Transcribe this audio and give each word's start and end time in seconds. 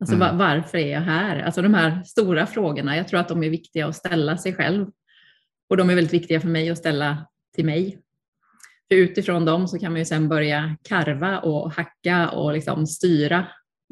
Alltså 0.00 0.14
mm. 0.14 0.38
varför 0.38 0.78
är 0.78 0.92
jag 0.92 1.00
här? 1.00 1.42
Alltså 1.42 1.62
de 1.62 1.74
här 1.74 2.02
stora 2.02 2.46
frågorna, 2.46 2.96
jag 2.96 3.08
tror 3.08 3.20
att 3.20 3.28
de 3.28 3.44
är 3.44 3.50
viktiga 3.50 3.86
att 3.86 3.96
ställa 3.96 4.36
sig 4.36 4.54
själv. 4.54 4.86
Och 5.70 5.76
de 5.76 5.90
är 5.90 5.94
väldigt 5.94 6.14
viktiga 6.14 6.40
för 6.40 6.48
mig 6.48 6.70
att 6.70 6.78
ställa 6.78 7.26
till 7.54 7.64
mig. 7.64 7.98
För 8.88 8.96
utifrån 8.96 9.44
dem 9.44 9.68
så 9.68 9.78
kan 9.78 9.92
man 9.92 9.98
ju 9.98 10.04
sen 10.04 10.28
börja 10.28 10.76
karva 10.88 11.38
och 11.38 11.72
hacka 11.72 12.30
och 12.30 12.52
liksom 12.52 12.86
styra, 12.86 13.46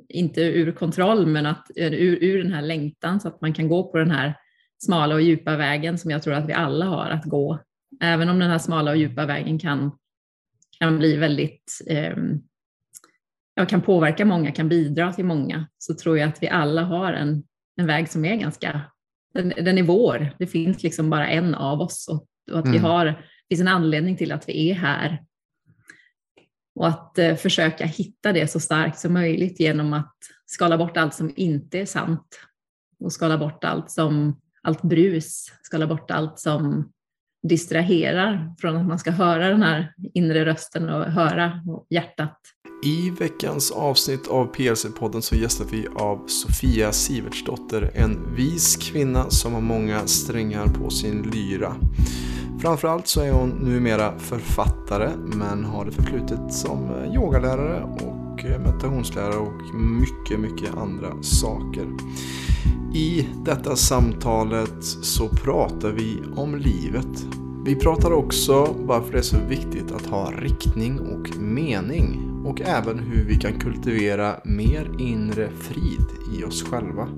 inte 0.08 0.40
ur 0.40 0.72
kontroll, 0.72 1.26
men 1.26 1.46
att, 1.46 1.66
ur, 1.76 2.24
ur 2.24 2.42
den 2.42 2.52
här 2.52 2.62
längtan 2.62 3.20
så 3.20 3.28
att 3.28 3.40
man 3.40 3.54
kan 3.54 3.68
gå 3.68 3.90
på 3.90 3.98
den 3.98 4.10
här 4.10 4.34
smala 4.78 5.14
och 5.14 5.22
djupa 5.22 5.56
vägen 5.56 5.98
som 5.98 6.10
jag 6.10 6.22
tror 6.22 6.34
att 6.34 6.48
vi 6.48 6.52
alla 6.52 6.86
har 6.86 7.10
att 7.10 7.24
gå. 7.24 7.58
Även 8.00 8.28
om 8.28 8.38
den 8.38 8.50
här 8.50 8.58
smala 8.58 8.90
och 8.90 8.96
djupa 8.96 9.26
vägen 9.26 9.58
kan, 9.58 9.90
kan 10.78 10.98
bli 10.98 11.16
väldigt 11.16 11.80
eh, 11.86 12.16
ja, 13.58 13.66
kan 13.66 13.82
påverka 13.82 14.24
många, 14.24 14.52
kan 14.52 14.68
bidra 14.68 15.12
till 15.12 15.24
många, 15.24 15.68
så 15.78 15.94
tror 15.94 16.18
jag 16.18 16.28
att 16.28 16.42
vi 16.42 16.48
alla 16.48 16.82
har 16.82 17.12
en, 17.12 17.44
en 17.76 17.86
väg 17.86 18.08
som 18.08 18.24
är 18.24 18.36
ganska, 18.36 18.80
den, 19.34 19.48
den 19.48 19.78
är 19.78 19.82
vår. 19.82 20.34
Det 20.38 20.46
finns 20.46 20.82
liksom 20.82 21.10
bara 21.10 21.28
en 21.28 21.54
av 21.54 21.80
oss 21.80 22.08
och, 22.08 22.26
och 22.52 22.58
att 22.58 22.64
mm. 22.64 22.72
vi 22.72 22.78
har, 22.78 23.04
det 23.04 23.16
finns 23.48 23.60
en 23.60 23.68
anledning 23.68 24.16
till 24.16 24.32
att 24.32 24.48
vi 24.48 24.70
är 24.70 24.74
här. 24.74 25.22
Och 26.74 26.88
att 26.88 27.18
eh, 27.18 27.36
försöka 27.36 27.84
hitta 27.84 28.32
det 28.32 28.50
så 28.50 28.60
starkt 28.60 28.98
som 28.98 29.12
möjligt 29.12 29.60
genom 29.60 29.92
att 29.92 30.16
skala 30.46 30.78
bort 30.78 30.96
allt 30.96 31.14
som 31.14 31.32
inte 31.36 31.78
är 31.78 31.86
sant 31.86 32.40
och 33.00 33.12
skala 33.12 33.38
bort 33.38 33.64
allt 33.64 33.90
som 33.90 34.40
allt 34.62 34.82
brus, 34.82 35.52
skala 35.62 35.86
bort 35.86 36.10
allt 36.10 36.38
som 36.38 36.92
distraherar 37.48 38.54
från 38.58 38.76
att 38.76 38.86
man 38.86 38.98
ska 38.98 39.10
höra 39.10 39.48
den 39.48 39.62
här 39.62 39.94
inre 40.14 40.44
rösten 40.44 40.88
och 40.88 41.04
höra 41.04 41.60
hjärtat. 41.90 42.38
I 42.82 43.10
veckans 43.10 43.70
avsnitt 43.70 44.28
av 44.28 44.52
PLC-podden 44.54 45.22
så 45.22 45.36
gästar 45.36 45.64
vi 45.70 45.86
av 45.94 46.26
Sofia 46.26 46.92
Sivertsdotter, 46.92 47.90
en 47.94 48.34
vis 48.34 48.76
kvinna 48.76 49.30
som 49.30 49.54
har 49.54 49.60
många 49.60 50.06
strängar 50.06 50.66
på 50.66 50.90
sin 50.90 51.22
lyra. 51.22 51.76
Framförallt 52.60 53.08
så 53.08 53.20
är 53.20 53.32
hon 53.32 53.48
numera 53.48 54.18
författare 54.18 55.10
men 55.16 55.64
har 55.64 55.84
det 55.84 55.92
förflutet 55.92 56.52
som 56.52 56.90
yogalärare 57.14 57.82
och 57.82 58.44
meditationslärare 58.44 59.36
och 59.36 59.74
mycket, 59.74 60.40
mycket 60.40 60.76
andra 60.76 61.22
saker. 61.22 61.86
I 62.94 63.28
detta 63.44 63.76
samtalet 63.76 64.84
så 65.02 65.28
pratar 65.28 65.90
vi 65.90 66.22
om 66.36 66.56
livet. 66.56 67.26
Vi 67.68 67.74
pratar 67.74 68.12
också 68.12 68.76
varför 68.78 69.12
det 69.12 69.18
är 69.18 69.22
så 69.22 69.38
viktigt 69.48 69.92
att 69.92 70.06
ha 70.06 70.30
riktning 70.30 71.00
och 71.00 71.36
mening 71.38 72.40
och 72.46 72.60
även 72.60 72.98
hur 72.98 73.24
vi 73.24 73.36
kan 73.36 73.52
kultivera 73.60 74.36
mer 74.44 74.90
inre 74.98 75.50
frid 75.50 76.06
i 76.38 76.44
oss 76.44 76.62
själva 76.62 77.08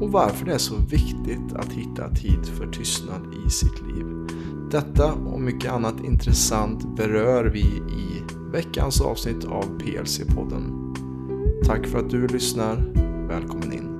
och 0.00 0.12
varför 0.12 0.46
det 0.46 0.52
är 0.54 0.58
så 0.58 0.76
viktigt 0.76 1.52
att 1.54 1.72
hitta 1.72 2.14
tid 2.14 2.46
för 2.46 2.66
tystnad 2.66 3.34
i 3.46 3.50
sitt 3.50 3.82
liv. 3.86 4.06
Detta 4.70 5.12
och 5.12 5.40
mycket 5.40 5.72
annat 5.72 6.04
intressant 6.04 6.96
berör 6.96 7.44
vi 7.44 7.60
i 7.60 8.22
veckans 8.52 9.00
avsnitt 9.00 9.44
av 9.44 9.78
PLC-podden. 9.78 10.94
Tack 11.64 11.86
för 11.86 11.98
att 11.98 12.10
du 12.10 12.28
lyssnar. 12.28 12.76
Välkommen 13.28 13.72
in. 13.72 13.97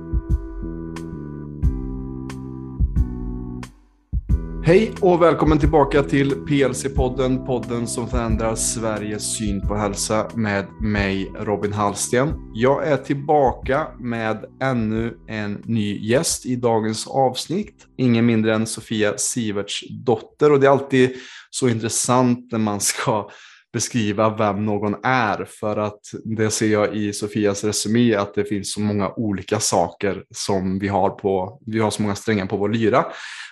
Hej 4.69 4.91
och 5.01 5.21
välkommen 5.21 5.59
tillbaka 5.59 6.03
till 6.03 6.35
PLC-podden, 6.35 7.45
podden 7.45 7.87
som 7.87 8.09
förändrar 8.09 8.55
Sveriges 8.55 9.37
syn 9.37 9.61
på 9.61 9.75
hälsa 9.75 10.29
med 10.35 10.67
mig 10.81 11.31
Robin 11.39 11.73
Hallsten. 11.73 12.33
Jag 12.53 12.87
är 12.87 12.97
tillbaka 12.97 13.87
med 13.99 14.45
ännu 14.61 15.17
en 15.27 15.61
ny 15.65 15.99
gäst 16.09 16.45
i 16.45 16.55
dagens 16.55 17.07
avsnitt. 17.07 17.87
Ingen 17.97 18.25
mindre 18.25 18.55
än 18.55 18.67
Sofia 18.67 19.17
Siverts 19.17 19.83
dotter 19.89 20.51
och 20.51 20.59
det 20.59 20.67
är 20.67 20.71
alltid 20.71 21.11
så 21.49 21.69
intressant 21.69 22.51
när 22.51 22.59
man 22.59 22.79
ska 22.79 23.29
beskriva 23.73 24.37
vem 24.37 24.65
någon 24.65 24.95
är 25.03 25.45
för 25.45 25.77
att 25.77 26.01
det 26.23 26.51
ser 26.51 26.67
jag 26.67 26.95
i 26.95 27.13
Sofias 27.13 27.63
resumé 27.63 28.15
att 28.15 28.33
det 28.33 28.43
finns 28.43 28.73
så 28.73 28.81
många 28.81 29.09
olika 29.09 29.59
saker 29.59 30.23
som 30.31 30.79
vi 30.79 30.87
har 30.87 31.09
på, 31.09 31.61
vi 31.65 31.79
har 31.79 31.91
så 31.91 32.01
många 32.01 32.15
strängar 32.15 32.45
på 32.45 32.57
vår 32.57 32.69
lyra. 32.69 33.05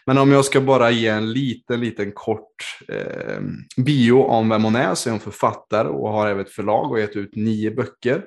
Men 0.07 0.17
om 0.17 0.31
jag 0.31 0.45
ska 0.45 0.61
bara 0.61 0.91
ge 0.91 1.07
en 1.07 1.33
liten, 1.33 1.79
liten 1.79 2.11
kort 2.11 2.79
eh, 2.87 3.41
bio 3.77 4.13
om 4.13 4.49
vem 4.49 4.63
hon 4.63 4.75
är 4.75 4.95
så 4.95 5.09
är 5.09 5.11
hon 5.11 5.19
författare 5.19 5.87
och 5.87 6.09
har 6.09 6.27
även 6.27 6.45
ett 6.45 6.51
förlag 6.51 6.91
och 6.91 6.99
gett 6.99 7.15
ut 7.15 7.35
nio 7.35 7.71
böcker. 7.71 8.23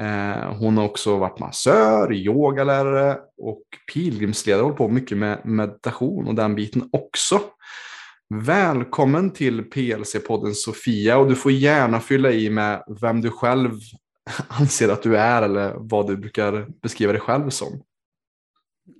Eh, 0.00 0.54
hon 0.58 0.76
har 0.76 0.84
också 0.84 1.16
varit 1.16 1.38
massör, 1.38 2.14
yogalärare 2.14 3.18
och 3.38 3.62
pilgrimsledare, 3.92 4.62
hållit 4.62 4.78
på 4.78 4.88
mycket 4.88 5.18
med 5.18 5.40
meditation 5.44 6.26
och 6.26 6.34
den 6.34 6.54
biten 6.54 6.88
också. 6.92 7.40
Välkommen 8.34 9.30
till 9.30 9.62
PLC-podden 9.62 10.52
Sofia 10.54 11.18
och 11.18 11.28
du 11.28 11.34
får 11.34 11.52
gärna 11.52 12.00
fylla 12.00 12.30
i 12.30 12.50
med 12.50 12.82
vem 13.00 13.20
du 13.20 13.30
själv 13.30 13.70
anser 14.48 14.88
att 14.88 15.02
du 15.02 15.16
är 15.16 15.42
eller 15.42 15.74
vad 15.76 16.06
du 16.06 16.16
brukar 16.16 16.66
beskriva 16.82 17.12
dig 17.12 17.20
själv 17.20 17.50
som. 17.50 17.82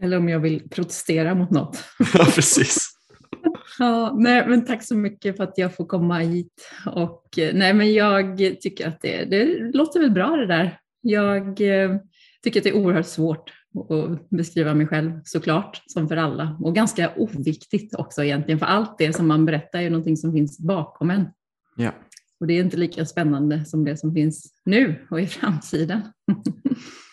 Eller 0.02 0.16
om 0.16 0.28
jag 0.28 0.41
vill 0.41 0.69
protestera 0.69 1.34
mot 1.34 1.50
något. 1.50 1.84
ja, 2.14 2.24
precis. 2.34 2.88
ja, 3.78 4.14
nej, 4.19 4.48
men 4.48 4.64
tack 4.64 4.84
så 4.84 4.97
mycket 4.97 5.36
för 5.36 5.44
att 5.44 5.58
jag 5.58 5.74
får 5.74 5.86
komma 5.86 6.19
hit. 6.19 6.70
Och, 6.86 7.38
nej, 7.52 7.74
men 7.74 7.92
jag 7.92 8.38
tycker 8.38 8.88
att 8.88 9.00
det, 9.00 9.25
det 9.25 9.44
låter 9.75 10.00
väl 10.00 10.10
bra 10.10 10.36
det 10.36 10.46
där. 10.46 10.78
Jag 11.00 11.60
eh, 11.60 11.96
tycker 12.42 12.60
att 12.60 12.64
det 12.64 12.70
är 12.70 12.76
oerhört 12.76 13.06
svårt 13.06 13.52
att 13.91 14.30
beskriva 14.30 14.75
mig 14.75 14.86
själv 14.86 15.20
såklart, 15.25 15.82
som 15.86 16.08
för 16.08 16.16
alla. 16.16 16.58
Och 16.62 16.75
ganska 16.75 17.12
oviktigt 17.16 17.94
också 17.94 18.25
egentligen, 18.25 18.58
för 18.58 18.66
allt 18.66 18.98
det 18.98 19.12
som 19.12 19.26
man 19.26 19.44
berättar 19.44 19.80
är 19.80 19.91
någonting 19.91 20.16
som 20.16 20.32
finns 20.32 20.58
bakom 20.58 21.10
en. 21.10 21.26
Ja. 21.76 21.91
Och 22.41 22.46
det 22.46 22.54
är 22.54 22.60
inte 22.60 22.76
lika 22.76 23.06
spännande 23.06 23.64
som 23.64 23.84
det 23.84 23.96
som 23.96 24.14
finns 24.14 24.52
nu 24.64 25.06
och 25.10 25.20
i 25.20 25.26
framtiden. 25.26 26.00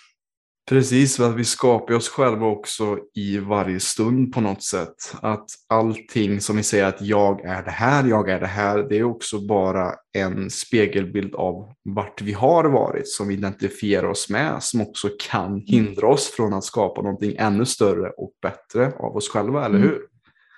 Precis, 0.69 1.19
att 1.19 1.35
vi 1.35 1.45
skapar 1.45 1.93
oss 1.93 2.09
själva 2.09 2.45
också 2.45 2.97
i 3.15 3.37
varje 3.37 3.79
stund 3.79 4.33
på 4.33 4.41
något 4.41 4.63
sätt. 4.63 5.15
Att 5.21 5.45
allting 5.69 6.41
som 6.41 6.57
vi 6.57 6.63
säger 6.63 6.85
att 6.85 7.01
jag 7.01 7.45
är 7.45 7.63
det 7.63 7.71
här, 7.71 8.07
jag 8.07 8.29
är 8.29 8.39
det 8.39 8.47
här, 8.47 8.77
det 8.89 8.97
är 8.97 9.03
också 9.03 9.47
bara 9.47 9.93
en 10.13 10.49
spegelbild 10.49 11.35
av 11.35 11.73
vart 11.83 12.21
vi 12.21 12.33
har 12.33 12.63
varit 12.63 13.07
som 13.07 13.27
vi 13.27 13.33
identifierar 13.33 14.07
oss 14.07 14.29
med, 14.29 14.63
som 14.63 14.81
också 14.81 15.09
kan 15.29 15.45
mm. 15.45 15.63
hindra 15.65 16.07
oss 16.07 16.27
från 16.27 16.53
att 16.53 16.63
skapa 16.63 17.01
någonting 17.01 17.35
ännu 17.37 17.65
större 17.65 18.09
och 18.09 18.31
bättre 18.41 18.93
av 18.99 19.15
oss 19.15 19.29
själva, 19.29 19.65
eller 19.65 19.77
mm. 19.77 19.89
hur? 19.89 20.01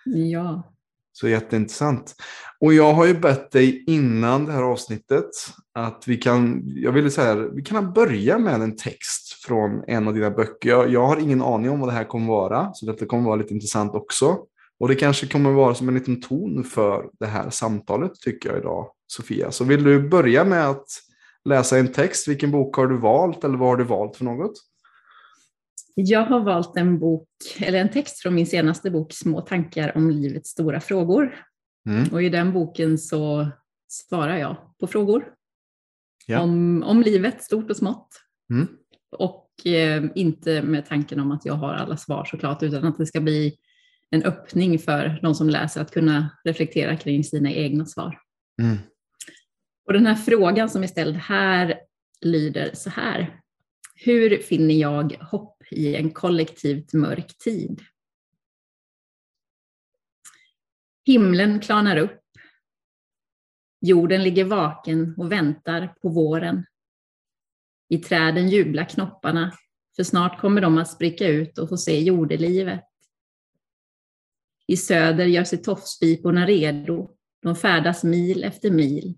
Ja, 0.06 0.76
så 1.14 1.28
jätteintressant. 1.28 2.16
Och 2.60 2.74
jag 2.74 2.94
har 2.94 3.06
ju 3.06 3.14
bett 3.14 3.52
dig 3.52 3.84
innan 3.88 4.46
det 4.46 4.52
här 4.52 4.64
avsnittet 4.64 5.30
att 5.74 6.04
vi 6.08 6.18
kan, 6.18 6.62
jag 6.66 6.92
ville 6.92 7.12
säga, 7.12 7.36
vi 7.36 7.62
kan 7.62 7.94
börja 7.94 8.38
med 8.38 8.62
en 8.62 8.76
text 8.76 9.25
från 9.48 9.84
en 9.88 10.08
av 10.08 10.14
dina 10.14 10.32
böcker. 10.32 10.70
Jag, 10.70 10.90
jag 10.90 11.08
har 11.08 11.18
ingen 11.18 11.42
aning 11.42 11.70
om 11.70 11.80
vad 11.80 11.90
det 11.90 11.94
här 11.94 12.04
kommer 12.04 12.28
vara, 12.28 12.74
så 12.74 12.86
detta 12.86 13.06
kommer 13.06 13.24
vara 13.24 13.36
lite 13.36 13.54
intressant 13.54 13.96
också. 13.96 14.38
Och 14.80 14.88
det 14.88 14.96
kanske 14.96 15.28
kommer 15.28 15.52
vara 15.52 15.76
som 15.76 15.88
en 15.88 15.94
liten 15.94 16.22
ton 16.22 16.64
för 16.64 17.10
det 17.20 17.26
här 17.26 17.50
samtalet 17.50 18.12
tycker 18.16 18.50
jag 18.50 18.60
idag, 18.60 18.90
Sofia. 19.08 19.52
Så 19.52 19.64
vill 19.64 19.84
du 19.84 20.10
börja 20.10 20.44
med 20.44 20.70
att 20.70 20.88
läsa 21.46 21.78
en 21.78 21.92
text? 21.92 22.28
Vilken 22.28 22.52
bok 22.52 22.76
har 22.76 22.88
du 22.88 22.98
valt 22.98 23.44
eller 23.44 23.58
vad 23.58 23.70
har 23.70 23.78
du 23.78 23.84
valt 23.84 24.16
för 24.16 24.26
något? 24.26 24.54
Jag 25.96 26.26
har 26.26 26.40
valt 26.40 26.78
en 26.78 27.00
bok, 27.00 27.28
eller 27.60 27.80
en 27.80 27.92
text 27.92 28.20
från 28.20 28.36
min 28.36 28.46
senaste 28.46 28.92
bok, 28.92 29.14
Små 29.14 29.42
tankar 29.42 29.98
om 29.98 30.10
livets 30.10 30.50
stora 30.50 30.80
frågor. 30.80 31.36
Mm. 31.90 32.04
Och 32.12 32.24
i 32.24 32.30
den 32.30 32.54
boken 32.54 32.98
så 32.98 33.48
svarar 33.88 34.38
jag 34.38 34.58
på 34.80 34.88
frågor 34.88 35.26
ja. 36.28 36.40
om, 36.40 36.84
om 36.84 37.02
livet, 37.02 37.44
stort 37.44 37.70
och 37.70 37.78
smått. 37.78 38.08
Mm. 38.50 38.68
Och 39.16 39.68
eh, 39.68 40.04
inte 40.16 40.62
med 40.62 40.86
tanken 40.86 41.20
om 41.20 41.32
att 41.32 41.46
jag 41.46 41.54
har 41.54 41.74
alla 41.74 41.98
svar 41.98 42.26
såklart, 42.26 42.64
utan 42.64 42.86
att 42.86 42.98
det 42.98 43.06
ska 43.06 43.22
bli 43.22 43.58
en 44.10 44.24
öppning 44.24 44.80
för 44.80 45.20
de 45.22 45.36
som 45.36 45.50
läser 45.50 45.82
att 45.82 45.92
kunna 45.92 46.30
reflektera 46.44 46.98
kring 46.98 47.24
sina 47.24 47.52
egna 47.52 47.86
svar. 47.86 48.20
Mm. 48.62 48.78
Och 49.86 49.94
den 49.94 50.06
här 50.06 50.16
frågan 50.16 50.70
som 50.70 50.84
är 50.84 50.88
ställd 50.88 51.16
här 51.16 51.80
lyder 52.22 52.72
så 52.74 52.90
här. 52.90 53.40
Hur 53.96 54.38
finner 54.38 54.76
jag 54.76 55.14
hopp 55.14 55.64
i 55.72 55.96
en 55.96 56.12
kollektivt 56.12 56.94
mörk 56.94 57.38
tid? 57.38 57.82
Himlen 61.06 61.60
klarnar 61.60 61.98
upp. 61.98 62.22
Jorden 63.82 64.24
ligger 64.24 64.46
vaken 64.46 65.14
och 65.18 65.32
väntar 65.32 65.96
på 66.02 66.10
våren. 66.10 66.66
I 67.96 67.98
träden 67.98 68.50
jublar 68.50 68.90
knopparna, 68.90 69.52
för 69.96 70.04
snart 70.04 70.40
kommer 70.42 70.62
de 70.62 70.78
att 70.78 70.92
spricka 70.92 71.28
ut 71.28 71.58
och 71.58 71.70
få 71.70 71.78
se 71.78 72.00
jordelivet. 72.00 72.84
I 74.68 74.78
söder 74.78 75.26
gör 75.26 75.44
sig 75.44 75.62
tofspiporna 75.62 76.46
redo, 76.46 77.10
de 77.42 77.56
färdas 77.56 78.04
mil 78.04 78.44
efter 78.44 78.72
mil. 78.72 79.18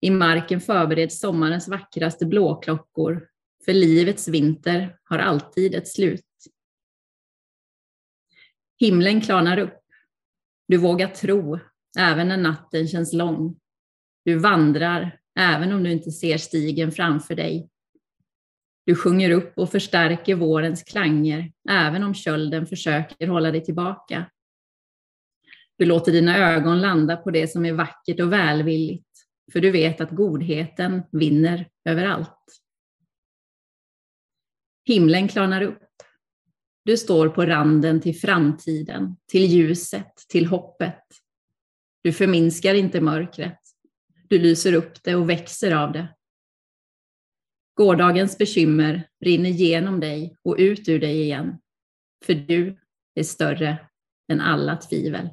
I 0.00 0.10
marken 0.10 0.60
förbereds 0.60 1.20
sommarens 1.20 1.68
vackraste 1.68 2.26
blåklockor 2.26 3.28
För 3.64 3.74
livets 3.74 4.28
vinter 4.28 4.98
har 5.04 5.18
alltid 5.18 5.74
ett 5.74 5.88
slut. 5.88 6.26
Himlen 8.78 9.20
klarnar 9.20 9.58
upp. 9.58 9.84
Du 10.66 10.76
vågar 10.76 11.08
tro, 11.08 11.58
även 11.98 12.28
när 12.28 12.36
natten 12.36 12.88
känns 12.88 13.12
lång. 13.12 13.60
Du 14.24 14.38
vandrar, 14.38 15.17
även 15.38 15.72
om 15.72 15.82
du 15.82 15.92
inte 15.92 16.10
ser 16.10 16.38
stigen 16.38 16.92
framför 16.92 17.34
dig. 17.34 17.68
Du 18.86 18.94
sjunger 18.94 19.30
upp 19.30 19.58
och 19.58 19.70
förstärker 19.70 20.34
vårens 20.34 20.82
klanger, 20.82 21.52
även 21.70 22.02
om 22.02 22.14
kölden 22.14 22.66
försöker 22.66 23.26
hålla 23.26 23.50
dig 23.50 23.64
tillbaka. 23.64 24.30
Du 25.78 25.84
låter 25.84 26.12
dina 26.12 26.38
ögon 26.38 26.80
landa 26.80 27.16
på 27.16 27.30
det 27.30 27.48
som 27.48 27.64
är 27.64 27.72
vackert 27.72 28.20
och 28.20 28.32
välvilligt, 28.32 29.08
för 29.52 29.60
du 29.60 29.70
vet 29.70 30.00
att 30.00 30.10
godheten 30.10 31.02
vinner 31.12 31.68
överallt. 31.84 32.60
Himlen 34.84 35.28
klarnar 35.28 35.62
upp. 35.62 35.82
Du 36.84 36.96
står 36.96 37.28
på 37.28 37.46
randen 37.46 38.00
till 38.00 38.20
framtiden, 38.20 39.16
till 39.26 39.44
ljuset, 39.44 40.12
till 40.28 40.46
hoppet. 40.46 41.04
Du 42.02 42.12
förminskar 42.12 42.74
inte 42.74 43.00
mörkret. 43.00 43.67
Du 44.28 44.38
lyser 44.38 44.72
upp 44.72 45.02
det 45.02 45.14
och 45.14 45.30
växer 45.30 45.76
av 45.76 45.92
det. 45.92 46.14
Gårdagens 47.74 48.38
bekymmer 48.38 49.08
rinner 49.20 49.50
genom 49.50 50.00
dig 50.00 50.36
och 50.42 50.56
ut 50.58 50.88
ur 50.88 51.00
dig 51.00 51.20
igen, 51.20 51.58
för 52.24 52.34
du 52.34 52.80
är 53.14 53.22
större 53.22 53.88
än 54.32 54.40
alla 54.40 54.76
tvivel. 54.76 55.28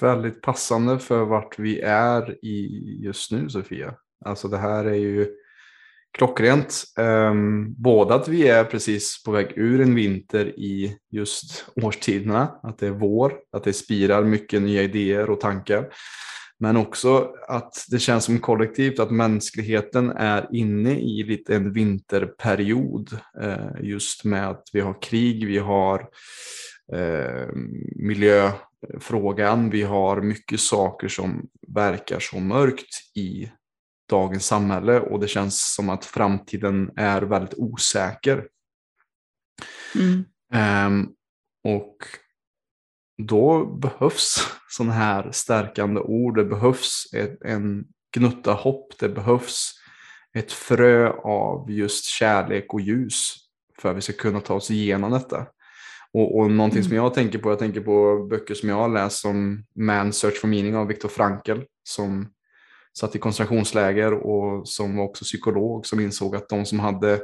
Väldigt 0.00 0.42
passande 0.42 0.98
för 0.98 1.24
vart 1.24 1.58
vi 1.58 1.80
är 1.80 2.44
i 2.44 2.82
just 3.02 3.32
nu 3.32 3.48
Sofia. 3.48 3.98
Alltså 4.24 4.48
det 4.48 4.58
här 4.58 4.84
är 4.84 4.94
ju 4.94 5.36
klockrent. 6.16 6.84
Um, 6.98 7.74
både 7.78 8.14
att 8.14 8.28
vi 8.28 8.48
är 8.48 8.64
precis 8.64 9.22
på 9.24 9.30
väg 9.30 9.52
ur 9.56 9.80
en 9.80 9.94
vinter 9.94 10.46
i 10.46 10.96
just 11.12 11.66
årstiderna, 11.82 12.58
att 12.62 12.78
det 12.78 12.86
är 12.86 12.90
vår, 12.90 13.32
att 13.52 13.64
det 13.64 13.72
spirar 13.72 14.24
mycket 14.24 14.62
nya 14.62 14.82
idéer 14.82 15.30
och 15.30 15.40
tankar. 15.40 15.88
Men 16.58 16.76
också 16.76 17.32
att 17.48 17.86
det 17.90 17.98
känns 17.98 18.24
som 18.24 18.38
kollektivt 18.38 18.98
att 18.98 19.10
mänskligheten 19.10 20.10
är 20.10 20.48
inne 20.52 20.98
i 21.00 21.22
lite 21.22 21.56
en 21.56 21.72
vinterperiod. 21.72 23.18
Eh, 23.42 23.82
just 23.82 24.24
med 24.24 24.48
att 24.48 24.64
vi 24.72 24.80
har 24.80 25.02
krig, 25.02 25.46
vi 25.46 25.58
har 25.58 26.08
eh, 26.92 27.48
miljöfrågan, 27.96 29.70
vi 29.70 29.82
har 29.82 30.20
mycket 30.20 30.60
saker 30.60 31.08
som 31.08 31.46
verkar 31.68 32.20
så 32.20 32.40
mörkt 32.40 33.16
i 33.16 33.50
dagens 34.08 34.46
samhälle 34.46 35.00
och 35.00 35.20
det 35.20 35.28
känns 35.28 35.74
som 35.74 35.90
att 35.90 36.04
framtiden 36.04 36.90
är 36.96 37.22
väldigt 37.22 37.54
osäker. 37.58 38.48
Mm. 39.94 40.24
Um, 40.86 41.14
och 41.64 41.96
då 43.22 43.66
behövs 43.66 44.48
sådana 44.68 44.92
här 44.92 45.30
stärkande 45.32 46.00
ord. 46.00 46.36
Det 46.36 46.44
behövs 46.44 47.12
ett, 47.14 47.42
en 47.44 47.84
gnutta 48.16 48.52
hopp. 48.52 48.98
Det 48.98 49.08
behövs 49.08 49.72
ett 50.34 50.52
frö 50.52 51.10
av 51.10 51.70
just 51.70 52.04
kärlek 52.04 52.74
och 52.74 52.80
ljus 52.80 53.34
för 53.80 53.90
att 53.90 53.96
vi 53.96 54.00
ska 54.00 54.12
kunna 54.12 54.40
ta 54.40 54.54
oss 54.54 54.70
igenom 54.70 55.12
detta. 55.12 55.46
Och, 56.12 56.38
och 56.38 56.50
någonting 56.50 56.78
mm. 56.78 56.88
som 56.88 56.96
jag 56.96 57.14
tänker 57.14 57.38
på, 57.38 57.50
jag 57.50 57.58
tänker 57.58 57.80
på 57.80 58.26
böcker 58.30 58.54
som 58.54 58.68
jag 58.68 58.76
har 58.76 58.88
läst 58.88 59.16
som 59.16 59.64
Man 59.74 60.12
Search 60.12 60.40
for 60.40 60.48
Meaning 60.48 60.76
av 60.76 60.86
Viktor 60.86 61.08
Frankl 61.08 61.60
som 61.88 62.32
satt 62.98 63.16
i 63.16 63.18
koncentrationsläger 63.18 64.12
och 64.12 64.68
som 64.68 64.96
var 64.96 65.04
också 65.04 65.24
psykolog 65.24 65.86
som 65.86 66.00
insåg 66.00 66.36
att 66.36 66.48
de 66.48 66.64
som 66.64 66.80
hade 66.80 67.20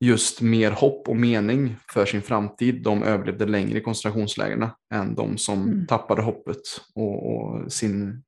just 0.00 0.40
mer 0.40 0.70
hopp 0.70 1.08
och 1.08 1.16
mening 1.16 1.76
för 1.92 2.06
sin 2.06 2.22
framtid, 2.22 2.82
de 2.82 3.02
överlevde 3.02 3.46
längre 3.46 3.78
i 3.78 3.82
koncentrationslägren 3.82 4.68
än 4.94 5.14
de 5.14 5.38
som 5.38 5.62
mm. 5.62 5.86
tappade 5.86 6.22
hoppet 6.22 6.60
och, 6.94 7.34
och, 7.34 7.72
sin, 7.72 8.22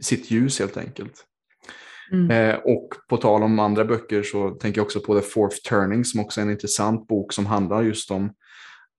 sitt 0.00 0.30
ljus 0.30 0.58
helt 0.58 0.76
enkelt. 0.76 1.24
Mm. 2.12 2.30
Eh, 2.30 2.56
och 2.56 2.88
på 3.08 3.16
tal 3.16 3.42
om 3.42 3.58
andra 3.58 3.84
böcker 3.84 4.22
så 4.22 4.50
tänker 4.50 4.78
jag 4.78 4.84
också 4.84 5.00
på 5.00 5.20
The 5.20 5.26
Fourth 5.26 5.56
Turning 5.56 6.04
som 6.04 6.20
också 6.20 6.40
är 6.40 6.44
en 6.44 6.50
intressant 6.50 7.08
bok 7.08 7.32
som 7.32 7.46
handlar 7.46 7.82
just 7.82 8.10
om 8.10 8.30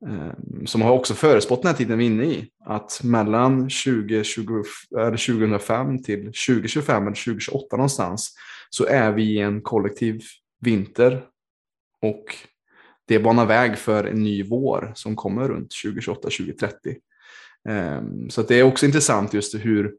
Ehm, 0.08 0.68
som 0.68 0.82
har 0.82 0.92
också 0.92 1.14
förespått 1.14 1.62
den 1.62 1.72
här 1.72 1.78
tiden 1.78 1.98
vi 1.98 2.06
är 2.06 2.10
inne 2.10 2.24
i. 2.24 2.50
Att 2.66 3.02
mellan 3.04 3.62
2020, 3.62 4.64
eller 4.98 5.18
2005 5.18 6.04
till 6.04 6.20
2025 6.20 7.04
eller 7.04 7.16
2028 7.16 7.78
någonstans 7.78 8.36
så 8.70 8.86
är 8.86 9.12
vi 9.12 9.24
i 9.24 9.40
en 9.40 9.62
kollektiv 9.62 10.22
vinter 10.62 11.24
och 12.02 12.36
det 13.08 13.20
banar 13.20 13.46
väg 13.46 13.78
för 13.78 14.04
en 14.04 14.24
ny 14.24 14.44
vår 14.44 14.92
som 14.96 15.16
kommer 15.16 15.48
runt 15.48 15.74
2028-2030. 15.86 16.72
Ehm, 17.70 18.30
så 18.30 18.42
det 18.42 18.60
är 18.60 18.64
också 18.64 18.86
intressant 18.86 19.34
just 19.34 19.56
hur 19.56 19.96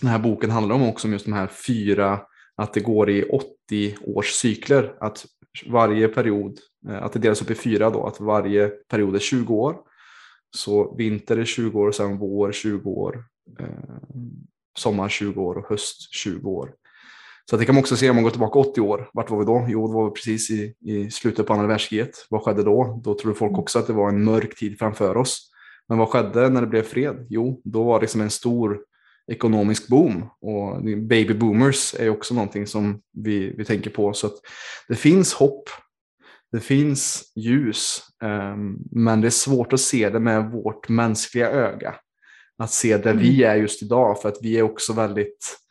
den 0.00 0.10
här 0.10 0.18
boken 0.18 0.50
handlar 0.50 0.74
om 0.74 0.82
också 0.82 1.08
om 1.08 1.12
just 1.12 1.24
de 1.24 1.32
här 1.32 1.46
fyra, 1.46 2.20
att 2.56 2.74
det 2.74 2.80
går 2.80 3.10
i 3.10 3.22
80 3.22 3.96
års 4.02 4.30
cykler. 4.32 4.94
Att 5.00 5.26
varje 5.66 6.08
period, 6.08 6.58
Eh, 6.88 7.02
att 7.02 7.12
det 7.12 7.18
delas 7.18 7.42
upp 7.42 7.50
i 7.50 7.54
fyra 7.54 7.90
då, 7.90 8.06
att 8.06 8.20
varje 8.20 8.68
period 8.68 9.14
är 9.14 9.18
20 9.18 9.54
år. 9.54 9.76
Så 10.56 10.94
vinter 10.94 11.36
är 11.36 11.44
20 11.44 11.80
år, 11.80 11.92
sen 11.92 12.18
vår 12.18 12.52
20 12.52 12.90
år, 12.90 13.24
eh, 13.60 13.66
sommar 14.78 15.08
20 15.08 15.42
år 15.42 15.58
och 15.58 15.68
höst 15.68 16.14
20 16.14 16.50
år. 16.50 16.74
Så 17.50 17.56
det 17.56 17.64
kan 17.64 17.74
man 17.74 17.82
också 17.82 17.96
se 17.96 18.10
om 18.10 18.16
man 18.16 18.22
går 18.22 18.30
tillbaka 18.30 18.58
80 18.58 18.80
år. 18.80 19.10
Vart 19.12 19.30
var 19.30 19.38
vi 19.38 19.44
då? 19.44 19.66
Jo, 19.68 19.86
det 19.86 19.94
var 19.94 20.04
vi 20.04 20.10
precis 20.10 20.50
i, 20.50 20.74
i 20.80 21.10
slutet 21.10 21.46
på 21.46 21.52
andra 21.52 21.66
världskriget. 21.66 22.26
Vad 22.28 22.42
skedde 22.42 22.62
då? 22.62 23.00
Då 23.04 23.14
trodde 23.14 23.38
folk 23.38 23.58
också 23.58 23.78
att 23.78 23.86
det 23.86 23.92
var 23.92 24.08
en 24.08 24.24
mörk 24.24 24.58
tid 24.58 24.78
framför 24.78 25.16
oss. 25.16 25.50
Men 25.88 25.98
vad 25.98 26.08
skedde 26.08 26.48
när 26.48 26.60
det 26.60 26.66
blev 26.66 26.82
fred? 26.82 27.26
Jo, 27.28 27.60
då 27.64 27.82
var 27.82 27.98
det 27.98 28.02
liksom 28.02 28.20
en 28.20 28.30
stor 28.30 28.80
ekonomisk 29.26 29.88
boom 29.88 30.24
och 30.40 30.82
baby 30.82 31.34
boomers 31.34 31.94
är 31.98 32.08
också 32.08 32.34
någonting 32.34 32.66
som 32.66 33.00
vi, 33.12 33.54
vi 33.56 33.64
tänker 33.64 33.90
på. 33.90 34.12
Så 34.12 34.26
att 34.26 34.36
det 34.88 34.94
finns 34.94 35.34
hopp. 35.34 35.68
Det 36.52 36.60
finns 36.60 37.32
ljus, 37.36 38.00
um, 38.22 38.78
men 38.90 39.20
det 39.20 39.28
är 39.28 39.30
svårt 39.30 39.72
att 39.72 39.80
se 39.80 40.10
det 40.10 40.20
med 40.20 40.50
vårt 40.50 40.88
mänskliga 40.88 41.50
öga. 41.50 41.94
Att 42.58 42.70
se 42.70 42.96
där 42.96 43.10
mm. 43.10 43.22
vi 43.22 43.44
är 43.44 43.56
just 43.56 43.82
idag, 43.82 44.22
för 44.22 44.28
att 44.28 44.38
vi 44.42 44.58
är 44.58 44.62
också 44.62 44.92
väldigt 44.92 45.62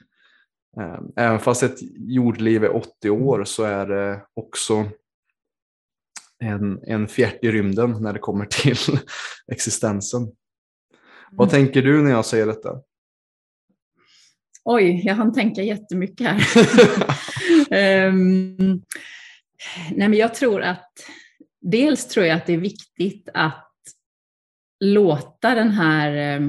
Ehm, 0.77 1.11
även 1.15 1.39
fast 1.39 1.63
ett 1.63 1.77
jordliv 1.97 2.63
är 2.63 2.75
80 2.75 3.09
år 3.09 3.43
så 3.43 3.63
är 3.63 3.87
det 3.87 4.21
också 4.33 4.89
en, 6.39 6.79
en 6.83 7.07
fjärt 7.07 7.43
i 7.43 7.51
rymden 7.51 7.91
när 8.01 8.13
det 8.13 8.19
kommer 8.19 8.45
till 8.45 8.99
existensen. 9.51 10.21
Mm. 10.21 10.33
Vad 11.31 11.49
tänker 11.49 11.81
du 11.81 12.01
när 12.01 12.11
jag 12.11 12.25
säger 12.25 12.47
detta? 12.47 12.79
Oj, 14.63 15.01
jag 15.05 15.15
hann 15.15 15.33
tänka 15.33 15.61
jättemycket 15.63 16.27
här. 16.27 18.07
um, 18.07 18.81
nej 19.91 20.09
men 20.09 20.19
jag 20.19 20.35
tror 20.35 20.61
att 20.61 20.91
dels 21.61 22.07
tror 22.07 22.25
jag 22.25 22.37
att 22.37 22.45
det 22.45 22.53
är 22.53 22.57
viktigt 22.57 23.29
att 23.33 23.71
låta 24.79 25.55
den 25.55 25.71
här 25.71 26.39
eh, 26.39 26.47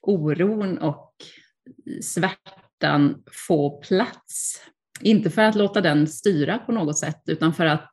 oron 0.00 0.78
och 0.78 1.14
svärtan 2.02 3.22
få 3.46 3.80
plats. 3.80 4.62
Inte 5.00 5.30
för 5.30 5.42
att 5.42 5.54
låta 5.54 5.80
den 5.80 6.06
styra 6.06 6.58
på 6.58 6.72
något 6.72 6.98
sätt, 6.98 7.22
utan 7.26 7.54
för 7.54 7.66
att 7.66 7.92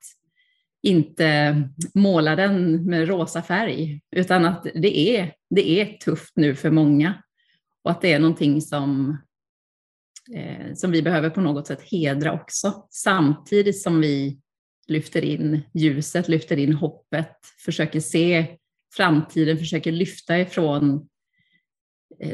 inte 0.84 1.56
måla 1.94 2.36
den 2.36 2.86
med 2.86 3.08
rosa 3.08 3.42
färg, 3.42 4.02
utan 4.12 4.46
att 4.46 4.64
det 4.64 5.18
är, 5.18 5.34
det 5.50 5.70
är 5.70 5.98
tufft 5.98 6.34
nu 6.36 6.56
för 6.56 6.72
många 6.72 7.24
och 7.84 7.92
att 7.92 8.02
det 8.02 8.14
är 8.14 8.20
någonting 8.20 8.62
som, 8.62 9.18
eh, 10.36 10.74
som 10.74 10.92
vi 10.92 11.02
behöver 11.02 11.30
på 11.30 11.42
något 11.42 11.68
sätt 11.68 11.82
hedra 11.82 12.34
också, 12.34 12.88
samtidigt 12.90 13.82
som 13.82 14.02
vi 14.02 14.43
lyfter 14.88 15.22
in 15.22 15.62
ljuset, 15.74 16.28
lyfter 16.28 16.58
in 16.58 16.74
hoppet, 16.74 17.38
försöker 17.66 18.00
se 18.00 18.48
framtiden, 18.96 19.58
försöker 19.58 19.92
lyfta 19.92 20.40
ifrån 20.40 21.10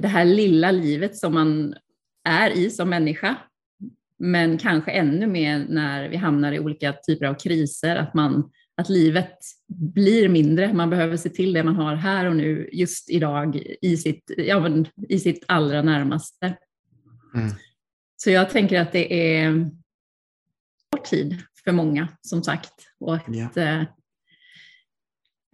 det 0.01 0.07
här 0.07 0.25
lilla 0.25 0.71
livet 0.71 1.17
som 1.17 1.33
man 1.33 1.75
är 2.23 2.49
i 2.49 2.69
som 2.69 2.89
människa. 2.89 3.35
Men 4.17 4.57
kanske 4.57 4.91
ännu 4.91 5.27
mer 5.27 5.65
när 5.69 6.09
vi 6.09 6.17
hamnar 6.17 6.51
i 6.51 6.59
olika 6.59 6.93
typer 6.93 7.25
av 7.25 7.33
kriser, 7.33 7.95
att, 7.95 8.13
man, 8.13 8.51
att 8.75 8.89
livet 8.89 9.37
blir 9.67 10.29
mindre. 10.29 10.73
Man 10.73 10.89
behöver 10.89 11.17
se 11.17 11.29
till 11.29 11.53
det 11.53 11.63
man 11.63 11.75
har 11.75 11.95
här 11.95 12.25
och 12.25 12.35
nu, 12.35 12.69
just 12.71 13.09
idag, 13.09 13.63
i 13.81 13.97
sitt, 13.97 14.31
ja, 14.37 14.83
i 15.09 15.19
sitt 15.19 15.43
allra 15.47 15.81
närmaste. 15.81 16.57
Mm. 17.35 17.49
Så 18.17 18.29
jag 18.29 18.49
tänker 18.49 18.81
att 18.81 18.91
det 18.91 19.37
är 19.37 19.69
kort 20.89 21.05
tid 21.05 21.37
för 21.69 21.73
många, 21.73 22.07
som 22.21 22.43
sagt. 22.43 22.73
Och 22.99 23.15
att, 23.15 23.57
yeah. 23.57 23.81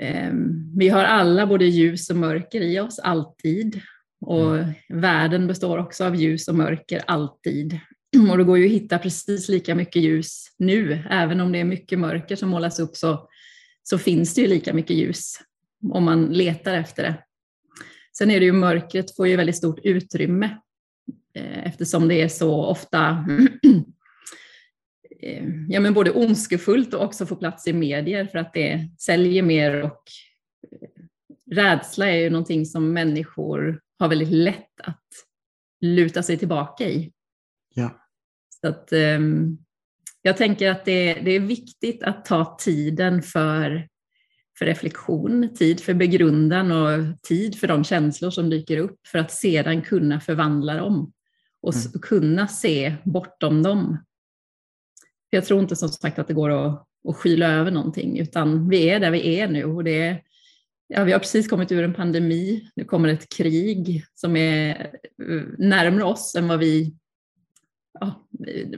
eh, 0.01 0.33
vi 0.77 0.89
har 0.89 1.03
alla 1.03 1.47
både 1.47 1.65
ljus 1.65 2.09
och 2.09 2.15
mörker 2.15 2.61
i 2.61 2.79
oss, 2.79 2.99
alltid. 2.99 3.81
Och 4.21 4.57
mm. 4.57 4.73
världen 4.89 5.47
består 5.47 5.77
också 5.77 6.05
av 6.05 6.15
ljus 6.15 6.47
och 6.47 6.55
mörker 6.55 7.03
alltid. 7.07 7.79
Och 8.31 8.37
det 8.37 8.43
går 8.43 8.57
ju 8.57 8.65
att 8.65 8.71
hitta 8.71 8.99
precis 8.99 9.49
lika 9.49 9.75
mycket 9.75 10.01
ljus 10.01 10.45
nu, 10.57 11.03
även 11.09 11.41
om 11.41 11.51
det 11.51 11.59
är 11.59 11.63
mycket 11.63 11.99
mörker 11.99 12.35
som 12.35 12.49
målas 12.49 12.79
upp 12.79 12.95
så, 12.95 13.29
så 13.83 13.97
finns 13.97 14.33
det 14.33 14.41
ju 14.41 14.47
lika 14.47 14.73
mycket 14.73 14.95
ljus 14.95 15.39
om 15.91 16.03
man 16.03 16.25
letar 16.25 16.73
efter 16.73 17.03
det. 17.03 17.15
Sen 18.17 18.31
är 18.31 18.39
det 18.39 18.45
ju 18.45 18.51
mörkret 18.51 19.15
får 19.15 19.27
ju 19.27 19.35
väldigt 19.35 19.57
stort 19.57 19.79
utrymme 19.83 20.57
eh, 21.35 21.67
eftersom 21.67 22.07
det 22.07 22.21
är 22.21 22.27
så 22.27 22.65
ofta 22.65 23.25
ja, 25.67 25.79
men 25.79 25.93
både 25.93 26.11
ondskefullt 26.11 26.93
och 26.93 27.03
också 27.03 27.25
får 27.25 27.35
plats 27.35 27.67
i 27.67 27.73
medier 27.73 28.25
för 28.25 28.37
att 28.37 28.53
det 28.53 28.89
säljer 28.99 29.43
mer 29.43 29.81
och 29.81 30.03
eh, 30.71 30.89
rädsla 31.55 32.09
är 32.09 32.17
ju 32.17 32.29
någonting 32.29 32.65
som 32.65 32.93
människor 32.93 33.81
har 33.99 34.09
väldigt 34.09 34.31
lätt 34.31 34.81
att 34.83 35.07
luta 35.81 36.23
sig 36.23 36.37
tillbaka 36.37 36.89
i. 36.89 37.11
Ja. 37.73 38.01
Så 38.61 38.67
att, 38.67 38.93
um, 38.93 39.57
jag 40.21 40.37
tänker 40.37 40.71
att 40.71 40.85
det, 40.85 41.13
det, 41.13 41.31
är 41.31 41.39
viktigt 41.39 42.03
att 42.03 42.25
ta 42.25 42.57
tiden 42.59 43.21
för, 43.21 43.87
för 44.57 44.65
reflektion, 44.65 45.55
tid 45.55 45.79
för 45.79 45.93
begrundan 45.93 46.71
och 46.71 47.21
tid 47.21 47.59
för 47.59 47.67
de 47.67 47.83
känslor 47.83 48.29
som 48.29 48.49
dyker 48.49 48.77
upp 48.77 49.07
för 49.07 49.19
att 49.19 49.31
sedan 49.31 49.81
kunna 49.81 50.19
förvandla 50.19 50.73
dem 50.75 51.13
och 51.61 51.75
mm. 51.75 52.01
kunna 52.01 52.47
se 52.47 52.95
bortom 53.03 53.63
dem. 53.63 53.97
Jag 55.35 55.45
tror 55.45 55.59
inte 55.59 55.75
som 55.75 55.89
sagt 55.89 56.19
att 56.19 56.27
det 56.27 56.33
går 56.33 56.49
att, 56.49 56.87
att 57.09 57.15
skyla 57.15 57.47
över 57.47 57.71
någonting 57.71 58.19
utan 58.19 58.69
vi 58.69 58.89
är 58.89 58.99
där 58.99 59.11
vi 59.11 59.39
är 59.39 59.47
nu 59.47 59.63
och 59.63 59.83
det 59.83 60.21
Ja, 60.87 61.03
vi 61.03 61.11
har 61.11 61.19
precis 61.19 61.49
kommit 61.49 61.71
ur 61.71 61.83
en 61.83 61.93
pandemi. 61.93 62.69
Nu 62.75 62.85
kommer 62.85 63.09
ett 63.09 63.29
krig 63.29 64.05
som 64.13 64.35
är 64.35 64.69
eh, 65.29 65.41
närmare 65.57 66.03
oss 66.03 66.35
än 66.35 66.47
vad 66.47 66.59
vi 66.59 66.95
ja, 67.99 68.27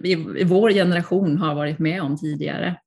i, 0.03 0.11
i 0.11 0.43
vår 0.43 0.71
generation 0.71 1.37
har 1.37 1.55
varit 1.55 1.79
med 1.79 2.01
om 2.01 2.17
tidigare. 2.17 2.79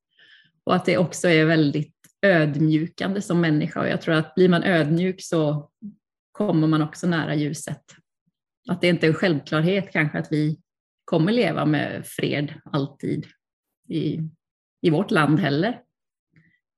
Och 0.64 0.74
att 0.74 0.84
det 0.84 0.98
också 0.98 1.28
är 1.28 1.44
väldigt 1.44 1.94
ödmjukande 2.22 3.22
som 3.22 3.40
människa. 3.40 3.80
Och 3.80 3.88
jag 3.88 4.00
tror 4.00 4.14
att 4.14 4.34
blir 4.34 4.48
man 4.48 4.62
ödmjuk 4.62 5.22
så 5.22 5.70
kommer 6.32 6.66
man 6.66 6.82
också 6.82 7.06
nära 7.06 7.34
ljuset. 7.34 7.82
Att 8.68 8.80
det 8.80 8.88
inte 8.88 9.06
är 9.06 9.08
en 9.08 9.14
självklarhet 9.14 9.92
kanske 9.92 10.18
att 10.18 10.32
vi 10.32 10.60
kommer 11.04 11.32
leva 11.32 11.64
med 11.64 12.06
fred 12.06 12.54
alltid 12.64 13.26
i, 13.90 14.28
i 14.82 14.90
vårt 14.90 15.10
land 15.10 15.40
heller. 15.40 15.82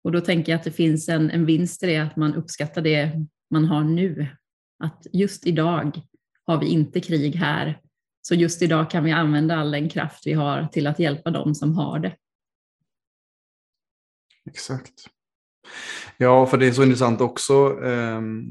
Och 0.05 0.13
då 0.13 0.21
tänker 0.21 0.53
jag 0.53 0.59
att 0.59 0.65
det 0.65 0.73
finns 0.73 1.09
en, 1.09 1.31
en 1.31 1.47
vinst 1.47 1.83
i 1.83 1.87
det, 1.87 1.99
att 1.99 2.17
man 2.17 2.35
uppskattar 2.35 2.83
det 2.83 3.27
man 3.51 3.65
har 3.65 3.85
nu. 3.85 4.27
Att 4.79 5.07
just 5.13 5.47
idag 5.47 6.01
har 6.45 6.61
vi 6.61 6.67
inte 6.67 7.01
krig 7.01 7.35
här, 7.35 7.81
så 8.23 8.35
just 8.35 8.63
idag 8.63 8.91
kan 8.91 9.05
vi 9.05 9.13
använda 9.13 9.57
all 9.57 9.71
den 9.71 9.89
kraft 9.89 10.27
vi 10.27 10.33
har 10.33 10.67
till 10.67 10.87
att 10.87 10.99
hjälpa 10.99 11.31
dem 11.31 11.55
som 11.55 11.75
har 11.75 11.99
det. 11.99 12.17
Exakt. 14.47 15.07
Ja, 16.17 16.47
för 16.47 16.57
det 16.57 16.67
är 16.67 16.73
så 16.73 16.83
intressant 16.83 17.21
också. 17.21 17.83
Ehm, 17.85 18.45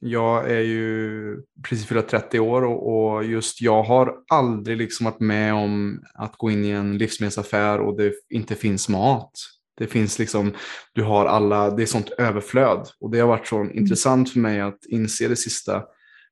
jag 0.00 0.50
är 0.50 0.60
ju 0.60 1.36
precis 1.68 1.86
fyllda 1.86 2.02
30 2.02 2.40
år 2.40 2.64
och 2.64 3.24
just 3.24 3.60
jag 3.60 3.82
har 3.82 4.14
aldrig 4.28 4.76
liksom 4.76 5.04
varit 5.04 5.20
med 5.20 5.54
om 5.54 6.02
att 6.14 6.36
gå 6.36 6.50
in 6.50 6.64
i 6.64 6.70
en 6.70 6.98
livsmedelsaffär 6.98 7.78
och 7.78 7.96
det 7.96 8.12
inte 8.30 8.54
finns 8.54 8.88
mat. 8.88 9.32
Det 9.78 9.86
finns 9.86 10.18
liksom, 10.18 10.52
du 10.92 11.02
har 11.02 11.26
alla, 11.26 11.70
det 11.70 11.82
är 11.82 11.86
sånt 11.86 12.10
överflöd. 12.10 12.88
Och 13.00 13.10
det 13.10 13.18
har 13.20 13.28
varit 13.28 13.46
så 13.46 13.56
mm. 13.56 13.78
intressant 13.78 14.32
för 14.32 14.40
mig 14.40 14.60
att 14.60 14.78
inse 14.88 15.28
det 15.28 15.36
sista 15.36 15.82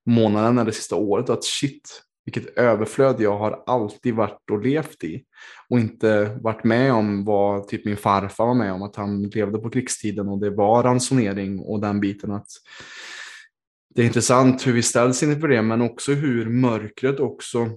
månaden 0.07 0.59
eller 0.59 0.71
det 0.71 0.77
sista 0.77 0.97
året 0.97 1.31
att 1.31 1.45
shit, 1.45 2.03
vilket 2.27 2.59
överflöd 2.59 3.21
jag 3.21 3.39
har 3.39 3.63
alltid 3.67 4.15
varit 4.15 4.51
och 4.51 4.63
levt 4.63 5.05
i. 5.05 5.25
Och 5.69 5.79
inte 5.79 6.39
varit 6.41 6.65
med 6.65 6.93
om 6.93 7.25
vad 7.25 7.69
typ 7.69 7.85
min 7.85 7.97
farfar 7.97 8.47
var 8.47 8.55
med 8.55 8.73
om, 8.73 8.83
att 8.83 8.97
han 8.97 9.23
levde 9.23 9.59
på 9.59 9.71
krigstiden 9.71 10.29
och 10.29 10.41
det 10.41 10.51
var 10.51 10.83
ransonering 10.83 11.61
och 11.61 11.81
den 11.81 12.01
biten. 12.01 12.33
att 12.33 12.47
Det 13.95 14.03
är 14.03 14.07
intressant 14.07 14.67
hur 14.67 14.73
vi 14.73 14.83
ställs 14.83 15.23
inför 15.23 15.49
det, 15.49 15.63
men 15.63 15.83
också 15.83 16.13
hur 16.13 16.51
mörkret 16.51 17.21
också 17.21 17.69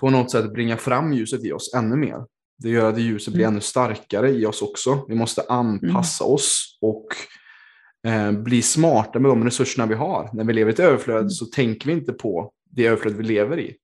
på 0.00 0.10
något 0.10 0.30
sätt 0.30 0.52
bringar 0.52 0.76
fram 0.76 1.12
ljuset 1.12 1.44
i 1.44 1.52
oss 1.52 1.74
ännu 1.74 1.96
mer. 1.96 2.24
Det 2.58 2.68
gör 2.68 2.92
att 2.92 3.00
ljuset 3.00 3.34
blir 3.34 3.44
mm. 3.44 3.54
ännu 3.54 3.60
starkare 3.60 4.30
i 4.30 4.46
oss 4.46 4.62
också. 4.62 5.04
Vi 5.08 5.14
måste 5.14 5.42
anpassa 5.48 6.24
mm. 6.24 6.34
oss 6.34 6.78
och 6.80 7.06
eh, 8.06 8.32
bli 8.32 8.62
smarta 8.62 9.18
med 9.18 9.30
de 9.30 9.44
resurserna 9.44 9.86
vi 9.86 9.94
har. 9.94 10.30
När 10.32 10.44
vi 10.44 10.52
lever 10.52 10.70
i 10.70 10.74
ett 10.74 10.80
överflöd 10.80 11.18
mm. 11.18 11.30
så 11.30 11.46
tänker 11.46 11.86
vi 11.86 11.92
inte 11.92 12.12
på 12.12 12.52
det 12.78 12.86
överflöd 12.86 13.16
vi 13.16 13.22
lever 13.22 13.58
i. 13.58 13.74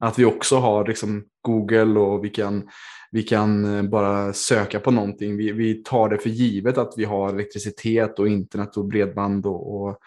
Att 0.00 0.18
vi 0.18 0.24
också 0.24 0.56
har 0.56 0.86
liksom, 0.86 1.24
Google 1.42 2.00
och 2.00 2.24
vi 2.24 2.28
kan, 2.28 2.68
vi 3.10 3.22
kan 3.22 3.76
eh, 3.76 3.82
bara 3.82 4.32
söka 4.32 4.80
på 4.80 4.90
någonting. 4.90 5.36
Vi, 5.36 5.52
vi 5.52 5.74
tar 5.74 6.08
det 6.08 6.18
för 6.18 6.30
givet 6.30 6.78
att 6.78 6.94
vi 6.96 7.04
har 7.04 7.28
elektricitet 7.28 8.18
och 8.18 8.28
internet 8.28 8.76
och 8.76 8.84
bredband 8.84 9.46
och, 9.46 9.80
och, 9.80 9.98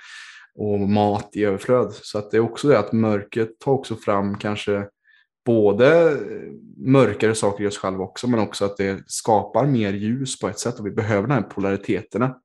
och 0.55 0.79
mat 0.79 1.29
i 1.33 1.43
överflöd. 1.43 1.93
Så 1.93 2.17
att 2.17 2.31
det 2.31 2.37
är 2.37 2.41
också 2.41 2.67
det 2.67 2.79
att 2.79 2.91
mörkret 2.91 3.59
tar 3.59 3.71
också 3.71 3.95
fram 3.95 4.37
kanske 4.37 4.87
både 5.45 6.17
mörkare 6.77 7.35
saker 7.35 7.63
i 7.63 7.67
oss 7.67 7.77
själva 7.77 8.03
också, 8.03 8.27
men 8.27 8.39
också 8.39 8.65
att 8.65 8.77
det 8.77 9.03
skapar 9.07 9.65
mer 9.65 9.93
ljus 9.93 10.39
på 10.39 10.49
ett 10.49 10.59
sätt 10.59 10.79
och 10.79 10.85
vi 10.85 10.91
behöver 10.91 11.27
de 11.27 11.33
här 11.33 11.41
polariteterna. 11.41 12.35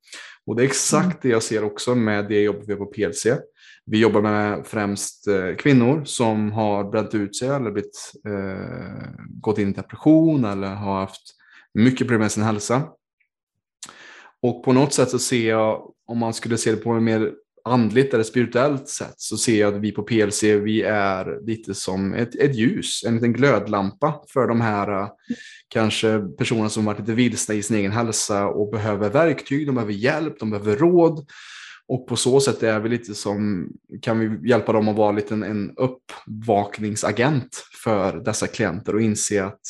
Och 0.46 0.56
det 0.56 0.62
är 0.62 0.66
exakt 0.66 1.04
mm. 1.04 1.18
det 1.22 1.28
jag 1.28 1.42
ser 1.42 1.64
också 1.64 1.94
med 1.94 2.28
det 2.28 2.42
jobb 2.42 2.62
vi 2.66 2.72
har 2.72 2.78
på 2.78 2.86
PLC. 2.86 3.26
Vi 3.90 3.98
jobbar 3.98 4.22
med 4.22 4.66
främst 4.66 5.26
eh, 5.28 5.56
kvinnor 5.58 6.04
som 6.04 6.52
har 6.52 6.84
bränt 6.84 7.14
ut 7.14 7.36
sig 7.36 7.48
eller 7.48 7.70
blivit, 7.70 8.12
eh, 8.28 9.08
gått 9.40 9.58
in 9.58 9.68
i 9.68 9.72
depression 9.72 10.44
eller 10.44 10.68
har 10.68 11.00
haft 11.00 11.22
mycket 11.74 11.98
problem 11.98 12.20
med 12.20 12.32
sin 12.32 12.42
hälsa. 12.42 12.82
Och 14.42 14.64
på 14.64 14.72
något 14.72 14.92
sätt 14.92 15.10
så 15.10 15.18
ser 15.18 15.48
jag, 15.48 15.90
om 16.06 16.18
man 16.18 16.34
skulle 16.34 16.58
se 16.58 16.70
det 16.70 16.76
på 16.76 16.90
en 16.90 17.04
mer 17.04 17.32
andligt 17.64 18.14
eller 18.14 18.24
spirituellt 18.24 18.88
sätt 18.88 19.14
så 19.16 19.36
ser 19.36 19.60
jag 19.60 19.74
att 19.74 19.80
vi 19.80 19.92
på 19.92 20.02
PLC 20.02 20.42
vi 20.42 20.82
är 20.82 21.46
lite 21.46 21.74
som 21.74 22.14
ett, 22.14 22.34
ett 22.34 22.54
ljus, 22.54 23.04
en 23.06 23.14
liten 23.14 23.32
glödlampa 23.32 24.22
för 24.32 24.48
de 24.48 24.60
här 24.60 25.00
eh, 25.00 25.08
kanske 25.68 26.18
personerna 26.38 26.68
som 26.68 26.84
varit 26.84 27.00
lite 27.00 27.12
vilsna 27.12 27.54
i 27.54 27.62
sin 27.62 27.76
egen 27.76 27.92
hälsa 27.92 28.46
och 28.46 28.70
behöver 28.70 29.10
verktyg, 29.10 29.66
de 29.66 29.74
behöver 29.74 29.92
hjälp, 29.92 30.38
de 30.38 30.50
behöver 30.50 30.76
råd. 30.76 31.26
Och 31.88 32.06
på 32.06 32.16
så 32.16 32.40
sätt 32.40 32.62
är 32.62 32.80
vi 32.80 32.88
lite 32.88 33.14
som, 33.14 33.68
kan 34.02 34.18
vi 34.18 34.48
hjälpa 34.48 34.72
dem 34.72 34.88
att 34.88 34.96
vara 34.96 35.12
lite 35.12 35.34
en, 35.34 35.42
en 35.42 35.74
uppvakningsagent 35.76 37.66
för 37.84 38.16
dessa 38.16 38.46
klienter 38.46 38.94
och 38.94 39.00
inse 39.00 39.44
att 39.44 39.60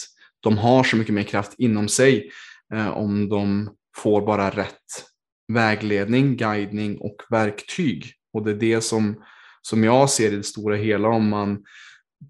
de 0.40 0.58
har 0.58 0.84
så 0.84 0.96
mycket 0.96 1.14
mer 1.14 1.22
kraft 1.22 1.54
inom 1.58 1.88
sig 1.88 2.30
eh, 2.74 2.88
om 2.88 3.28
de 3.28 3.70
får 3.96 4.26
bara 4.26 4.50
rätt 4.50 5.04
vägledning, 5.52 6.36
guidning 6.36 6.98
och 6.98 7.16
verktyg. 7.30 8.12
Och 8.32 8.44
det 8.44 8.50
är 8.50 8.54
det 8.54 8.80
som, 8.80 9.22
som 9.62 9.84
jag 9.84 10.10
ser 10.10 10.32
i 10.32 10.36
det 10.36 10.42
stora 10.42 10.76
hela 10.76 11.08
om 11.08 11.28
man 11.28 11.64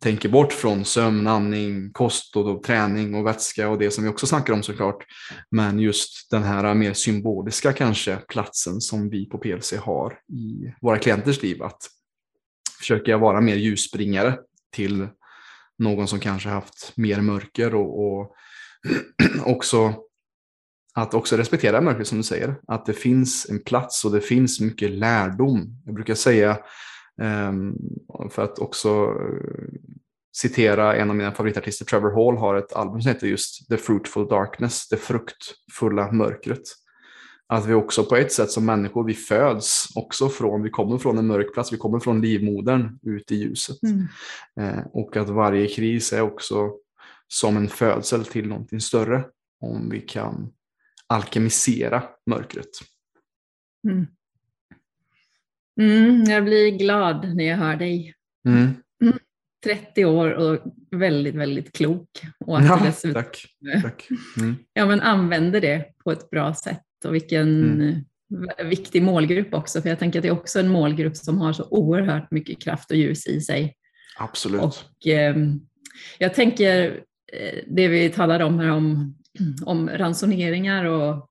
tänker 0.00 0.28
bort 0.28 0.52
från 0.52 0.84
sömn, 0.84 1.26
andning, 1.26 1.92
kost 1.92 2.36
och 2.36 2.62
träning 2.62 3.14
och 3.14 3.26
vätska 3.26 3.68
och 3.68 3.78
det 3.78 3.90
som 3.90 4.04
vi 4.04 4.10
också 4.10 4.26
snackar 4.26 4.52
om 4.52 4.62
såklart. 4.62 5.04
Men 5.50 5.78
just 5.78 6.30
den 6.30 6.42
här 6.42 6.74
mer 6.74 6.92
symboliska 6.92 7.72
kanske 7.72 8.16
platsen 8.16 8.80
som 8.80 9.10
vi 9.10 9.26
på 9.26 9.38
PLC 9.38 9.72
har 9.72 10.18
i 10.28 10.74
våra 10.80 10.98
klienters 10.98 11.42
liv. 11.42 11.62
Att 11.62 11.90
försöka 12.78 13.18
vara 13.18 13.40
mer 13.40 13.56
ljusbringare 13.56 14.38
till 14.72 15.08
någon 15.78 16.08
som 16.08 16.20
kanske 16.20 16.48
haft 16.48 16.92
mer 16.96 17.20
mörker 17.20 17.74
och, 17.74 18.00
och 18.00 18.36
också 19.44 19.94
att 20.94 21.14
också 21.14 21.36
respektera 21.36 21.80
mörkret 21.80 22.08
som 22.08 22.18
du 22.18 22.24
säger. 22.24 22.56
Att 22.66 22.86
det 22.86 22.92
finns 22.92 23.46
en 23.50 23.62
plats 23.62 24.04
och 24.04 24.12
det 24.12 24.20
finns 24.20 24.60
mycket 24.60 24.90
lärdom. 24.90 25.82
Jag 25.84 25.94
brukar 25.94 26.14
säga, 26.14 26.58
för 28.30 28.42
att 28.42 28.58
också 28.58 28.88
eh, 28.88 29.68
citera 30.36 30.96
en 30.96 31.10
av 31.10 31.16
mina 31.16 31.32
favoritartister, 31.32 31.84
Trevor 31.84 32.10
Hall, 32.10 32.36
har 32.36 32.54
ett 32.54 32.72
album 32.72 33.02
som 33.02 33.08
heter 33.08 33.26
just 33.26 33.68
The 33.68 33.76
Fruitful 33.76 34.28
Darkness, 34.28 34.88
det 34.88 34.96
fruktfulla 34.96 36.12
mörkret. 36.12 36.62
Att 37.48 37.66
vi 37.66 37.74
också 37.74 38.04
på 38.04 38.16
ett 38.16 38.32
sätt 38.32 38.50
som 38.50 38.66
människor, 38.66 39.04
vi 39.04 39.14
föds 39.14 39.96
också 39.96 40.28
från, 40.28 40.62
vi 40.62 40.70
kommer 40.70 40.98
från 40.98 41.18
en 41.18 41.26
mörk 41.26 41.54
plats, 41.54 41.72
vi 41.72 41.76
kommer 41.76 42.00
från 42.00 42.20
livmodern 42.20 42.98
ut 43.02 43.32
i 43.32 43.36
ljuset. 43.36 43.76
Mm. 43.82 44.06
Eh, 44.60 44.86
och 44.92 45.16
att 45.16 45.28
varje 45.28 45.68
kris 45.68 46.12
är 46.12 46.20
också 46.20 46.72
som 47.28 47.56
en 47.56 47.68
födsel 47.68 48.24
till 48.24 48.48
någonting 48.48 48.80
större. 48.80 49.24
Om 49.60 49.90
vi 49.90 50.00
kan 50.00 50.52
alkemisera 51.06 52.02
mörkret. 52.26 52.70
Mm. 53.88 54.06
Mm, 55.80 56.24
jag 56.24 56.44
blir 56.44 56.70
glad 56.70 57.36
när 57.36 57.44
jag 57.44 57.56
hör 57.56 57.76
dig. 57.76 58.14
Mm. 58.48 58.74
30 59.64 60.00
mm. 60.00 60.14
år 60.14 60.30
och 60.30 60.58
väldigt, 60.90 61.34
väldigt 61.34 61.72
klok. 61.72 62.08
Och 62.46 62.58
att 62.58 62.64
ja, 62.64 62.80
dessutom, 62.84 63.22
tack. 63.22 63.46
tack. 63.82 64.08
Mm. 64.36 64.56
Ja, 64.72 64.86
men 64.86 65.00
använder 65.00 65.60
det 65.60 65.84
på 66.04 66.12
ett 66.12 66.30
bra 66.30 66.54
sätt 66.54 66.82
och 67.04 67.14
vilken, 67.14 67.72
mm. 67.80 68.04
viktig 68.68 69.02
målgrupp 69.02 69.54
också, 69.54 69.82
för 69.82 69.88
jag 69.88 69.98
tänker 69.98 70.18
att 70.18 70.22
det 70.22 70.28
är 70.28 70.32
också 70.32 70.60
en 70.60 70.68
målgrupp 70.68 71.16
som 71.16 71.38
har 71.38 71.52
så 71.52 71.66
oerhört 71.70 72.30
mycket 72.30 72.62
kraft 72.62 72.90
och 72.90 72.96
ljus 72.96 73.26
i 73.26 73.40
sig. 73.40 73.74
Absolut. 74.18 74.60
Och, 74.60 75.06
eh, 75.06 75.36
jag 76.18 76.34
tänker 76.34 77.00
eh, 77.32 77.58
det 77.66 77.88
vi 77.88 78.08
talade 78.08 78.44
om 78.44 78.58
här 78.58 78.70
om, 78.70 79.14
om 79.64 79.88
ransoneringar 79.88 80.84
och 80.84 81.30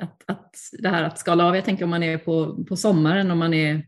att, 0.00 0.22
att 0.26 0.54
det 0.78 0.88
här 0.88 1.02
att 1.02 1.18
skala 1.18 1.44
av. 1.44 1.54
Jag 1.54 1.64
tänker 1.64 1.84
om 1.84 1.90
man 1.90 2.02
är 2.02 2.18
på, 2.18 2.64
på 2.64 2.76
sommaren, 2.76 3.30
om 3.30 3.38
man 3.38 3.54
är 3.54 3.86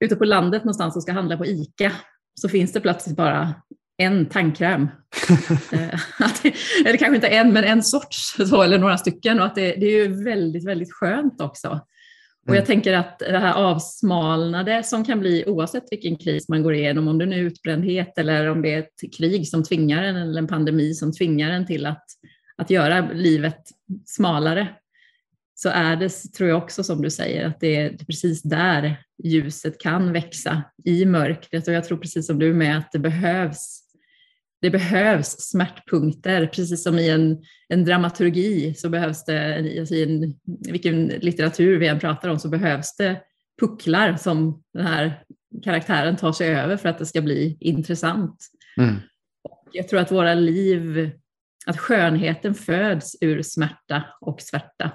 ute 0.00 0.16
på 0.16 0.24
landet 0.24 0.64
någonstans 0.64 0.96
och 0.96 1.02
ska 1.02 1.12
handla 1.12 1.36
på 1.36 1.46
ICA, 1.46 1.92
så 2.40 2.48
finns 2.48 2.72
det 2.72 2.80
plötsligt 2.80 3.16
bara 3.16 3.54
en 3.96 4.26
tandkräm. 4.26 4.88
Eh, 5.72 6.00
eller 6.86 6.96
kanske 6.96 7.14
inte 7.14 7.28
en, 7.28 7.52
men 7.52 7.64
en 7.64 7.82
sorts, 7.82 8.36
så, 8.48 8.62
eller 8.62 8.78
några 8.78 8.98
stycken. 8.98 9.40
Och 9.40 9.46
att 9.46 9.54
det, 9.54 9.74
det 9.76 9.86
är 9.86 10.06
ju 10.06 10.24
väldigt, 10.24 10.66
väldigt 10.66 10.92
skönt 10.92 11.40
också. 11.40 11.80
Och 12.48 12.54
jag 12.54 12.56
mm. 12.56 12.66
tänker 12.66 12.92
att 12.92 13.18
det 13.18 13.38
här 13.38 13.54
avsmalnade 13.54 14.82
som 14.82 15.04
kan 15.04 15.20
bli 15.20 15.44
oavsett 15.46 15.84
vilken 15.90 16.16
kris 16.16 16.48
man 16.48 16.62
går 16.62 16.74
igenom, 16.74 17.08
om 17.08 17.18
det 17.18 17.26
nu 17.26 17.36
är 17.36 17.42
utbrändhet 17.42 18.18
eller 18.18 18.50
om 18.50 18.62
det 18.62 18.74
är 18.74 18.78
ett 18.78 19.16
krig 19.18 19.48
som 19.48 19.64
tvingar 19.64 20.02
en 20.02 20.16
eller 20.16 20.38
en 20.38 20.46
pandemi 20.46 20.94
som 20.94 21.12
tvingar 21.12 21.50
en 21.50 21.66
till 21.66 21.86
att, 21.86 22.04
att 22.62 22.70
göra 22.70 23.12
livet 23.12 23.58
smalare, 24.06 24.68
så 25.54 25.68
är 25.68 25.96
det, 25.96 26.08
tror 26.08 26.48
jag 26.48 26.62
också 26.62 26.84
som 26.84 27.02
du 27.02 27.10
säger, 27.10 27.46
att 27.46 27.60
det 27.60 27.76
är 27.76 27.96
precis 27.96 28.42
där 28.42 28.96
ljuset 29.24 29.80
kan 29.80 30.12
växa 30.12 30.62
i 30.84 31.04
mörkret. 31.04 31.68
Och 31.68 31.74
jag 31.74 31.84
tror 31.84 31.98
precis 31.98 32.26
som 32.26 32.38
du 32.38 32.54
med 32.54 32.78
att 32.78 32.92
det 32.92 32.98
behövs 32.98 33.82
det 34.62 34.70
behövs 34.70 35.36
smärtpunkter, 35.38 36.46
precis 36.46 36.82
som 36.82 36.98
i 36.98 37.10
en, 37.10 37.42
en 37.68 37.84
dramaturgi 37.84 38.74
så 38.74 38.88
behövs 38.88 39.24
det, 39.24 39.58
i 39.90 40.02
en, 40.02 40.34
vilken 40.72 41.06
litteratur 41.06 41.78
vi 41.78 41.86
än 41.86 41.98
pratar 41.98 42.28
om, 42.28 42.38
så 42.38 42.48
behövs 42.48 42.96
det 42.96 43.20
pucklar 43.60 44.16
som 44.16 44.62
den 44.74 44.86
här 44.86 45.24
karaktären 45.64 46.16
tar 46.16 46.32
sig 46.32 46.54
över 46.54 46.76
för 46.76 46.88
att 46.88 46.98
det 46.98 47.06
ska 47.06 47.22
bli 47.22 47.56
intressant. 47.60 48.36
Mm. 48.76 48.94
Jag 49.72 49.88
tror 49.88 50.00
att 50.00 50.12
våra 50.12 50.34
liv, 50.34 51.10
att 51.66 51.78
skönheten 51.78 52.54
föds 52.54 53.16
ur 53.20 53.42
smärta 53.42 54.04
och 54.20 54.40
svärta. 54.40 54.92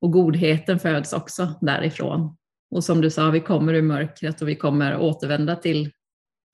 Och 0.00 0.12
godheten 0.12 0.78
föds 0.78 1.12
också 1.12 1.54
därifrån. 1.60 2.36
Och 2.70 2.84
som 2.84 3.00
du 3.00 3.10
sa, 3.10 3.30
vi 3.30 3.40
kommer 3.40 3.74
ur 3.74 3.82
mörkret 3.82 4.42
och 4.42 4.48
vi 4.48 4.56
kommer 4.56 4.96
återvända 4.96 5.56
till 5.56 5.92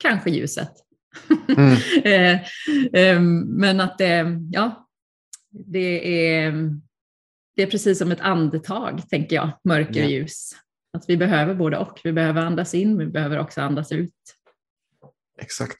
kanske 0.03 0.31
ljuset. 0.31 0.73
Mm. 1.49 1.77
Eh, 2.05 2.41
ehm, 2.93 3.41
men 3.41 3.81
att 3.81 3.99
det, 3.99 4.27
ja, 4.51 4.89
det 5.51 6.27
är, 6.35 6.53
det 7.57 7.63
är 7.63 7.67
precis 7.67 7.99
som 7.99 8.13
ett 8.13 8.21
andetag, 8.21 9.09
tänker 9.09 9.37
jag, 9.37 9.51
mörker 9.65 10.05
och 10.05 10.11
ljus. 10.11 10.51
Att 10.93 11.05
vi 11.09 11.17
behöver 11.17 11.55
både 11.55 11.79
och. 11.79 12.01
Vi 12.05 12.13
behöver 12.13 12.43
andas 12.43 12.75
in, 12.75 12.99
vi 12.99 13.07
behöver 13.07 13.39
också 13.39 13.61
andas 13.61 13.93
ut. 13.93 14.15
Exakt. 15.41 15.79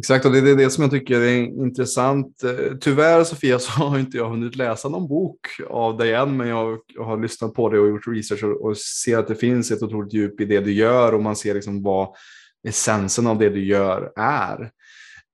Exakt, 0.00 0.24
och 0.24 0.32
det 0.32 0.38
är 0.38 0.56
det 0.56 0.70
som 0.70 0.82
jag 0.82 0.90
tycker 0.90 1.20
är 1.20 1.42
intressant. 1.42 2.44
Eh, 2.44 2.76
tyvärr 2.80 3.24
Sofia 3.24 3.58
så 3.58 3.70
har 3.70 3.98
inte 3.98 4.16
jag 4.16 4.30
hunnit 4.30 4.56
läsa 4.56 4.88
någon 4.88 5.08
bok 5.08 5.46
av 5.68 5.96
dig 5.96 6.14
än, 6.14 6.36
men 6.36 6.48
jag 6.48 6.78
har 6.98 7.22
lyssnat 7.22 7.54
på 7.54 7.68
det 7.68 7.78
och 7.78 7.88
gjort 7.88 8.06
research 8.06 8.44
och 8.44 8.78
ser 8.78 9.18
att 9.18 9.28
det 9.28 9.34
finns 9.34 9.70
ett 9.70 9.82
otroligt 9.82 10.14
djup 10.14 10.40
i 10.40 10.44
det 10.44 10.60
du 10.60 10.72
gör 10.72 11.14
och 11.14 11.22
man 11.22 11.36
ser 11.36 11.54
liksom 11.54 11.82
vad 11.82 12.08
essensen 12.68 13.26
av 13.26 13.38
det 13.38 13.48
du 13.48 13.64
gör 13.64 14.12
är. 14.16 14.70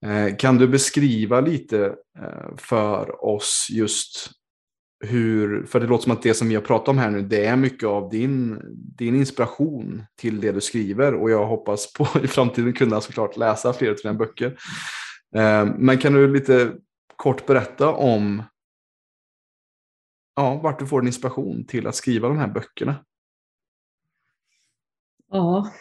Eh, 0.06 0.36
kan 0.36 0.58
du 0.58 0.68
beskriva 0.68 1.40
lite 1.40 1.84
eh, 2.18 2.56
för 2.56 3.24
oss 3.24 3.68
just 3.70 4.30
hur, 5.00 5.66
för 5.66 5.80
det 5.80 5.86
låter 5.86 6.02
som 6.02 6.12
att 6.12 6.22
det 6.22 6.34
som 6.34 6.48
vi 6.48 6.54
har 6.54 6.62
pratat 6.62 6.88
om 6.88 6.98
här 6.98 7.10
nu, 7.10 7.22
det 7.22 7.46
är 7.46 7.56
mycket 7.56 7.88
av 7.88 8.10
din, 8.10 8.60
din 8.96 9.16
inspiration 9.16 10.02
till 10.16 10.40
det 10.40 10.52
du 10.52 10.60
skriver 10.60 11.14
och 11.14 11.30
jag 11.30 11.46
hoppas 11.46 11.92
på 11.92 12.08
i 12.22 12.26
framtiden 12.26 12.72
kunna 12.72 13.00
såklart 13.00 13.36
läsa 13.36 13.72
fler 13.72 13.90
av 13.90 13.96
dina 14.02 14.14
böcker. 14.14 14.58
Eh, 15.34 15.66
men 15.78 15.98
kan 15.98 16.12
du 16.12 16.32
lite 16.32 16.72
kort 17.16 17.46
berätta 17.46 17.92
om 17.92 18.42
ja, 20.36 20.60
vart 20.62 20.78
du 20.78 20.86
får 20.86 21.00
din 21.00 21.06
inspiration 21.06 21.66
till 21.66 21.86
att 21.86 21.94
skriva 21.94 22.28
de 22.28 22.38
här 22.38 22.48
böckerna? 22.48 23.04
Ja, 25.30 25.72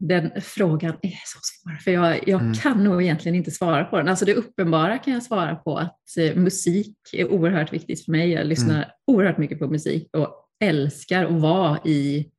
den 0.00 0.30
frågan 0.40 0.96
är 1.02 1.20
så 1.24 1.38
svår, 1.42 1.76
för 1.76 1.90
jag, 1.90 2.28
jag 2.28 2.40
mm. 2.40 2.54
kan 2.54 2.84
nog 2.84 3.02
egentligen 3.02 3.36
inte 3.36 3.50
svara 3.50 3.84
på 3.84 3.96
den. 3.96 4.08
Alltså 4.08 4.24
det 4.24 4.34
uppenbara 4.34 4.98
kan 4.98 5.12
jag 5.12 5.22
svara 5.22 5.56
på 5.56 5.78
att 5.78 6.16
eh, 6.18 6.36
musik 6.36 6.96
är 7.12 7.32
oerhört 7.32 7.72
viktigt 7.72 8.04
för 8.04 8.12
mig. 8.12 8.30
Jag 8.30 8.46
lyssnar 8.46 8.76
mm. 8.76 8.88
oerhört 9.06 9.38
mycket 9.38 9.58
på 9.58 9.66
musik 9.66 10.08
och 10.12 10.48
älskar 10.64 11.24
att 11.24 11.40
vara 11.40 11.78
i, 11.84 12.30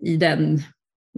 i 0.00 0.16
den, 0.16 0.62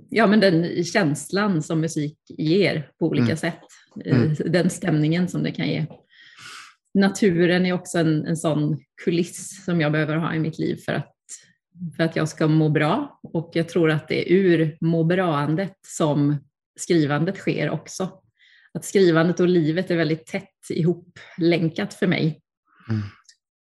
ja, 0.09 0.27
men 0.27 0.41
den 0.41 0.85
känslan 0.85 1.63
som 1.63 1.81
musik 1.81 2.19
ger 2.29 2.91
på 2.99 3.07
olika 3.07 3.25
mm. 3.25 3.37
sätt. 3.37 3.61
Eh, 4.05 4.21
mm. 4.21 4.35
Den 4.47 4.71
stämningen 4.71 5.29
som 5.29 5.43
det 5.43 5.53
kan 5.53 5.69
ge. 5.69 5.87
Naturen 6.95 7.67
är 7.67 7.73
också 7.73 7.99
en, 7.99 8.27
en 8.27 8.37
sån 8.37 8.79
kuliss 9.05 9.65
som 9.65 9.81
jag 9.81 9.93
behöver 9.93 10.17
ha 10.17 10.35
i 10.35 10.39
mitt 10.39 10.59
liv 10.59 10.77
för 10.77 10.93
att 10.93 11.20
för 11.97 12.03
att 12.03 12.17
jag 12.17 12.29
ska 12.29 12.49
må 12.49 12.69
bra 12.69 13.21
och 13.23 13.51
jag 13.53 13.69
tror 13.69 13.91
att 13.91 14.09
det 14.09 14.31
är 14.31 14.35
ur 14.35 14.77
må 14.81 15.05
bra-andet 15.05 15.79
som 15.87 16.37
skrivandet 16.81 17.37
sker 17.37 17.71
också. 17.71 18.11
Att 18.75 18.85
skrivandet 18.85 19.41
och 19.41 19.49
livet 19.49 19.91
är 19.91 19.97
väldigt 19.97 20.27
tätt 20.27 20.71
ihop-länkat 20.71 21.95
för 21.95 22.07
mig. 22.07 22.41
Mm. 22.89 23.03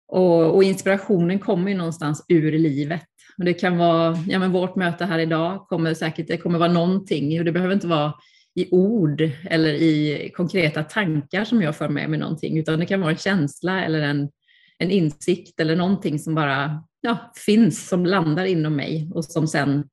Och, 0.08 0.55
och, 0.55 0.63
inspirationen 0.63 1.39
kommer 1.39 1.71
ju 1.71 1.77
någonstans 1.77 2.25
ur 2.27 2.51
livet. 2.51 3.05
Och 3.38 3.45
det 3.45 3.53
kan 3.53 3.77
vara, 3.77 4.17
ja 4.27 4.39
men 4.39 4.51
vårt 4.51 4.75
möte 4.75 5.05
här 5.05 5.19
idag 5.19 5.67
kommer 5.67 5.93
säkert, 5.93 6.27
det 6.27 6.38
kommer 6.38 6.60
vara 6.60 6.71
någonting, 6.71 7.39
och 7.39 7.45
det 7.45 7.51
behöver 7.51 7.73
inte 7.73 7.88
vara 7.88 8.13
i 8.55 8.67
ord 8.71 9.21
eller 9.43 9.73
i 9.73 10.32
konkreta 10.36 10.84
tankar 10.84 11.45
som 11.45 11.62
jag 11.62 11.75
för 11.75 11.89
med 11.89 12.10
mig 12.10 12.19
någonting, 12.19 12.58
utan 12.58 12.79
det 12.79 12.86
kan 12.86 13.01
vara 13.01 13.12
en 13.12 13.17
känsla 13.17 13.86
eller 13.86 14.01
en, 14.01 14.29
en 14.77 14.91
insikt 14.91 15.60
eller 15.60 15.75
någonting 15.75 16.19
som 16.19 16.36
bara 16.36 16.84
ja, 17.02 17.32
finns, 17.36 17.88
som 17.88 18.06
landar 18.06 18.46
inom 18.46 18.76
mig 18.76 19.12
och 19.14 19.26
som 19.26 19.48
sen 19.48 19.90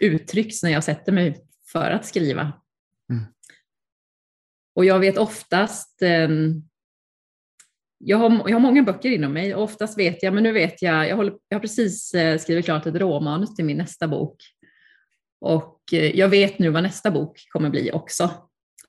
uttrycks 0.00 0.62
när 0.62 0.70
jag 0.70 0.84
sätter 0.84 1.12
mig 1.12 1.44
för 1.72 1.90
att 1.90 2.06
skriva. 2.06 2.52
Mm. 3.12 3.24
Och 4.74 4.84
jag 4.84 4.98
vet 4.98 5.18
oftast, 5.18 6.02
eh, 6.02 6.28
jag, 7.98 8.18
har, 8.18 8.30
jag 8.30 8.54
har 8.54 8.60
många 8.60 8.82
böcker 8.82 9.10
inom 9.10 9.32
mig 9.32 9.54
och 9.54 9.62
oftast 9.62 9.98
vet 9.98 10.22
jag, 10.22 10.34
men 10.34 10.42
nu 10.42 10.52
vet 10.52 10.82
jag, 10.82 11.08
jag, 11.08 11.16
håller, 11.16 11.34
jag 11.48 11.56
har 11.56 11.60
precis 11.60 12.14
eh, 12.14 12.38
skrivit 12.38 12.64
klart 12.64 12.86
ett 12.86 12.94
råmanus 12.94 13.54
till 13.54 13.64
min 13.64 13.78
nästa 13.78 14.08
bok. 14.08 14.36
Och 15.40 15.80
eh, 15.92 16.16
jag 16.18 16.28
vet 16.28 16.58
nu 16.58 16.70
vad 16.70 16.82
nästa 16.82 17.10
bok 17.10 17.46
kommer 17.48 17.70
bli 17.70 17.90
också. 17.92 18.30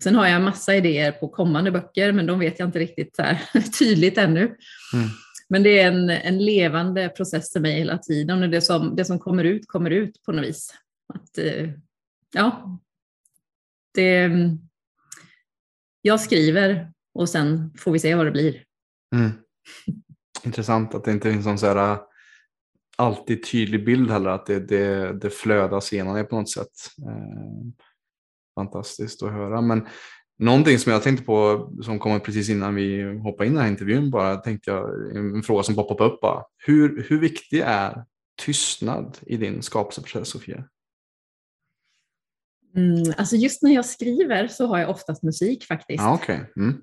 Sen 0.03 0.15
har 0.15 0.27
jag 0.27 0.41
massa 0.41 0.75
idéer 0.75 1.11
på 1.11 1.27
kommande 1.27 1.71
böcker, 1.71 2.11
men 2.11 2.25
de 2.25 2.39
vet 2.39 2.59
jag 2.59 2.67
inte 2.67 2.79
riktigt 2.79 3.15
så 3.15 3.23
tydligt 3.79 4.17
ännu. 4.17 4.41
Mm. 4.93 5.09
Men 5.49 5.63
det 5.63 5.79
är 5.79 5.87
en, 5.87 6.09
en 6.09 6.45
levande 6.45 7.09
process 7.09 7.53
för 7.53 7.59
mig 7.59 7.77
hela 7.79 7.97
tiden 7.97 8.43
och 8.43 8.49
det 8.49 8.61
som, 8.61 8.95
det 8.95 9.05
som 9.05 9.19
kommer 9.19 9.43
ut 9.43 9.67
kommer 9.67 9.89
ut 9.89 10.23
på 10.23 10.31
något 10.31 10.45
vis. 10.45 10.73
Att, 11.13 11.37
eh, 11.37 11.69
ja, 12.33 12.79
det, 13.93 14.31
jag 16.01 16.19
skriver 16.19 16.91
och 17.13 17.29
sen 17.29 17.73
får 17.77 17.91
vi 17.91 17.99
se 17.99 18.15
vad 18.15 18.25
det 18.25 18.31
blir. 18.31 18.63
Mm. 19.15 19.31
Intressant 20.43 20.95
att 20.95 21.03
det 21.03 21.11
inte 21.11 21.31
finns 21.31 21.45
någon 21.45 21.57
så 21.57 21.65
här 21.65 21.93
eh, 21.93 21.99
alltid 22.97 23.51
tydlig 23.51 23.85
bild 23.85 24.11
heller, 24.11 24.29
att 24.29 24.45
det, 24.45 24.59
det, 24.59 25.13
det 25.13 25.29
flödas 25.29 25.91
genom 25.91 26.15
det 26.15 26.23
på 26.23 26.35
något 26.35 26.49
sätt. 26.49 26.73
Eh, 27.07 27.71
fantastiskt 28.55 29.23
att 29.23 29.31
höra. 29.31 29.61
Men 29.61 29.87
Någonting 30.39 30.79
som 30.79 30.91
jag 30.91 31.03
tänkte 31.03 31.25
på 31.25 31.69
som 31.83 31.99
kommer 31.99 32.19
precis 32.19 32.49
innan 32.49 32.75
vi 32.75 33.03
hoppar 33.03 33.45
in 33.45 33.51
i 33.51 33.55
den 33.55 33.63
här 33.63 33.71
intervjun 33.71 34.09
bara 34.09 34.35
tänkte 34.35 34.71
jag 34.71 35.15
en 35.15 35.43
fråga 35.43 35.63
som 35.63 35.75
poppade 35.75 36.09
upp 36.09 36.21
bara. 36.21 36.43
Hur, 36.57 37.05
hur 37.09 37.19
viktig 37.19 37.59
är 37.65 38.03
tystnad 38.45 39.17
i 39.25 39.37
din 39.37 39.61
skapelseprocess 39.61 40.29
Sofia? 40.29 40.63
Mm, 42.75 43.13
alltså 43.17 43.35
just 43.35 43.61
när 43.61 43.71
jag 43.71 43.85
skriver 43.85 44.47
så 44.47 44.67
har 44.67 44.79
jag 44.79 44.89
oftast 44.89 45.23
musik 45.23 45.63
faktiskt. 45.63 46.03
Ah, 46.03 46.13
okay. 46.13 46.39
Mm. 46.57 46.81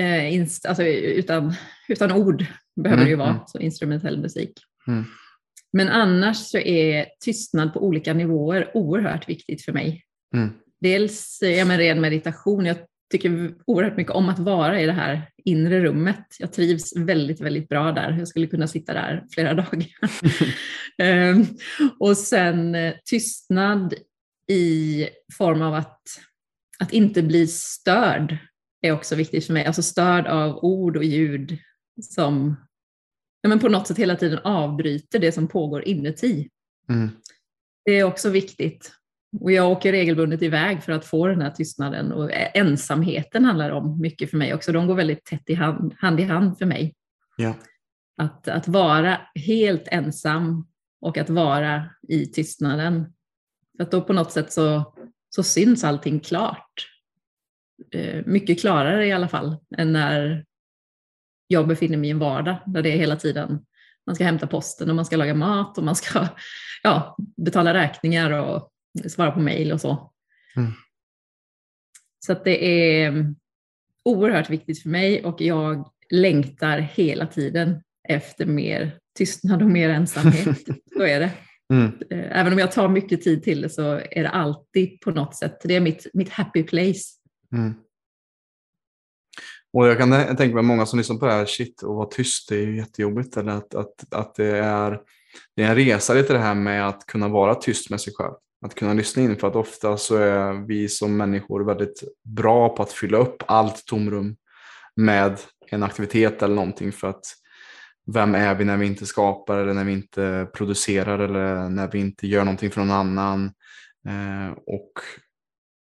Eh, 0.00 0.34
inst, 0.34 0.66
alltså, 0.66 0.82
utan, 0.84 1.54
utan 1.88 2.12
ord 2.12 2.46
behöver 2.76 3.02
mm, 3.02 3.04
det 3.04 3.10
ju 3.10 3.16
vara, 3.16 3.30
mm. 3.30 3.42
så 3.46 3.58
instrumentell 3.58 4.20
musik. 4.20 4.52
Mm. 4.88 5.04
Men 5.72 5.88
annars 5.88 6.36
så 6.36 6.58
är 6.58 7.06
tystnad 7.24 7.72
på 7.72 7.84
olika 7.84 8.14
nivåer 8.14 8.70
oerhört 8.74 9.28
viktigt 9.28 9.64
för 9.64 9.72
mig. 9.72 10.02
Dels 10.80 11.38
ja, 11.42 11.64
men 11.64 11.78
ren 11.78 12.00
meditation. 12.00 12.66
Jag 12.66 12.76
tycker 13.10 13.54
oerhört 13.66 13.96
mycket 13.96 14.12
om 14.12 14.28
att 14.28 14.38
vara 14.38 14.80
i 14.80 14.86
det 14.86 14.92
här 14.92 15.30
inre 15.44 15.80
rummet. 15.80 16.26
Jag 16.38 16.52
trivs 16.52 16.96
väldigt, 16.96 17.40
väldigt 17.40 17.68
bra 17.68 17.92
där. 17.92 18.16
Jag 18.18 18.28
skulle 18.28 18.46
kunna 18.46 18.68
sitta 18.68 18.92
där 18.92 19.24
flera 19.30 19.54
dagar. 19.64 19.86
um, 21.32 21.46
och 21.98 22.16
sen 22.16 22.74
eh, 22.74 22.94
tystnad 23.04 23.94
i 24.48 25.08
form 25.38 25.62
av 25.62 25.74
att, 25.74 26.02
att 26.78 26.92
inte 26.92 27.22
bli 27.22 27.46
störd 27.46 28.36
är 28.82 28.92
också 28.92 29.14
viktigt 29.14 29.46
för 29.46 29.52
mig. 29.52 29.64
Alltså 29.64 29.82
störd 29.82 30.26
av 30.26 30.64
ord 30.64 30.96
och 30.96 31.04
ljud 31.04 31.58
som 32.02 32.56
ja, 33.40 33.48
men 33.48 33.58
på 33.58 33.68
något 33.68 33.86
sätt 33.86 33.98
hela 33.98 34.16
tiden 34.16 34.38
avbryter 34.44 35.18
det 35.18 35.32
som 35.32 35.48
pågår 35.48 35.88
inuti. 35.88 36.48
Mm. 36.88 37.10
Det 37.84 37.92
är 37.92 38.04
också 38.04 38.30
viktigt. 38.30 38.92
Och 39.40 39.52
jag 39.52 39.70
åker 39.70 39.92
regelbundet 39.92 40.42
iväg 40.42 40.82
för 40.82 40.92
att 40.92 41.04
få 41.04 41.26
den 41.26 41.42
här 41.42 41.50
tystnaden 41.50 42.12
och 42.12 42.30
ensamheten 42.54 43.44
handlar 43.44 43.70
om 43.70 44.00
mycket 44.00 44.30
för 44.30 44.36
mig 44.36 44.54
också. 44.54 44.72
De 44.72 44.86
går 44.86 44.94
väldigt 44.94 45.24
tätt 45.24 45.50
i 45.50 45.54
hand, 45.54 45.94
hand 45.98 46.20
i 46.20 46.22
hand 46.22 46.58
för 46.58 46.66
mig. 46.66 46.94
Ja. 47.36 47.54
Att, 48.16 48.48
att 48.48 48.68
vara 48.68 49.20
helt 49.34 49.88
ensam 49.88 50.66
och 51.00 51.18
att 51.18 51.30
vara 51.30 51.90
i 52.08 52.26
tystnaden. 52.26 53.12
För 53.76 53.82
att 53.82 53.90
då 53.90 54.02
på 54.02 54.12
något 54.12 54.32
sätt 54.32 54.52
så, 54.52 54.94
så 55.28 55.42
syns 55.42 55.84
allting 55.84 56.20
klart. 56.20 56.88
Eh, 57.92 58.22
mycket 58.26 58.60
klarare 58.60 59.06
i 59.06 59.12
alla 59.12 59.28
fall 59.28 59.56
än 59.76 59.92
när 59.92 60.44
jag 61.46 61.68
befinner 61.68 61.96
mig 61.96 62.08
i 62.08 62.10
en 62.10 62.18
vardag 62.18 62.56
där 62.66 62.82
det 62.82 62.92
är 62.92 62.96
hela 62.96 63.16
tiden 63.16 63.64
man 64.06 64.14
ska 64.14 64.24
hämta 64.24 64.46
posten 64.46 64.90
och 64.90 64.96
man 64.96 65.04
ska 65.04 65.16
laga 65.16 65.34
mat 65.34 65.78
och 65.78 65.84
man 65.84 65.96
ska 65.96 66.28
ja, 66.82 67.16
betala 67.36 67.74
räkningar 67.74 68.30
och 68.30 68.72
svara 69.08 69.30
på 69.30 69.40
mejl 69.40 69.72
och 69.72 69.80
så. 69.80 70.12
Mm. 70.56 70.72
Så 72.26 72.32
att 72.32 72.44
det 72.44 72.64
är 72.64 73.34
oerhört 74.04 74.50
viktigt 74.50 74.82
för 74.82 74.88
mig 74.88 75.24
och 75.24 75.40
jag 75.40 75.90
längtar 76.10 76.78
hela 76.78 77.26
tiden 77.26 77.82
efter 78.08 78.46
mer 78.46 78.98
tystnad 79.18 79.62
och 79.62 79.68
mer 79.68 79.90
ensamhet. 79.90 80.58
så 80.96 81.02
är 81.02 81.20
det. 81.20 81.30
Mm. 81.72 81.92
Eh, 82.10 82.40
även 82.40 82.52
om 82.52 82.58
jag 82.58 82.72
tar 82.72 82.88
mycket 82.88 83.22
tid 83.22 83.42
till 83.42 83.60
det 83.60 83.70
så 83.70 84.00
är 84.10 84.22
det 84.22 84.28
alltid 84.28 85.00
på 85.00 85.10
något 85.10 85.36
sätt, 85.36 85.60
det 85.64 85.74
är 85.74 85.80
mitt, 85.80 86.06
mitt 86.14 86.28
happy 86.28 86.62
place. 86.62 87.02
Mm. 87.52 87.74
Och 89.72 89.86
jag 89.86 89.98
kan 89.98 90.36
tänka 90.36 90.54
mig 90.54 90.62
många 90.62 90.86
som 90.86 90.98
lyssnar 90.98 91.16
på 91.16 91.26
det 91.26 91.32
här, 91.32 91.46
shit, 91.46 91.82
och 91.82 91.94
vara 91.94 92.08
tyst, 92.08 92.48
det 92.48 92.56
är 92.56 92.66
ju 92.66 92.76
jättejobbigt. 92.76 93.36
Eller 93.36 93.52
att, 93.52 93.74
att, 93.74 94.14
att 94.14 94.34
det, 94.34 94.58
är, 94.58 95.00
det 95.56 95.62
är 95.62 95.68
en 95.68 95.74
resa 95.74 96.14
lite 96.14 96.32
det 96.32 96.38
här 96.38 96.54
med 96.54 96.88
att 96.88 97.06
kunna 97.06 97.28
vara 97.28 97.54
tyst 97.54 97.90
med 97.90 98.00
sig 98.00 98.12
själv. 98.16 98.34
Att 98.66 98.74
kunna 98.74 98.94
lyssna 98.94 99.22
in, 99.22 99.36
för 99.36 99.48
att 99.48 99.56
ofta 99.56 99.96
så 99.96 100.16
är 100.16 100.66
vi 100.66 100.88
som 100.88 101.16
människor 101.16 101.64
väldigt 101.64 102.02
bra 102.24 102.68
på 102.68 102.82
att 102.82 102.92
fylla 102.92 103.18
upp 103.18 103.42
allt 103.46 103.86
tomrum 103.86 104.36
med 104.96 105.40
en 105.70 105.82
aktivitet 105.82 106.42
eller 106.42 106.54
någonting 106.54 106.92
för 106.92 107.08
att 107.08 107.24
vem 108.12 108.34
är 108.34 108.54
vi 108.54 108.64
när 108.64 108.76
vi 108.76 108.86
inte 108.86 109.06
skapar 109.06 109.58
eller 109.58 109.74
när 109.74 109.84
vi 109.84 109.92
inte 109.92 110.48
producerar 110.52 111.18
eller 111.18 111.68
när 111.68 111.90
vi 111.90 111.98
inte 111.98 112.26
gör 112.26 112.44
någonting 112.44 112.70
för 112.70 112.80
någon 112.80 112.90
annan. 112.90 113.44
Eh, 114.08 114.52
och 114.66 114.92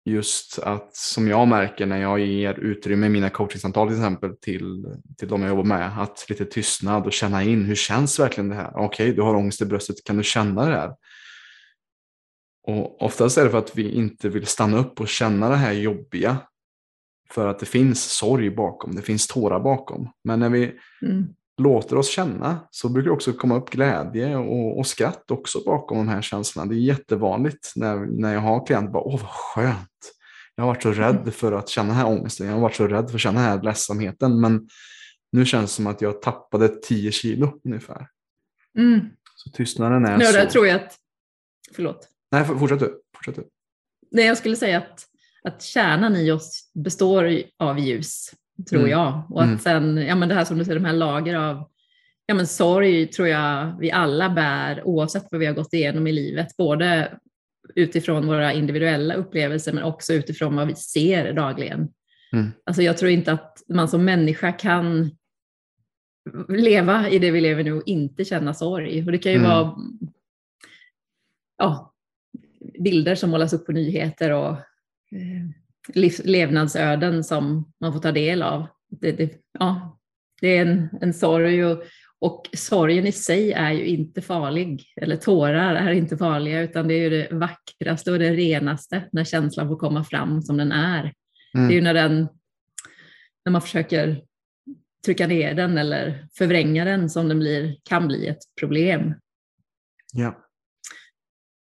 just 0.04 0.58
att 0.58 0.96
som 0.96 1.28
jag 1.28 1.48
märker 1.48 1.86
när 1.86 2.00
jag 2.00 2.20
ger 2.20 2.54
utrymme 2.54 3.06
i 3.06 3.10
mina 3.10 3.30
coachingsamtal 3.30 3.88
till 3.88 3.96
exempel 3.96 4.36
till, 4.36 4.86
till 5.18 5.28
de 5.28 5.42
jag 5.42 5.48
jobbar 5.48 5.64
med, 5.64 6.02
att 6.02 6.26
lite 6.28 6.44
tystnad 6.44 7.06
och 7.06 7.12
känna 7.12 7.42
in 7.42 7.64
hur 7.64 7.74
känns 7.74 8.20
verkligen 8.20 8.48
det 8.48 8.56
här? 8.56 8.70
Okej, 8.74 8.84
okay, 8.84 9.12
du 9.12 9.22
har 9.22 9.34
ångest 9.34 9.62
i 9.62 9.64
bröstet, 9.64 10.04
kan 10.04 10.16
du 10.16 10.22
känna 10.22 10.66
det 10.66 10.76
här? 10.76 10.94
Och 12.66 13.02
oftast 13.02 13.38
är 13.38 13.44
det 13.44 13.50
för 13.50 13.59
att 13.59 13.76
vi 13.76 13.90
inte 13.90 14.29
vill 14.29 14.46
stanna 14.46 14.79
upp 14.79 15.00
och 15.00 15.09
känna 15.09 15.48
det 15.48 15.57
här 15.57 15.72
jobbiga. 15.72 16.37
För 17.31 17.48
att 17.48 17.59
det 17.59 17.66
finns 17.66 18.05
sorg 18.05 18.50
bakom, 18.50 18.96
det 18.96 19.02
finns 19.02 19.26
tårar 19.26 19.61
bakom. 19.61 20.09
Men 20.24 20.40
när 20.40 20.48
vi 20.48 20.72
mm. 21.02 21.26
låter 21.59 21.96
oss 21.96 22.09
känna 22.09 22.59
så 22.70 22.88
brukar 22.88 23.09
det 23.09 23.14
också 23.14 23.33
komma 23.33 23.57
upp 23.57 23.70
glädje 23.70 24.37
och, 24.37 24.79
och 24.79 24.87
skratt 24.87 25.31
också 25.31 25.59
bakom 25.66 25.98
de 25.98 26.09
här 26.09 26.22
känslorna. 26.22 26.68
Det 26.68 26.74
är 26.74 26.81
jättevanligt 26.81 27.72
när, 27.76 27.96
när 27.96 28.35
jag 28.35 28.40
har 28.40 28.66
klienter 28.66 28.92
bara, 28.92 29.02
åh 29.02 29.20
vad 29.20 29.31
skönt. 29.31 30.12
Jag 30.55 30.64
har 30.64 30.68
varit 30.68 30.83
så 30.83 30.92
rädd 30.92 31.16
mm. 31.16 31.33
för 31.33 31.52
att 31.52 31.68
känna 31.68 31.88
den 31.88 31.96
här 31.96 32.07
ångesten, 32.07 32.46
jag 32.46 32.55
har 32.55 32.61
varit 32.61 32.76
så 32.76 32.87
rädd 32.87 33.09
för 33.09 33.14
att 33.14 33.20
känna 33.20 33.40
den 33.40 33.48
här 33.48 33.62
ledsamheten. 33.62 34.40
Men 34.40 34.68
nu 35.33 35.44
känns 35.44 35.70
det 35.70 35.74
som 35.74 35.87
att 35.87 36.00
jag 36.00 36.22
tappade 36.22 36.68
10 36.68 37.12
kilo 37.12 37.61
ungefär. 37.64 38.09
Mm. 38.79 39.00
Så 39.35 39.50
tystnaden 39.50 40.05
är 40.05 40.18
no, 40.18 40.24
så. 40.24 40.33
Det 40.33 40.50
tror 40.50 40.66
jag 40.66 40.76
att, 40.76 40.96
förlåt. 41.74 42.09
Nej, 42.32 42.44
fortsätt 42.44 42.80
du. 42.80 43.00
Fortsätt 43.16 43.36
du. 43.36 43.48
Nej, 44.10 44.26
jag 44.26 44.38
skulle 44.38 44.56
säga 44.56 44.78
att, 44.78 45.06
att 45.42 45.62
kärnan 45.62 46.16
i 46.16 46.30
oss 46.30 46.70
består 46.74 47.42
av 47.58 47.78
ljus, 47.78 48.30
tror 48.68 48.80
mm. 48.80 48.90
jag. 48.90 49.22
Och 49.30 49.42
att 49.42 49.46
mm. 49.46 49.58
sen, 49.58 49.96
ja 49.96 50.14
men 50.14 50.28
det 50.28 50.34
här 50.34 50.44
som 50.44 50.58
du 50.58 50.64
säger, 50.64 50.80
de 50.80 50.86
här 50.86 50.92
lager 50.92 51.34
av 51.34 51.70
ja 52.26 52.34
men 52.34 52.46
sorg 52.46 53.06
tror 53.06 53.28
jag 53.28 53.76
vi 53.80 53.92
alla 53.92 54.30
bär 54.30 54.82
oavsett 54.86 55.26
vad 55.30 55.40
vi 55.40 55.46
har 55.46 55.54
gått 55.54 55.72
igenom 55.72 56.06
i 56.06 56.12
livet. 56.12 56.56
Både 56.56 57.18
utifrån 57.74 58.26
våra 58.26 58.52
individuella 58.52 59.14
upplevelser 59.14 59.72
men 59.72 59.84
också 59.84 60.12
utifrån 60.12 60.56
vad 60.56 60.66
vi 60.66 60.74
ser 60.74 61.32
dagligen. 61.32 61.88
Mm. 62.32 62.52
Alltså 62.64 62.82
jag 62.82 62.98
tror 62.98 63.10
inte 63.10 63.32
att 63.32 63.62
man 63.68 63.88
som 63.88 64.04
människa 64.04 64.52
kan 64.52 65.10
leva 66.48 67.08
i 67.08 67.18
det 67.18 67.30
vi 67.30 67.40
lever 67.40 67.64
nu 67.64 67.72
och 67.72 67.82
inte 67.86 68.24
känna 68.24 68.54
sorg. 68.54 69.04
Och 69.04 69.12
det 69.12 69.18
kan 69.18 69.32
ju 69.32 69.38
mm. 69.38 69.50
vara 69.50 69.76
ja, 71.58 71.94
bilder 72.78 73.14
som 73.14 73.30
målas 73.30 73.52
upp 73.52 73.66
på 73.66 73.72
nyheter 73.72 74.30
och 74.30 74.50
eh, 74.50 76.14
levnadsöden 76.24 77.24
som 77.24 77.72
man 77.80 77.92
får 77.92 78.00
ta 78.00 78.12
del 78.12 78.42
av. 78.42 78.66
Det, 78.88 79.12
det, 79.12 79.32
ja, 79.58 79.98
det 80.40 80.56
är 80.56 80.62
en, 80.62 80.88
en 81.00 81.14
sorg 81.14 81.64
och, 81.64 81.82
och 82.18 82.48
sorgen 82.52 83.06
i 83.06 83.12
sig 83.12 83.52
är 83.52 83.72
ju 83.72 83.86
inte 83.86 84.22
farlig, 84.22 84.84
eller 84.96 85.16
tårar 85.16 85.74
är 85.74 85.92
inte 85.92 86.16
farliga, 86.16 86.60
utan 86.60 86.88
det 86.88 86.94
är 86.94 86.98
ju 86.98 87.10
det 87.10 87.28
vackraste 87.30 88.12
och 88.12 88.18
det 88.18 88.34
renaste 88.34 89.08
när 89.12 89.24
känslan 89.24 89.68
får 89.68 89.76
komma 89.76 90.04
fram 90.04 90.42
som 90.42 90.56
den 90.56 90.72
är. 90.72 91.12
Mm. 91.54 91.68
Det 91.68 91.74
är 91.74 91.76
ju 91.76 91.80
när, 91.80 91.94
den, 91.94 92.28
när 93.44 93.52
man 93.52 93.62
försöker 93.62 94.22
trycka 95.04 95.26
ner 95.26 95.54
den 95.54 95.78
eller 95.78 96.28
förvränga 96.38 96.84
den 96.84 97.10
som 97.10 97.28
den 97.28 97.38
blir, 97.38 97.76
kan 97.82 98.06
bli 98.06 98.26
ett 98.26 98.42
problem. 98.60 99.14
Ja. 100.12 100.45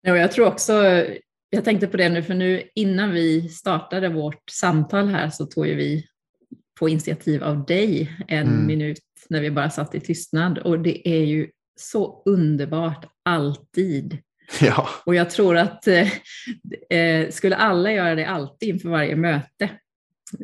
Ja, 0.06 0.18
jag 0.18 0.32
tror 0.32 0.48
också, 0.48 1.06
jag 1.50 1.66
tänkte 1.66 1.88
på 1.88 1.98
det 1.98 2.10
nu, 2.10 2.24
för 2.24 2.34
nu 2.34 2.64
innan 2.76 3.12
vi 3.12 3.50
startade 3.50 4.10
vårt 4.10 4.50
samtal 4.52 5.08
här 5.08 5.30
så 5.30 5.46
tog 5.46 5.68
ju 5.68 5.76
vi 5.76 6.06
på 6.80 6.90
initiativ 6.90 7.44
av 7.44 7.66
dig 7.66 8.18
en 8.28 8.48
mm. 8.48 8.66
minut 8.66 9.00
när 9.30 9.42
vi 9.42 9.52
bara 9.52 9.70
satt 9.70 9.96
i 9.96 10.00
tystnad 10.00 10.58
och 10.58 10.80
det 10.80 11.10
är 11.10 11.26
ju 11.26 11.50
så 11.80 12.24
underbart 12.26 13.06
alltid. 13.24 14.18
Ja. 14.62 14.88
Och 15.06 15.16
jag 15.16 15.30
tror 15.30 15.58
att 15.58 15.88
eh, 15.88 16.12
eh 16.90 17.30
skulle 17.30 17.56
alla 17.56 17.92
göra 17.92 18.16
det 18.16 18.26
alltid 18.26 18.70
inför 18.70 18.90
varje 18.90 19.16
möte 19.16 19.70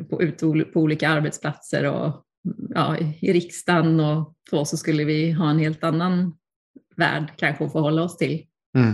på, 0.09 0.31
på 0.73 0.79
olika 0.79 1.09
arbetsplatser 1.09 1.85
och 1.85 2.25
ja, 2.69 2.97
i 2.97 3.33
riksdagen 3.33 3.99
och 3.99 4.33
så, 4.49 4.65
så 4.65 4.77
skulle 4.77 5.03
vi 5.03 5.31
ha 5.31 5.49
en 5.49 5.59
helt 5.59 5.83
annan 5.83 6.37
värld 6.95 7.31
kanske 7.37 7.65
att 7.65 7.71
förhålla 7.71 8.03
oss 8.03 8.17
till. 8.17 8.45
Mm. 8.77 8.93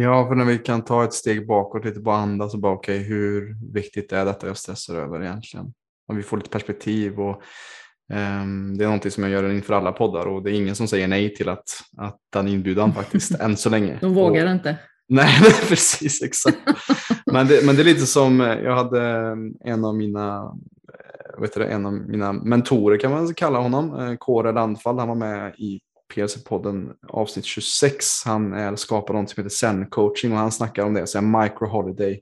Ja, 0.00 0.28
för 0.28 0.34
när 0.34 0.44
vi 0.44 0.58
kan 0.58 0.82
ta 0.82 1.04
ett 1.04 1.12
steg 1.12 1.46
bakåt, 1.46 1.84
lite 1.84 2.00
på 2.00 2.10
andas 2.10 2.54
och 2.54 2.60
bara 2.60 2.72
okej, 2.72 2.96
okay, 2.96 3.08
hur 3.08 3.56
viktigt 3.72 4.12
är 4.12 4.24
detta 4.24 4.46
jag 4.46 4.56
stressar 4.56 4.94
över 4.94 5.22
egentligen? 5.22 5.72
Och 6.08 6.18
vi 6.18 6.22
får 6.22 6.36
lite 6.36 6.50
perspektiv 6.50 7.20
och 7.20 7.42
um, 8.12 8.78
det 8.78 8.84
är 8.84 8.86
någonting 8.86 9.10
som 9.10 9.22
jag 9.22 9.32
gör 9.32 9.50
inför 9.50 9.74
alla 9.74 9.92
poddar 9.92 10.26
och 10.26 10.42
det 10.42 10.50
är 10.50 10.54
ingen 10.54 10.74
som 10.74 10.88
säger 10.88 11.08
nej 11.08 11.34
till 11.34 11.48
att, 11.48 11.64
att 11.96 12.18
den 12.32 12.48
inbjudan 12.48 12.92
faktiskt, 12.92 13.34
än 13.40 13.56
så 13.56 13.70
länge. 13.70 13.98
De 14.00 14.14
vågar 14.14 14.44
och, 14.44 14.52
inte. 14.52 14.76
Nej, 15.08 15.40
precis 15.68 16.22
exakt. 16.22 16.58
men, 17.26 17.46
det, 17.46 17.66
men 17.66 17.76
det 17.76 17.82
är 17.82 17.84
lite 17.84 18.06
som, 18.06 18.40
eh, 18.40 18.58
jag 18.58 18.76
hade 18.76 19.02
en 19.64 19.84
av 19.84 19.96
mina 19.96 20.54
eh, 20.94 21.40
vet 21.40 21.54
du, 21.54 21.64
en 21.64 21.86
av 21.86 21.92
mina 21.92 22.32
mentorer 22.32 22.98
kan 22.98 23.10
man 23.10 23.34
kalla 23.34 23.58
honom, 23.58 23.98
eh, 24.00 24.16
Kåre 24.16 24.52
Landfall, 24.52 24.98
han 24.98 25.08
var 25.08 25.14
med 25.14 25.54
i 25.58 25.80
PLC-podden 26.10 26.92
avsnitt 27.08 27.44
26. 27.44 28.24
Han 28.24 28.52
är 28.52 28.76
skapar 28.76 29.14
något 29.14 29.30
som 29.30 29.42
heter 29.42 29.56
Zen 29.56 29.86
coaching 29.86 30.32
och 30.32 30.38
han 30.38 30.52
snackar 30.52 30.82
om 30.82 30.94
det, 30.94 31.06
så 31.06 31.20
micro 31.20 31.66
holiday. 31.66 32.20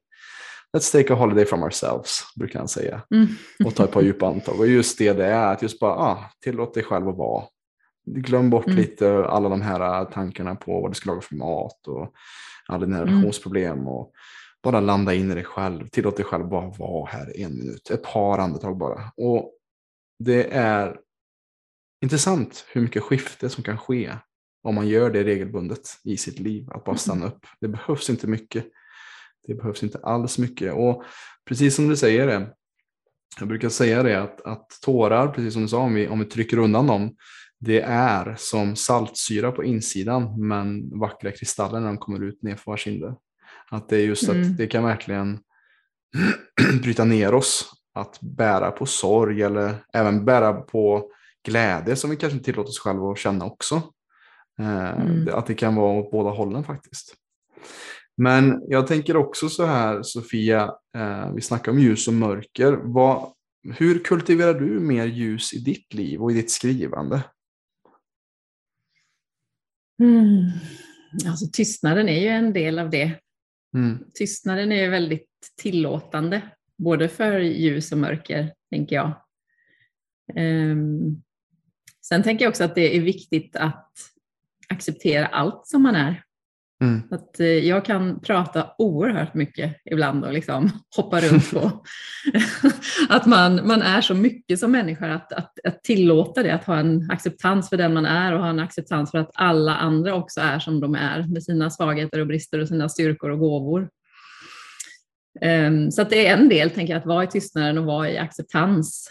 Let's 0.77 0.93
take 0.93 1.13
a 1.13 1.17
holiday 1.17 1.45
from 1.45 1.63
ourselves, 1.63 2.21
brukar 2.37 2.59
han 2.59 2.69
säga. 2.69 3.03
Mm. 3.15 3.27
Och 3.65 3.75
ta 3.75 3.85
ett 3.85 3.91
par 3.91 4.03
djupa 4.03 4.27
andetag. 4.27 4.61
Och 4.61 4.67
just 4.67 4.99
det 4.99 5.13
det 5.13 5.27
är, 5.27 5.53
att 5.53 5.63
just 5.63 5.81
bara 5.81 5.93
ah, 5.93 6.31
tillåt 6.45 6.75
dig 6.75 6.83
själv 6.83 7.09
att 7.09 7.17
vara. 7.17 7.45
Glöm 8.07 8.51
bort 8.51 8.67
mm. 8.67 8.79
lite 8.79 9.25
alla 9.25 9.49
de 9.49 9.63
här 9.63 10.05
tankarna 10.05 10.55
på 10.55 10.81
vad 10.81 10.91
du 10.91 10.95
ska 10.95 11.11
laga 11.11 11.21
för 11.21 11.35
mat 11.35 11.87
och 11.89 12.13
alla 12.69 12.87
dina 12.87 12.99
mm. 12.99 13.09
relationsproblem. 13.09 13.89
Och 13.89 14.13
bara 14.63 14.81
landa 14.81 15.15
in 15.15 15.31
i 15.31 15.35
dig 15.35 15.45
själv. 15.45 15.89
Tillåt 15.89 16.17
dig 16.17 16.25
själv 16.25 16.49
bara 16.49 16.71
vara 16.71 17.11
här 17.11 17.41
en 17.41 17.59
minut. 17.59 17.91
Ett 17.91 18.03
par 18.03 18.39
andetag 18.39 18.77
bara. 18.77 19.01
Och 19.17 19.53
det 20.19 20.55
är 20.55 20.97
intressant 22.03 22.65
hur 22.73 22.81
mycket 22.81 23.03
skifte 23.03 23.49
som 23.49 23.65
kan 23.65 23.79
ske 23.79 24.13
om 24.63 24.75
man 24.75 24.89
gör 24.89 25.11
det 25.11 25.25
regelbundet 25.25 25.81
i 26.05 26.17
sitt 26.17 26.39
liv. 26.39 26.71
Att 26.71 26.85
bara 26.85 26.97
stanna 26.97 27.27
upp. 27.27 27.47
Det 27.61 27.69
behövs 27.69 28.11
inte 28.11 28.27
mycket. 28.27 28.67
Det 29.47 29.55
behövs 29.55 29.83
inte 29.83 29.99
alls 29.99 30.39
mycket. 30.39 30.75
Och 30.75 31.05
precis 31.45 31.75
som 31.75 31.89
du 31.89 31.97
säger 31.97 32.27
det, 32.27 32.55
jag 33.39 33.49
brukar 33.49 33.69
säga 33.69 34.03
det 34.03 34.23
att, 34.23 34.41
att 34.41 34.67
tårar, 34.85 35.29
precis 35.29 35.53
som 35.53 35.63
du 35.63 35.69
sa, 35.69 35.79
om 35.79 35.95
vi, 35.95 36.09
om 36.09 36.19
vi 36.19 36.25
trycker 36.25 36.59
undan 36.59 36.87
dem, 36.87 37.17
det 37.61 37.81
är 37.81 38.35
som 38.39 38.77
saltsyra 38.77 39.53
på 39.53 39.65
insidan 39.65 40.49
men 40.49 40.99
vackra 40.99 41.33
kristaller 41.33 41.81
när 41.81 41.87
de 41.87 41.99
kommer 41.99 42.25
ut 42.25 42.43
ner 42.43 42.57
för 42.57 42.77
kinder. 42.77 43.15
Att 43.71 43.89
det 43.89 43.97
är 43.97 44.05
just 44.05 44.29
mm. 44.29 44.43
att 44.43 44.57
det 44.57 44.67
kan 44.67 44.85
verkligen 44.85 45.39
bryta 46.83 47.05
ner 47.05 47.35
oss 47.35 47.73
att 47.95 48.19
bära 48.21 48.71
på 48.71 48.87
sorg 48.87 49.43
eller 49.43 49.75
även 49.93 50.25
bära 50.25 50.53
på 50.53 51.11
glädje 51.49 51.97
som 51.97 52.11
vi 52.11 52.17
kanske 52.17 52.37
inte 52.37 52.45
tillåter 52.45 52.69
oss 52.69 52.79
själva 52.79 53.11
att 53.11 53.19
känna 53.19 53.45
också. 53.45 53.83
Mm. 54.59 55.29
Att 55.33 55.47
det 55.47 55.55
kan 55.55 55.75
vara 55.75 56.01
åt 56.01 56.11
båda 56.11 56.31
hållen 56.31 56.65
faktiskt. 56.65 57.15
Men 58.17 58.63
jag 58.69 58.87
tänker 58.87 59.17
också 59.17 59.49
så 59.49 59.65
här 59.65 60.03
Sofia, 60.03 60.75
vi 61.35 61.41
snackar 61.41 61.73
om 61.73 61.79
ljus 61.79 62.09
och 62.09 62.15
mörker. 62.15 62.73
Vad, 62.73 63.33
hur 63.77 63.99
kultiverar 63.99 64.55
du 64.55 64.81
mer 64.81 65.07
ljus 65.07 65.55
i 65.55 65.59
ditt 65.59 65.95
liv 65.95 66.23
och 66.23 66.31
i 66.31 66.35
ditt 66.35 66.51
skrivande? 66.51 67.23
Mm. 70.03 70.51
Alltså, 71.27 71.47
tystnaden 71.53 72.09
är 72.09 72.21
ju 72.21 72.29
en 72.29 72.53
del 72.53 72.79
av 72.79 72.91
det. 72.91 73.21
Mm. 73.75 73.99
Tystnaden 74.15 74.73
är 74.73 74.91
väldigt 74.91 75.29
tillåtande, 75.57 76.43
både 76.79 77.09
för 77.09 77.39
ljus 77.39 77.93
och 77.93 77.99
mörker, 77.99 78.55
tänker 78.71 78.97
jag. 78.97 79.13
Um, 80.37 81.23
sen 82.09 82.23
tänker 82.23 82.45
jag 82.45 82.51
också 82.51 82.65
att 82.65 82.75
det 82.75 82.97
är 82.97 83.01
viktigt 83.01 83.57
att 83.57 83.93
acceptera 84.69 85.27
allt 85.27 85.67
som 85.67 85.83
man 85.83 85.95
är. 85.95 86.23
Mm. 86.81 87.03
Att 87.11 87.41
eh, 87.41 87.47
jag 87.47 87.85
kan 87.85 88.21
prata 88.21 88.71
oerhört 88.79 89.35
mycket 89.35 89.77
ibland 89.85 90.25
och 90.25 90.33
liksom 90.33 90.71
hoppa 90.97 91.21
runt 91.21 91.51
på 91.51 91.85
att 93.09 93.27
man, 93.27 93.67
man 93.67 93.83
är 93.83 94.01
så 94.01 94.15
mycket 94.15 94.59
som 94.59 94.73
människa, 94.73 95.15
att, 95.15 95.33
att, 95.33 95.53
att 95.65 95.83
tillåta 95.83 96.43
det, 96.43 96.55
att 96.55 96.65
ha 96.65 96.79
en 96.79 97.11
acceptans 97.11 97.69
för 97.69 97.77
den 97.77 97.95
man 97.95 98.07
är 98.07 98.33
och 98.33 98.41
ha 98.41 98.51
en 98.51 98.61
acceptans 98.61 99.11
för 99.11 99.19
att 99.19 99.31
alla 99.35 99.77
andra 99.77 100.15
också 100.15 100.41
är 100.41 100.59
som 100.59 100.81
de 100.81 100.95
är 100.95 101.23
med 101.23 101.43
sina 101.43 101.71
svagheter 101.71 102.21
och 102.21 102.27
brister 102.27 102.59
och 102.59 102.69
sina 102.69 102.89
styrkor 102.89 103.31
och 103.31 103.39
gåvor. 103.39 103.89
Um, 105.41 105.91
så 105.91 106.05
det 106.05 106.27
är 106.27 106.37
en 106.37 106.49
del, 106.49 106.71
tänker 106.71 106.93
jag, 106.93 107.01
att 107.01 107.07
vara 107.07 107.25
i 107.25 107.27
tystnaden 107.27 107.79
och 107.79 107.85
vara 107.85 108.11
i 108.11 108.19
acceptans. 108.19 109.11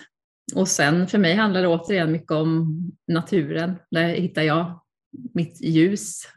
Och 0.55 0.67
sen 0.67 1.07
för 1.07 1.17
mig 1.17 1.36
handlar 1.36 1.62
det 1.62 1.67
återigen 1.67 2.12
mycket 2.12 2.31
om 2.31 2.81
naturen. 3.07 3.75
Där 3.91 4.07
hittar 4.07 4.41
jag 4.41 4.81
mitt 5.33 5.62
ljus 5.62 6.27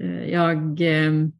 Eh, 0.00 0.30
jag, 0.30 0.80
ehm, 0.80 1.32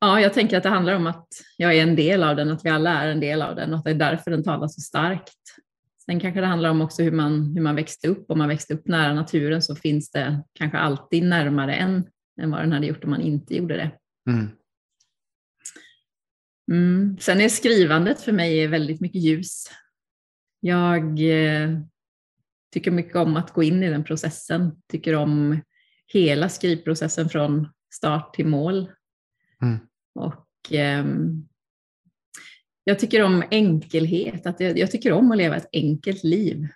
ja, 0.00 0.20
jag 0.20 0.34
tänker 0.34 0.56
att 0.56 0.62
det 0.62 0.68
handlar 0.68 0.94
om 0.94 1.06
att 1.06 1.28
jag 1.56 1.74
är 1.74 1.82
en 1.82 1.96
del 1.96 2.22
av 2.22 2.36
den, 2.36 2.50
att 2.50 2.64
vi 2.64 2.70
alla 2.70 2.90
är 2.90 3.08
en 3.08 3.20
del 3.20 3.42
av 3.42 3.56
den 3.56 3.72
och 3.72 3.78
att 3.78 3.84
det 3.84 3.90
är 3.90 3.94
därför 3.94 4.30
den 4.30 4.44
talar 4.44 4.68
så 4.68 4.80
starkt. 4.80 5.32
Sen 6.04 6.20
kanske 6.20 6.40
det 6.40 6.46
handlar 6.46 6.70
om 6.70 6.80
också 6.80 7.02
hur 7.02 7.12
man, 7.12 7.54
hur 7.54 7.62
man 7.62 7.76
växte 7.76 8.08
upp. 8.08 8.30
Om 8.30 8.38
man 8.38 8.48
växte 8.48 8.74
upp 8.74 8.88
nära 8.88 9.14
naturen 9.14 9.62
så 9.62 9.76
finns 9.76 10.10
det 10.10 10.42
kanske 10.52 10.78
alltid 10.78 11.22
närmare 11.22 11.74
en 11.74 12.06
än 12.40 12.50
vad 12.50 12.60
den 12.60 12.72
hade 12.72 12.86
gjort 12.86 13.04
om 13.04 13.10
man 13.10 13.20
inte 13.20 13.54
gjorde 13.54 13.76
det. 13.76 13.90
Mm. 14.30 14.48
Mm. 16.72 17.16
Sen 17.20 17.40
är 17.40 17.48
skrivandet 17.48 18.20
för 18.20 18.32
mig 18.32 18.66
väldigt 18.66 19.00
mycket 19.00 19.22
ljus. 19.22 19.70
Jag 20.60 21.02
eh, 21.20 21.78
tycker 22.72 22.90
mycket 22.90 23.16
om 23.16 23.36
att 23.36 23.52
gå 23.52 23.62
in 23.62 23.82
i 23.82 23.90
den 23.90 24.04
processen, 24.04 24.82
tycker 24.88 25.14
om 25.14 25.60
hela 26.12 26.48
skrivprocessen 26.48 27.28
från 27.28 27.68
start 27.94 28.34
till 28.34 28.46
mål. 28.46 28.90
Mm. 29.62 29.78
Och 30.14 30.72
eh, 30.72 31.06
jag 32.84 32.98
tycker 32.98 33.22
om 33.22 33.44
enkelhet, 33.50 34.46
att 34.46 34.60
jag, 34.60 34.78
jag, 34.78 34.90
tycker 34.90 35.12
om 35.12 35.30
att 35.30 35.38
leva 35.38 35.56
ett 35.56 35.68
enkelt 35.72 36.24
liv. 36.24 36.68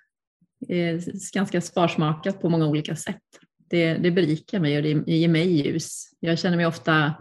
Eh, 0.69 1.01
ganska 1.35 1.61
sparsmakat 1.61 2.41
på 2.41 2.49
många 2.49 2.67
olika 2.67 2.97
sätt. 2.97 3.23
Det, 3.71 3.95
det 3.95 4.11
berikar 4.11 4.61
mig 4.61 4.77
och 4.77 4.83
det 4.83 5.13
ger 5.13 5.29
mig 5.29 5.53
ljus. 5.53 6.11
Jag 6.21 6.39
känner 6.39 6.57
mig 6.57 6.67
ofta 6.67 7.15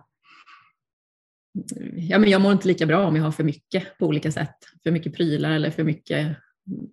Ja, 1.95 2.19
men 2.19 2.30
jag 2.30 2.41
mår 2.41 2.52
inte 2.52 2.67
lika 2.67 2.86
bra 2.86 3.08
om 3.08 3.15
jag 3.15 3.24
har 3.24 3.32
för 3.32 3.43
mycket 3.43 3.98
på 3.98 4.06
olika 4.06 4.32
sätt. 4.32 4.56
För 4.84 4.91
mycket 4.91 5.15
prylar 5.15 5.52
eller 5.52 5.72
för 5.72 5.84
mycket 5.84 6.38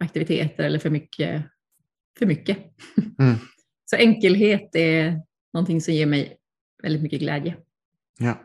aktiviteter 0.01 0.65
eller 0.65 0.79
för 0.79 0.91
mycket. 0.91 1.43
För 2.19 2.27
mycket. 2.27 2.59
Mm. 3.19 3.35
Så 3.91 3.97
enkelhet 3.97 4.77
är 4.77 5.21
någonting 5.53 5.81
som 5.81 5.95
ger 5.95 6.07
mig 6.07 6.37
väldigt 6.83 7.03
mycket 7.03 7.21
glädje. 7.21 7.57
Ja. 8.19 8.41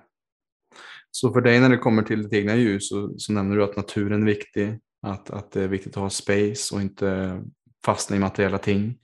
Så 1.12 1.34
för 1.34 1.42
dig 1.42 1.60
när 1.60 1.70
det 1.70 1.78
kommer 1.78 2.04
till 2.04 2.24
ditt 2.24 2.34
egna 2.34 2.56
ljus 2.56 2.90
så, 2.90 3.14
så 3.18 3.34
nämner 3.34 3.56
du 3.56 3.64
att 3.64 3.76
naturen 3.76 4.22
är 4.22 4.26
viktig, 4.26 4.80
att, 5.02 5.30
att 5.30 5.52
det 5.52 5.62
är 5.62 5.68
viktigt 5.68 5.98
att 5.98 6.02
ha 6.02 6.10
space 6.10 6.76
och 6.76 6.82
inte 6.82 7.42
fastna 7.86 8.16
i 8.16 8.20
materiella 8.20 8.58
ting. 8.58 8.98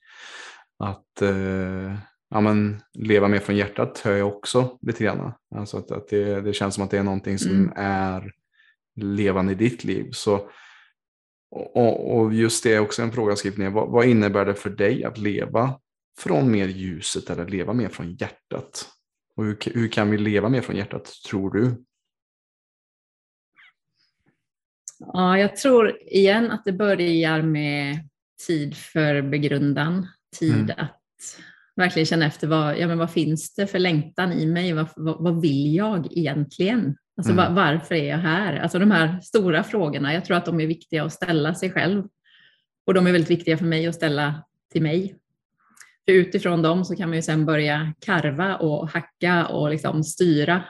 Att 0.79 1.21
eh, 1.21 1.97
ja, 2.29 2.41
men, 2.41 2.81
leva 2.93 3.27
mer 3.27 3.39
från 3.39 3.55
hjärtat 3.55 3.99
hör 3.99 4.15
jag 4.15 4.27
också 4.27 4.77
lite 4.81 5.03
grann. 5.03 5.33
Alltså 5.55 5.77
att, 5.77 5.91
att 5.91 6.07
det, 6.07 6.41
det 6.41 6.53
känns 6.53 6.75
som 6.75 6.83
att 6.83 6.91
det 6.91 6.97
är 6.97 7.03
någonting 7.03 7.39
som 7.39 7.51
mm. 7.51 7.73
är 7.75 8.31
levande 8.95 9.51
i 9.51 9.55
ditt 9.55 9.83
liv. 9.83 10.09
Så, 10.11 10.49
och, 11.51 12.17
och 12.17 12.33
just 12.33 12.63
det 12.63 12.73
är 12.73 12.79
också 12.79 13.01
en 13.01 13.11
fråga 13.11 13.31
jag 13.31 13.37
skrivit 13.37 13.59
ner. 13.59 13.69
Vad, 13.69 13.89
vad 13.89 14.05
innebär 14.05 14.45
det 14.45 14.55
för 14.55 14.69
dig 14.69 15.03
att 15.03 15.17
leva 15.17 15.79
från 16.19 16.51
mer 16.51 16.67
ljuset 16.67 17.29
eller 17.29 17.47
leva 17.47 17.73
mer 17.73 17.89
från 17.89 18.15
hjärtat? 18.15 18.89
Och 19.35 19.45
hur, 19.45 19.57
hur 19.73 19.87
kan 19.87 20.09
vi 20.09 20.17
leva 20.17 20.49
mer 20.49 20.61
från 20.61 20.75
hjärtat, 20.75 21.13
tror 21.29 21.51
du? 21.51 21.83
Ja, 24.99 25.39
jag 25.39 25.55
tror 25.55 25.97
igen 26.07 26.51
att 26.51 26.65
det 26.65 26.73
börjar 26.73 27.41
med 27.41 28.09
tid 28.47 28.77
för 28.77 29.21
begrundan. 29.21 30.07
Tid 30.39 30.53
mm. 30.53 30.75
att 30.77 31.01
verkligen 31.77 32.05
känna 32.05 32.25
efter 32.25 32.47
vad, 32.47 32.77
ja, 32.77 32.87
men 32.87 32.97
vad 32.97 33.11
finns 33.11 33.55
det 33.55 33.67
för 33.67 33.79
längtan 33.79 34.31
i 34.31 34.45
mig? 34.45 34.73
Vad, 34.73 34.87
vad, 34.95 35.23
vad 35.23 35.41
vill 35.41 35.75
jag 35.75 36.17
egentligen? 36.17 36.97
Alltså, 37.17 37.33
mm. 37.33 37.45
var, 37.45 37.63
varför 37.63 37.95
är 37.95 38.09
jag 38.09 38.17
här? 38.17 38.59
Alltså 38.59 38.79
de 38.79 38.91
här 38.91 39.21
stora 39.21 39.63
frågorna, 39.63 40.13
jag 40.13 40.25
tror 40.25 40.37
att 40.37 40.45
de 40.45 40.61
är 40.61 40.67
viktiga 40.67 41.03
att 41.03 41.13
ställa 41.13 41.53
sig 41.53 41.71
själv. 41.71 42.03
Och 42.87 42.93
de 42.93 43.07
är 43.07 43.11
väldigt 43.11 43.31
viktiga 43.31 43.57
för 43.57 43.65
mig 43.65 43.87
att 43.87 43.95
ställa 43.95 44.43
till 44.71 44.81
mig. 44.81 45.15
För 46.05 46.13
utifrån 46.13 46.61
dem 46.61 46.85
så 46.85 46.95
kan 46.95 47.09
man 47.09 47.15
ju 47.15 47.21
sen 47.21 47.45
börja 47.45 47.93
karva 48.05 48.55
och 48.55 48.89
hacka 48.89 49.47
och 49.47 49.69
liksom 49.69 50.03
styra, 50.03 50.63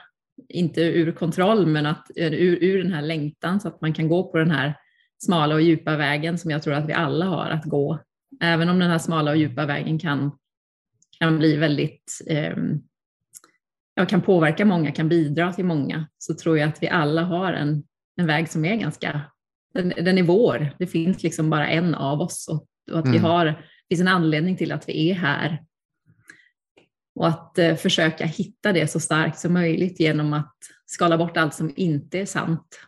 inte 0.48 0.80
ur 0.80 1.12
kontroll 1.12 1.66
men 1.66 1.86
att, 1.86 2.06
ur, 2.16 2.58
ur 2.64 2.82
den 2.82 2.92
här 2.92 3.02
längtan 3.02 3.60
så 3.60 3.68
att 3.68 3.80
man 3.80 3.94
kan 3.94 4.08
gå 4.08 4.30
på 4.30 4.38
den 4.38 4.50
här 4.50 4.74
smala 5.18 5.54
och 5.54 5.62
djupa 5.62 5.96
vägen 5.96 6.38
som 6.38 6.50
jag 6.50 6.62
tror 6.62 6.74
att 6.74 6.88
vi 6.88 6.92
alla 6.92 7.26
har 7.26 7.50
att 7.50 7.64
gå. 7.64 7.98
Även 8.40 8.68
om 8.68 8.78
den 8.78 8.90
här 8.90 8.98
smala 8.98 9.30
och 9.30 9.36
djupa 9.36 9.66
vägen 9.66 9.98
kan, 9.98 10.32
kan 11.20 11.38
bli 11.38 11.56
väldigt 11.56 12.22
eh, 12.26 12.56
kan 14.08 14.22
påverka 14.22 14.64
många, 14.64 14.92
kan 14.92 15.08
bidra 15.08 15.52
till 15.52 15.64
många, 15.64 16.08
så 16.18 16.34
tror 16.34 16.58
jag 16.58 16.68
att 16.68 16.82
vi 16.82 16.88
alla 16.88 17.22
har 17.22 17.52
en, 17.52 17.84
en 18.16 18.26
väg 18.26 18.48
som 18.48 18.64
är 18.64 18.76
ganska, 18.76 19.20
den, 19.74 19.88
den 19.88 20.18
är 20.18 20.22
vår. 20.22 20.76
Det 20.78 20.86
finns 20.86 21.22
liksom 21.22 21.50
bara 21.50 21.68
en 21.68 21.94
av 21.94 22.20
oss 22.20 22.48
och, 22.48 22.66
och 22.92 22.98
att 22.98 23.04
mm. 23.04 23.12
vi 23.12 23.18
har 23.18 23.64
finns 23.88 24.00
en 24.00 24.08
anledning 24.08 24.56
till 24.56 24.72
att 24.72 24.88
vi 24.88 25.10
är 25.10 25.14
här. 25.14 25.62
Och 27.14 27.28
att 27.28 27.58
eh, 27.58 27.76
försöka 27.76 28.24
hitta 28.24 28.72
det 28.72 28.88
så 28.88 29.00
starkt 29.00 29.38
som 29.38 29.52
möjligt 29.52 30.00
genom 30.00 30.32
att 30.32 30.56
skala 30.86 31.18
bort 31.18 31.36
allt 31.36 31.54
som 31.54 31.72
inte 31.76 32.18
är 32.18 32.26
sant 32.26 32.80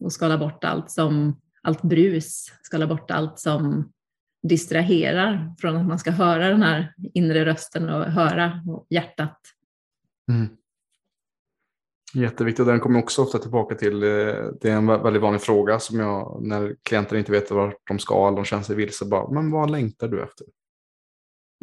och 0.00 0.12
skala 0.12 0.38
bort 0.38 0.64
allt 0.64 0.90
som 0.90 1.40
allt 1.62 1.82
brus, 1.82 2.52
skala 2.62 2.86
bort 2.86 3.10
allt 3.10 3.38
som 3.38 3.92
distraherar 4.42 5.54
från 5.58 5.76
att 5.76 5.86
man 5.86 5.98
ska 5.98 6.10
höra 6.10 6.48
den 6.48 6.62
här 6.62 6.94
inre 7.14 7.44
rösten 7.44 7.88
och 7.88 8.04
höra 8.04 8.52
hjärtat. 8.90 9.40
Mm. 10.30 10.48
Jätteviktigt. 12.14 12.66
Den 12.66 12.80
kommer 12.80 12.98
också 12.98 13.22
ofta 13.22 13.38
tillbaka 13.38 13.74
till. 13.74 14.02
Eh, 14.02 14.08
det 14.60 14.64
är 14.64 14.76
en 14.76 14.86
väldigt 14.86 15.22
vanlig 15.22 15.42
fråga 15.42 15.78
som 15.78 15.98
jag 16.00 16.38
när 16.42 16.76
klienter 16.82 17.16
inte 17.16 17.32
vet 17.32 17.50
vart 17.50 17.76
de 17.88 17.98
ska 17.98 18.28
eller 18.28 18.36
de 18.36 18.44
känner 18.44 18.62
sig 18.62 18.76
vilse. 18.76 19.04
Bara, 19.04 19.30
men 19.30 19.50
vad 19.50 19.70
längtar 19.70 20.08
du 20.08 20.22
efter? 20.22 20.46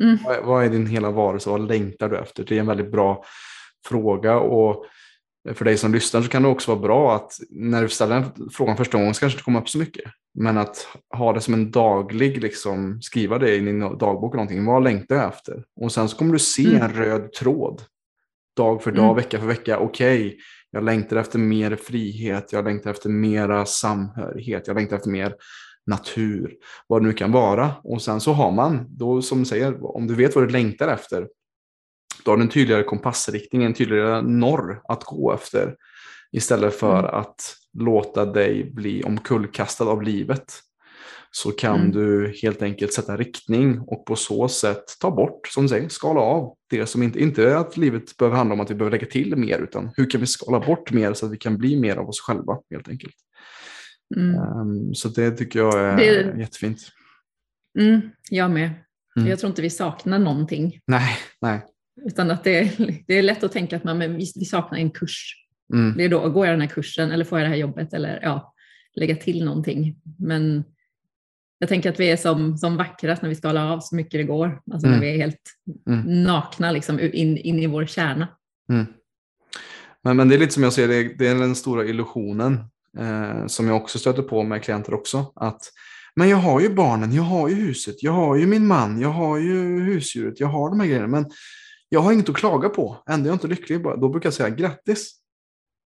Mm. 0.02 0.18
Vad, 0.26 0.46
vad, 0.46 0.66
är 0.66 0.70
din 0.70 0.88
hela 0.88 1.12
varelse? 1.12 1.50
Vad 1.50 1.68
längtar 1.68 2.10
du 2.10 2.18
efter? 2.18 2.44
Det 2.44 2.56
är 2.56 2.60
en 2.60 2.68
väldigt 2.68 2.92
bra 2.92 3.24
fråga 3.88 4.40
och 4.40 4.86
för 5.54 5.66
dig 5.66 5.78
som 5.78 5.94
lyssnar 5.94 6.22
så 6.22 6.30
kan 6.30 6.44
det 6.44 6.50
också 6.50 6.72
vara 6.72 6.82
bra 6.82 7.16
att 7.16 7.32
när 7.50 7.82
du 7.82 7.90
ställer 7.90 8.16
den 8.16 8.50
frågan 8.50 8.78
första 8.78 8.98
gången 8.98 9.14
så 9.14 9.20
kanske 9.20 9.40
det 9.40 9.44
kommer 9.44 9.62
upp 9.62 9.70
så 9.70 9.78
mycket. 9.78 10.12
Men 10.34 10.58
att 10.58 10.88
ha 11.18 11.34
det 11.34 11.42
som 11.42 11.54
en 11.54 11.72
daglig, 11.72 12.42
liksom, 12.42 13.02
skriva 13.02 13.38
det 13.38 13.56
i 13.56 13.60
din 13.60 13.80
dagbok 13.80 14.34
eller 14.34 14.44
någonting. 14.44 14.66
Vad 14.66 14.84
längtar 14.84 15.16
jag 15.16 15.28
efter? 15.28 15.64
Och 15.82 15.92
sen 15.92 16.10
så 16.10 16.18
kommer 16.18 16.34
du 16.34 16.40
se 16.40 16.66
mm. 16.66 16.82
en 16.82 16.94
röd 16.94 17.34
tråd 17.34 17.82
dag 18.56 18.84
för 18.84 18.92
dag, 18.92 19.06
mm. 19.06 19.16
vecka 19.16 19.40
för 19.40 19.48
vecka. 19.48 19.80
Okej, 19.80 20.28
okay, 20.28 20.38
jag 20.72 20.84
längtar 20.84 21.18
efter 21.18 21.40
mer 21.40 21.76
frihet, 21.76 22.54
jag 22.54 22.66
längtar 22.66 22.92
efter 22.92 23.10
mera 23.10 23.66
samhörighet, 23.66 24.68
jag 24.68 24.76
längtar 24.76 24.96
efter 24.96 25.10
mer 25.10 25.36
natur, 25.88 26.54
vad 26.88 27.02
det 27.02 27.08
nu 27.08 27.14
kan 27.14 27.32
vara. 27.32 27.72
Och 27.84 28.02
sen 28.02 28.22
så 28.22 28.34
har 28.34 28.52
man, 28.52 28.86
då 28.90 29.22
som 29.22 29.40
du 29.40 29.46
säger, 29.46 29.96
om 29.96 30.08
du 30.08 30.16
vet 30.16 30.36
vad 30.36 30.48
du 30.48 30.52
längtar 30.52 30.88
efter, 30.88 31.28
då 32.26 32.32
har 32.32 32.38
du 32.38 32.44
en 32.44 32.50
tydligare 32.50 32.84
kompassriktning, 32.84 33.64
en 33.64 33.74
tydligare 33.74 34.22
norr 34.22 34.82
att 34.88 35.04
gå 35.04 35.34
efter. 35.34 35.76
Istället 36.32 36.76
för 36.76 37.00
mm. 37.00 37.16
att 37.16 37.56
låta 37.74 38.26
dig 38.26 38.72
bli 38.74 39.04
omkullkastad 39.04 39.86
av 39.86 40.04
livet 40.04 40.46
så 41.32 41.52
kan 41.52 41.80
mm. 41.80 41.92
du 41.92 42.34
helt 42.42 42.62
enkelt 42.62 42.94
sätta 42.94 43.18
riktning 43.18 43.80
och 43.80 44.06
på 44.06 44.16
så 44.16 44.48
sätt 44.48 44.84
ta 45.00 45.12
bort, 45.12 45.48
som 45.48 45.64
du 45.64 45.70
säger, 45.70 45.90
skala 45.90 46.20
av 46.20 46.56
det 46.70 46.86
som 46.86 47.04
inte, 47.04 47.20
inte 47.20 47.50
är 47.50 47.56
att 47.56 47.78
livet 47.78 48.18
behöver 48.18 48.38
handla 48.38 48.54
om 48.54 48.60
att 48.60 48.72
vi 48.72 48.76
behöver 48.76 48.98
lägga 48.98 49.12
till 49.12 49.36
mer, 49.36 49.60
utan 49.60 49.92
hur 49.96 50.10
kan 50.10 50.22
vi 50.22 50.28
skala 50.28 50.60
bort 50.60 50.92
mer 50.92 51.14
så 51.14 51.26
att 51.26 51.32
vi 51.32 51.38
kan 51.38 51.58
bli 51.58 51.80
mer 51.80 51.96
av 51.96 52.10
oss 52.10 52.22
själva 52.22 52.58
helt 52.72 52.90
enkelt. 52.90 53.16
Mm. 54.16 54.36
Um, 54.36 54.94
så 54.94 55.10
det 55.10 55.32
tycker 55.32 55.60
jag 55.60 55.80
är 55.80 55.98
det, 55.98 56.40
jättefint. 56.40 56.80
Mm, 57.80 58.02
jag 58.30 58.52
med. 58.52 58.70
Mm. 59.18 59.30
Jag 59.30 59.40
tror 59.40 59.50
inte 59.50 59.62
vi 59.62 59.70
saknar 59.70 60.20
någonting. 60.20 60.80
Nej, 60.88 61.18
nej. 61.42 61.66
Utan 62.06 62.32
att 62.32 62.44
det 62.44 62.60
är, 62.60 62.72
det 63.08 63.14
är 63.14 63.24
lätt 63.24 63.44
att 63.44 63.52
tänka 63.52 63.78
att 63.78 63.84
man, 63.84 63.98
men 63.98 64.18
vi, 64.18 64.26
vi 64.36 64.46
saknar 64.46 64.80
en 64.80 64.92
kurs. 64.92 65.36
Mm. 65.74 65.98
Det 65.98 66.04
är 66.04 66.10
då, 66.10 66.30
går 66.30 66.46
jag 66.46 66.54
den 66.54 66.62
här 66.62 66.68
kursen 66.68 67.12
eller 67.12 67.26
får 67.26 67.40
jag 67.40 67.46
det 67.46 67.50
här 67.50 67.58
jobbet 67.58 67.94
eller 67.94 68.20
ja, 68.24 68.54
lägga 68.96 69.16
till 69.16 69.46
någonting. 69.46 69.96
Men 70.20 70.64
jag 71.60 71.70
tänker 71.70 71.90
att 71.90 72.00
vi 72.00 72.12
är 72.12 72.18
som, 72.18 72.58
som 72.58 72.78
vackrast 72.78 73.22
när 73.22 73.30
vi 73.30 73.36
skalar 73.36 73.72
av 73.72 73.80
så 73.80 73.96
mycket 73.96 74.12
det 74.12 74.24
går. 74.24 74.62
Alltså 74.72 74.88
mm. 74.88 75.00
när 75.00 75.06
vi 75.06 75.14
är 75.14 75.18
helt 75.18 75.42
mm. 75.88 76.24
nakna 76.24 76.72
liksom, 76.72 77.00
in, 77.00 77.38
in 77.38 77.60
i 77.60 77.68
vår 77.68 77.86
kärna. 77.86 78.28
Mm. 78.70 78.86
Men, 80.02 80.18
men 80.18 80.30
det 80.30 80.36
är 80.36 80.40
lite 80.40 80.54
som 80.54 80.64
jag 80.64 80.74
ser 80.74 80.88
det, 80.88 81.04
det 81.04 81.28
är 81.28 81.36
den 81.36 81.56
stora 81.56 81.86
illusionen 81.86 82.54
eh, 82.98 83.48
som 83.48 83.68
jag 83.68 83.78
också 83.78 84.00
stöter 84.00 84.22
på 84.22 84.44
med 84.44 84.64
klienter 84.64 84.94
också. 84.94 85.32
Att 85.36 85.62
men 86.16 86.30
jag 86.30 86.38
har 86.38 86.62
ju 86.62 86.70
barnen, 86.70 87.14
jag 87.14 87.24
har 87.24 87.50
ju 87.50 87.56
huset, 87.56 88.04
jag 88.04 88.12
har 88.12 88.36
ju 88.36 88.46
min 88.46 88.68
man, 88.68 89.02
jag 89.02 89.10
har 89.10 89.38
ju 89.38 89.80
husdjuret, 89.80 90.40
jag 90.40 90.48
har 90.48 90.70
de 90.70 90.80
här 90.80 90.88
grejerna. 90.88 91.08
Men 91.08 91.26
jag 91.96 92.02
har 92.02 92.12
inget 92.12 92.30
att 92.30 92.36
klaga 92.36 92.70
på, 92.70 92.98
ändå 93.10 93.28
är 93.28 93.30
jag 93.30 93.36
inte 93.36 93.48
lycklig. 93.48 93.84
Då 93.84 94.10
brukar 94.10 94.28
jag 94.28 94.34
säga 94.34 94.50
grattis. 94.50 95.12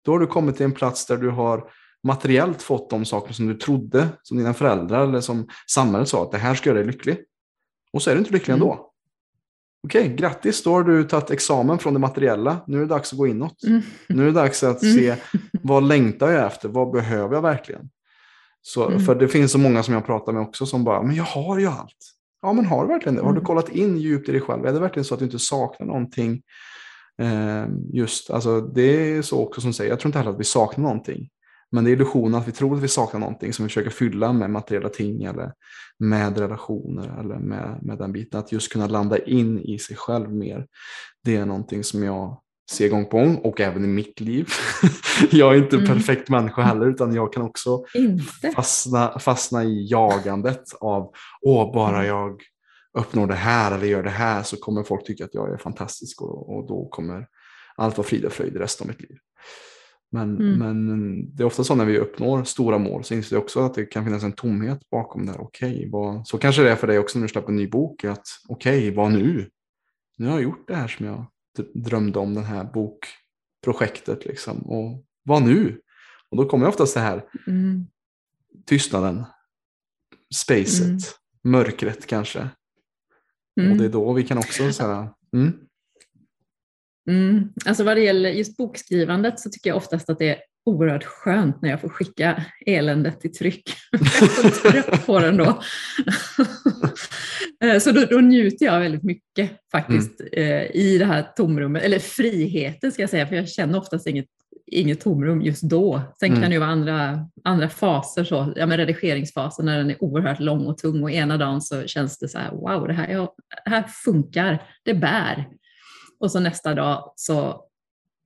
Då 0.04 0.12
har 0.12 0.18
du 0.18 0.26
kommit 0.26 0.56
till 0.56 0.64
en 0.64 0.72
plats 0.72 1.06
där 1.06 1.16
du 1.16 1.30
har 1.30 1.70
materiellt 2.02 2.62
fått 2.62 2.90
de 2.90 3.04
saker 3.04 3.32
som 3.32 3.46
du 3.46 3.54
trodde, 3.54 4.08
som 4.22 4.38
dina 4.38 4.54
föräldrar 4.54 5.04
eller 5.04 5.20
som 5.20 5.48
samhället 5.70 6.08
sa 6.08 6.22
att 6.22 6.32
det 6.32 6.38
här 6.38 6.54
ska 6.54 6.70
göra 6.70 6.78
dig 6.78 6.86
lycklig. 6.86 7.18
Och 7.92 8.02
så 8.02 8.10
är 8.10 8.14
du 8.14 8.18
inte 8.18 8.32
lycklig 8.32 8.54
mm. 8.54 8.62
ändå. 8.62 8.92
Okej, 9.86 10.02
okay, 10.02 10.16
grattis, 10.16 10.62
då 10.62 10.72
har 10.72 10.82
du 10.82 11.04
tagit 11.04 11.30
examen 11.30 11.78
från 11.78 11.92
det 11.92 12.00
materiella. 12.00 12.56
Nu 12.66 12.76
är 12.76 12.80
det 12.80 12.86
dags 12.86 13.12
att 13.12 13.18
gå 13.18 13.26
inåt. 13.26 13.62
Mm. 13.64 13.82
Nu 14.08 14.22
är 14.22 14.26
det 14.26 14.32
dags 14.32 14.62
att 14.62 14.82
mm. 14.82 14.94
se 14.94 15.16
vad 15.62 15.82
längtar 15.82 16.30
jag 16.30 16.46
efter, 16.46 16.68
vad 16.68 16.90
behöver 16.90 17.34
jag 17.34 17.42
verkligen? 17.42 17.90
Så, 18.62 18.88
mm. 18.88 19.00
För 19.00 19.14
det 19.14 19.28
finns 19.28 19.52
så 19.52 19.58
många 19.58 19.82
som 19.82 19.94
jag 19.94 20.06
pratar 20.06 20.32
med 20.32 20.42
också 20.42 20.66
som 20.66 20.84
bara, 20.84 21.02
men 21.02 21.16
jag 21.16 21.24
har 21.24 21.58
ju 21.58 21.66
allt. 21.66 22.15
Ja, 22.42 22.52
men 22.52 22.66
har 22.66 22.82
du 22.82 22.88
verkligen 22.88 23.16
det? 23.16 23.22
Har 23.22 23.32
du 23.32 23.38
mm. 23.38 23.44
kollat 23.44 23.68
in 23.68 23.98
djupt 23.98 24.28
i 24.28 24.32
dig 24.32 24.40
själv? 24.40 24.66
Är 24.66 24.72
det 24.72 24.80
verkligen 24.80 25.04
så 25.04 25.14
att 25.14 25.20
du 25.20 25.26
inte 25.26 25.38
saknar 25.38 25.86
någonting? 25.86 26.42
Eh, 27.22 27.66
just, 27.92 28.30
alltså, 28.30 28.60
det 28.60 29.16
är 29.16 29.22
så 29.22 29.42
också 29.42 29.60
som 29.60 29.72
säger, 29.72 29.90
jag 29.90 30.00
tror 30.00 30.08
inte 30.08 30.18
heller 30.18 30.32
att 30.32 30.40
vi 30.40 30.44
saknar 30.44 30.84
någonting. 30.84 31.28
Men 31.70 31.84
det 31.84 31.90
är 31.90 31.92
illusionen 31.92 32.34
att 32.34 32.48
vi 32.48 32.52
tror 32.52 32.76
att 32.76 32.82
vi 32.82 32.88
saknar 32.88 33.20
någonting 33.20 33.52
som 33.52 33.64
vi 33.64 33.68
försöker 33.68 33.90
fylla 33.90 34.32
med 34.32 34.50
materiella 34.50 34.88
ting 34.88 35.24
eller 35.24 35.52
med 35.98 36.38
relationer 36.38 37.20
eller 37.20 37.38
med, 37.38 37.78
med 37.82 37.98
den 37.98 38.12
biten. 38.12 38.40
Att 38.40 38.52
just 38.52 38.72
kunna 38.72 38.86
landa 38.86 39.18
in 39.18 39.58
i 39.58 39.78
sig 39.78 39.96
själv 39.96 40.32
mer. 40.32 40.66
Det 41.24 41.36
är 41.36 41.46
någonting 41.46 41.84
som 41.84 42.02
jag 42.02 42.40
ser 42.70 42.88
gång 42.88 43.06
på 43.06 43.16
gång 43.16 43.36
och 43.36 43.60
även 43.60 43.84
i 43.84 43.88
mitt 43.88 44.20
liv. 44.20 44.48
jag 45.30 45.54
är 45.54 45.58
inte 45.58 45.76
en 45.76 45.84
mm. 45.84 45.96
perfekt 45.96 46.28
människa 46.28 46.62
heller 46.62 46.86
utan 46.86 47.14
jag 47.14 47.32
kan 47.32 47.42
också 47.42 47.84
fastna, 48.54 49.18
fastna 49.18 49.64
i 49.64 49.86
jagandet 49.90 50.64
av 50.80 51.12
åh, 51.42 51.74
bara 51.74 51.96
mm. 51.96 52.06
jag 52.06 52.42
uppnår 52.98 53.26
det 53.26 53.34
här 53.34 53.74
eller 53.74 53.86
gör 53.86 54.02
det 54.02 54.10
här 54.10 54.42
så 54.42 54.56
kommer 54.56 54.82
folk 54.82 55.06
tycka 55.06 55.24
att 55.24 55.34
jag 55.34 55.52
är 55.52 55.56
fantastisk 55.56 56.22
och, 56.22 56.56
och 56.56 56.66
då 56.66 56.88
kommer 56.88 57.26
allt 57.76 57.96
vara 57.96 58.06
frid 58.06 58.24
och 58.24 58.32
fröjd 58.32 58.56
resten 58.56 58.84
av 58.84 58.88
mitt 58.88 59.10
liv. 59.10 59.18
Men, 60.12 60.36
mm. 60.36 60.58
men 60.58 61.36
det 61.36 61.42
är 61.42 61.46
ofta 61.46 61.64
så 61.64 61.74
när 61.74 61.84
vi 61.84 61.98
uppnår 61.98 62.44
stora 62.44 62.78
mål 62.78 63.04
så 63.04 63.14
inser 63.14 63.36
jag 63.36 63.42
också 63.42 63.60
att 63.60 63.74
det 63.74 63.84
kan 63.84 64.04
finnas 64.04 64.22
en 64.22 64.32
tomhet 64.32 64.90
bakom 64.90 65.26
det. 65.26 65.34
Okej, 65.38 65.90
okay, 65.92 66.22
så 66.24 66.38
kanske 66.38 66.62
det 66.62 66.70
är 66.70 66.76
för 66.76 66.86
dig 66.86 66.98
också 66.98 67.18
när 67.18 67.26
du 67.26 67.32
släpper 67.32 67.48
en 67.48 67.56
ny 67.56 67.68
bok. 67.68 68.04
att 68.04 68.26
Okej, 68.48 68.78
okay, 68.78 68.94
vad 68.94 69.12
nu? 69.12 69.50
Nu 70.18 70.26
har 70.26 70.32
jag 70.32 70.42
gjort 70.42 70.68
det 70.68 70.74
här 70.74 70.88
som 70.88 71.06
jag 71.06 71.26
drömde 71.74 72.18
om, 72.18 72.34
det 72.34 72.40
här 72.40 72.64
bokprojektet. 72.64 74.24
Liksom. 74.24 74.58
Och 74.58 75.04
vad 75.22 75.42
nu? 75.42 75.80
Och 76.30 76.36
då 76.36 76.48
kommer 76.48 76.68
oftast 76.68 76.94
det 76.94 77.00
här 77.00 77.24
mm. 77.46 77.86
tystnaden, 78.66 79.24
spacet, 80.34 80.86
mm. 80.86 81.00
mörkret 81.44 82.06
kanske. 82.06 82.48
Mm. 83.60 83.72
Och 83.72 83.78
det 83.78 83.84
är 83.84 83.88
då 83.88 84.12
vi 84.12 84.24
kan 84.24 84.38
också 84.38 84.72
säga, 84.72 85.14
mm, 85.34 85.66
Mm. 87.10 87.52
Alltså 87.66 87.84
vad 87.84 87.96
det 87.96 88.02
gäller 88.02 88.30
just 88.30 88.56
bokskrivandet 88.56 89.40
så 89.40 89.50
tycker 89.50 89.70
jag 89.70 89.76
oftast 89.76 90.10
att 90.10 90.18
det 90.18 90.38
oerhört 90.66 91.04
skönt 91.04 91.62
när 91.62 91.70
jag 91.70 91.80
får 91.80 91.88
skicka 91.88 92.44
eländet 92.66 93.24
i 93.24 93.28
tryck. 93.28 93.70
jag 93.92 94.02
är 94.02 94.50
så 94.50 94.70
trött 94.70 95.06
på 95.06 95.18
den 95.18 95.36
då. 95.36 95.62
så 97.80 97.92
då, 97.92 98.04
då, 98.10 98.16
njuter 98.20 98.66
jag 98.66 98.80
väldigt 98.80 99.02
mycket 99.02 99.50
faktiskt 99.72 100.20
mm. 100.20 100.32
eh, 100.32 100.76
i 100.76 100.98
det 100.98 101.04
här 101.04 101.22
tomrummet, 101.36 101.82
eller 101.82 101.98
friheten 101.98 102.92
ska 102.92 103.02
jag 103.02 103.10
säga, 103.10 103.26
för 103.26 103.36
jag 103.36 103.48
känner 103.48 103.78
oftast 103.78 104.06
inget, 104.06 104.26
inget 104.66 105.00
tomrum 105.00 105.42
just 105.42 105.62
då. 105.62 106.02
Sen 106.20 106.28
mm. 106.28 106.40
kan 106.40 106.50
det 106.50 106.54
ju 106.54 106.60
vara 106.60 106.70
andra, 106.70 107.28
andra 107.44 107.68
faser, 107.68 108.24
så, 108.24 108.52
ja, 108.56 108.66
men 108.66 108.76
redigeringsfasen 108.78 109.66
när 109.66 109.78
den 109.78 109.90
är 109.90 110.04
oerhört 110.04 110.40
lång 110.40 110.66
och 110.66 110.78
tung 110.78 111.02
och 111.02 111.10
ena 111.10 111.36
dagen 111.36 111.60
så 111.60 111.86
känns 111.86 112.18
det 112.18 112.28
så 112.28 112.38
här, 112.38 112.50
wow, 112.50 112.86
det 112.86 112.94
här, 112.94 113.08
ja, 113.08 113.34
det 113.64 113.70
här 113.70 113.82
funkar, 114.04 114.62
det 114.84 114.94
bär. 114.94 115.48
Och 116.20 116.32
så 116.32 116.40
nästa 116.40 116.74
dag 116.74 117.12
så, 117.16 117.64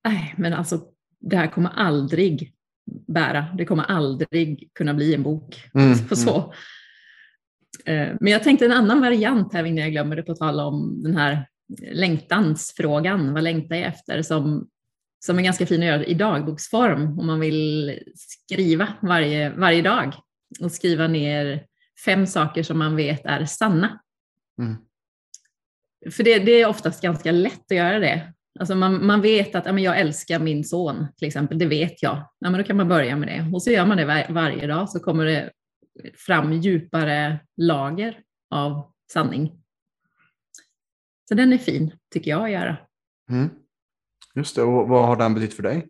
nej 0.05 0.33
men 0.37 0.53
alltså 0.53 0.79
det 1.21 1.37
här 1.37 1.47
kommer 1.47 1.69
aldrig 1.69 2.53
bära, 3.07 3.45
det 3.57 3.65
kommer 3.65 3.83
aldrig 3.83 4.69
kunna 4.73 4.93
bli 4.93 5.15
en 5.15 5.23
bok. 5.23 5.69
Mm, 5.73 5.97
så. 6.15 6.53
Mm. 7.85 8.17
Men 8.19 8.33
jag 8.33 8.43
tänkte 8.43 8.65
en 8.65 8.71
annan 8.71 9.01
variant 9.01 9.53
här 9.53 9.63
innan 9.63 9.83
jag 9.83 9.91
glömmer 9.91 10.15
det 10.15 10.23
på 10.23 10.35
tal 10.35 10.59
om 10.59 11.03
den 11.03 11.17
här 11.17 11.47
längtansfrågan, 11.91 13.33
vad 13.33 13.43
längtar 13.43 13.75
jag 13.75 13.87
efter, 13.87 14.21
som, 14.21 14.67
som 15.25 15.39
är 15.39 15.43
ganska 15.43 15.65
fin 15.65 15.81
att 15.81 15.87
göra 15.87 16.05
i 16.05 16.13
dagboksform 16.13 17.19
om 17.19 17.27
man 17.27 17.39
vill 17.39 17.99
skriva 18.15 18.87
varje, 19.01 19.49
varje 19.49 19.81
dag 19.81 20.15
och 20.59 20.71
skriva 20.71 21.07
ner 21.07 21.65
fem 22.05 22.27
saker 22.27 22.63
som 22.63 22.77
man 22.77 22.95
vet 22.95 23.25
är 23.25 23.45
sanna. 23.45 24.01
Mm. 24.61 24.75
För 26.11 26.23
det, 26.23 26.39
det, 26.39 26.51
är 26.51 26.67
oftast 26.67 27.01
ganska 27.01 27.31
lätt 27.31 27.71
att 27.71 27.77
göra 27.77 27.99
det. 27.99 28.33
Alltså 28.59 28.75
man, 28.75 29.05
man 29.05 29.21
vet 29.21 29.55
att 29.55 29.65
ja, 29.65 29.73
men 29.73 29.83
jag 29.83 29.99
älskar 29.99 30.39
min 30.39 30.63
son, 30.63 31.07
till 31.17 31.27
exempel, 31.27 31.59
det 31.59 31.65
vet 31.65 32.03
jag. 32.03 32.15
Ja, 32.39 32.49
men 32.49 32.53
då 32.53 32.63
kan 32.63 32.77
man 32.77 32.87
börja 32.87 33.15
med 33.15 33.27
det. 33.27 33.51
Och 33.53 33.63
så 33.63 33.71
gör 33.71 33.85
man 33.85 33.97
det 33.97 34.05
var, 34.05 34.25
varje 34.29 34.67
dag 34.67 34.89
så 34.89 34.99
kommer 34.99 35.25
det 35.25 35.51
fram 36.15 36.53
djupare 36.53 37.39
lager 37.57 38.19
av 38.49 38.93
sanning. 39.13 39.61
Så 41.29 41.35
den 41.35 41.53
är 41.53 41.57
fin, 41.57 41.91
tycker 42.13 42.31
jag, 42.31 42.43
att 42.43 42.51
göra. 42.51 42.77
Mm. 43.29 43.49
Just 44.35 44.55
det, 44.55 44.61
och 44.61 44.89
vad 44.89 45.07
har 45.07 45.15
den 45.15 45.33
betytt 45.33 45.53
för 45.53 45.63
dig? 45.63 45.87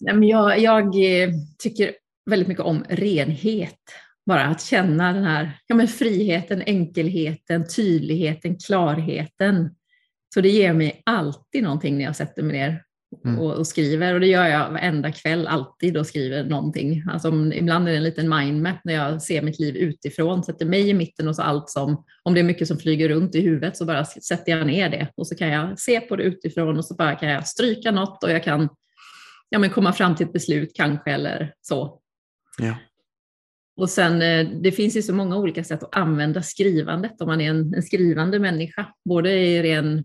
Jag, 0.00 0.58
jag 0.58 0.84
eh, 0.84 1.30
tycker 1.58 1.94
väldigt 2.30 2.48
mycket 2.48 2.64
om 2.64 2.84
renhet. 2.88 3.78
Bara 4.26 4.44
att 4.44 4.62
känna 4.62 5.12
den 5.12 5.24
här 5.24 5.58
ja, 5.66 5.74
men 5.74 5.88
friheten, 5.88 6.62
enkelheten, 6.66 7.68
tydligheten, 7.76 8.58
klarheten. 8.58 9.74
Så 10.34 10.40
det 10.40 10.48
ger 10.48 10.72
mig 10.72 11.02
alltid 11.06 11.62
någonting 11.62 11.98
när 11.98 12.04
jag 12.04 12.16
sätter 12.16 12.42
mig 12.42 12.52
ner 12.52 12.82
mm. 13.24 13.38
och, 13.38 13.54
och, 13.54 13.66
skriver. 13.66 14.14
Och 14.14 14.20
det 14.20 14.26
gör 14.26 14.46
jag 14.46 14.70
varenda 14.70 15.12
kväll, 15.12 15.46
alltid 15.46 15.96
och 15.96 16.06
skriver 16.06 16.44
någonting. 16.44 17.04
Alltså, 17.10 17.28
ibland 17.54 17.88
är 17.88 17.92
det 17.92 17.96
en 17.96 18.04
liten 18.04 18.28
mindmap 18.28 18.76
när 18.84 18.94
jag 18.94 19.22
ser 19.22 19.42
mitt 19.42 19.58
liv 19.58 19.76
utifrån, 19.76 20.44
sätter 20.44 20.66
mig 20.66 20.88
i 20.88 20.94
mitten 20.94 21.28
och 21.28 21.36
så 21.36 21.42
allt 21.42 21.70
som, 21.70 22.04
om 22.22 22.34
det 22.34 22.40
är 22.40 22.44
mycket 22.44 22.68
som 22.68 22.78
flyger 22.78 23.08
runt 23.08 23.34
i 23.34 23.40
huvudet 23.40 23.76
så 23.76 23.84
bara 23.84 24.04
sätter 24.04 24.52
jag 24.52 24.66
ner 24.66 24.88
det 24.88 25.08
och 25.14 25.26
så 25.26 25.34
kan 25.34 25.48
jag 25.48 25.78
se 25.78 26.00
på 26.00 26.16
det 26.16 26.22
utifrån 26.22 26.78
och 26.78 26.84
så 26.84 26.94
bara 26.94 27.14
kan 27.14 27.28
jag 27.28 27.46
stryka 27.46 27.90
något 27.90 28.24
och 28.24 28.30
jag 28.30 28.44
kan 28.44 28.68
ja, 29.48 29.58
men 29.58 29.70
komma 29.70 29.92
fram 29.92 30.16
till 30.16 30.26
ett 30.26 30.32
beslut 30.32 30.72
kanske 30.74 31.10
eller 31.10 31.54
så. 31.60 32.00
Ja. 32.58 32.74
Och 33.76 33.90
sen, 33.90 34.22
eh, 34.22 34.48
det 34.62 34.72
finns 34.72 34.96
ju 34.96 35.02
så 35.02 35.14
många 35.14 35.36
olika 35.36 35.64
sätt 35.64 35.82
att 35.82 35.96
använda 35.96 36.42
skrivandet 36.42 37.20
om 37.20 37.26
man 37.26 37.40
är 37.40 37.50
en, 37.50 37.74
en 37.74 37.82
skrivande 37.82 38.38
människa. 38.38 38.86
Både 39.04 39.30
i 39.32 39.62
ren, 39.62 40.04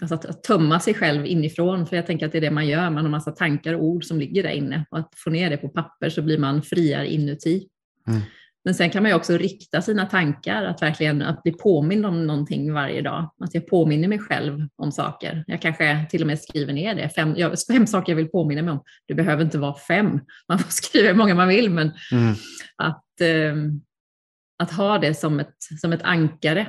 alltså 0.00 0.14
att, 0.14 0.24
att, 0.24 0.42
tömma 0.42 0.80
sig 0.80 0.94
själv 0.94 1.26
inifrån, 1.26 1.86
för 1.86 1.96
jag 1.96 2.06
tänker 2.06 2.26
att 2.26 2.32
det 2.32 2.38
är 2.38 2.42
det 2.42 2.50
man 2.50 2.68
gör, 2.68 2.90
man 2.90 3.04
har 3.04 3.10
massa 3.10 3.30
tankar 3.30 3.74
och 3.74 3.84
ord 3.84 4.04
som 4.04 4.18
ligger 4.18 4.42
där 4.42 4.50
inne. 4.50 4.84
Och 4.90 4.98
att 4.98 5.12
få 5.16 5.30
ner 5.30 5.50
det 5.50 5.56
på 5.56 5.68
papper 5.68 6.08
så 6.08 6.22
blir 6.22 6.38
man 6.38 6.62
friare 6.62 7.12
inuti. 7.12 7.68
Mm. 8.08 8.20
Men 8.64 8.74
sen 8.74 8.90
kan 8.90 9.02
man 9.02 9.10
ju 9.10 9.16
också 9.16 9.36
rikta 9.36 9.82
sina 9.82 10.06
tankar, 10.06 10.64
att 10.64 10.82
verkligen 10.82 11.22
att 11.22 11.42
bli 11.42 11.52
påmind 11.52 12.06
om 12.06 12.26
någonting 12.26 12.72
varje 12.72 13.02
dag. 13.02 13.30
Att 13.40 13.54
jag 13.54 13.66
påminner 13.66 14.08
mig 14.08 14.18
själv 14.18 14.66
om 14.76 14.92
saker. 14.92 15.44
Jag 15.46 15.62
kanske 15.62 16.06
till 16.10 16.20
och 16.20 16.26
med 16.26 16.40
skriver 16.40 16.72
ner 16.72 16.94
det. 16.94 17.08
Fem, 17.08 17.36
fem 17.68 17.86
saker 17.86 18.12
jag 18.12 18.16
vill 18.16 18.28
påminna 18.28 18.62
mig 18.62 18.72
om. 18.72 18.82
Det 19.08 19.14
behöver 19.14 19.44
inte 19.44 19.58
vara 19.58 19.74
fem. 19.74 20.20
Man 20.48 20.58
får 20.58 20.70
skriva 20.70 21.08
hur 21.08 21.14
många 21.14 21.34
man 21.34 21.48
vill, 21.48 21.70
men 21.70 21.92
mm. 22.12 22.34
att, 22.76 23.20
eh, 23.20 23.54
att 24.58 24.72
ha 24.72 24.98
det 24.98 25.14
som 25.14 25.40
ett, 25.40 25.56
som 25.80 25.92
ett 25.92 26.02
ankare. 26.02 26.66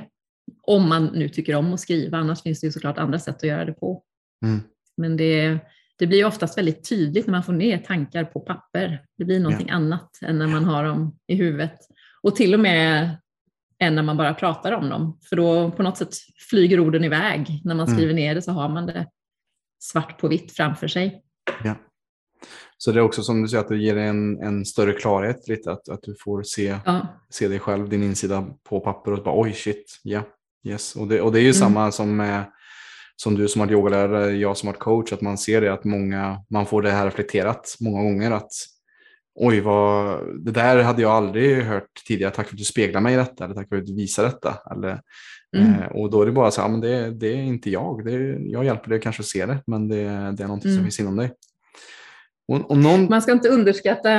Om 0.62 0.90
man 0.90 1.06
nu 1.06 1.30
tycker 1.30 1.56
om 1.56 1.74
att 1.74 1.80
skriva, 1.80 2.18
annars 2.18 2.42
finns 2.42 2.62
det 2.62 2.68
ju 2.68 2.72
såklart 2.72 2.98
andra 2.98 3.20
sätt 3.20 3.36
att 3.36 3.44
göra 3.44 3.66
det 3.66 3.74
på. 3.74 4.04
Mm. 4.46 4.60
Men 4.98 5.18
det, 5.18 5.60
det 5.98 6.08
blir 6.08 6.26
oftast 6.26 6.58
väldigt 6.58 6.90
tydligt 6.90 7.28
när 7.28 7.32
man 7.32 7.44
får 7.44 7.54
ner 7.54 7.78
tankar 7.78 8.24
på 8.24 8.40
papper. 8.40 9.06
Det 9.18 9.26
blir 9.26 9.40
någonting 9.40 9.68
ja. 9.68 9.76
annat 9.76 10.20
än 10.22 10.38
när 10.38 10.48
man 10.48 10.66
har 10.66 10.84
dem 10.84 11.18
i 11.28 11.36
huvudet. 11.36 11.78
Och 12.22 12.36
till 12.36 12.54
och 12.54 12.60
med 12.60 13.18
än 13.80 13.96
när 13.96 14.04
man 14.04 14.18
bara 14.18 14.34
pratar 14.34 14.72
om 14.72 14.90
dem. 14.90 15.20
För 15.30 15.36
då 15.36 15.72
på 15.72 15.84
något 15.84 15.98
sätt 15.98 16.14
flyger 16.50 16.80
orden 16.80 17.04
iväg. 17.04 17.62
När 17.64 17.76
man 17.76 17.88
mm. 17.88 17.98
skriver 17.98 18.14
ner 18.14 18.36
det 18.36 18.42
så 18.42 18.52
har 18.52 18.70
man 18.70 18.86
det 18.86 19.08
svart 19.80 20.20
på 20.20 20.28
vitt 20.28 20.52
framför 20.52 20.88
sig. 20.88 21.24
Ja. 21.64 21.76
Så 22.78 22.92
det 22.92 23.00
är 23.00 23.04
också 23.04 23.24
som 23.24 23.42
du 23.42 23.48
säger 23.48 23.64
att 23.64 23.70
det 23.70 23.78
ger 23.78 23.98
en, 23.98 24.44
en 24.44 24.66
större 24.66 24.94
klarhet 24.94 25.48
lite, 25.48 25.72
att, 25.72 25.90
att 25.90 26.02
du 26.02 26.16
får 26.20 26.44
se, 26.44 26.78
Ja. 26.86 27.08
se 27.30 27.48
dig 27.48 27.60
själv, 27.60 27.90
din 27.90 28.04
insida 28.04 28.48
på 28.64 28.80
papper 28.80 29.14
och 29.14 29.24
bara 29.24 29.42
oj 29.42 29.54
shit, 29.54 30.00
ja, 30.04 30.24
yes. 30.64 30.96
Och 30.96 31.08
det, 31.08 31.22
och 31.22 31.32
det 31.32 31.40
är 31.40 31.42
ju 31.42 31.48
Mm. 31.48 31.54
samma 31.60 31.92
som 31.92 32.16
med 32.16 32.44
som 33.16 33.36
du 33.36 33.48
som 33.48 33.60
varit 33.60 33.72
yogalärare, 33.72 34.32
jag 34.32 34.58
som 34.58 34.68
varit 34.68 34.80
coach, 34.80 35.14
att 35.14 35.22
man 35.22 35.38
ser 35.38 35.62
det 35.62 35.74
att 35.74 35.84
många, 35.84 36.44
man 36.50 36.66
får 36.66 36.82
det 36.82 36.92
här 36.92 37.06
reflekterat 37.06 37.76
många 37.80 38.04
gånger 38.04 38.32
att 38.32 38.52
oj, 39.36 39.60
vad, 39.62 40.20
det 40.46 40.52
där 40.52 40.84
hade 40.84 41.02
jag 41.02 41.12
aldrig 41.12 41.64
hört 41.64 41.90
tidigare, 42.08 42.32
tack 42.32 42.48
för 42.48 42.54
att 42.56 42.58
du 42.60 42.64
speglar 42.64 43.02
mig 43.02 43.14
i 43.14 43.18
detta, 43.18 43.46
eller 43.46 43.56
tack 43.56 43.70
för 43.70 43.76
att 43.76 43.86
du 43.86 43.96
visar 43.96 44.24
detta. 44.24 44.58
Eller, 44.72 45.02
Mm. 45.58 45.74
eh, 45.80 45.86
och 45.88 46.12
då 46.12 46.22
är 46.22 46.26
det 46.26 46.32
bara 46.32 46.52
så 46.52 46.62
här, 46.62 46.70
men 46.70 46.82
det, 46.82 47.12
det 47.12 47.28
är 47.28 47.36
inte 47.44 47.70
jag, 47.70 48.06
det 48.06 48.12
jag 48.46 48.66
hjälper 48.66 48.90
dig 48.90 49.00
kanske 49.02 49.20
att 49.22 49.26
se 49.28 49.46
det, 49.46 49.64
men 49.68 49.88
det, 49.88 49.96
det 50.38 50.44
är 50.44 50.48
någonting 50.48 50.62
som 50.72 50.72
Mm. 50.72 50.84
finns 50.84 51.00
inom 51.00 51.16
dig. 51.16 51.32
Och, 52.48 52.72
och 52.72 52.78
någon, 52.78 53.06
Man 53.10 53.22
ska 53.22 53.32
inte 53.32 53.50
underskatta 53.50 54.10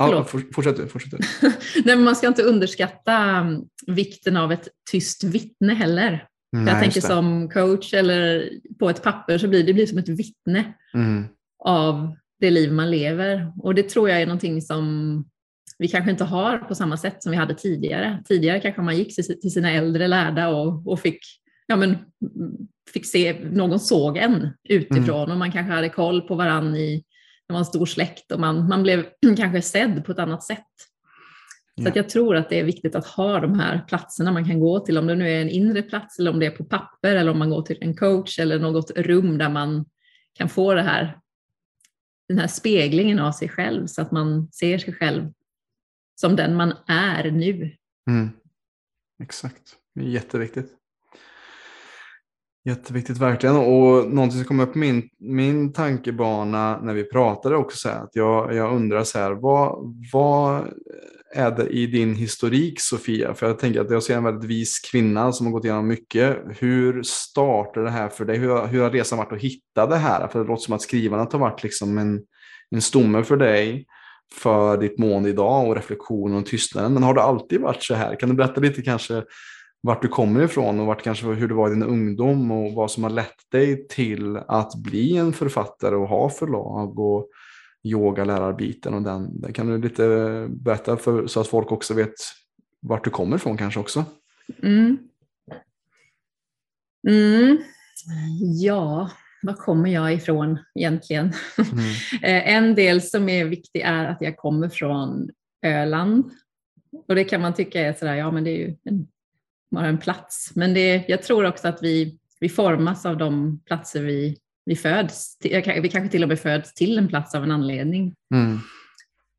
ja, 0.00 0.24
fortsätt 0.24 0.76
du, 0.76 0.88
fortsätt 0.88 1.10
du. 1.10 1.18
Nej, 1.84 1.96
men 1.96 2.02
man 2.02 2.16
ska 2.16 2.26
inte 2.26 2.42
underskatta 2.42 3.40
um, 3.40 3.64
vikten 3.86 4.36
av 4.36 4.52
ett 4.52 4.68
tyst 4.90 5.24
vittne 5.24 5.74
heller. 5.74 6.26
För 6.56 6.62
Nej, 6.62 6.74
jag 6.74 6.82
tänker 6.82 7.00
som 7.00 7.48
coach 7.48 7.94
eller 7.94 8.50
på 8.78 8.90
ett 8.90 9.02
papper 9.02 9.38
så 9.38 9.48
blir 9.48 9.64
det 9.64 9.74
blir 9.74 9.86
som 9.86 9.98
ett 9.98 10.08
vittne 10.08 10.74
Mm, 10.94 11.24
av 11.64 12.16
det 12.40 12.50
liv 12.50 12.72
man 12.72 12.90
lever. 12.90 13.52
Och 13.62 13.74
det 13.74 13.82
tror 13.82 14.08
jag 14.08 14.22
är 14.22 14.26
någonting 14.26 14.62
som 14.62 15.24
vi 15.78 15.88
kanske 15.88 16.10
inte 16.10 16.24
har 16.24 16.58
på 16.58 16.74
samma 16.74 16.96
sätt 16.96 17.22
som 17.22 17.30
vi 17.30 17.36
hade 17.38 17.54
tidigare. 17.54 18.22
Tidigare 18.28 18.60
kanske 18.60 18.82
man 18.82 18.96
gick 18.96 19.14
till 19.40 19.52
sina 19.52 19.70
äldre 19.70 20.08
lärda 20.08 20.48
och, 20.48 20.86
och 20.86 21.00
fick, 21.00 21.18
ja 21.66 21.76
men, 21.76 21.98
fick 22.92 23.06
se, 23.06 23.44
någon 23.52 23.80
såg 23.80 24.16
en 24.16 24.48
utifrån 24.68 25.30
och 25.30 25.38
man 25.38 25.52
kanske 25.52 25.72
hade 25.72 25.88
koll 25.88 26.20
på 26.22 26.34
varann 26.34 26.76
i, 26.76 27.04
det 27.50 27.52
var 27.52 27.58
en 27.58 27.64
stor 27.64 27.86
släkt 27.86 28.32
och 28.32 28.40
man, 28.40 28.68
man 28.68 28.82
blev 28.82 29.06
kanske 29.36 29.62
sedd 29.62 30.04
på 30.04 30.12
ett 30.12 30.18
annat 30.18 30.42
sätt. 30.42 30.66
Så 31.82 31.86
Ja. 31.88 31.92
jag 31.94 32.08
tror 32.08 32.36
att 32.36 32.48
det 32.48 32.60
är 32.60 32.64
viktigt 32.64 32.94
att 32.94 33.06
ha 33.06 33.40
de 33.40 33.58
här 33.60 33.84
platserna 33.88 34.32
man 34.32 34.48
kan 34.48 34.60
gå 34.60 34.80
till, 34.80 34.98
om 34.98 35.06
det 35.06 35.14
nu 35.14 35.30
är 35.30 35.40
en 35.40 35.48
inre 35.48 35.82
plats 35.82 36.18
eller 36.18 36.30
om 36.30 36.38
det 36.40 36.46
är 36.46 36.50
på 36.50 36.64
papper 36.64 37.16
eller 37.16 37.30
om 37.30 37.38
man 37.38 37.50
går 37.50 37.62
till 37.62 37.78
en 37.80 37.96
coach 37.96 38.38
eller 38.38 38.58
något 38.58 38.90
rum 38.90 39.38
där 39.38 39.48
man 39.48 39.84
kan 40.32 40.48
få 40.48 40.74
det 40.74 40.82
här, 40.82 41.18
den 42.28 42.38
här 42.38 42.46
speglingen 42.46 43.18
av 43.18 43.32
sig 43.32 43.48
själv 43.48 43.86
så 43.86 44.02
att 44.02 44.10
man 44.12 44.52
ser 44.52 44.78
sig 44.78 44.94
själv 44.94 45.32
som 46.14 46.36
den 46.36 46.56
man 46.56 46.72
är 46.86 47.30
nu. 47.30 47.76
mm. 48.10 48.30
Exakt, 49.22 49.76
det 49.94 50.00
är 50.00 50.04
jätteviktigt. 50.04 50.79
Jätteviktigt 52.70 53.18
verkligen. 53.18 53.56
Och 53.56 54.10
någonting 54.10 54.38
som 54.38 54.44
kom 54.44 54.60
upp 54.60 54.74
min, 54.74 55.08
min 55.20 55.72
tankebana 55.72 56.80
när 56.82 56.94
vi 56.94 57.04
pratade 57.04 57.56
också 57.56 57.76
så 57.76 57.88
här, 57.88 58.02
att 58.04 58.10
jag, 58.12 58.54
jag 58.54 58.74
undrar 58.74 59.04
så 59.04 59.18
här, 59.18 59.30
vad, 59.32 59.94
vad 60.12 60.68
är 61.34 61.50
det 61.50 61.66
i 61.66 61.86
din 61.86 62.14
historik 62.14 62.80
Sofia? 62.80 63.34
För 63.34 63.46
jag 63.46 63.58
tänker 63.58 63.80
att 63.80 63.90
jag 63.90 64.02
ser 64.02 64.16
en 64.16 64.24
väldigt 64.24 64.50
vis 64.50 64.78
kvinna 64.92 65.32
som 65.32 65.46
har 65.46 65.52
gått 65.52 65.64
igenom 65.64 65.88
mycket. 65.88 66.36
Hur 66.58 67.02
startade 67.02 67.86
det 67.86 67.90
här 67.90 68.08
för 68.08 68.24
dig? 68.24 68.36
Hur, 68.38 68.48
har- 68.48 68.66
hur 68.66 68.82
har 68.82 68.90
resan 68.90 69.18
varit 69.18 69.32
att 69.32 69.40
hitta 69.40 69.86
det 69.86 69.96
här? 69.96 70.28
För 70.28 70.38
det 70.38 70.44
låter 70.44 70.62
som 70.62 70.74
att 70.74 70.82
skrivandet 70.82 71.32
har 71.32 71.40
varit 71.40 71.62
liksom 71.62 71.98
en, 71.98 72.20
en 72.70 72.80
stomme 72.82 73.24
för 73.24 73.36
dig 73.36 73.86
för 74.34 74.76
ditt 74.76 74.98
mående 74.98 75.28
idag 75.28 75.68
och 75.68 75.76
reflektion 75.76 76.34
och 76.34 76.46
tystnaden. 76.46 76.94
Men 76.94 77.02
har 77.02 77.14
det 77.14 77.22
alltid 77.22 77.60
varit 77.60 77.82
så 77.82 77.94
här? 77.94 78.20
Kan 78.20 78.28
du 78.28 78.34
berätta 78.34 78.60
lite 78.60 78.82
kanske 78.82 79.22
vart 79.82 80.02
du 80.02 80.08
kommer 80.08 80.42
ifrån 80.42 80.80
och 80.80 80.86
vart 80.86 81.02
kanske 81.02 81.26
hur 81.26 81.48
det 81.48 81.54
var 81.54 81.68
i 81.70 81.74
din 81.74 81.82
ungdom 81.82 82.50
och 82.50 82.72
vad 82.72 82.90
som 82.90 83.02
har 83.02 83.10
lett 83.10 83.50
dig 83.52 83.88
till 83.88 84.36
att 84.36 84.74
bli 84.74 85.16
en 85.16 85.32
författare 85.32 85.94
och 85.94 86.08
ha 86.08 86.30
förlag 86.30 86.98
och 86.98 87.28
yogalärarbiten 87.82 88.94
och 88.94 89.02
den. 89.02 89.40
Det 89.40 89.52
kan 89.52 89.66
du 89.66 89.78
lite 89.78 90.46
berätta 90.50 90.96
för, 90.96 91.26
så 91.26 91.40
att 91.40 91.48
folk 91.48 91.72
också 91.72 91.94
vet 91.94 92.14
vart 92.80 93.04
du 93.04 93.10
kommer 93.10 93.36
ifrån 93.36 93.56
kanske 93.56 93.80
också. 93.80 94.04
Mm. 94.62 94.98
Mm. 97.08 97.58
Ja, 98.62 99.10
var 99.42 99.54
kommer 99.54 99.90
jag 99.90 100.14
ifrån 100.14 100.58
egentligen? 100.74 101.32
Mm. 101.58 101.84
Eh, 102.22 102.56
En 102.56 102.74
del 102.74 103.02
som 103.02 103.28
är 103.28 103.44
viktig 103.44 103.80
är 103.80 104.04
att 104.04 104.20
jag 104.20 104.36
kommer 104.36 104.68
från 104.68 105.30
Öland. 105.66 106.30
Och 107.08 107.14
det 107.14 107.24
kan 107.24 107.40
man 107.40 107.54
tycka 107.54 107.80
är 107.80 107.92
sådär, 107.92 108.14
ja 108.14 108.30
men 108.30 108.44
det 108.44 108.50
är 108.50 108.58
ju 108.58 108.76
en, 108.84 109.08
bara 109.70 109.86
en 109.86 109.98
plats. 109.98 110.52
Men 110.54 110.74
det, 110.74 111.04
jag 111.08 111.22
tror 111.22 111.46
också 111.46 111.68
att 111.68 111.82
vi, 111.82 112.18
vi 112.40 112.48
formas 112.48 113.06
av 113.06 113.16
de 113.16 113.60
platser 113.66 114.02
vi, 114.02 114.38
vi 114.64 114.76
föds 114.76 115.38
till. 115.38 115.62
Vi 115.82 115.88
kanske 115.88 116.10
till 116.10 116.22
och 116.22 116.28
med 116.28 116.40
föds 116.40 116.74
till 116.74 116.98
en 116.98 117.08
plats 117.08 117.34
av 117.34 117.42
en 117.44 117.50
anledning. 117.50 118.14
Mm. 118.34 118.58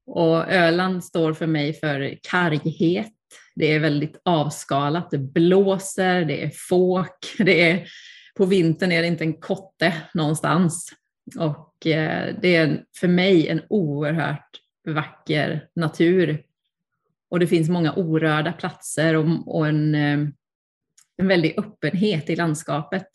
Och 0.06 0.52
Öland 0.52 1.04
står 1.04 1.34
för 1.34 1.48
mig 1.48 1.74
för 1.74 2.18
karghet. 2.22 3.14
Det 3.56 3.74
är 3.74 3.80
väldigt 3.80 4.22
avskalat, 4.26 5.12
det 5.12 5.18
blåser, 5.18 6.26
det 6.26 6.44
är 6.44 6.52
fåk, 6.70 7.18
det 7.38 7.72
är, 7.72 7.88
på 8.38 8.46
vintern 8.46 8.92
är 8.92 9.02
det 9.02 9.08
inte 9.08 9.24
en 9.24 9.42
kotte 9.42 9.94
någonstans. 10.14 10.92
Och 11.40 11.88
eh, 11.88 12.36
det 12.42 12.56
är 12.56 12.84
för 13.00 13.08
mig 13.08 13.48
en 13.48 13.62
oerhört 13.70 14.50
vacker 14.88 15.68
natur. 15.76 16.44
Och 17.32 17.40
det 17.40 17.48
finns 17.48 17.70
många 17.70 17.94
orörda 17.94 18.54
platser 18.54 19.16
och, 19.16 19.56
och 19.56 19.68
en, 19.68 19.96
eh, 19.96 20.20
en 21.18 21.28
väldig 21.28 21.60
öppenhet 21.60 22.30
i 22.30 22.36
landskapet. 22.36 23.08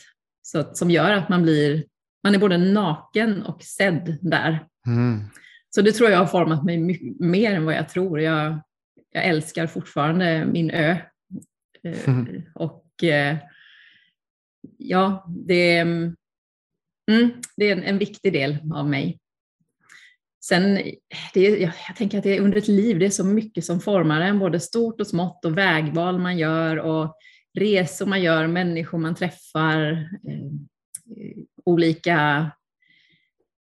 Så, 0.42 0.74
som 0.74 0.90
gör 0.90 1.10
att 1.10 1.28
man 1.28 1.42
blir, 1.42 1.84
man 2.24 2.34
är 2.34 2.38
både 2.38 2.58
naken 2.58 3.42
och 3.42 3.62
sedd 3.62 4.18
där. 4.20 4.66
Mm. 4.86 5.20
Så 5.70 5.82
det 5.82 5.92
tror 5.92 6.10
jag 6.10 6.18
har 6.18 6.26
format 6.26 6.64
mig 6.64 6.78
mycket 6.78 7.20
mer 7.20 7.54
än 7.54 7.64
vad 7.64 7.74
jag 7.74 7.88
tror. 7.88 8.20
Jag, 8.20 8.60
jag 9.12 9.24
älskar 9.24 9.66
fortfarande 9.66 10.46
min 10.52 10.70
ö. 10.70 10.96
Eh, 11.82 12.08
Mm. 12.08 12.42
Och 12.54 13.04
eh, 13.04 13.36
ja, 14.78 15.26
det, 15.28 15.76
är, 15.76 15.82
mm, 15.82 17.32
det 17.56 17.64
är 17.64 17.72
en, 17.72 17.82
en 17.82 17.98
viktig 17.98 18.32
del 18.32 18.58
av 18.74 18.88
mig. 18.88 19.18
Sen, 20.48 20.74
det 21.34 21.40
jag, 21.40 21.60
jag 21.88 21.96
tänker 21.96 22.18
att 22.18 22.24
det 22.24 22.36
är 22.36 22.40
under 22.40 22.58
ett 22.58 22.68
liv, 22.68 22.98
det 22.98 23.06
är 23.06 23.10
så 23.10 23.24
mycket 23.24 23.64
som 23.64 23.80
formar 23.80 24.20
en, 24.20 24.38
både 24.38 24.60
stort 24.60 25.00
och 25.00 25.06
smått 25.06 25.44
och 25.44 25.58
vägval 25.58 26.18
man 26.18 26.38
gör 26.38 26.76
och 26.76 27.16
resor 27.58 28.06
man 28.06 28.22
gör, 28.22 28.46
människor 28.46 28.98
man 28.98 29.14
träffar, 29.14 29.92
eh, 30.28 30.50
olika 31.64 32.50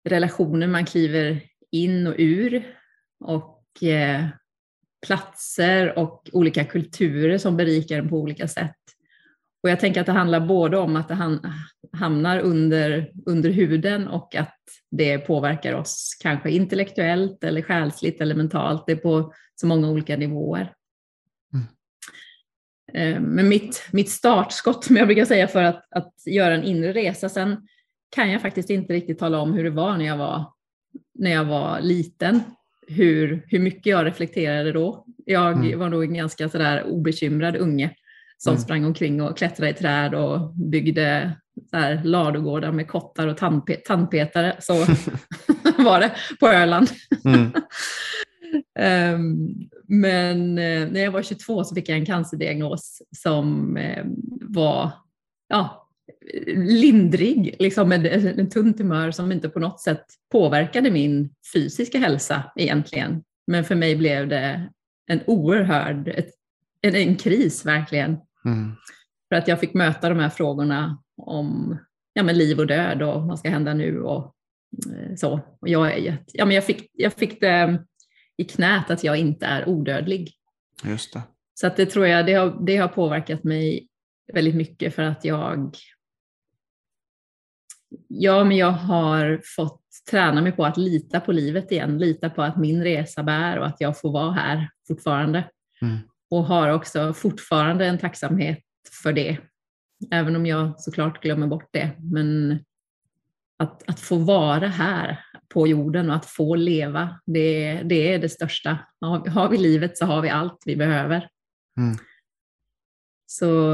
relationer 0.10 0.68
man 0.68 0.86
kliver 0.86 1.42
in 1.72 2.08
och 2.08 2.16
ur 2.18 2.78
och 3.20 3.84
eh, 3.84 4.26
platser 5.08 6.00
och 6.00 6.30
olika 6.34 6.66
kulturer 6.66 7.38
som 7.38 7.58
berikar 7.58 8.00
en 8.00 8.10
på 8.10 8.18
olika 8.18 8.48
sätt. 8.48 8.76
Och 9.64 9.70
jag 9.70 9.80
tänker 9.80 10.02
att 10.02 10.06
det 10.06 10.12
handlar 10.12 10.40
både 10.40 10.78
om 10.78 10.96
att 10.96 11.08
det 11.08 11.14
han- 11.14 11.54
hamnar 11.96 12.40
under, 12.40 13.12
under 13.26 13.50
huden 13.50 14.08
och 14.08 14.36
att 14.36 14.56
det 14.92 15.18
påverkar 15.18 15.74
oss 15.74 16.18
kanske 16.22 16.52
intellektuellt 16.52 17.44
eller 17.44 17.62
själsligt 17.62 18.22
eller 18.22 18.36
mentalt. 18.36 18.84
Det 18.86 18.92
är 18.92 18.96
på 18.96 19.34
så 19.56 19.68
många 19.68 19.90
olika 19.90 20.18
nivåer. 20.18 20.74
Eh, 22.94 23.20
Men 23.20 23.48
mitt, 23.50 23.88
mitt 23.92 24.10
startskott, 24.10 24.84
som 24.84 24.96
jag 24.96 25.08
brukar 25.08 25.26
säga, 25.26 25.48
för 25.48 25.64
att, 25.64 25.88
att 25.92 26.14
göra 26.26 26.54
en 26.56 26.64
inre 26.64 26.94
resa, 26.94 27.30
sen 27.30 27.68
kan 28.16 28.32
jag 28.32 28.42
faktiskt 28.42 28.70
inte 28.70 28.94
riktigt 28.94 29.20
tala 29.20 29.40
om 29.40 29.54
hur 29.54 29.64
det 29.64 29.70
var 29.70 29.98
när 29.98 30.06
jag 30.06 30.18
var, 30.18 30.46
när 31.14 31.32
jag 31.32 31.46
var 31.46 31.82
liten. 31.82 32.42
Hur, 32.88 33.46
hur 33.48 33.60
mycket 33.60 33.86
jag 33.86 34.06
reflekterade 34.06 34.72
då. 34.72 35.06
Jag 35.26 35.54
Mm. 35.54 35.80
var 35.80 35.90
nog 35.90 36.04
en 36.04 36.14
ganska 36.14 36.50
sådär 36.50 36.84
obekymrad 36.84 37.56
unge 37.56 37.96
som 38.38 38.52
Mm. 38.54 38.62
sprang 38.62 38.86
omkring 38.86 39.22
och 39.22 39.38
klättrade 39.38 39.72
i 39.72 39.74
träd 39.74 40.16
och 40.16 40.54
byggde 40.54 41.32
så 41.70 41.78
här 41.78 42.04
ladugårdar 42.04 42.72
med 42.72 42.88
kottar 42.88 43.28
och 43.28 43.38
tandpe- 43.38 43.82
tandpetare. 43.86 44.56
Så 44.60 44.74
var 45.78 46.00
det 46.00 46.12
på 46.40 46.48
Öland. 46.48 46.90
Mm. 47.26 47.52
Ehm, 48.80 49.50
men 49.88 50.58
eh, 50.58 50.88
när 50.88 51.00
jag 51.00 51.12
var 51.12 51.22
22 51.22 51.64
så 51.64 51.76
fick 51.76 51.90
jag 51.90 51.98
en 51.98 52.06
cancerdiagnos 52.06 53.02
som 53.12 53.78
eh, 53.78 54.06
var 54.42 54.92
ja, 55.48 55.88
lindrig, 56.58 57.56
liksom 57.60 57.92
en, 57.92 58.06
en 58.06 58.50
tunn 58.50 58.74
tumör 58.74 59.12
som 59.12 59.32
inte 59.32 59.50
på 59.50 59.60
något 59.60 59.82
sätt 59.82 60.06
påverkade 60.32 60.92
min 60.92 61.30
fysiska 61.54 62.00
hälsa 62.00 62.44
egentligen. 62.56 63.24
Men 63.48 63.64
för 63.64 63.76
mig 63.76 63.96
blev 63.96 64.28
det 64.28 64.70
en 65.08 65.20
oerhörd, 65.28 66.08
ett, 66.08 66.30
en, 66.82 66.96
en 66.96 67.16
kris 67.16 67.66
verkligen. 67.66 68.18
Mm. 68.46 68.72
För 69.30 69.36
att 69.36 69.48
jag 69.48 69.60
fick 69.60 69.74
möta 69.74 70.10
de 70.10 70.20
här 70.20 70.30
frågorna 70.30 71.04
om 71.18 71.78
ja, 72.14 72.24
men 72.24 72.38
liv 72.38 72.60
och 72.60 72.68
död 72.68 73.02
och 73.02 73.22
vad 73.22 73.40
ska 73.40 73.50
hända 73.50 73.74
nu 73.74 74.02
och 74.02 74.36
eh, 74.92 75.16
så. 75.16 75.40
Och 75.62 75.70
jag, 75.70 75.98
är 75.98 76.18
ja, 76.34 76.46
men 76.46 76.56
jag, 76.56 76.66
fick, 76.66 76.90
jag 76.94 77.14
fick 77.14 77.42
det 77.42 77.84
i 78.38 78.44
knät 78.44 78.92
att 78.92 79.04
jag 79.04 79.18
inte 79.18 79.46
är 79.46 79.70
odödlig. 79.70 80.34
Just 80.84 81.14
det. 81.14 81.22
Så 81.54 81.68
att 81.68 81.76
det 81.76 81.86
tror 81.86 82.08
jag, 82.08 82.26
det 82.26 82.34
har, 82.34 82.66
det 82.66 82.78
har 82.78 82.88
påverkat 82.88 83.44
mig 83.44 83.88
väldigt 84.34 84.56
mycket 84.56 84.96
för 84.96 85.04
att 85.04 85.26
jag 85.26 85.76
Ja, 88.08 88.44
men 88.44 88.58
jag 88.58 88.72
har 88.72 89.42
fått 89.56 89.82
träna 90.12 90.42
mig 90.42 90.52
på 90.52 90.66
att 90.66 90.78
lita 90.78 91.20
på 91.20 91.32
livet 91.32 91.72
igen, 91.72 91.98
lita 91.98 92.30
på 92.30 92.42
att 92.42 92.58
min 92.58 92.84
resa 92.84 93.24
bär 93.24 93.60
och 93.60 93.66
att 93.66 93.82
jag 93.82 94.00
får 94.00 94.12
vara 94.12 94.32
här 94.32 94.70
fortfarande. 94.88 95.50
Mm. 95.82 95.98
Och 96.30 96.44
har 96.44 96.70
också 96.70 97.14
fortfarande 97.14 97.86
en 97.86 97.98
tacksamhet 97.98 98.60
för 98.90 99.14
det, 99.14 99.38
även 100.12 100.36
om 100.36 100.46
jag 100.46 100.82
såklart 100.82 101.24
glömmer 101.24 101.48
bort 101.48 101.70
det. 101.72 101.92
Men 102.00 102.60
att, 103.58 103.90
att 103.90 104.00
få 104.00 104.18
vara 104.18 104.68
här 104.68 105.20
på 105.50 105.68
jorden 105.68 106.10
och 106.10 106.16
att 106.16 106.26
få 106.26 106.56
leva, 106.56 107.20
det, 107.26 107.82
det 107.84 108.14
är 108.14 108.20
det 108.20 108.30
största. 108.30 108.78
Har 109.28 109.50
vi 109.50 109.58
livet 109.58 109.98
så 109.98 110.06
har 110.06 110.22
vi 110.22 110.30
allt 110.30 110.64
vi 110.66 110.76
behöver. 110.76 111.30
Mm. 111.78 111.98
Så 113.26 113.72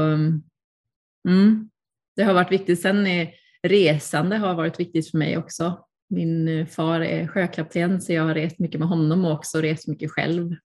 mm, 1.28 1.70
det 2.16 2.22
har 2.22 2.34
varit 2.34 2.52
viktigt. 2.52 2.82
Sen 2.82 3.06
är 3.06 3.34
resande 3.62 4.36
har 4.36 4.54
varit 4.54 4.80
viktigt 4.80 5.10
för 5.10 5.18
mig 5.18 5.38
också. 5.38 5.86
Min 6.08 6.66
far 6.66 7.00
är 7.00 7.26
sjökapten 7.26 8.00
så 8.00 8.12
jag 8.12 8.22
har 8.22 8.34
rest 8.34 8.58
mycket 8.58 8.80
med 8.80 8.88
honom 8.88 9.24
och 9.24 9.32
också 9.32 9.60
rest 9.60 9.88
mycket 9.88 10.10
själv. 10.10 10.56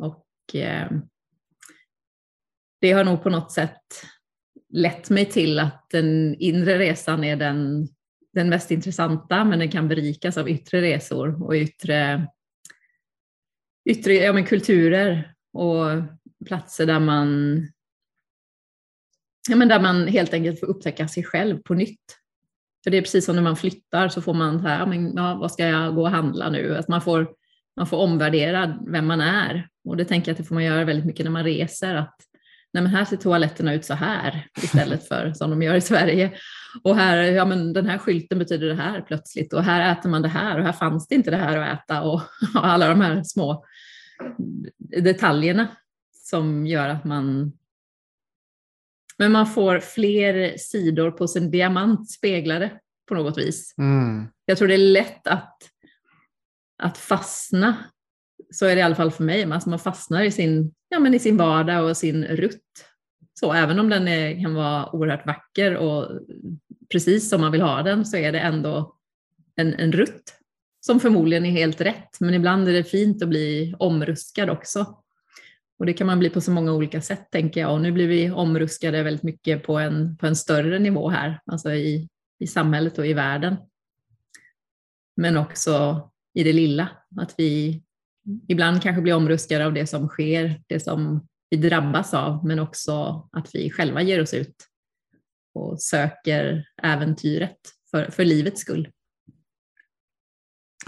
Och 0.00 0.54
eh, 0.54 0.90
det 2.84 2.92
har 2.92 3.04
nog 3.04 3.22
på 3.22 3.30
något 3.30 3.52
sätt 3.52 3.80
lett 4.72 5.10
mig 5.10 5.26
till 5.26 5.58
att 5.58 5.86
den 5.90 6.34
inre 6.34 6.78
resan 6.78 7.24
är 7.24 7.36
den, 7.36 7.88
den 8.32 8.48
mest 8.48 8.70
intressanta 8.70 9.44
men 9.44 9.58
den 9.58 9.70
kan 9.70 9.88
berikas 9.88 10.38
av 10.38 10.48
yttre 10.48 10.82
resor 10.82 11.44
och 11.44 11.54
yttre, 11.54 12.28
yttre 13.90 14.14
ja, 14.14 14.32
men 14.32 14.44
kulturer 14.44 15.34
och 15.52 15.86
platser 16.46 16.86
där 16.86 17.00
man, 17.00 17.58
ja, 19.48 19.56
men 19.56 19.68
där 19.68 19.80
man 19.80 20.06
helt 20.06 20.34
enkelt 20.34 20.60
får 20.60 20.66
upptäcka 20.66 21.08
sig 21.08 21.24
själv 21.24 21.58
på 21.58 21.74
nytt. 21.74 22.18
För 22.84 22.90
det 22.90 22.96
är 22.96 23.02
precis 23.02 23.24
som 23.24 23.36
när 23.36 23.42
man 23.42 23.56
flyttar 23.56 24.08
så 24.08 24.22
får 24.22 24.34
man 24.34 24.60
så 24.60 24.68
här, 24.68 24.86
men, 24.86 25.16
ja, 25.16 25.34
vad 25.34 25.52
ska 25.52 25.66
jag 25.66 25.94
gå 25.94 26.02
och 26.02 26.10
handla 26.10 26.50
nu? 26.50 26.76
Att 26.76 26.88
man 26.88 27.02
får, 27.02 27.34
man 27.76 27.86
får 27.86 27.96
omvärdera 27.96 28.78
vem 28.86 29.06
man 29.06 29.20
är. 29.20 29.68
Och 29.84 29.96
det 29.96 30.04
tänker 30.04 30.28
jag 30.28 30.34
att 30.34 30.38
det 30.38 30.44
får 30.44 30.54
man 30.54 30.64
göra 30.64 30.84
väldigt 30.84 31.06
mycket 31.06 31.24
när 31.24 31.30
man 31.30 31.44
reser. 31.44 31.94
Att, 31.94 32.16
nej 32.74 32.82
men 32.82 32.92
här 32.92 33.04
ser 33.04 33.16
toaletterna 33.16 33.74
ut 33.74 33.84
så 33.84 33.94
här 33.94 34.46
istället 34.62 35.08
för 35.08 35.32
som 35.32 35.50
de 35.50 35.62
gör 35.62 35.74
i 35.74 35.80
Sverige. 35.80 36.32
Och 36.82 36.96
här, 36.96 37.16
ja 37.18 37.44
men 37.44 37.72
den 37.72 37.86
här 37.86 37.98
skylten 37.98 38.38
betyder 38.38 38.66
det 38.66 38.74
här 38.74 39.00
plötsligt 39.00 39.52
och 39.52 39.64
här 39.64 39.92
äter 39.92 40.10
man 40.10 40.22
det 40.22 40.28
här 40.28 40.58
och 40.58 40.64
här 40.64 40.72
fanns 40.72 41.08
det 41.08 41.14
inte 41.14 41.30
det 41.30 41.36
här 41.36 41.58
att 41.58 41.80
äta 41.80 42.02
och, 42.02 42.14
och 42.54 42.66
alla 42.66 42.88
de 42.88 43.00
här 43.00 43.22
små 43.22 43.64
detaljerna 44.78 45.68
som 46.12 46.66
gör 46.66 46.88
att 46.88 47.04
man 47.04 47.52
men 49.18 49.32
man 49.32 49.46
får 49.46 49.80
fler 49.80 50.56
sidor 50.58 51.10
på 51.10 51.28
sin 51.28 51.50
diamant 51.50 52.10
speglade 52.10 52.80
på 53.08 53.14
något 53.14 53.38
vis. 53.38 53.74
Mm. 53.78 54.26
Jag 54.44 54.58
tror 54.58 54.68
det 54.68 54.74
är 54.74 54.78
lätt 54.78 55.26
att, 55.26 55.58
att 56.82 56.98
fastna, 56.98 57.76
så 58.54 58.66
är 58.66 58.74
det 58.74 58.80
i 58.80 58.82
alla 58.82 58.94
fall 58.94 59.10
för 59.10 59.24
mig, 59.24 59.52
alltså 59.52 59.70
man 59.70 59.78
fastnar 59.78 60.22
i 60.22 60.30
sin, 60.30 60.74
ja, 60.88 60.98
men 60.98 61.14
i 61.14 61.18
sin 61.18 61.36
vardag 61.36 61.84
och 61.84 61.96
sin 61.96 62.24
rutt. 62.24 62.60
Så 63.40 63.52
även 63.52 63.78
om 63.78 63.88
den 63.88 64.08
är, 64.08 64.42
kan 64.42 64.54
vara 64.54 64.94
oerhört 64.94 65.26
vacker 65.26 65.76
och 65.76 66.20
precis 66.92 67.28
som 67.28 67.40
man 67.40 67.52
vill 67.52 67.62
ha 67.62 67.82
den 67.82 68.04
så 68.04 68.16
är 68.16 68.32
det 68.32 68.40
ändå 68.40 68.96
en, 69.56 69.74
en 69.74 69.92
rutt 69.92 70.34
som 70.86 71.00
förmodligen 71.00 71.46
är 71.46 71.50
helt 71.50 71.80
rätt. 71.80 72.20
Men 72.20 72.34
ibland 72.34 72.68
är 72.68 72.72
det 72.72 72.84
fint 72.84 73.22
att 73.22 73.28
bli 73.28 73.74
omruskad 73.78 74.50
också. 74.50 74.98
Och 75.78 75.86
det 75.86 75.92
kan 75.92 76.06
man 76.06 76.18
bli 76.18 76.30
på 76.30 76.40
så 76.40 76.50
många 76.50 76.72
olika 76.72 77.00
sätt 77.00 77.30
tänker 77.30 77.60
jag. 77.60 77.72
Och 77.72 77.80
nu 77.80 77.92
blir 77.92 78.08
vi 78.08 78.30
omruskade 78.30 79.02
väldigt 79.02 79.22
mycket 79.22 79.62
på 79.62 79.78
en, 79.78 80.16
på 80.16 80.26
en 80.26 80.36
större 80.36 80.78
nivå 80.78 81.08
här, 81.08 81.40
alltså 81.46 81.72
i, 81.72 82.08
i 82.38 82.46
samhället 82.46 82.98
och 82.98 83.06
i 83.06 83.12
världen. 83.12 83.56
Men 85.16 85.36
också 85.36 86.10
i 86.34 86.44
det 86.44 86.52
lilla, 86.52 86.88
att 87.20 87.34
vi 87.38 87.82
Mm. 88.26 88.40
ibland 88.48 88.82
kanske 88.82 89.02
bli 89.02 89.12
omruskade 89.12 89.66
av 89.66 89.72
det 89.72 89.86
som 89.86 90.08
sker, 90.08 90.62
det 90.66 90.80
som 90.80 91.26
vi 91.50 91.56
drabbas 91.56 92.14
av, 92.14 92.46
men 92.46 92.58
också 92.58 93.28
att 93.32 93.54
vi 93.54 93.70
själva 93.70 94.02
ger 94.02 94.22
oss 94.22 94.34
ut 94.34 94.56
och 95.54 95.82
söker 95.82 96.68
äventyret 96.82 97.58
för, 97.90 98.10
för 98.10 98.24
livets 98.24 98.60
skull. 98.60 98.88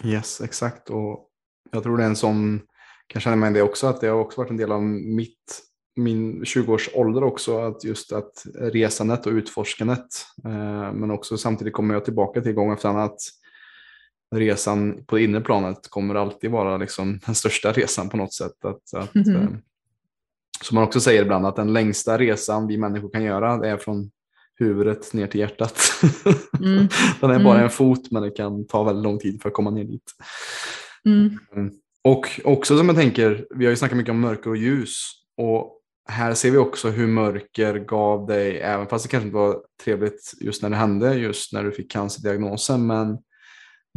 Yes, 0.05 0.41
exakt. 0.41 0.91
Och 0.91 1.29
jag 1.71 1.83
tror 1.83 1.97
det 1.97 2.03
är 2.03 2.07
en 2.09 2.17
sån 2.17 2.61
kan 3.07 3.21
känna 3.23 3.37
mig 3.37 3.53
det 3.53 3.63
också, 3.63 3.87
att 3.87 4.01
det 4.01 4.07
har 4.07 4.21
också 4.21 4.41
varit 4.41 4.51
en 4.51 4.57
del 4.57 4.73
av 4.73 4.83
mitt, 4.83 5.63
min 5.97 6.45
20-års 6.45 6.91
ålder 6.95 7.25
också, 7.25 7.59
att 7.59 7.85
just 7.85 8.13
att 8.13 8.47
resandet 8.55 9.27
och 9.27 9.33
utforskandet. 9.33 10.07
Eh, 10.45 10.93
men 10.93 11.11
också 11.11 11.37
samtidigt 11.39 11.75
kommer 11.75 11.95
jag 11.95 12.05
tillbaka 12.05 12.41
till 12.41 12.53
gång 12.53 12.73
efter 12.73 12.89
annan 12.89 13.05
att 13.05 13.21
resan 14.35 15.05
på 15.07 15.17
det 15.17 15.25
inre 15.25 15.41
planet 15.41 15.89
kommer 15.89 16.15
alltid 16.15 16.51
vara 16.51 16.77
liksom 16.77 17.21
den 17.27 17.35
största 17.35 17.73
resan 17.73 18.09
på 18.09 18.17
något 18.17 18.35
sätt. 18.35 18.65
Att, 18.65 18.95
att, 18.95 19.15
mm 19.15 19.63
som 20.61 20.75
man 20.75 20.85
också 20.85 21.01
säger 21.01 21.23
ibland, 21.23 21.47
att 21.47 21.57
den 21.57 21.73
längsta 21.73 22.19
resan 22.19 22.67
vi 22.67 22.79
människor 22.79 23.11
kan 23.11 23.23
göra 23.25 23.69
är 23.69 23.77
från 23.77 24.11
huvudet 24.59 25.13
ner 25.13 25.27
till 25.27 25.41
hjärtat. 25.41 25.83
Mm. 26.61 26.89
den 27.21 27.31
är 27.31 27.45
bara 27.45 27.55
mm. 27.55 27.65
en 27.65 27.71
fot 27.71 28.11
men 28.11 28.23
det 28.23 28.31
kan 28.31 28.67
ta 28.67 28.83
väldigt 28.83 29.05
lång 29.05 29.19
tid 29.19 29.43
för 29.43 29.49
att 29.49 29.55
komma 29.55 29.71
ner 29.71 29.85
dit. 29.85 30.13
Mm. 31.05 31.39
mm. 31.57 31.73
Och 32.05 32.41
också 32.45 32.79
som 32.79 32.89
jag 32.89 32.97
tänker, 32.97 33.47
vi 33.51 33.65
har 33.65 33.71
ju 33.71 33.77
snackat 33.77 33.97
mycket 33.97 34.11
om 34.11 34.21
mörker 34.21 34.51
och 34.51 34.57
ljus 34.57 35.11
och 35.37 35.73
här 36.09 36.35
ser 36.35 36.51
vi 36.51 36.57
också 36.57 36.91
hur 36.91 37.07
mörker 37.07 37.79
gav 37.79 38.27
dig, 38.27 38.61
även 38.61 38.87
fast 38.87 39.05
det 39.05 39.09
kanske 39.09 39.27
inte 39.27 39.37
var 39.37 39.63
trevligt 39.85 40.33
just 40.41 40.63
när 40.63 40.71
det 40.71 40.77
hände, 40.77 41.15
just 41.15 41.53
när 41.53 41.65
du 41.65 41.73
fick 41.73 41.91
cancerdiagnosen, 41.91 42.87
men 42.87 43.19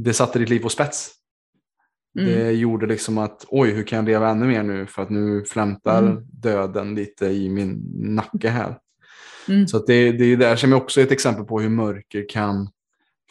det 0.03 0.13
satte 0.13 0.39
ditt 0.39 0.49
liv 0.49 0.59
på 0.59 0.69
spets. 0.69 1.11
Mm. 2.19 2.31
Det 2.33 2.51
gjorde 2.51 2.85
liksom 2.85 3.17
att, 3.17 3.45
oj, 3.47 3.71
hur 3.71 3.83
kan 3.83 3.97
jag 3.97 4.05
leva 4.05 4.29
ännu 4.29 4.45
mer 4.45 4.63
nu? 4.63 4.85
För 4.85 5.01
att 5.01 5.09
nu 5.09 5.43
flämtar 5.43 6.03
mm. 6.03 6.23
döden 6.31 6.95
lite 6.95 7.25
i 7.25 7.49
min 7.49 7.83
nacke 7.93 8.49
här. 8.49 8.77
Mm. 9.47 9.67
Så 9.67 9.79
det, 9.85 10.11
det 10.11 10.25
är 10.25 10.37
där 10.37 10.55
som 10.55 10.71
är 10.71 10.75
också 10.75 11.01
ett 11.01 11.11
exempel 11.11 11.45
på 11.45 11.59
hur 11.59 11.69
mörker 11.69 12.29
kan 12.29 12.69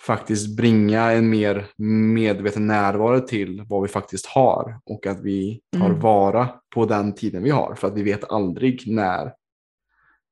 faktiskt 0.01 0.57
bringa 0.57 1.13
en 1.13 1.31
mer 1.31 1.67
medveten 2.15 2.67
närvaro 2.67 3.21
till 3.21 3.63
vad 3.69 3.83
vi 3.83 3.89
faktiskt 3.89 4.27
har 4.27 4.81
och 4.85 5.07
att 5.07 5.21
vi 5.21 5.61
tar 5.79 5.87
mm. 5.87 6.01
vara 6.01 6.49
på 6.75 6.87
den 6.87 7.15
tiden 7.15 7.43
vi 7.43 7.51
har 7.51 7.75
för 7.75 7.89
att 7.89 7.95
vi 7.95 8.03
vet 8.03 8.33
aldrig 8.33 8.83
när 8.87 9.33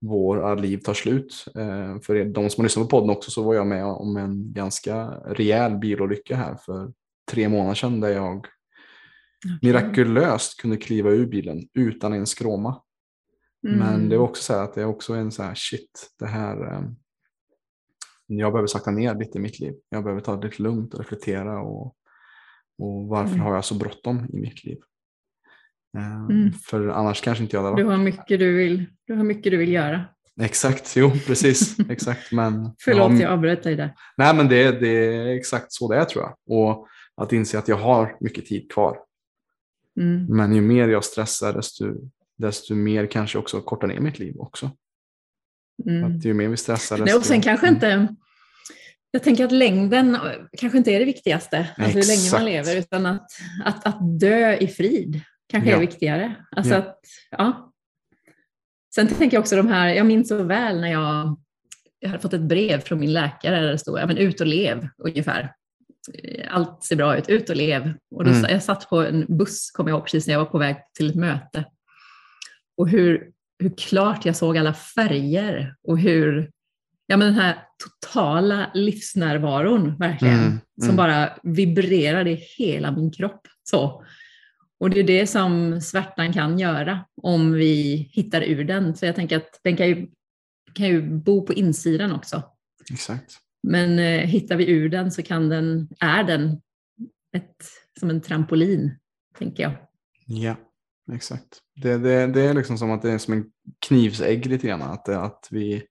våra 0.01 0.55
liv 0.55 0.78
tar 0.78 0.94
slut. 0.94 1.44
Eh, 1.55 2.01
för 2.01 2.24
de 2.24 2.51
som 2.51 2.61
har 2.61 2.64
lyssnat 2.64 2.88
på 2.88 2.90
podden 2.90 3.11
också 3.11 3.30
så 3.30 3.42
var 3.42 3.55
jag 3.55 3.66
med 3.66 3.84
om 3.84 4.16
en 4.16 4.53
ganska 4.53 5.07
rejäl 5.11 5.76
bilolycka 5.76 6.36
här 6.36 6.57
för 6.57 6.92
tre 7.30 7.49
månader 7.49 7.74
sedan 7.74 8.01
där 8.01 8.09
jag 8.09 8.36
okay. 8.36 8.51
mirakulöst 9.62 10.61
kunde 10.61 10.76
kliva 10.76 11.11
ur 11.11 11.26
bilen 11.26 11.68
utan 11.74 12.12
en 12.12 12.26
skråma. 12.26 12.82
Mm. 13.66 13.78
Men 13.78 14.09
det 14.09 14.18
var 14.18 14.24
också 14.24 14.42
så 14.42 14.53
här 14.53 14.64
att 14.64 14.74
det 14.74 14.80
är 14.80 14.86
också 14.86 15.14
en 15.14 15.32
så 15.32 15.42
här 15.42 15.55
shit, 15.55 16.11
det 16.18 16.26
här 16.26 16.72
eh, 16.72 16.82
jag 18.26 18.53
behöver 18.53 18.66
sakta 18.66 18.90
ner 18.90 19.14
lite 19.14 19.38
i 19.38 19.40
mitt 19.40 19.61
liv. 19.61 19.74
Jag 19.88 20.05
behöver 20.05 20.20
ta 20.20 20.36
det 20.36 20.47
lite 20.47 20.62
lugnt 20.62 20.94
och 20.94 21.01
reflektera 21.01 21.61
och, 21.61 21.86
och 22.78 23.09
varför 23.09 23.34
mm. 23.34 23.40
har 23.40 23.55
jag 23.55 23.64
så 23.64 23.74
bråttom 23.74 24.26
i 24.32 24.36
mitt 24.36 24.64
liv? 24.64 24.78
Um, 25.97 26.30
mm. 26.30 26.53
För 26.53 26.88
annars 26.88 27.20
kanske 27.20 27.44
inte 27.44 27.57
jag 27.57 27.62
hade 27.62 27.72
varit. 27.72 27.84
Du 27.84 27.90
har 27.90 27.99
mycket 27.99 28.38
du 28.38 28.57
vill, 28.57 28.86
du 29.07 29.14
har 29.14 29.24
mycket 29.24 29.53
du 29.53 29.57
vill 29.57 29.72
göra. 29.72 30.05
Exakt, 30.40 30.97
jo 30.97 31.11
precis. 31.26 31.76
exakt, 31.90 32.32
men, 32.32 32.70
Förlåt, 32.78 33.12
ja, 33.12 33.18
jag 33.18 33.32
avbröt 33.32 33.62
dig 33.62 33.76
där. 33.76 33.94
Nej, 34.16 34.34
men 34.34 34.49
det, 34.49 34.80
det 34.80 34.88
är 34.88 35.26
exakt 35.26 35.72
så 35.72 35.92
det 35.92 35.97
är 35.99 36.05
tror 36.05 36.24
jag. 36.24 36.59
Och 36.59 36.88
att 37.16 37.32
inse 37.32 37.59
att 37.59 37.68
jag 37.68 37.76
har 37.76 38.16
mycket 38.20 38.47
tid 38.47 38.72
kvar. 38.72 38.99
Mm. 40.01 40.26
Men 40.28 40.55
ju 40.55 40.61
mer 40.61 40.88
jag 40.88 41.05
stressar 41.05 41.53
desto, 41.53 41.94
desto 42.38 42.74
mer 42.74 43.07
kanske 43.07 43.38
också 43.38 43.61
kortar 43.61 43.88
ner 43.88 44.01
mitt 44.01 44.18
liv 44.18 44.34
också. 44.38 44.70
Mm. 45.88 46.05
Att 46.05 46.24
ju 46.24 46.34
mer 46.34 46.49
vi 46.49 46.57
stressar 46.57 46.97
desto... 46.97 47.05
Nej, 47.05 47.14
och 47.14 47.24
sen 47.24 47.40
kanske 47.40 47.68
inte, 47.68 48.09
jag 49.11 49.22
tänker 49.22 49.44
att 49.44 49.53
längden 49.53 50.18
kanske 50.59 50.78
inte 50.78 50.90
är 50.90 50.99
det 50.99 51.05
viktigaste, 51.05 51.68
alltså 51.78 51.99
hur 51.99 52.07
länge 52.07 52.30
man 52.32 52.44
lever, 52.44 52.76
utan 52.76 53.07
att, 53.07 53.26
att, 53.64 53.86
att 53.86 54.20
dö 54.20 54.57
i 54.57 54.68
frid 54.68 55.20
kanske 55.49 55.70
ja. 55.70 55.76
är 55.76 55.80
viktigare. 55.80 56.34
Alltså 56.51 56.72
ja. 56.72 56.78
Att, 56.78 57.01
ja. 57.30 57.72
Sen 58.94 59.09
tänker 59.09 59.36
jag 59.36 59.40
också 59.40 59.57
de 59.57 59.68
här, 59.68 59.88
jag 59.88 60.07
minns 60.07 60.28
så 60.28 60.42
väl 60.42 60.80
när 60.80 60.92
jag, 60.92 61.38
jag 61.99 62.09
hade 62.09 62.22
fått 62.22 62.32
ett 62.32 62.40
brev 62.40 62.80
från 62.80 63.01
min 63.01 63.12
läkare 63.12 63.61
där 63.61 63.70
det 63.70 63.78
stod 63.78 63.99
ja, 63.99 64.07
men 64.07 64.16
ut 64.16 64.40
och 64.40 64.47
lev 64.47 64.88
ungefär. 64.99 65.53
Allt 66.49 66.84
ser 66.84 66.97
bra 66.97 67.16
ut, 67.16 67.28
ut 67.28 67.51
och 67.51 67.57
lev. 67.57 67.94
Och 68.11 68.24
då, 68.24 68.30
mm. 68.30 68.51
Jag 68.51 68.62
satt 68.62 68.88
på 68.88 69.03
en 69.03 69.26
buss, 69.28 69.70
kommer 69.70 69.90
jag 69.90 69.97
ihåg, 69.97 70.05
precis 70.05 70.26
när 70.26 70.34
jag 70.34 70.38
var 70.38 70.51
på 70.51 70.59
väg 70.59 70.76
till 70.97 71.11
ett 71.11 71.16
möte. 71.16 71.64
Och 72.76 72.88
hur 72.88 73.32
hur 73.59 73.76
klart 73.76 74.24
jag 74.24 74.36
såg 74.36 74.59
alla 74.59 74.74
färger 74.74 75.74
och 75.88 75.99
hur, 75.99 76.51
ja 77.07 77.16
men 77.16 77.26
den 77.26 77.42
här 77.42 77.59
totala 77.84 78.70
livsnärvaron 78.74 79.97
verkligen, 79.99 80.34
mm, 80.34 80.47
mm. 80.47 80.61
som 80.80 80.97
bara 80.97 81.32
vibrerade 81.42 82.30
i 82.30 82.44
hela 82.59 82.92
min 82.92 83.11
kropp. 83.11 83.40
Så. 83.62 84.05
Och 84.79 84.91
det 84.91 85.01
är 85.01 85.05
det 85.05 85.27
som 85.27 85.81
svärtan 85.81 86.33
kan 86.33 86.59
göra 86.59 87.05
om 87.22 87.53
vi 87.53 87.97
hittar 88.12 88.43
ur 88.43 88.64
den. 88.64 88.97
Så 88.97 89.07
jag 89.07 89.14
tänker 89.14 89.37
att 89.37 89.61
den 89.62 89.77
kan 89.77 89.89
ju, 89.89 90.09
kan 90.74 90.87
ju 90.87 91.03
bo 91.03 91.47
på 91.47 91.53
insidan 91.53 92.12
också. 92.12 92.43
Exakt. 92.91 93.39
Men 93.62 93.99
eh, 93.99 94.20
hittar 94.20 94.57
vi 94.57 94.70
ur 94.70 94.89
den 94.89 95.11
så 95.11 95.22
kan 95.22 95.49
den, 95.49 95.89
är 96.01 96.24
den 96.24 96.61
ett, 97.37 97.66
som 98.01 98.11
en 98.11 98.20
trampolin, 98.20 98.99
tänker 99.39 99.62
jag. 99.62 99.72
Ja, 100.27 100.57
exakt. 101.12 101.61
Det, 101.83 101.99
det, 101.99 102.27
det 102.27 102.43
är 102.43 102.55
liksom 102.55 102.79
som 102.79 102.91
att 102.91 103.03
det 103.03 103.12
är 103.12 103.18
som 103.18 103.35
en 103.35 103.45
knivsägg 103.87 104.47
lite 104.47 104.66
grann. 104.66 104.83
Att, 104.83 105.09
att, 105.09 105.49
vi, 105.51 105.83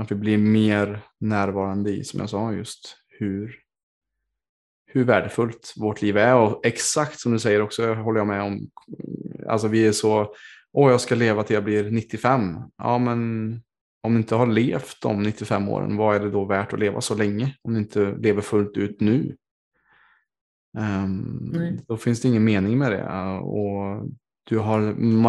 att 0.00 0.10
vi 0.10 0.14
blir 0.14 0.38
mer 0.38 1.00
närvarande 1.20 1.90
i, 1.90 2.04
som 2.04 2.20
jag 2.20 2.30
sa, 2.30 2.52
just 2.52 2.96
hur, 3.08 3.61
hur 4.92 5.04
värdefullt 5.04 5.74
vårt 5.76 6.02
liv 6.02 6.16
är. 6.16 6.34
Och 6.34 6.66
exakt 6.66 7.20
som 7.20 7.32
du 7.32 7.38
säger 7.38 7.62
också, 7.62 7.94
håller 7.94 8.20
jag 8.20 8.26
med 8.26 8.42
om. 8.42 8.70
Alltså 9.48 9.68
vi 9.68 9.86
är 9.86 9.92
så, 9.92 10.34
åh 10.72 10.90
jag 10.90 11.00
ska 11.00 11.14
leva 11.14 11.42
till 11.42 11.54
jag 11.54 11.64
blir 11.64 11.90
95. 11.90 12.56
Ja 12.78 12.98
men 12.98 13.60
om 14.02 14.12
du 14.12 14.18
inte 14.18 14.34
har 14.34 14.46
levt 14.46 15.00
de 15.02 15.22
95 15.22 15.68
åren, 15.68 15.96
vad 15.96 16.16
är 16.16 16.20
det 16.20 16.30
då 16.30 16.44
värt 16.44 16.72
att 16.72 16.80
leva 16.80 17.00
så 17.00 17.14
länge? 17.14 17.56
Om 17.62 17.72
du 17.72 17.78
inte 17.78 18.16
lever 18.18 18.40
fullt 18.40 18.76
ut 18.76 19.00
nu. 19.00 19.36
Um, 20.78 21.78
då 21.88 21.96
finns 21.96 22.20
det 22.20 22.28
ingen 22.28 22.44
mening 22.44 22.78
med 22.78 22.92
det. 22.92 23.04
Och 23.38 24.08
du 24.44 24.58
har 24.58 24.80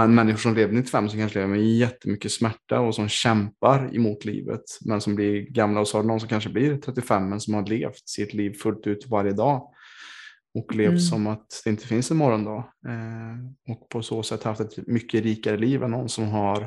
människor 0.07 0.39
som 0.39 0.55
lever 0.55 0.73
95 0.73 1.09
som 1.09 1.19
kanske 1.19 1.39
lever 1.39 1.51
med 1.51 1.65
jättemycket 1.65 2.31
smärta 2.31 2.79
och 2.79 2.95
som 2.95 3.09
kämpar 3.09 3.95
emot 3.95 4.25
livet 4.25 4.63
men 4.85 5.01
som 5.01 5.15
blir 5.15 5.41
gamla 5.41 5.79
och 5.79 5.87
så 5.87 5.97
har 5.97 6.03
någon 6.03 6.19
som 6.19 6.29
kanske 6.29 6.49
blir 6.49 6.77
35 6.77 7.29
men 7.29 7.39
som 7.39 7.53
har 7.53 7.65
levt 7.65 8.09
sitt 8.09 8.33
liv 8.33 8.53
fullt 8.53 8.87
ut 8.87 9.07
varje 9.07 9.33
dag 9.33 9.73
och 10.53 10.75
levt 10.75 10.89
mm. 10.89 10.99
som 10.99 11.27
att 11.27 11.61
det 11.63 11.69
inte 11.69 11.87
finns 11.87 12.11
en 12.11 12.17
morgondag 12.17 12.73
eh, 12.87 13.71
och 13.73 13.89
på 13.89 14.01
så 14.01 14.23
sätt 14.23 14.43
haft 14.43 14.61
ett 14.61 14.87
mycket 14.87 15.23
rikare 15.23 15.57
liv 15.57 15.83
än 15.83 15.91
någon 15.91 16.09
som 16.09 16.27
har 16.27 16.61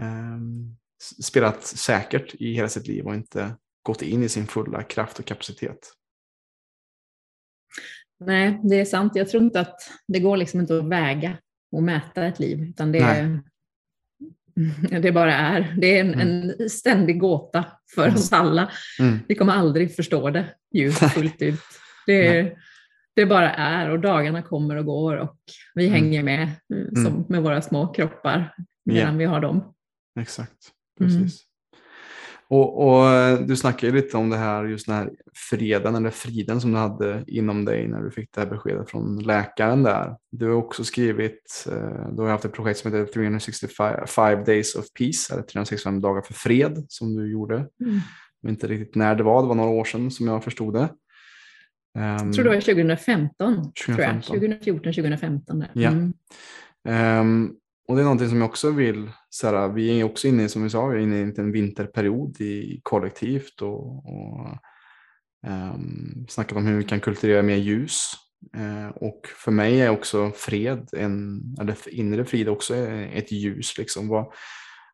eh, 0.00 0.38
spelat 1.22 1.62
säkert 1.62 2.34
i 2.34 2.54
hela 2.54 2.68
sitt 2.68 2.86
liv 2.86 3.06
och 3.06 3.14
inte 3.14 3.56
gått 3.82 4.02
in 4.02 4.22
i 4.22 4.28
sin 4.28 4.46
fulla 4.46 4.82
kraft 4.82 5.18
och 5.18 5.24
kapacitet. 5.24 5.92
Nej, 8.26 8.60
det 8.62 8.80
är 8.80 8.84
sant. 8.84 9.12
Jag 9.14 9.28
tror 9.28 9.42
inte 9.42 9.60
att 9.60 9.80
det 10.08 10.20
går 10.20 10.36
liksom 10.36 10.60
inte 10.60 10.78
att 10.78 10.88
väga 10.88 11.36
och 11.72 11.82
mäta 11.82 12.26
ett 12.26 12.38
liv, 12.38 12.62
utan 12.62 12.92
det, 12.92 13.40
det 15.02 15.12
bara 15.12 15.34
är. 15.34 15.74
Det 15.78 15.98
är 15.98 16.00
en, 16.00 16.14
mm. 16.14 16.50
en 16.58 16.70
ständig 16.70 17.20
gåta 17.20 17.64
för 17.94 18.02
mm. 18.02 18.14
oss 18.14 18.32
alla. 18.32 18.70
Mm. 19.00 19.18
Vi 19.28 19.34
kommer 19.34 19.52
aldrig 19.52 19.96
förstå 19.96 20.30
det 20.30 20.46
ju 20.72 20.92
fullt 20.92 21.42
ut. 21.42 21.60
Det, 22.06 22.52
det 23.16 23.26
bara 23.26 23.54
är 23.54 23.90
och 23.90 24.00
dagarna 24.00 24.42
kommer 24.42 24.76
och 24.76 24.84
går 24.84 25.16
och 25.16 25.38
vi 25.74 25.86
mm. 25.86 25.94
hänger 25.94 26.22
med 26.22 26.50
mm, 26.74 27.04
som 27.04 27.26
med 27.28 27.42
våra 27.42 27.62
små 27.62 27.92
kroppar 27.92 28.54
medan 28.84 29.02
yeah. 29.02 29.16
vi 29.16 29.24
har 29.24 29.40
dem. 29.40 29.74
Exakt, 30.20 30.70
mm. 31.00 31.12
precis. 31.12 31.42
Och, 32.48 32.86
och, 32.86 33.06
eh, 33.06 33.40
du 33.40 33.56
snackade 33.56 33.92
lite 33.92 34.16
om 34.16 34.30
det 34.30 34.36
här, 34.36 34.64
just 34.64 34.86
den 34.86 34.96
här 34.96 35.10
freden 35.50 35.94
eller 35.94 36.10
friden 36.10 36.60
som 36.60 36.72
du 36.72 36.78
hade 36.78 37.24
inom 37.26 37.64
dig 37.64 37.88
när 37.88 38.02
du 38.02 38.10
fick 38.10 38.32
det 38.34 38.40
här 38.40 38.48
beskedet 38.48 38.90
från 38.90 39.18
läkaren 39.18 39.82
där. 39.82 40.16
Du 40.30 40.48
har 40.48 40.54
också 40.54 40.84
skrivit, 40.84 41.66
eh, 41.72 42.08
du 42.12 42.22
har 42.22 42.28
haft 42.28 42.44
ett 42.44 42.52
projekt 42.52 42.78
som 42.78 42.92
heter 42.92 43.12
365 43.12 44.44
days 44.44 44.74
of 44.74 44.84
peace, 44.98 45.32
eller 45.32 45.42
365 45.42 46.00
dagar 46.00 46.22
för 46.22 46.34
fred 46.34 46.86
som 46.88 47.16
du 47.16 47.32
gjorde. 47.32 47.54
Mm. 47.54 48.00
Jag 48.40 48.50
vet 48.50 48.50
inte 48.50 48.66
riktigt 48.66 48.94
när 48.94 49.14
det 49.14 49.22
var, 49.22 49.42
det 49.42 49.48
var 49.48 49.54
några 49.54 49.70
år 49.70 49.84
sedan 49.84 50.10
som 50.10 50.26
jag 50.26 50.44
förstod 50.44 50.74
det. 50.74 50.88
jag 51.94 52.34
tror 52.34 52.44
det 52.44 52.50
var 52.50 52.60
2015, 52.60 53.72
2015. 53.86 54.22
2014, 54.22 54.92
2015. 54.92 55.64
Ja. 55.72 55.90
Mm. 55.90 56.12
Um, 57.20 57.56
och 57.88 57.96
det 57.96 58.02
är 58.02 58.04
någonting 58.04 58.28
som 58.28 58.40
jag 58.40 58.50
också 58.50 58.70
vill, 58.70 59.10
så 59.30 59.46
här, 59.46 59.68
vi 59.68 60.00
är 60.00 60.04
också 60.04 60.28
inne 60.28 60.48
som 60.48 60.62
vi 60.62 60.70
sa, 60.70 60.98
inne 60.98 61.18
i 61.18 61.34
en 61.36 61.52
vinterperiod 61.52 62.40
i 62.40 62.80
kollektivt 62.82 63.62
och, 63.62 63.96
och 63.96 64.48
um, 65.46 66.26
snackat 66.28 66.58
om 66.58 66.66
hur 66.66 66.78
vi 66.78 66.84
kan 66.84 67.00
kultivera 67.00 67.42
mer 67.42 67.56
ljus. 67.56 68.12
Uh, 68.56 68.88
och 68.88 69.26
för 69.26 69.50
mig 69.50 69.80
är 69.80 69.90
också 69.90 70.30
fred, 70.30 70.88
en, 70.92 71.40
eller 71.60 71.94
inre 71.94 72.24
frid 72.24 72.48
också 72.48 72.76
ett 72.76 73.32
ljus. 73.32 73.78
Liksom. 73.78 74.08
Vad, 74.08 74.32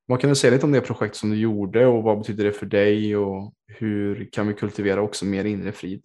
vad 0.06 0.20
kan 0.20 0.30
du 0.30 0.36
säga 0.36 0.52
lite 0.52 0.66
om 0.66 0.72
det 0.72 0.80
projekt 0.80 1.16
som 1.16 1.30
du 1.30 1.36
gjorde 1.36 1.86
och 1.86 2.02
vad 2.02 2.18
betyder 2.18 2.44
det 2.44 2.52
för 2.52 2.66
dig 2.66 3.16
och 3.16 3.54
hur 3.66 4.28
kan 4.32 4.48
vi 4.48 4.54
kultivera 4.54 5.02
också 5.02 5.24
mer 5.24 5.44
inre 5.44 5.72
frid? 5.72 6.02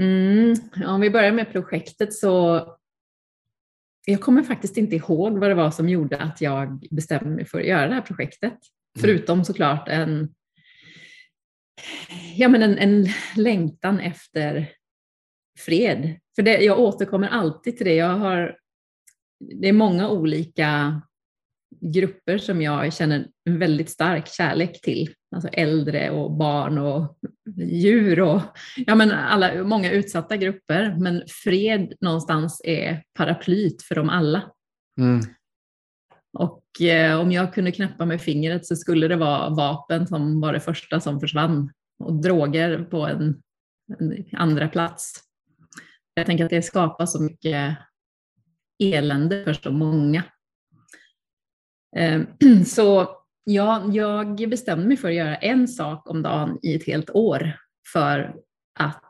Mm, 0.00 0.54
om 0.86 1.00
vi 1.00 1.10
börjar 1.10 1.32
med 1.32 1.52
projektet 1.52 2.14
så 2.14 2.66
jag 4.04 4.20
kommer 4.20 4.42
faktiskt 4.42 4.76
inte 4.76 4.96
ihåg 4.96 5.38
vad 5.38 5.50
det 5.50 5.54
var 5.54 5.70
som 5.70 5.88
gjorde 5.88 6.18
att 6.18 6.40
jag 6.40 6.86
bestämde 6.90 7.30
mig 7.30 7.44
för 7.44 7.60
att 7.60 7.66
göra 7.66 7.88
det 7.88 7.94
här 7.94 8.02
projektet. 8.02 8.52
Mm. 8.52 8.58
Förutom 9.00 9.44
såklart 9.44 9.88
en, 9.88 10.34
ja, 12.36 12.48
men 12.48 12.62
en, 12.62 12.78
en 12.78 13.08
längtan 13.36 14.00
efter 14.00 14.72
fred. 15.58 16.20
För 16.36 16.42
det, 16.42 16.60
jag 16.60 16.78
återkommer 16.78 17.28
alltid 17.28 17.76
till 17.76 17.86
det. 17.86 17.94
Jag 17.94 18.16
har, 18.18 18.56
det 19.60 19.68
är 19.68 19.72
många 19.72 20.10
olika 20.10 21.02
grupper 21.80 22.38
som 22.38 22.62
jag 22.62 22.92
känner 22.92 23.28
en 23.44 23.58
väldigt 23.58 23.90
stark 23.90 24.28
kärlek 24.28 24.80
till. 24.80 25.14
Alltså 25.34 25.48
äldre 25.48 26.10
och 26.10 26.32
barn 26.32 26.78
och 26.78 27.18
djur 27.56 28.20
och 28.20 28.40
ja, 28.76 28.94
men 28.94 29.10
alla, 29.10 29.64
många 29.64 29.90
utsatta 29.90 30.36
grupper. 30.36 30.96
Men 30.98 31.22
fred 31.44 31.92
någonstans 32.00 32.60
är 32.64 33.02
paraplyt 33.14 33.82
för 33.82 33.94
dem 33.94 34.08
alla. 34.08 34.42
Mm. 35.00 35.20
Och 36.38 36.80
eh, 36.80 37.20
om 37.20 37.32
jag 37.32 37.54
kunde 37.54 37.72
knäppa 37.72 38.04
med 38.04 38.20
fingret 38.20 38.66
så 38.66 38.76
skulle 38.76 39.08
det 39.08 39.16
vara 39.16 39.50
vapen 39.50 40.06
som 40.06 40.40
var 40.40 40.52
det 40.52 40.60
första 40.60 41.00
som 41.00 41.20
försvann 41.20 41.72
och 41.98 42.22
droger 42.22 42.84
på 42.84 43.06
en, 43.06 43.42
en 43.98 44.24
andra 44.32 44.68
plats. 44.68 45.14
Jag 46.14 46.26
tänker 46.26 46.44
att 46.44 46.50
det 46.50 46.62
skapar 46.62 47.06
så 47.06 47.22
mycket 47.22 47.78
elände 48.78 49.44
för 49.44 49.52
så 49.52 49.70
många. 49.70 50.24
Eh, 51.96 52.22
så 52.66 53.21
ja, 53.44 53.90
jag 53.92 54.50
bestämde 54.50 54.86
mig 54.86 54.96
för 54.96 55.08
att 55.08 55.14
göra 55.14 55.36
en 55.36 55.68
sak 55.68 56.10
om 56.10 56.22
dagen 56.22 56.58
i 56.62 56.74
ett 56.74 56.86
helt 56.86 57.10
år 57.10 57.56
för 57.92 58.34
att 58.78 59.02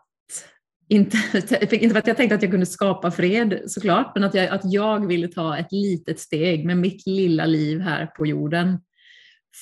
inte, 0.89 1.17
inte 1.61 1.89
för 1.89 1.99
att 1.99 2.07
jag 2.07 2.17
tänkte 2.17 2.35
att 2.35 2.43
jag 2.43 2.51
kunde 2.51 2.67
skapa 2.67 3.11
fred 3.11 3.63
såklart, 3.67 4.13
men 4.15 4.25
att 4.25 4.35
jag, 4.35 4.49
att 4.49 4.73
jag 4.73 5.07
ville 5.07 5.29
ta 5.29 5.59
ett 5.59 5.73
litet 5.73 6.21
steg 6.21 6.67
med 6.67 6.77
mitt 6.77 7.07
lilla 7.07 7.47
liv 7.47 7.81
här 7.81 8.07
på 8.07 8.27
jorden 8.27 8.81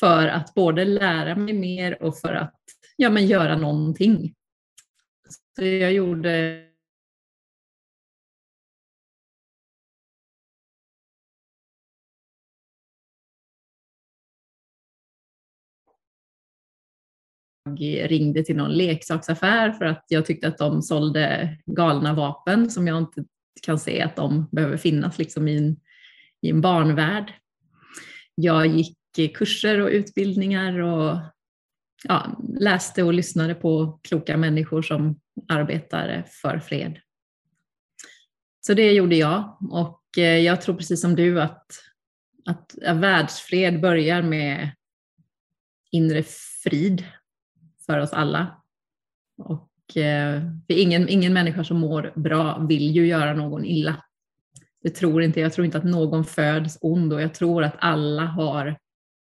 för 0.01 0.29
att 0.29 0.55
både 0.55 0.85
lära 0.85 1.37
mig 1.37 1.55
mer 1.55 2.03
och 2.03 2.19
för 2.19 2.35
att 2.35 2.61
ja, 2.97 3.11
men 3.11 3.27
göra 3.27 3.57
någonting. 3.57 4.35
Så 5.57 5.65
jag 5.65 5.93
gjorde 5.93 6.65
ringde 18.07 18.43
till 18.43 18.57
någon 18.57 18.75
leksaksaffär 18.75 19.73
för 19.73 19.85
att 19.85 20.05
jag 20.09 20.27
tyckte 20.27 20.49
att 20.49 20.59
de 20.59 20.83
sålde 20.83 21.57
galna 21.67 22.15
vapen 22.15 22.71
som 22.71 22.87
jag 22.87 22.99
inte 22.99 23.25
kan 23.63 23.79
se 23.79 24.03
att 24.03 24.17
de 24.17 24.49
behöver 24.53 24.77
finnas 24.77 25.19
liksom 25.19 25.49
i, 25.49 25.57
en, 25.57 25.77
i 26.43 26.51
en 26.51 26.61
barnvärld. 26.61 27.33
Jag 28.35 28.67
gick 28.67 28.97
kurser 29.35 29.81
och 29.81 29.89
utbildningar 29.89 30.79
och 30.79 31.19
ja, 32.05 32.41
läste 32.59 33.03
och 33.03 33.15
lyssnade 33.15 33.55
på 33.55 34.01
kloka 34.03 34.37
människor 34.37 34.83
som 34.83 35.21
arbetar 35.49 36.25
för 36.43 36.59
fred. 36.59 37.01
Så 38.67 38.75
det 38.75 38.93
gjorde 38.93 39.17
jag 39.17 39.57
och 39.71 40.03
eh, 40.19 40.39
jag 40.39 40.61
tror 40.61 40.75
precis 40.75 41.01
som 41.01 41.17
du 41.17 41.41
att, 41.41 41.67
att 42.47 42.75
världsfred 42.95 43.81
börjar 43.81 44.23
med 44.23 44.71
inre 45.91 46.23
frid 46.63 47.05
för 47.91 47.99
oss 47.99 48.13
alla. 48.13 48.63
Och 49.39 49.97
eh, 49.97 50.43
ingen, 50.69 51.09
ingen 51.09 51.33
människa 51.33 51.65
som 51.65 51.77
mår 51.77 52.13
bra 52.17 52.59
vill 52.59 52.97
ju 52.97 53.07
göra 53.07 53.35
någon 53.35 53.65
illa. 53.65 54.05
Det 54.83 54.91
tror 54.91 55.23
inte, 55.23 55.41
jag 55.41 55.53
tror 55.53 55.65
inte 55.65 55.79
att 55.79 55.85
någon 55.85 56.25
föds 56.25 56.79
ond 56.81 57.13
och 57.13 57.23
jag 57.23 57.35
tror 57.35 57.65
att 57.65 57.75
alla 57.79 58.25
har 58.25 58.79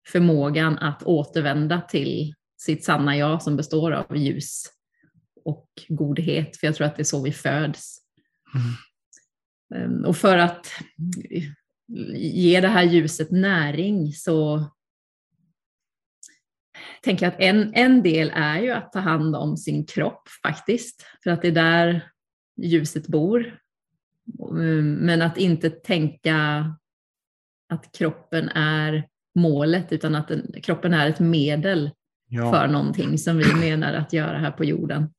förmågan 0.07 0.77
att 0.77 1.03
återvända 1.03 1.81
till 1.81 2.33
sitt 2.57 2.83
sanna 2.83 3.17
jag 3.17 3.41
som 3.41 3.55
består 3.55 3.91
av 3.91 4.17
ljus 4.17 4.63
och 5.45 5.67
godhet. 5.87 6.57
För 6.57 6.67
jag 6.67 6.75
tror 6.75 6.87
att 6.87 6.95
det 6.95 7.01
är 7.01 7.03
så 7.03 7.23
vi 7.23 7.31
föds. 7.31 7.97
Mm. 8.55 9.83
Ehm, 9.83 10.05
och 10.05 10.17
för 10.17 10.37
att 10.37 10.67
ge 12.15 12.61
det 12.61 12.67
här 12.67 12.83
ljuset 12.83 13.31
näring 13.31 14.13
så 14.13 14.65
tänker 17.01 17.27
att 17.27 17.39
en, 17.39 17.73
en 17.73 18.03
del 18.03 18.31
är 18.35 18.61
ju 18.61 18.71
att 18.71 18.91
ta 18.91 18.99
hand 18.99 19.35
om 19.35 19.57
sin 19.57 19.85
kropp 19.85 20.27
faktiskt, 20.43 21.05
för 21.23 21.31
att 21.31 21.41
det 21.41 21.47
är 21.47 21.51
där 21.51 22.09
ljuset 22.61 23.07
bor. 23.07 23.59
Mm, 24.49 24.93
men 24.93 25.21
att 25.21 25.37
inte 25.37 25.69
tänka 25.69 26.65
att 27.69 27.91
kroppen 27.97 28.49
är 28.49 29.07
målet, 29.35 29.91
utan 29.91 30.15
att 30.15 30.27
den, 30.27 30.51
kroppen 30.63 30.93
är 30.93 31.09
ett 31.09 31.19
medel 31.19 31.91
ja. 32.27 32.51
för 32.51 32.67
någonting 32.67 33.17
som 33.17 33.37
vi 33.37 33.53
menar 33.53 33.93
att 33.93 34.13
göra 34.13 34.37
här 34.37 34.51
på 34.51 34.65
jorden. 34.65 35.09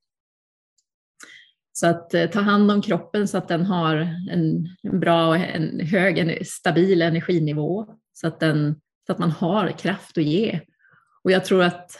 Så 1.73 1.87
att 1.87 2.15
eh, 2.15 2.31
ta 2.31 2.41
hand 2.41 2.71
om 2.71 2.83
kroppen 2.83 3.29
så 3.29 3.39
att 3.39 3.49
den 3.49 3.67
har 3.67 3.97
en, 4.31 4.69
en 4.83 5.01
bra, 5.01 5.37
en 5.37 5.81
hög, 5.81 6.19
en 6.19 6.45
stabil 6.45 7.03
energinivå 7.03 7.95
så 8.13 8.27
att, 8.27 8.41
den, 8.41 8.81
så 9.07 9.13
att 9.13 9.19
man 9.19 9.31
har 9.31 9.69
kraft 9.69 10.19
att 10.19 10.25
ge. 10.25 10.61
Och 11.25 11.31
jag 11.31 11.45
tror 11.45 11.63
att, 11.63 11.99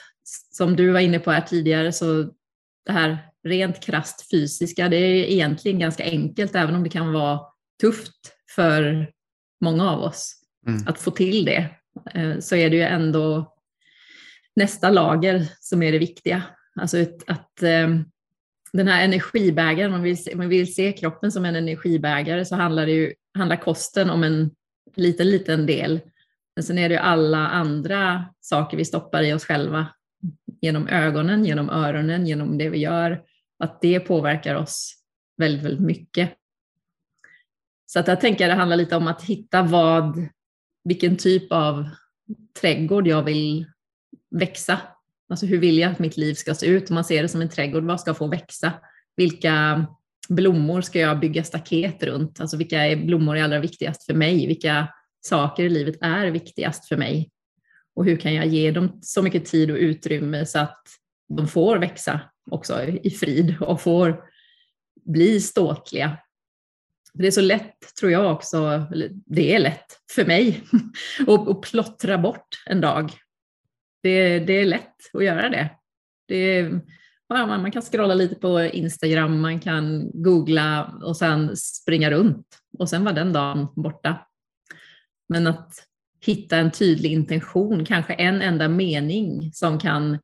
som 0.53 0.77
du 0.77 0.91
var 0.91 1.01
inne 1.01 1.19
på 1.19 1.31
här 1.31 1.41
tidigare, 1.41 1.93
så 1.93 2.23
det 2.87 2.93
här 2.93 3.19
rent 3.45 3.83
krast 3.83 4.31
fysiska, 4.31 4.89
det 4.89 4.97
är 4.97 5.25
egentligen 5.25 5.79
ganska 5.79 6.05
enkelt, 6.05 6.55
även 6.55 6.75
om 6.75 6.83
det 6.83 6.91
kan 6.91 7.13
vara 7.13 7.41
tufft 7.81 8.33
för 8.55 9.11
många 9.61 9.91
av 9.91 10.01
oss 10.01 10.37
mm. 10.67 10.83
att 10.87 10.99
få 10.99 11.11
till 11.11 11.45
det, 11.45 11.69
eh, 12.15 12.39
så 12.39 12.57
är 12.57 12.71
det 12.71 12.77
ju 12.77 12.83
ändå 12.83 13.57
nästa 14.57 14.91
lager 14.91 15.47
som 15.61 15.83
är 15.83 15.93
det 15.93 15.99
viktiga. 15.99 16.43
Alltså 16.81 17.01
att 17.27 17.63
eh, 17.63 17.89
den 18.73 18.89
här 18.89 19.05
energibägaren, 19.05 19.87
om 19.87 19.93
man 19.93 20.03
vill, 20.03 20.25
se, 20.25 20.37
man 20.37 20.49
vill 20.49 20.75
se 20.75 20.93
kroppen 20.93 21.33
som 21.33 21.45
en 21.45 21.57
energibägare 21.57 22.45
så 22.45 22.57
handlar, 22.57 22.87
det 22.87 22.93
ju, 22.93 23.15
handlar 23.39 23.57
kosten 23.57 24.11
om 24.11 24.25
en 24.25 24.51
liten, 24.97 25.31
liten 25.31 25.67
del. 25.67 26.01
Men 26.57 26.65
sen 26.65 26.79
är 26.79 26.89
det 26.89 26.95
ju 26.95 27.01
alla 27.01 27.49
andra 27.49 28.25
saker 28.41 28.77
vi 28.77 28.85
stoppar 28.85 29.23
i 29.23 29.33
oss 29.33 29.45
själva 29.45 29.87
genom 30.61 30.89
ögonen, 30.89 31.45
genom 31.45 31.71
öronen, 31.71 32.27
genom 32.27 32.59
det 32.59 32.69
vi 32.69 32.79
gör, 32.79 33.23
att 33.59 33.81
det 33.81 34.01
påverkar 34.01 34.55
oss 34.55 34.97
väldigt, 35.37 35.65
väldigt 35.65 35.87
mycket. 35.87 36.33
Så 37.87 38.01
att 38.01 38.09
jag 38.09 38.21
tänker 38.21 38.45
att 38.45 38.51
det 38.51 38.59
handlar 38.59 38.77
lite 38.77 38.97
om 38.97 39.07
att 39.07 39.23
hitta 39.23 39.63
vad, 39.63 40.29
vilken 40.85 41.17
typ 41.17 41.53
av 41.53 41.89
trädgård 42.61 43.07
jag 43.07 43.23
vill 43.23 43.67
växa 44.31 44.81
Alltså 45.31 45.47
hur 45.47 45.59
vill 45.59 45.79
jag 45.79 45.93
att 45.93 45.99
mitt 45.99 46.17
liv 46.17 46.35
ska 46.35 46.55
se 46.55 46.67
ut? 46.67 46.91
Om 46.91 46.95
man 46.95 47.05
ser 47.05 47.23
det 47.23 47.29
som 47.29 47.41
en 47.41 47.49
trädgård, 47.49 47.85
vad 47.85 48.01
ska 48.01 48.15
få 48.15 48.27
växa? 48.27 48.73
Vilka 49.17 49.87
blommor 50.29 50.81
ska 50.81 50.99
jag 50.99 51.21
bygga 51.21 51.45
staket 51.45 52.03
runt? 52.03 52.41
Alltså 52.41 52.57
vilka 52.57 52.97
blommor 52.97 53.37
är 53.37 53.45
allra 53.45 53.61
viktigast 53.61 54.07
för 54.07 54.15
mig? 54.15 54.47
Vilka 54.47 54.89
saker 55.21 55.65
i 55.65 55.69
livet 55.69 55.99
är 56.01 56.27
viktigast 56.27 56.89
för 56.89 56.97
mig? 56.97 57.31
Och 57.95 58.05
hur 58.05 58.17
kan 58.17 58.35
jag 58.35 58.47
ge 58.47 58.71
dem 58.71 58.99
så 59.03 59.23
mycket 59.23 59.45
tid 59.45 59.71
och 59.71 59.77
utrymme 59.77 60.47
så 60.47 60.59
att 60.59 60.83
de 61.29 61.49
får 61.49 61.79
växa 61.79 62.21
också 62.51 62.85
i 62.85 63.11
frid 63.11 63.57
och 63.61 63.81
får 63.81 64.23
bli 65.05 65.41
ståtliga. 65.41 66.19
Det 67.13 67.27
är 67.27 67.31
så 67.31 67.41
lätt, 67.41 67.95
tror 68.01 68.13
jag 68.13 68.33
också, 68.33 68.87
det 69.27 69.55
är 69.55 69.59
lätt 69.59 69.87
för 70.15 70.25
mig, 70.25 70.65
att 71.27 71.63
plottra 71.63 72.19
bort 72.19 72.63
en 72.67 72.81
dag 72.81 73.13
det, 74.03 74.39
det 74.39 74.53
är 74.53 74.67
lätt 74.67 75.15
att 75.15 75.25
göra 75.25 75.49
det. 75.49 75.71
det 76.29 76.37
är, 76.37 76.81
man 77.29 77.73
kan 77.73 77.83
scrolla 77.83 78.15
lite 78.15 78.35
på 78.35 78.61
Instagram, 78.61 79.41
man 79.41 79.61
kan 79.61 80.11
googla 80.15 80.95
och 81.03 81.17
sen 81.17 81.57
springa 81.57 82.11
runt 82.11 82.47
och 82.79 82.89
sen 82.89 83.05
var 83.05 83.13
den 83.13 83.33
dagen 83.33 83.69
borta. 83.77 84.27
Men 85.31 85.47
att 85.47 85.87
hitta 86.21 86.57
en 86.57 86.71
tydlig 86.71 87.13
intention, 87.13 87.85
kanske 87.85 88.15
en 88.15 88.43
enda 88.43 88.69
mening 88.69 89.53
som, 89.53 89.79
kan, 89.79 90.19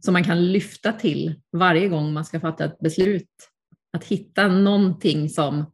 som 0.00 0.12
man 0.12 0.24
kan 0.24 0.52
lyfta 0.52 0.92
till 0.92 1.40
varje 1.52 1.88
gång 1.88 2.12
man 2.12 2.24
ska 2.24 2.40
fatta 2.40 2.64
ett 2.64 2.78
beslut. 2.78 3.50
Att 3.92 4.04
hitta 4.04 4.48
någonting 4.48 5.28
som, 5.28 5.72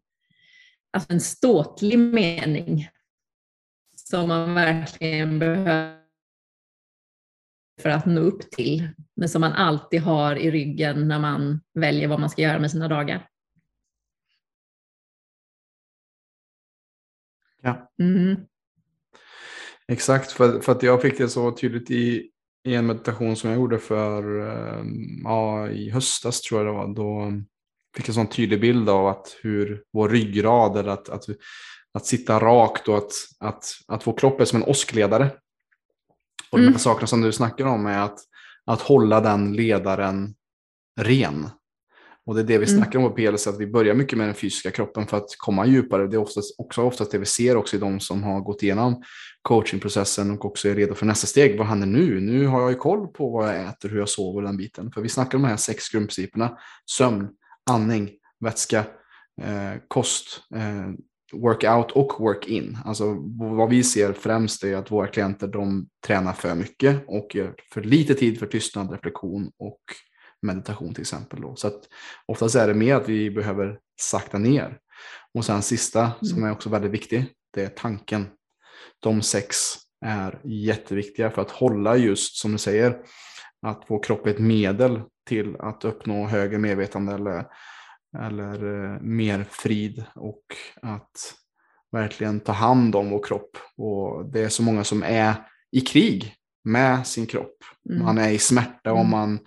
alltså 0.91 1.13
en 1.13 1.21
ståtlig 1.21 1.99
mening 1.99 2.89
som 3.97 4.29
man 4.29 4.55
verkligen 4.55 5.39
behöver 5.39 6.01
för 7.83 7.89
att 7.89 8.07
nå 8.07 8.21
upp 8.21 8.51
till, 8.51 8.89
men 9.15 9.29
som 9.29 9.41
man 9.41 9.53
alltid 9.53 10.01
har 10.01 10.37
i 10.37 10.51
ryggen 10.51 11.09
när 11.09 11.19
man 11.19 11.61
väljer 11.75 12.09
vad 12.09 12.21
man 12.21 12.31
ska 12.31 12.43
göra 12.43 12.59
med 12.59 12.71
sina 12.71 12.89
dagar. 12.89 13.29
Ja. 17.63 17.93
Mm. 17.99 18.47
Exakt, 19.91 20.33
för, 20.33 20.61
för 20.61 20.73
att 20.73 20.83
jag 20.83 21.03
fick 21.03 21.19
det 21.19 21.29
så 21.29 21.51
tydligt 21.51 21.91
i, 21.91 22.31
i 22.69 22.75
en 22.75 22.87
meditation 22.87 23.37
som 23.37 23.51
jag 23.51 23.59
gjorde 23.59 23.79
för 23.79 24.41
eh, 24.49 24.85
ja, 25.25 25.69
i 25.69 25.91
höstas 25.91 26.41
tror 26.41 26.61
jag 26.61 26.67
det 26.67 26.79
var. 26.79 26.95
Då 26.95 27.33
fick 27.97 28.05
jag 28.05 28.09
en 28.09 28.15
sån 28.15 28.27
tydlig 28.27 28.61
bild 28.61 28.89
av 28.89 29.07
att 29.07 29.37
hur 29.43 29.83
vår 29.93 30.09
ryggrad, 30.09 30.77
eller 30.77 30.93
att, 30.93 31.09
att, 31.09 31.25
att 31.95 32.07
sitta 32.07 32.39
rakt 32.39 32.89
och 32.89 32.97
att, 32.97 33.13
att, 33.39 33.65
att 33.87 34.07
vår 34.07 34.17
kropp 34.19 34.41
är 34.41 34.45
som 34.45 34.63
en 34.63 34.69
åskledare. 34.69 35.31
Och 36.51 36.59
mm. 36.59 36.71
de 36.71 36.73
här 36.73 36.81
sakerna 36.81 37.07
som 37.07 37.21
du 37.21 37.33
snackar 37.33 37.65
om 37.65 37.87
är 37.87 37.99
att, 37.99 38.19
att 38.67 38.81
hålla 38.81 39.21
den 39.21 39.53
ledaren 39.53 40.35
ren. 41.01 41.49
Och 42.31 42.37
det 42.37 42.43
är 42.43 42.45
det 42.45 42.59
vi 42.59 42.71
mm. 42.71 42.79
snackar 42.79 42.99
om 42.99 43.09
på 43.09 43.15
PLC, 43.15 43.47
att 43.47 43.61
vi 43.61 43.67
börjar 43.67 43.95
mycket 43.95 44.19
med 44.19 44.29
den 44.29 44.35
fysiska 44.35 44.71
kroppen 44.71 45.07
för 45.07 45.17
att 45.17 45.29
komma 45.39 45.67
djupare. 45.67 46.07
Det 46.07 46.17
är 46.17 46.21
oftast, 46.21 46.55
också 46.59 46.83
oftast 46.83 47.11
det 47.11 47.19
vi 47.19 47.27
ser 47.27 47.57
också 47.57 47.77
i 47.77 47.79
de 47.79 48.01
som 48.01 48.23
har 48.23 48.41
gått 48.41 48.63
igenom 48.63 49.03
coachingprocessen 49.43 50.31
och 50.31 50.45
också 50.45 50.69
är 50.69 50.75
redo 50.75 50.95
för 50.95 51.07
nästa 51.07 51.27
steg. 51.27 51.59
Vad 51.59 51.67
händer 51.67 51.87
nu? 51.87 52.21
Nu 52.21 52.47
har 52.47 52.61
jag 52.61 52.71
ju 52.71 52.77
koll 52.77 53.09
på 53.09 53.31
vad 53.31 53.49
jag 53.49 53.65
äter, 53.65 53.89
hur 53.89 53.99
jag 53.99 54.09
sover, 54.09 54.43
den 54.43 54.57
biten. 54.57 54.93
För 54.93 55.01
vi 55.01 55.09
snackar 55.09 55.39
om 55.39 55.43
de 55.43 55.49
här 55.49 55.57
sex 55.57 55.89
grundprinciperna. 55.89 56.59
Sömn, 56.91 57.29
andning, 57.71 58.11
vätska, 58.41 58.79
eh, 59.43 59.81
kost, 59.89 60.41
eh, 60.55 60.91
workout 61.33 61.91
och 61.91 62.21
work-in. 62.21 62.79
Alltså 62.85 63.17
vad 63.39 63.71
vi 63.71 63.83
ser 63.83 64.13
främst 64.13 64.65
är 64.65 64.77
att 64.77 64.91
våra 64.91 65.07
klienter 65.07 65.49
de 65.49 65.89
tränar 66.07 66.33
för 66.33 66.55
mycket 66.55 67.05
och 67.07 67.35
gör 67.35 67.55
för 67.73 67.83
lite 67.83 68.15
tid 68.15 68.39
för 68.39 68.47
tystnad, 68.47 68.93
reflektion 68.93 69.51
och 69.59 69.81
meditation 70.43 70.95
till 70.95 71.03
exempel. 71.03 71.41
Då. 71.41 71.57
Så 71.57 71.67
att 71.67 71.81
oftast 72.27 72.55
är 72.55 72.69
det 72.69 72.75
mer 72.75 72.95
att 72.95 73.09
vi 73.09 73.31
behöver 73.31 73.79
sakta 74.01 74.39
ner. 74.39 74.79
Och 75.35 75.45
sen 75.45 75.63
sista 75.63 76.01
mm. 76.01 76.15
som 76.23 76.45
är 76.45 76.53
också 76.53 76.69
väldigt 76.69 76.91
viktig, 76.91 77.27
det 77.55 77.63
är 77.63 77.69
tanken. 77.69 78.29
De 79.01 79.23
sex 79.23 79.57
är 80.05 80.41
jätteviktiga 80.45 81.31
för 81.31 81.43
att 81.43 81.51
hålla 81.51 81.97
just 81.97 82.37
som 82.37 82.53
du 82.53 82.59
säger, 82.59 82.99
att 83.67 83.85
vår 83.89 84.03
kropp 84.03 84.27
är 84.27 84.31
ett 84.31 84.39
medel 84.39 85.01
till 85.27 85.57
att 85.57 85.85
uppnå 85.85 86.27
högre 86.27 86.59
medvetande 86.59 87.13
eller 87.13 87.47
eller 88.19 88.85
eh, 88.95 89.01
mer 89.01 89.45
frid 89.51 90.05
och 90.15 90.43
att 90.83 91.35
verkligen 91.93 92.41
ta 92.41 92.53
hand 92.53 92.97
om 92.97 93.11
vår 93.11 93.23
kropp. 93.23 93.57
Och 93.77 94.31
det 94.33 94.41
är 94.41 94.49
så 94.49 94.63
många 94.63 94.85
som 94.85 95.03
är 95.03 95.35
i 95.73 95.81
krig 95.81 96.35
med 96.65 97.07
sin 97.07 97.27
kropp. 97.27 97.57
Mm. 97.91 98.05
Man 98.05 98.19
är 98.19 98.31
i 98.31 98.39
smärta 98.39 98.93
och 98.93 98.99
mm. 98.99 99.11
man, 99.11 99.39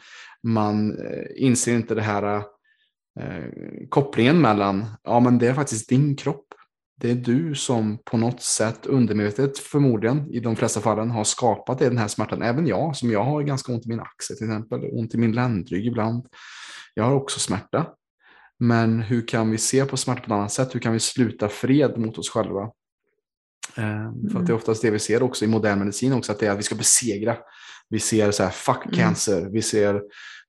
man 0.43 0.97
eh, 1.05 1.25
inser 1.35 1.75
inte 1.75 1.95
det 1.95 2.01
här 2.01 2.35
eh, 3.19 3.43
kopplingen 3.89 4.41
mellan, 4.41 4.85
ja 5.03 5.19
men 5.19 5.37
det 5.37 5.47
är 5.47 5.53
faktiskt 5.53 5.89
din 5.89 6.15
kropp. 6.15 6.45
Det 7.01 7.11
är 7.11 7.15
du 7.15 7.55
som 7.55 7.97
på 8.05 8.17
något 8.17 8.41
sätt 8.41 8.85
undermedvetet 8.85 9.57
förmodligen 9.57 10.31
i 10.31 10.39
de 10.39 10.55
flesta 10.55 10.81
fallen 10.81 11.11
har 11.11 11.23
skapat 11.23 11.79
den 11.79 11.97
här 11.97 12.07
smärtan. 12.07 12.41
Även 12.41 12.67
jag 12.67 12.95
som 12.95 13.11
jag 13.11 13.23
har 13.23 13.41
ganska 13.41 13.73
ont 13.73 13.85
i 13.85 13.89
min 13.89 13.99
axel 13.99 14.37
till 14.37 14.45
exempel, 14.45 14.89
ont 14.91 15.15
i 15.15 15.17
min 15.17 15.31
ländrygg 15.31 15.85
ibland. 15.85 16.27
Jag 16.93 17.03
har 17.03 17.13
också 17.13 17.39
smärta. 17.39 17.87
Men 18.59 19.01
hur 19.01 19.27
kan 19.27 19.51
vi 19.51 19.57
se 19.57 19.85
på 19.85 19.97
smärta 19.97 20.19
på 20.19 20.25
ett 20.25 20.31
annat 20.31 20.51
sätt? 20.51 20.75
Hur 20.75 20.79
kan 20.79 20.93
vi 20.93 20.99
sluta 20.99 21.49
fred 21.49 21.97
mot 21.97 22.17
oss 22.17 22.29
själva? 22.29 22.71
Mm. 23.75 24.29
För 24.29 24.39
att 24.39 24.45
det 24.45 24.49
är 24.49 24.53
mm. 24.53 24.55
oftast 24.55 24.81
det 24.81 24.91
vi 24.91 24.99
ser 24.99 25.23
också 25.23 25.45
i 25.45 25.47
modern 25.47 25.79
medicin 25.79 26.13
också, 26.13 26.31
att 26.31 26.39
det 26.39 26.47
är 26.47 26.51
att 26.51 26.59
vi 26.59 26.63
ska 26.63 26.75
besegra. 26.75 27.37
Vi 27.89 27.99
ser 27.99 28.31
så 28.31 28.43
här, 28.43 28.49
fuck 28.49 28.85
mm. 28.85 28.97
cancer, 28.97 29.49
vi 29.51 29.61
ser, 29.61 30.01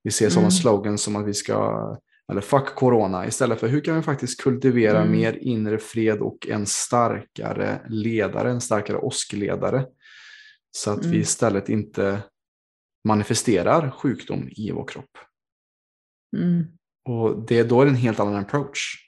vi 0.03 0.11
ser 0.11 0.29
sådana 0.29 0.47
mm. 0.47 0.51
slogans 0.51 1.01
som 1.01 1.15
att 1.15 1.27
vi 1.27 1.33
ska, 1.33 1.97
eller 2.31 2.41
fuck 2.41 2.75
corona, 2.75 3.27
istället 3.27 3.59
för 3.59 3.67
hur 3.67 3.81
kan 3.81 3.95
vi 3.95 4.01
faktiskt 4.01 4.41
kultivera 4.41 4.99
mm. 4.99 5.11
mer 5.11 5.33
inre 5.41 5.77
fred 5.77 6.19
och 6.19 6.47
en 6.47 6.65
starkare 6.65 7.81
ledare, 7.89 8.51
en 8.51 8.61
starkare 8.61 8.97
åskledare. 8.97 9.85
Så 10.71 10.91
att 10.91 11.03
vi 11.03 11.07
mm. 11.07 11.21
istället 11.21 11.69
inte 11.69 12.23
manifesterar 13.07 13.91
sjukdom 13.91 14.49
i 14.51 14.71
vår 14.71 14.87
kropp. 14.87 15.17
Mm. 16.37 16.65
Och 17.05 17.45
det, 17.45 17.63
då 17.63 17.81
är 17.81 17.85
det 17.85 17.91
en 17.91 17.95
helt 17.95 18.19
annan 18.19 18.35
approach. 18.35 19.04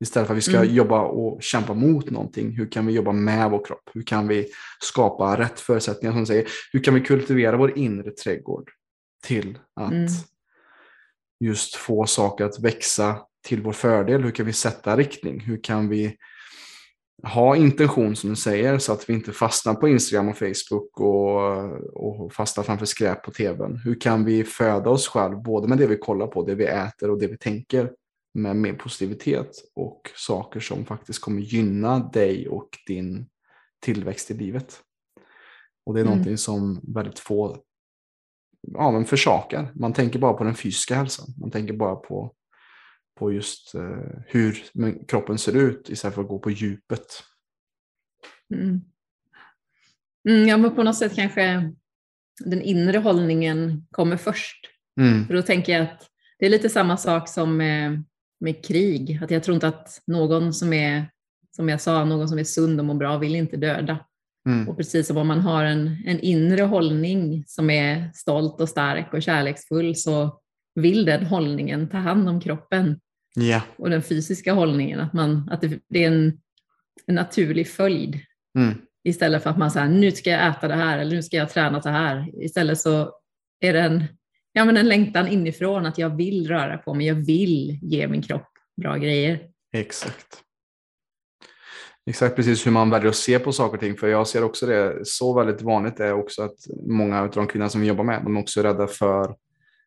Istället 0.00 0.26
för 0.26 0.34
att 0.34 0.38
vi 0.38 0.42
ska 0.42 0.56
mm. 0.56 0.74
jobba 0.74 1.00
och 1.00 1.42
kämpa 1.42 1.74
mot 1.74 2.10
någonting, 2.10 2.50
hur 2.50 2.70
kan 2.70 2.86
vi 2.86 2.92
jobba 2.92 3.12
med 3.12 3.50
vår 3.50 3.64
kropp? 3.64 3.90
Hur 3.94 4.02
kan 4.02 4.28
vi 4.28 4.48
skapa 4.80 5.38
rätt 5.38 5.60
förutsättningar? 5.60 6.14
Som 6.14 6.26
säger, 6.26 6.48
hur 6.72 6.82
kan 6.82 6.94
vi 6.94 7.00
kultivera 7.00 7.56
vår 7.56 7.78
inre 7.78 8.10
trädgård 8.10 8.70
till 9.26 9.58
att 9.76 9.92
mm. 9.92 10.06
just 11.44 11.74
få 11.74 12.06
saker 12.06 12.44
att 12.44 12.60
växa 12.60 13.18
till 13.46 13.62
vår 13.62 13.72
fördel? 13.72 14.22
Hur 14.22 14.30
kan 14.30 14.46
vi 14.46 14.52
sätta 14.52 14.96
riktning? 14.96 15.40
Hur 15.40 15.62
kan 15.62 15.88
vi 15.88 16.16
ha 17.22 17.56
intention 17.56 18.16
som 18.16 18.30
du 18.30 18.36
säger 18.36 18.78
så 18.78 18.92
att 18.92 19.10
vi 19.10 19.14
inte 19.14 19.32
fastnar 19.32 19.74
på 19.74 19.88
Instagram 19.88 20.28
och 20.28 20.38
Facebook 20.38 21.00
och, 21.00 22.24
och 22.24 22.32
fastnar 22.32 22.64
framför 22.64 22.86
skräp 22.86 23.22
på 23.22 23.30
tvn. 23.30 23.80
Hur 23.84 24.00
kan 24.00 24.24
vi 24.24 24.44
föda 24.44 24.90
oss 24.90 25.08
själv 25.08 25.42
både 25.42 25.68
med 25.68 25.78
det 25.78 25.86
vi 25.86 25.96
kollar 25.96 26.26
på, 26.26 26.44
det 26.44 26.54
vi 26.54 26.64
äter 26.64 27.10
och 27.10 27.18
det 27.18 27.26
vi 27.26 27.38
tänker 27.38 27.90
med 28.34 28.56
mer 28.56 28.74
positivitet 28.74 29.50
och 29.74 30.10
saker 30.14 30.60
som 30.60 30.86
faktiskt 30.86 31.20
kommer 31.20 31.42
gynna 31.42 31.98
dig 31.98 32.48
och 32.48 32.68
din 32.86 33.26
tillväxt 33.80 34.30
i 34.30 34.34
livet. 34.34 34.82
Och 35.86 35.94
det 35.94 36.00
är 36.00 36.04
mm. 36.04 36.10
någonting 36.10 36.38
som 36.38 36.80
väldigt 36.94 37.18
få 37.18 37.62
ja, 38.60 38.90
men 38.90 39.04
försakar. 39.04 39.72
Man 39.74 39.92
tänker 39.92 40.18
bara 40.18 40.32
på 40.32 40.44
den 40.44 40.54
fysiska 40.54 40.94
hälsan. 40.94 41.26
Man 41.40 41.50
tänker 41.50 41.74
bara 41.74 41.96
på, 41.96 42.34
på 43.18 43.32
just 43.32 43.74
eh, 43.74 44.22
hur 44.26 44.64
kroppen 45.06 45.38
ser 45.38 45.56
ut 45.56 45.88
istället 45.88 46.14
för 46.14 46.22
att 46.22 46.28
gå 46.28 46.38
på 46.38 46.50
djupet. 46.50 47.06
Mm. 48.54 48.80
Mm, 50.28 50.48
ja, 50.48 50.56
men 50.56 50.74
på 50.74 50.82
något 50.82 50.96
sätt 50.96 51.14
kanske 51.14 51.72
den 52.44 52.62
inre 52.62 52.98
hållningen 52.98 53.86
kommer 53.90 54.16
först. 54.16 54.66
Mm. 55.00 55.26
För 55.26 55.34
då 55.34 55.42
tänker 55.42 55.72
jag 55.72 55.82
att 55.82 56.10
det 56.38 56.46
är 56.46 56.50
lite 56.50 56.68
samma 56.68 56.96
sak 56.96 57.28
som 57.28 57.56
med, 57.56 58.04
med 58.40 58.64
krig. 58.64 59.20
Att 59.22 59.30
jag 59.30 59.42
tror 59.42 59.54
inte 59.54 59.68
att 59.68 60.02
någon 60.06 60.54
som 60.54 60.72
är, 60.72 61.10
som 61.56 61.68
jag 61.68 61.80
sa, 61.80 62.04
någon 62.04 62.28
som 62.28 62.38
är 62.38 62.44
sund 62.44 62.80
och 62.80 62.86
mår 62.86 62.94
bra 62.94 63.18
vill 63.18 63.36
inte 63.36 63.56
döda. 63.56 63.98
Mm. 64.46 64.68
Och 64.68 64.76
precis 64.76 65.06
som 65.06 65.16
om 65.16 65.28
man 65.28 65.40
har 65.40 65.64
en, 65.64 66.02
en 66.06 66.20
inre 66.20 66.62
hållning 66.62 67.44
som 67.46 67.70
är 67.70 68.10
stolt 68.14 68.60
och 68.60 68.68
stark 68.68 69.12
och 69.12 69.22
kärleksfull 69.22 69.96
så 69.96 70.40
vill 70.74 71.04
den 71.04 71.26
hållningen 71.26 71.88
ta 71.88 71.96
hand 71.96 72.28
om 72.28 72.40
kroppen. 72.40 73.00
Yeah. 73.40 73.62
Och 73.76 73.90
den 73.90 74.02
fysiska 74.02 74.52
hållningen, 74.52 75.00
att, 75.00 75.12
man, 75.12 75.48
att 75.52 75.60
det, 75.60 75.78
det 75.88 76.04
är 76.04 76.08
en, 76.08 76.40
en 77.06 77.14
naturlig 77.14 77.68
följd. 77.68 78.20
Mm. 78.58 78.74
Istället 79.04 79.42
för 79.42 79.50
att 79.50 79.58
man 79.58 79.70
säger 79.70 79.88
nu 79.88 80.10
ska 80.10 80.30
jag 80.30 80.48
äta 80.48 80.68
det 80.68 80.74
här 80.74 80.98
eller 80.98 81.16
nu 81.16 81.22
ska 81.22 81.36
jag 81.36 81.50
träna 81.50 81.82
så 81.82 81.88
här. 81.88 82.42
Istället 82.44 82.78
så 82.80 83.12
är 83.60 83.72
det 83.72 83.80
en, 83.80 84.04
ja, 84.52 84.64
men 84.64 84.76
en 84.76 84.88
längtan 84.88 85.28
inifrån 85.28 85.86
att 85.86 85.98
jag 85.98 86.16
vill 86.16 86.48
röra 86.48 86.78
på 86.78 86.94
mig, 86.94 87.06
jag 87.06 87.14
vill 87.14 87.78
ge 87.82 88.08
min 88.08 88.22
kropp 88.22 88.48
bra 88.82 88.96
grejer. 88.96 89.40
Exakt. 89.72 90.42
Exakt 92.06 92.36
precis 92.36 92.66
hur 92.66 92.70
man 92.70 92.90
väljer 92.90 93.08
att 93.08 93.16
se 93.16 93.38
på 93.38 93.52
saker 93.52 93.74
och 93.74 93.80
ting. 93.80 93.96
För 93.96 94.08
jag 94.08 94.26
ser 94.26 94.44
också 94.44 94.66
det, 94.66 94.98
så 95.02 95.34
väldigt 95.34 95.62
vanligt 95.62 96.00
är 96.00 96.12
också 96.12 96.42
att 96.42 96.56
många 96.88 97.20
av 97.20 97.30
de 97.30 97.46
kvinnor 97.46 97.68
som 97.68 97.80
vi 97.80 97.86
jobbar 97.86 98.04
med, 98.04 98.22
de 98.24 98.36
är 98.36 98.40
också 98.40 98.62
rädda 98.62 98.86
för 98.86 99.34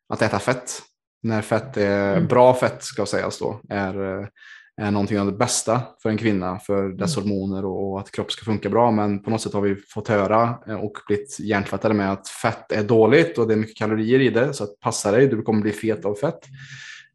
att 0.08 0.22
äta 0.22 0.38
fett. 0.38 0.82
När 1.22 1.42
fett 1.42 1.76
är, 1.76 2.16
mm. 2.16 2.28
bra 2.28 2.54
fett 2.54 2.82
ska 2.82 3.06
sägas 3.06 3.38
då, 3.38 3.60
är, 3.68 4.28
är 4.76 4.90
någonting 4.90 5.20
av 5.20 5.26
det 5.26 5.32
bästa 5.32 5.82
för 6.02 6.08
en 6.08 6.18
kvinna, 6.18 6.58
för 6.58 6.88
dess 6.88 7.16
mm. 7.16 7.28
hormoner 7.28 7.64
och, 7.64 8.00
att 8.00 8.10
kropp 8.10 8.32
ska 8.32 8.44
funka 8.44 8.68
bra. 8.68 8.90
Men 8.90 9.22
på 9.22 9.30
något 9.30 9.40
sätt 9.40 9.52
har 9.52 9.60
vi 9.60 9.76
fått 9.76 10.08
höra 10.08 10.58
och 10.82 10.92
blivit 11.06 11.40
hjärntvättade 11.40 11.94
med 11.94 12.12
att 12.12 12.28
fett 12.28 12.72
är 12.72 12.82
dåligt 12.82 13.38
och 13.38 13.48
det 13.48 13.54
är 13.54 13.58
mycket 13.58 13.76
kalorier 13.76 14.20
i 14.20 14.30
det. 14.30 14.54
Så 14.54 14.64
att 14.64 14.80
passa 14.80 15.10
dig, 15.10 15.26
du 15.26 15.42
kommer 15.42 15.62
bli 15.62 15.72
fet 15.72 16.04
av 16.04 16.14
fett. 16.14 16.40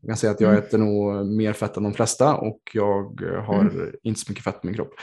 Jag 0.02 0.10
kan 0.10 0.18
säga 0.18 0.32
att 0.32 0.42
jag 0.42 0.52
mm. 0.52 0.64
äter 0.64 0.78
nog 0.78 1.26
mer 1.26 1.54
fett 1.54 1.78
än 1.78 1.84
de 1.84 1.94
flesta 1.94 2.36
och 2.36 2.60
jag 2.74 3.22
har 3.46 3.60
mm. 3.60 3.92
inte 4.04 4.20
så 4.20 4.32
mycket 4.32 4.44
fett 4.44 4.62
på 4.62 4.68
min 4.68 4.76
kropp. 4.76 4.94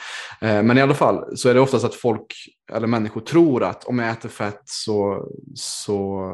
Eh, 0.41 0.63
men 0.63 0.79
i 0.79 0.81
alla 0.81 0.95
fall 0.95 1.37
så 1.37 1.49
är 1.49 1.55
det 1.55 1.61
oftast 1.61 1.85
att 1.85 1.95
folk 1.95 2.35
eller 2.73 2.87
människor 2.87 3.21
tror 3.21 3.65
att 3.65 3.85
om 3.85 3.99
jag 3.99 4.11
äter 4.11 4.29
fett 4.29 4.63
så, 4.65 5.29
så 5.55 6.33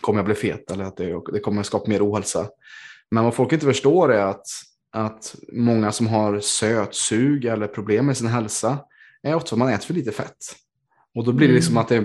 kommer 0.00 0.18
jag 0.18 0.26
bli 0.26 0.34
fet 0.34 0.70
eller 0.70 0.84
att 0.84 0.96
det, 0.96 1.20
det 1.32 1.40
kommer 1.40 1.62
skapa 1.62 1.90
mer 1.90 2.10
ohälsa. 2.10 2.48
Men 3.10 3.24
vad 3.24 3.34
folk 3.34 3.52
inte 3.52 3.66
förstår 3.66 4.12
är 4.12 4.26
att, 4.26 4.46
att 4.92 5.36
många 5.52 5.92
som 5.92 6.06
har 6.06 6.40
sötsug 6.40 7.44
eller 7.44 7.66
problem 7.66 8.06
med 8.06 8.16
sin 8.16 8.26
hälsa 8.26 8.78
är 9.22 9.34
ofta 9.34 9.54
att 9.54 9.58
man 9.58 9.68
äter 9.68 9.86
för 9.86 9.94
lite 9.94 10.12
fett. 10.12 10.56
Och 11.14 11.24
då 11.24 11.32
blir 11.32 11.48
det 11.48 11.54
liksom 11.54 11.76
mm. 11.76 11.82
att 11.82 11.88
det, 11.88 12.00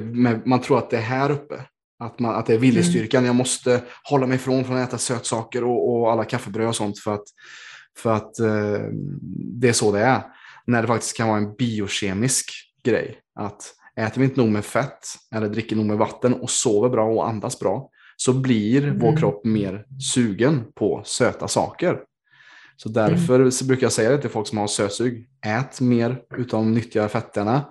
man 0.49 0.61
tror 0.61 0.77
att 0.77 0.89
det 0.89 0.97
är 0.97 1.01
här 1.01 1.31
uppe. 1.31 1.55
Att, 1.99 2.19
man, 2.19 2.35
att 2.35 2.45
det 2.45 2.53
är 2.53 2.57
viljestyrkan. 2.57 3.19
Mm. 3.19 3.27
Jag 3.27 3.35
måste 3.35 3.83
hålla 4.03 4.27
mig 4.27 4.35
ifrån 4.35 4.63
från 4.63 4.77
att 4.77 4.87
äta 4.87 4.97
sötsaker 4.97 5.63
och, 5.63 5.91
och 5.91 6.11
alla 6.11 6.25
kaffebröd 6.25 6.67
och 6.67 6.75
sånt 6.75 6.99
för 6.99 7.13
att, 7.13 7.23
för 7.97 8.13
att 8.13 8.39
eh, 8.39 8.81
det 9.61 9.69
är 9.69 9.73
så 9.73 9.91
det 9.91 9.99
är. 9.99 10.21
När 10.65 10.81
det 10.81 10.87
faktiskt 10.87 11.17
kan 11.17 11.27
vara 11.27 11.37
en 11.37 11.55
biokemisk 11.55 12.51
grej. 12.83 13.19
Att 13.35 13.73
äter 13.95 14.19
vi 14.19 14.25
inte 14.25 14.39
nog 14.41 14.49
med 14.49 14.65
fett 14.65 15.07
eller 15.35 15.49
dricker 15.49 15.75
nog 15.75 15.85
med 15.85 15.97
vatten 15.97 16.33
och 16.33 16.49
sover 16.49 16.89
bra 16.89 17.05
och 17.05 17.27
andas 17.27 17.59
bra 17.59 17.89
så 18.15 18.33
blir 18.33 18.83
mm. 18.83 18.99
vår 18.99 19.17
kropp 19.17 19.45
mer 19.45 19.85
sugen 20.13 20.63
på 20.75 21.01
söta 21.05 21.47
saker. 21.47 21.99
Så 22.83 22.89
därför 22.89 23.35
mm. 23.35 23.51
så 23.51 23.65
brukar 23.65 23.85
jag 23.85 23.91
säga 23.93 24.09
det 24.09 24.17
till 24.17 24.29
folk 24.29 24.47
som 24.47 24.57
har 24.57 24.67
sötsug. 24.67 25.27
Ät 25.45 25.81
mer 25.81 26.21
utav 26.37 26.59
de 26.59 26.71
nyttiga 26.71 27.09
fetterna. 27.09 27.65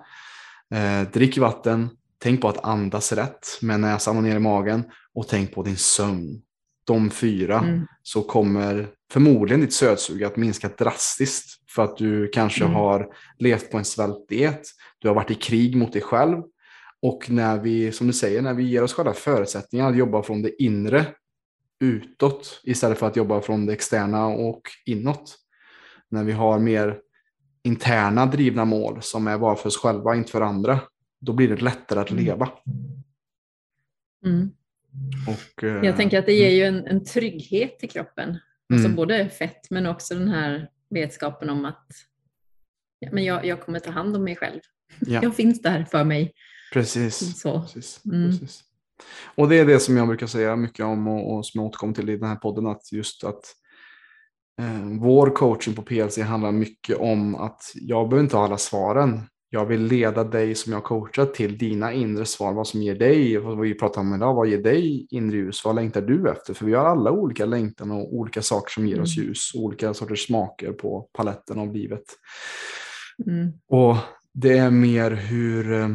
Eh, 0.73 1.11
drick 1.11 1.37
vatten, 1.37 1.89
Tänk 2.23 2.41
på 2.41 2.49
att 2.49 2.65
andas 2.65 3.11
rätt 3.11 3.47
med 3.61 3.79
näsan 3.79 4.17
och 4.17 4.23
ner 4.23 4.35
i 4.35 4.39
magen 4.39 4.83
och 5.13 5.27
tänk 5.27 5.53
på 5.53 5.63
din 5.63 5.77
sömn. 5.77 6.41
De 6.85 7.09
fyra 7.09 7.59
mm. 7.59 7.87
så 8.03 8.21
kommer 8.21 8.87
förmodligen 9.11 9.61
ditt 9.61 9.73
sötsug 9.73 10.23
att 10.23 10.37
minska 10.37 10.69
drastiskt 10.77 11.69
för 11.69 11.83
att 11.83 11.97
du 11.97 12.27
kanske 12.27 12.63
mm. 12.63 12.75
har 12.75 13.07
levt 13.39 13.71
på 13.71 13.77
en 13.77 13.85
svältdiet. 13.85 14.61
Du 14.99 15.07
har 15.07 15.15
varit 15.15 15.31
i 15.31 15.35
krig 15.35 15.75
mot 15.75 15.93
dig 15.93 16.01
själv 16.01 16.37
och 17.01 17.29
när 17.29 17.59
vi, 17.59 17.91
som 17.91 18.07
du 18.07 18.13
säger, 18.13 18.41
när 18.41 18.53
vi 18.53 18.63
ger 18.63 18.83
oss 18.83 18.93
själva 18.93 19.13
förutsättningar 19.13 19.89
att 19.89 19.97
jobba 19.97 20.23
från 20.23 20.41
det 20.41 20.63
inre 20.63 21.05
utåt 21.83 22.61
istället 22.63 22.97
för 22.97 23.07
att 23.07 23.15
jobba 23.15 23.41
från 23.41 23.65
det 23.65 23.73
externa 23.73 24.25
och 24.25 24.61
inåt. 24.85 25.37
När 26.09 26.23
vi 26.23 26.31
har 26.31 26.59
mer 26.59 26.99
interna 27.63 28.25
drivna 28.25 28.65
mål 28.65 29.01
som 29.01 29.27
är 29.27 29.37
bara 29.37 29.55
för 29.55 29.67
oss 29.67 29.77
själva, 29.77 30.15
inte 30.15 30.31
för 30.31 30.41
andra, 30.41 30.79
då 31.21 31.33
blir 31.33 31.47
det 31.47 31.61
lättare 31.61 31.99
att 31.99 32.11
mm. 32.11 32.23
leva. 32.23 32.49
Mm. 34.25 34.49
Och, 35.27 35.63
eh, 35.63 35.85
jag 35.85 35.95
tänker 35.95 36.19
att 36.19 36.25
det 36.25 36.33
ger 36.33 36.49
ju 36.49 36.63
en, 36.63 36.87
en 36.87 37.05
trygghet 37.05 37.79
till 37.79 37.89
kroppen. 37.89 38.37
Alltså 38.73 38.85
mm. 38.85 38.95
både 38.95 39.29
fett 39.29 39.69
men 39.69 39.85
också 39.85 40.15
den 40.15 40.27
här 40.27 40.69
vetskapen 40.89 41.49
om 41.49 41.65
att 41.65 41.87
ja, 42.99 43.09
men 43.11 43.23
jag, 43.23 43.45
jag 43.45 43.61
kommer 43.61 43.79
ta 43.79 43.91
hand 43.91 44.15
om 44.15 44.23
mig 44.23 44.35
själv. 44.35 44.59
Ja. 44.99 45.19
Jag 45.23 45.35
finns 45.35 45.61
där 45.61 45.85
för 45.85 46.03
mig. 46.03 46.33
Precis. 46.73 47.39
Så. 47.39 47.61
Precis. 47.61 48.05
Mm. 48.05 48.31
Precis. 48.31 48.63
Och 49.35 49.49
det 49.49 49.59
är 49.59 49.65
det 49.65 49.79
som 49.79 49.97
jag 49.97 50.07
brukar 50.07 50.27
säga 50.27 50.55
mycket 50.55 50.85
om 50.85 51.07
och, 51.07 51.33
och 51.33 51.45
som 51.45 51.59
jag 51.59 51.67
återkommer 51.67 51.93
till 51.93 52.09
i 52.09 52.17
den 52.17 52.29
här 52.29 52.35
podden. 52.35 52.67
Att 52.67 52.91
just 52.91 53.23
att 53.23 53.41
eh, 54.61 54.99
vår 54.99 55.29
coaching 55.29 55.73
på 55.73 55.81
PLC 55.81 56.17
handlar 56.17 56.51
mycket 56.51 56.97
om 56.97 57.35
att 57.35 57.61
jag 57.75 58.09
behöver 58.09 58.23
inte 58.23 58.37
ha 58.37 58.45
alla 58.45 58.57
svaren. 58.57 59.21
Jag 59.49 59.65
vill 59.65 59.83
leda 59.83 60.23
dig 60.23 60.55
som 60.55 60.73
jag 60.73 60.83
coachar 60.83 61.25
till 61.25 61.57
dina 61.57 61.93
inre 61.93 62.25
svar, 62.25 62.53
vad 62.53 62.67
som 62.67 62.81
ger 62.81 62.95
dig, 62.95 63.37
vad 63.37 63.59
vi 63.59 63.73
pratar 63.73 64.01
om 64.01 64.15
idag, 64.15 64.33
vad 64.33 64.47
ger 64.47 64.61
dig 64.63 65.07
inre 65.09 65.37
ljus, 65.37 65.65
vad 65.65 65.75
längtar 65.75 66.01
du 66.01 66.29
efter? 66.29 66.53
För 66.53 66.65
vi 66.65 66.73
har 66.73 66.85
alla 66.85 67.11
olika 67.11 67.45
längtan 67.45 67.91
och 67.91 68.13
olika 68.13 68.41
saker 68.41 68.71
som 68.71 68.87
ger 68.87 69.01
oss 69.01 69.17
mm. 69.17 69.27
ljus, 69.27 69.51
olika 69.55 69.93
sorters 69.93 70.25
smaker 70.25 70.71
på 70.71 71.09
paletten 71.13 71.59
av 71.59 71.73
livet. 71.73 72.03
Mm. 73.27 73.51
Och 73.67 73.95
det 74.33 74.57
är 74.57 74.71
mer 74.71 75.11
hur, 75.11 75.73
eh, 75.73 75.89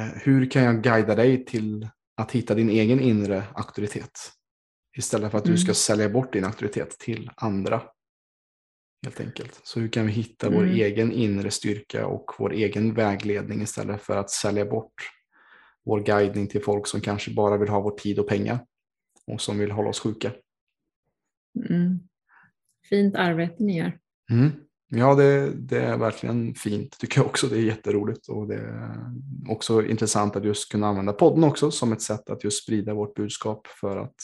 hur 0.00 0.50
kan 0.50 0.62
jag 0.62 0.82
guida 0.82 1.14
dig 1.14 1.44
till 1.44 1.88
att 2.16 2.32
hitta 2.32 2.54
din 2.54 2.70
egen 2.70 3.00
inre 3.00 3.44
auktoritet? 3.54 4.32
Istället 4.96 5.30
för 5.30 5.38
att 5.38 5.44
mm. 5.44 5.56
du 5.56 5.62
ska 5.62 5.74
sälja 5.74 6.08
bort 6.08 6.32
din 6.32 6.44
auktoritet 6.44 6.98
till 6.98 7.30
andra. 7.36 7.82
Helt 9.04 9.20
enkelt. 9.20 9.60
Så 9.64 9.80
hur 9.80 9.88
kan 9.88 10.06
vi 10.06 10.12
hitta 10.12 10.46
mm. 10.46 10.58
vår 10.58 10.66
egen 10.66 11.12
inre 11.12 11.50
styrka 11.50 12.06
och 12.06 12.30
vår 12.38 12.52
egen 12.52 12.94
vägledning 12.94 13.62
istället 13.62 14.02
för 14.02 14.16
att 14.16 14.30
sälja 14.30 14.64
bort 14.64 14.94
vår 15.84 16.00
guidning 16.00 16.48
till 16.48 16.62
folk 16.62 16.86
som 16.86 17.00
kanske 17.00 17.34
bara 17.34 17.58
vill 17.58 17.68
ha 17.68 17.80
vår 17.80 17.98
tid 17.98 18.18
och 18.18 18.28
pengar 18.28 18.66
och 19.26 19.40
som 19.40 19.58
vill 19.58 19.70
hålla 19.70 19.88
oss 19.88 20.00
sjuka. 20.00 20.32
Mm. 21.70 22.00
Fint 22.88 23.14
arbete 23.14 23.62
ni 23.64 23.78
gör. 23.78 23.98
Mm. 24.30 24.50
Ja, 24.94 25.14
det, 25.14 25.50
det, 25.54 25.80
är 25.80 25.96
verkligen 25.96 26.54
fint 26.54 26.98
tycker 26.98 27.18
jag 27.18 27.26
också. 27.26 27.46
Det 27.46 27.56
är 27.56 27.62
jätteroligt 27.62 28.28
och 28.28 28.48
det 28.48 28.54
är 28.54 28.90
också 29.48 29.82
intressant 29.82 30.36
att 30.36 30.44
just 30.44 30.72
kunna 30.72 30.88
använda 30.88 31.12
podden 31.12 31.44
också 31.44 31.70
som 31.70 31.92
ett 31.92 32.02
sätt 32.02 32.30
att 32.30 32.44
just 32.44 32.62
sprida 32.62 32.94
vårt 32.94 33.14
budskap 33.14 33.66
för 33.66 33.96
att 33.96 34.14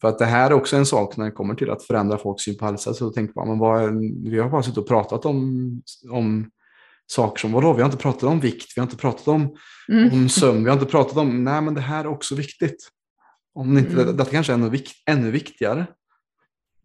för 0.00 0.08
att 0.08 0.18
det 0.18 0.24
här 0.24 0.50
är 0.50 0.54
också 0.54 0.76
en 0.76 0.86
sak 0.86 1.16
när 1.16 1.24
det 1.24 1.30
kommer 1.30 1.54
till 1.54 1.70
att 1.70 1.84
förändra 1.84 2.18
folks 2.18 2.44
syn 2.44 2.56
på 2.56 2.64
hälsa. 2.64 2.94
Så 2.94 3.10
tänker 3.10 3.34
man, 3.34 3.48
men 3.48 3.58
vad, 3.58 4.00
vi 4.30 4.38
har 4.38 4.50
bara 4.50 4.62
suttit 4.62 4.78
och 4.78 4.88
pratat 4.88 5.24
om, 5.26 5.82
om 6.10 6.50
saker 7.06 7.40
som, 7.40 7.52
vadå, 7.52 7.72
vi 7.72 7.82
har 7.82 7.88
inte 7.88 8.02
pratat 8.02 8.22
om 8.22 8.40
vikt, 8.40 8.72
vi 8.76 8.80
har 8.80 8.86
inte 8.86 8.96
pratat 8.96 9.28
om, 9.28 9.56
mm. 9.88 10.12
om 10.12 10.28
sömn, 10.28 10.64
vi 10.64 10.70
har 10.70 10.76
inte 10.76 10.90
pratat 10.90 11.16
om, 11.16 11.44
nej 11.44 11.62
men 11.62 11.74
det 11.74 11.80
här 11.80 12.04
är 12.04 12.08
också 12.08 12.34
viktigt. 12.34 12.88
Om 13.54 13.78
inte, 13.78 14.02
mm. 14.02 14.16
Detta 14.16 14.30
kanske 14.30 14.52
är 14.52 14.54
ännu, 14.54 14.78
ännu 15.06 15.30
viktigare 15.30 15.86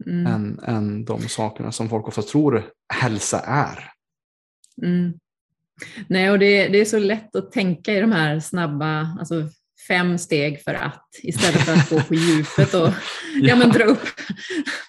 mm. 0.06 0.28
än, 0.28 0.60
än 0.60 1.06
de 1.06 1.22
sakerna 1.22 1.72
som 1.72 1.90
folk 1.90 2.08
ofta 2.08 2.22
tror 2.22 2.64
hälsa 2.94 3.40
är. 3.40 3.92
Mm. 4.82 5.14
Nej, 6.08 6.32
och 6.32 6.40
det, 6.40 6.68
det 6.68 6.82
är 6.82 6.86
så 6.86 7.00
lätt 7.00 7.36
att 7.36 7.52
tänka 7.52 7.94
i 7.94 8.02
de 8.02 8.12
här 8.12 8.40
snabba, 8.40 9.18
alltså 9.20 9.50
fem 9.88 10.18
steg 10.18 10.64
för 10.64 10.74
att 10.74 11.08
istället 11.24 11.62
för 11.62 11.74
att 11.74 11.90
gå 11.90 12.00
på 12.00 12.16
djupet 12.16 12.74
och 12.74 12.88
ja. 12.88 12.94
ja 13.42 13.56
men 13.56 13.70
dra, 13.70 13.84
upp, 13.84 14.04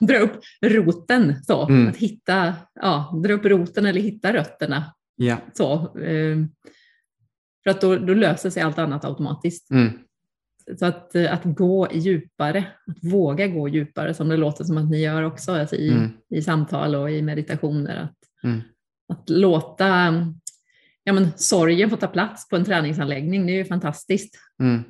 dra 0.01 0.19
upp 0.19 0.41
roten. 0.65 1.45
Så, 1.45 1.69
mm. 1.69 1.89
Att 1.89 1.97
hitta, 1.97 2.55
ja, 2.75 3.21
dra 3.25 3.33
upp 3.33 3.45
roten 3.45 3.87
eller 3.87 4.01
hitta 4.01 4.33
rötterna. 4.33 4.95
Ja. 5.17 5.37
Så, 5.53 5.99
ehm, 5.99 6.49
för 7.63 7.71
att 7.71 7.81
då, 7.81 7.97
då 7.97 8.15
löser 8.15 8.51
sig 8.51 8.63
allt 8.63 8.79
annat 8.79 9.05
automatiskt. 9.05 9.71
Mm. 9.71 9.99
Så 10.79 10.87
att, 10.87 11.17
att 11.17 11.45
gå 11.45 11.89
djupare, 11.93 12.65
att 12.87 13.13
våga 13.13 13.47
gå 13.47 13.69
djupare 13.69 14.15
som 14.15 14.29
det 14.29 14.37
låter 14.37 14.65
som 14.65 14.79
att 14.79 14.91
ni 14.91 15.01
gör 15.01 15.23
också 15.23 15.53
alltså 15.53 15.77
i, 15.77 15.93
mm. 15.93 16.11
i 16.31 16.43
samtal 16.43 16.95
och 16.95 17.11
i 17.11 17.23
meditationer. 17.23 17.97
Att, 17.97 18.45
mm. 18.45 18.61
att 19.09 19.31
låta 19.31 19.87
ja, 21.05 21.13
men, 21.13 21.33
sorgen 21.37 21.91
får 21.91 21.97
ta 21.97 22.07
plats 22.07 22.49
på 22.49 22.57
en 22.57 22.65
träningsanläggning. 22.65 23.47
Det 23.47 23.53
är 23.53 23.57
ju 23.57 23.65
fantastiskt. 23.65 24.39
Mm. 24.61 24.83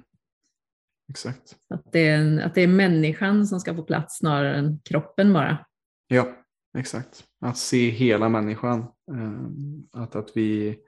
Exakt. 1.10 1.56
Att 1.70 1.92
det, 1.92 2.08
är, 2.08 2.40
att 2.40 2.54
det 2.54 2.60
är 2.60 2.66
människan 2.68 3.46
som 3.46 3.60
ska 3.60 3.74
få 3.74 3.82
plats 3.82 4.18
snarare 4.18 4.54
än 4.56 4.78
kroppen 4.84 5.32
bara. 5.32 5.66
Ja, 6.08 6.28
exakt. 6.78 7.24
Att 7.40 7.58
se 7.58 7.90
hela 7.90 8.28
människan. 8.28 8.80
Eh, 9.12 10.02
att, 10.02 10.16
att 10.16 10.30
vi 10.34 10.78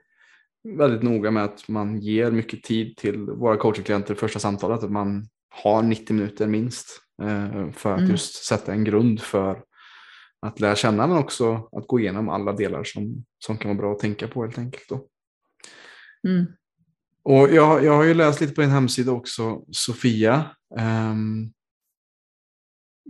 väldigt 0.65 1.03
noga 1.03 1.31
med 1.31 1.43
att 1.43 1.67
man 1.67 1.99
ger 1.99 2.31
mycket 2.31 2.63
tid 2.63 2.97
till 2.97 3.17
våra 3.17 3.57
coachingklienter 3.57 4.15
första 4.15 4.39
samtalet. 4.39 4.83
Att 4.83 4.91
man 4.91 5.27
har 5.49 5.83
90 5.83 6.15
minuter 6.15 6.47
minst 6.47 7.01
eh, 7.23 7.71
för 7.71 7.93
att 7.93 7.99
mm. 7.99 8.11
just 8.11 8.45
sätta 8.45 8.73
en 8.73 8.83
grund 8.83 9.21
för 9.21 9.63
att 10.41 10.59
lära 10.59 10.75
känna 10.75 11.07
men 11.07 11.17
också 11.17 11.69
att 11.71 11.87
gå 11.87 11.99
igenom 11.99 12.29
alla 12.29 12.53
delar 12.53 12.83
som, 12.83 13.25
som 13.45 13.57
kan 13.57 13.69
vara 13.69 13.77
bra 13.77 13.91
att 13.91 13.99
tänka 13.99 14.27
på 14.27 14.43
helt 14.43 14.57
enkelt. 14.57 14.89
Då. 14.89 15.07
Mm. 16.27 16.45
Och 17.23 17.53
jag, 17.53 17.83
jag 17.83 17.95
har 17.95 18.03
ju 18.03 18.13
läst 18.13 18.41
lite 18.41 18.53
på 18.53 18.61
din 18.61 18.69
hemsida 18.69 19.11
också, 19.11 19.61
Sofia. 19.71 20.45
Um, 20.79 21.51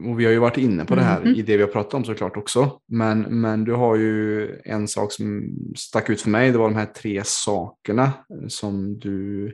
och 0.03 0.19
vi 0.19 0.25
har 0.25 0.31
ju 0.31 0.39
varit 0.39 0.57
inne 0.57 0.85
på 0.85 0.95
det 0.95 1.01
här 1.01 1.21
mm. 1.21 1.35
i 1.35 1.41
det 1.41 1.57
vi 1.57 1.63
har 1.63 1.69
pratat 1.69 1.93
om 1.93 2.05
såklart 2.05 2.37
också. 2.37 2.79
Men, 2.87 3.21
men 3.21 3.63
du 3.63 3.73
har 3.73 3.95
ju 3.95 4.49
en 4.63 4.87
sak 4.87 5.11
som 5.11 5.55
stack 5.75 6.09
ut 6.09 6.21
för 6.21 6.29
mig. 6.29 6.51
Det 6.51 6.57
var 6.57 6.69
de 6.69 6.75
här 6.75 6.85
tre 6.85 7.21
sakerna 7.25 8.13
som 8.47 8.99
du 8.99 9.45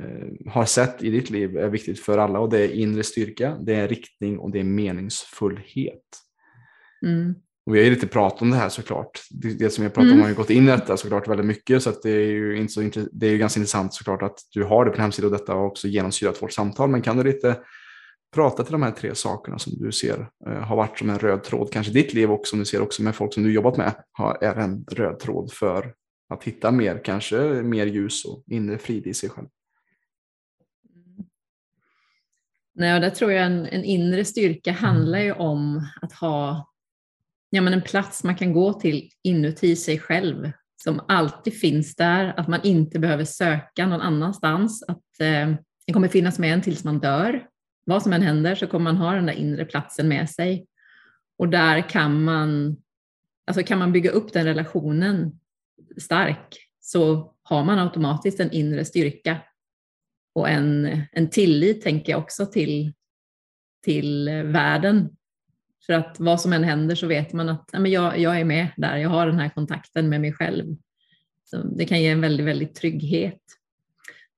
eh, 0.00 0.52
har 0.52 0.64
sett 0.64 1.02
i 1.02 1.10
ditt 1.10 1.30
liv 1.30 1.56
är 1.56 1.68
viktigt 1.68 2.00
för 2.00 2.18
alla. 2.18 2.38
Och 2.38 2.50
det 2.50 2.58
är 2.58 2.72
inre 2.72 3.02
styrka, 3.02 3.56
det 3.60 3.74
är 3.74 3.88
riktning 3.88 4.38
och 4.38 4.50
det 4.50 4.60
är 4.60 4.64
meningsfullhet. 4.64 6.04
Mm. 7.06 7.34
Och 7.66 7.74
vi 7.74 7.78
har 7.78 7.84
ju 7.84 7.90
lite 7.90 8.06
pratat 8.06 8.42
om 8.42 8.50
det 8.50 8.56
här 8.56 8.68
såklart. 8.68 9.20
Det, 9.30 9.58
det 9.58 9.70
som 9.70 9.84
jag 9.84 9.94
pratat 9.94 10.06
mm. 10.06 10.16
om 10.16 10.22
har 10.22 10.28
ju 10.28 10.34
gått 10.34 10.50
in 10.50 10.64
i 10.64 10.70
detta 10.70 10.96
såklart 10.96 11.28
väldigt 11.28 11.46
mycket. 11.46 11.82
Så 11.82 11.92
det, 12.02 12.10
är 12.10 12.30
ju 12.30 12.56
inte 12.56 12.72
så, 12.72 13.08
det 13.12 13.26
är 13.26 13.30
ju 13.30 13.38
ganska 13.38 13.60
intressant 13.60 13.94
såklart 13.94 14.22
att 14.22 14.38
du 14.52 14.64
har 14.64 14.84
det 14.84 14.90
på 14.90 15.00
hemsidan 15.00 15.32
och 15.32 15.38
detta 15.38 15.52
har 15.52 15.66
också 15.66 15.88
genomsyrat 15.88 16.42
vårt 16.42 16.52
samtal. 16.52 16.90
Men 16.90 17.02
kan 17.02 17.16
du 17.16 17.24
lite 17.24 17.58
prata 18.34 18.64
till 18.64 18.72
de 18.72 18.82
här 18.82 18.90
tre 18.90 19.14
sakerna 19.14 19.58
som 19.58 19.72
du 19.78 19.92
ser 19.92 20.28
eh, 20.46 20.52
har 20.52 20.76
varit 20.76 20.98
som 20.98 21.10
en 21.10 21.18
röd 21.18 21.42
tråd, 21.42 21.72
kanske 21.72 21.92
i 21.92 21.94
ditt 21.94 22.14
liv 22.14 22.30
också, 22.30 22.50
som 22.50 22.58
du 22.58 22.64
ser 22.64 22.82
också 22.82 23.02
med 23.02 23.14
folk 23.14 23.34
som 23.34 23.42
du 23.42 23.52
jobbat 23.52 23.76
med, 23.76 23.94
har, 24.12 24.38
är 24.40 24.56
en 24.56 24.84
röd 24.90 25.18
tråd 25.18 25.52
för 25.52 25.94
att 26.28 26.44
hitta 26.44 26.70
mer, 26.70 27.04
kanske 27.04 27.36
mer 27.62 27.86
ljus 27.86 28.24
och 28.24 28.44
inre 28.46 28.78
frid 28.78 29.06
i 29.06 29.14
sig 29.14 29.30
själv. 29.30 29.48
Nej, 32.74 32.94
och 32.94 33.00
där 33.00 33.10
tror 33.10 33.32
jag 33.32 33.46
en, 33.46 33.66
en 33.66 33.84
inre 33.84 34.24
styrka 34.24 34.72
handlar 34.72 35.18
ju 35.18 35.32
om 35.32 35.86
att 36.02 36.12
ha 36.12 36.70
ja, 37.50 37.62
men 37.62 37.72
en 37.72 37.82
plats 37.82 38.24
man 38.24 38.36
kan 38.36 38.52
gå 38.52 38.72
till 38.72 39.10
inuti 39.22 39.76
sig 39.76 39.98
själv 39.98 40.52
som 40.82 41.00
alltid 41.08 41.60
finns 41.60 41.96
där, 41.96 42.34
att 42.36 42.48
man 42.48 42.60
inte 42.62 42.98
behöver 42.98 43.24
söka 43.24 43.86
någon 43.86 44.00
annanstans, 44.00 44.82
att 44.82 45.20
eh, 45.20 45.54
den 45.86 45.94
kommer 45.94 46.08
finnas 46.08 46.38
med 46.38 46.52
en 46.52 46.62
tills 46.62 46.84
man 46.84 47.00
dör. 47.00 47.46
Vad 47.90 48.02
som 48.02 48.12
än 48.12 48.22
händer 48.22 48.54
så 48.54 48.66
kommer 48.66 48.92
man 48.92 48.96
ha 48.96 49.14
den 49.14 49.26
där 49.26 49.32
inre 49.32 49.64
platsen 49.64 50.08
med 50.08 50.30
sig. 50.30 50.66
Och 51.38 51.48
där 51.48 51.88
kan 51.88 52.24
man, 52.24 52.76
alltså 53.46 53.62
kan 53.62 53.78
man 53.78 53.92
bygga 53.92 54.10
upp 54.10 54.32
den 54.32 54.44
relationen 54.44 55.40
stark 55.96 56.58
så 56.80 57.34
har 57.42 57.64
man 57.64 57.78
automatiskt 57.78 58.40
en 58.40 58.50
inre 58.50 58.84
styrka 58.84 59.38
och 60.34 60.48
en, 60.48 61.00
en 61.12 61.30
tillit, 61.30 61.82
tänker 61.82 62.12
jag 62.12 62.20
också, 62.20 62.46
till, 62.46 62.92
till 63.84 64.28
världen 64.44 65.16
för 65.86 65.92
att 65.92 66.20
vad 66.20 66.40
som 66.40 66.52
än 66.52 66.64
händer 66.64 66.94
så 66.94 67.06
vet 67.06 67.32
man 67.32 67.48
att 67.48 67.70
nej, 67.72 67.82
men 67.82 67.90
jag, 67.90 68.18
jag 68.18 68.40
är 68.40 68.44
med 68.44 68.68
där, 68.76 68.96
jag 68.96 69.08
har 69.08 69.26
den 69.26 69.38
här 69.38 69.48
kontakten 69.48 70.08
med 70.08 70.20
mig 70.20 70.32
själv. 70.32 70.76
Så 71.44 71.62
det 71.62 71.84
kan 71.84 72.02
ge 72.02 72.08
en 72.08 72.20
väldigt, 72.20 72.46
väldigt 72.46 72.74
trygghet. 72.74 73.42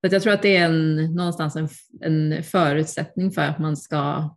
Så 0.07 0.15
jag 0.15 0.23
tror 0.23 0.33
att 0.33 0.43
det 0.43 0.57
är 0.57 0.65
en, 0.65 0.97
någonstans 1.15 1.57
en, 1.57 1.69
en 2.01 2.43
förutsättning 2.43 3.31
för 3.31 3.43
att 3.43 3.59
man 3.59 3.77
ska 3.77 4.31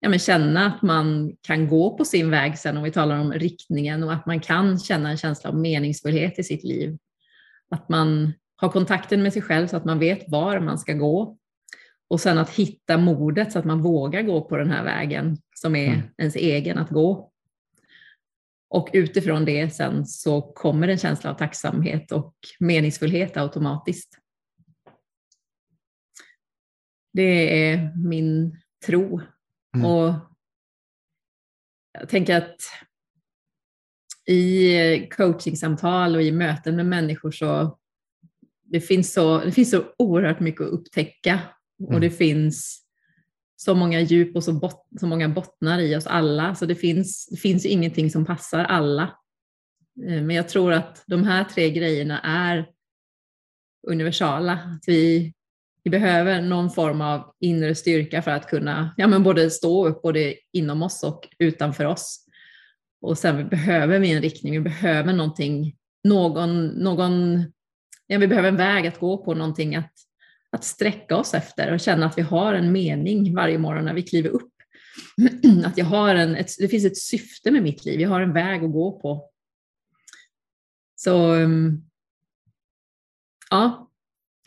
ja, 0.00 0.08
men 0.08 0.18
känna 0.18 0.66
att 0.66 0.82
man 0.82 1.36
kan 1.40 1.68
gå 1.68 1.96
på 1.96 2.04
sin 2.04 2.30
väg 2.30 2.58
sen 2.58 2.76
om 2.76 2.82
vi 2.82 2.92
talar 2.92 3.18
om 3.18 3.32
riktningen 3.32 4.02
och 4.02 4.12
att 4.12 4.26
man 4.26 4.40
kan 4.40 4.78
känna 4.78 5.10
en 5.10 5.16
känsla 5.16 5.50
av 5.50 5.56
meningsfullhet 5.56 6.38
i 6.38 6.44
sitt 6.44 6.64
liv. 6.64 6.98
Att 7.70 7.88
man 7.88 8.32
har 8.56 8.68
kontakten 8.68 9.22
med 9.22 9.32
sig 9.32 9.42
själv 9.42 9.66
så 9.66 9.76
att 9.76 9.84
man 9.84 9.98
vet 9.98 10.24
var 10.28 10.60
man 10.60 10.78
ska 10.78 10.92
gå 10.92 11.36
och 12.08 12.20
sen 12.20 12.38
att 12.38 12.50
hitta 12.50 12.98
modet 12.98 13.52
så 13.52 13.58
att 13.58 13.64
man 13.64 13.82
vågar 13.82 14.22
gå 14.22 14.40
på 14.40 14.56
den 14.56 14.70
här 14.70 14.84
vägen 14.84 15.36
som 15.54 15.76
är 15.76 15.88
mm. 15.88 16.00
ens 16.18 16.36
egen 16.36 16.78
att 16.78 16.90
gå. 16.90 17.30
Och 18.70 18.88
utifrån 18.92 19.44
det 19.44 19.70
sen 19.70 20.06
så 20.06 20.42
kommer 20.42 20.88
en 20.88 20.98
känsla 20.98 21.30
av 21.30 21.34
tacksamhet 21.34 22.12
och 22.12 22.34
meningsfullhet 22.60 23.36
automatiskt. 23.36 24.19
Det 27.12 27.70
är 27.70 27.96
min 27.96 28.56
tro. 28.86 29.20
Mm. 29.74 29.86
Och 29.86 30.14
jag 31.92 32.08
tänker 32.08 32.36
att 32.36 32.56
i 34.26 35.06
coachingsamtal 35.06 36.16
och 36.16 36.22
i 36.22 36.32
möten 36.32 36.76
med 36.76 36.86
människor 36.86 37.30
så 37.30 37.78
det 38.62 38.80
finns 38.80 39.12
så, 39.12 39.38
det 39.38 39.52
finns 39.52 39.70
så 39.70 39.84
oerhört 39.98 40.40
mycket 40.40 40.60
att 40.60 40.72
upptäcka 40.72 41.40
Mm. 41.80 41.94
Och 41.94 42.00
det 42.00 42.10
finns 42.10 42.82
så 43.56 43.74
många 43.74 44.00
djup 44.00 44.36
och 44.36 44.44
så, 44.44 44.52
bot, 44.52 44.86
så 45.00 45.06
många 45.06 45.28
bottnar 45.28 45.78
i 45.78 45.96
oss 45.96 46.06
alla, 46.06 46.54
så 46.54 46.66
det 46.66 46.74
finns, 46.74 47.26
det 47.26 47.36
finns 47.36 47.66
ingenting 47.66 48.10
som 48.10 48.24
passar 48.24 48.64
alla. 48.64 49.02
Eh, 50.06 50.22
men 50.22 50.36
jag 50.36 50.48
tror 50.48 50.72
att 50.72 51.04
de 51.06 51.24
här 51.24 51.44
tre 51.44 51.70
grejerna 51.70 52.20
är 52.20 52.70
universala. 53.88 54.52
Att 54.52 54.84
vi, 54.86 55.32
vi 55.84 55.90
behöver 55.90 56.42
någon 56.42 56.70
form 56.70 57.00
av 57.00 57.34
inre 57.40 57.74
styrka 57.74 58.22
för 58.22 58.30
att 58.30 58.46
kunna 58.46 58.94
ja, 58.96 59.06
men 59.06 59.22
både 59.22 59.50
stå 59.50 59.88
upp 59.88 60.02
både 60.02 60.34
inom 60.52 60.82
oss 60.82 61.02
och 61.02 61.28
utanför 61.38 61.84
oss. 61.84 62.26
Och 63.02 63.18
sen 63.18 63.48
behöver 63.48 63.98
vi 63.98 64.12
en 64.12 64.22
riktning, 64.22 64.52
vi 64.52 64.60
behöver 64.60 65.12
någonting, 65.12 65.76
någon, 66.04 66.66
någon, 66.66 67.44
ja, 68.06 68.18
vi 68.18 68.28
behöver 68.28 68.48
en 68.48 68.56
väg 68.56 68.86
att 68.86 69.00
gå 69.00 69.24
på, 69.24 69.34
någonting 69.34 69.76
att 69.76 69.92
att 70.52 70.64
sträcka 70.64 71.16
oss 71.16 71.34
efter 71.34 71.72
och 71.72 71.80
känna 71.80 72.06
att 72.06 72.18
vi 72.18 72.22
har 72.22 72.54
en 72.54 72.72
mening 72.72 73.34
varje 73.34 73.58
morgon 73.58 73.84
när 73.84 73.94
vi 73.94 74.02
kliver 74.02 74.28
upp. 74.28 74.52
Att 75.64 75.78
jag 75.78 75.84
har 75.84 76.14
en, 76.14 76.36
ett, 76.36 76.50
det 76.58 76.68
finns 76.68 76.84
ett 76.84 76.96
syfte 76.96 77.50
med 77.50 77.62
mitt 77.62 77.84
liv, 77.84 78.00
jag 78.00 78.08
har 78.08 78.20
en 78.20 78.32
väg 78.32 78.64
att 78.64 78.72
gå 78.72 79.00
på. 79.00 79.30
Så 80.96 81.32
ehm, 81.34 81.82
ja, 83.50 83.90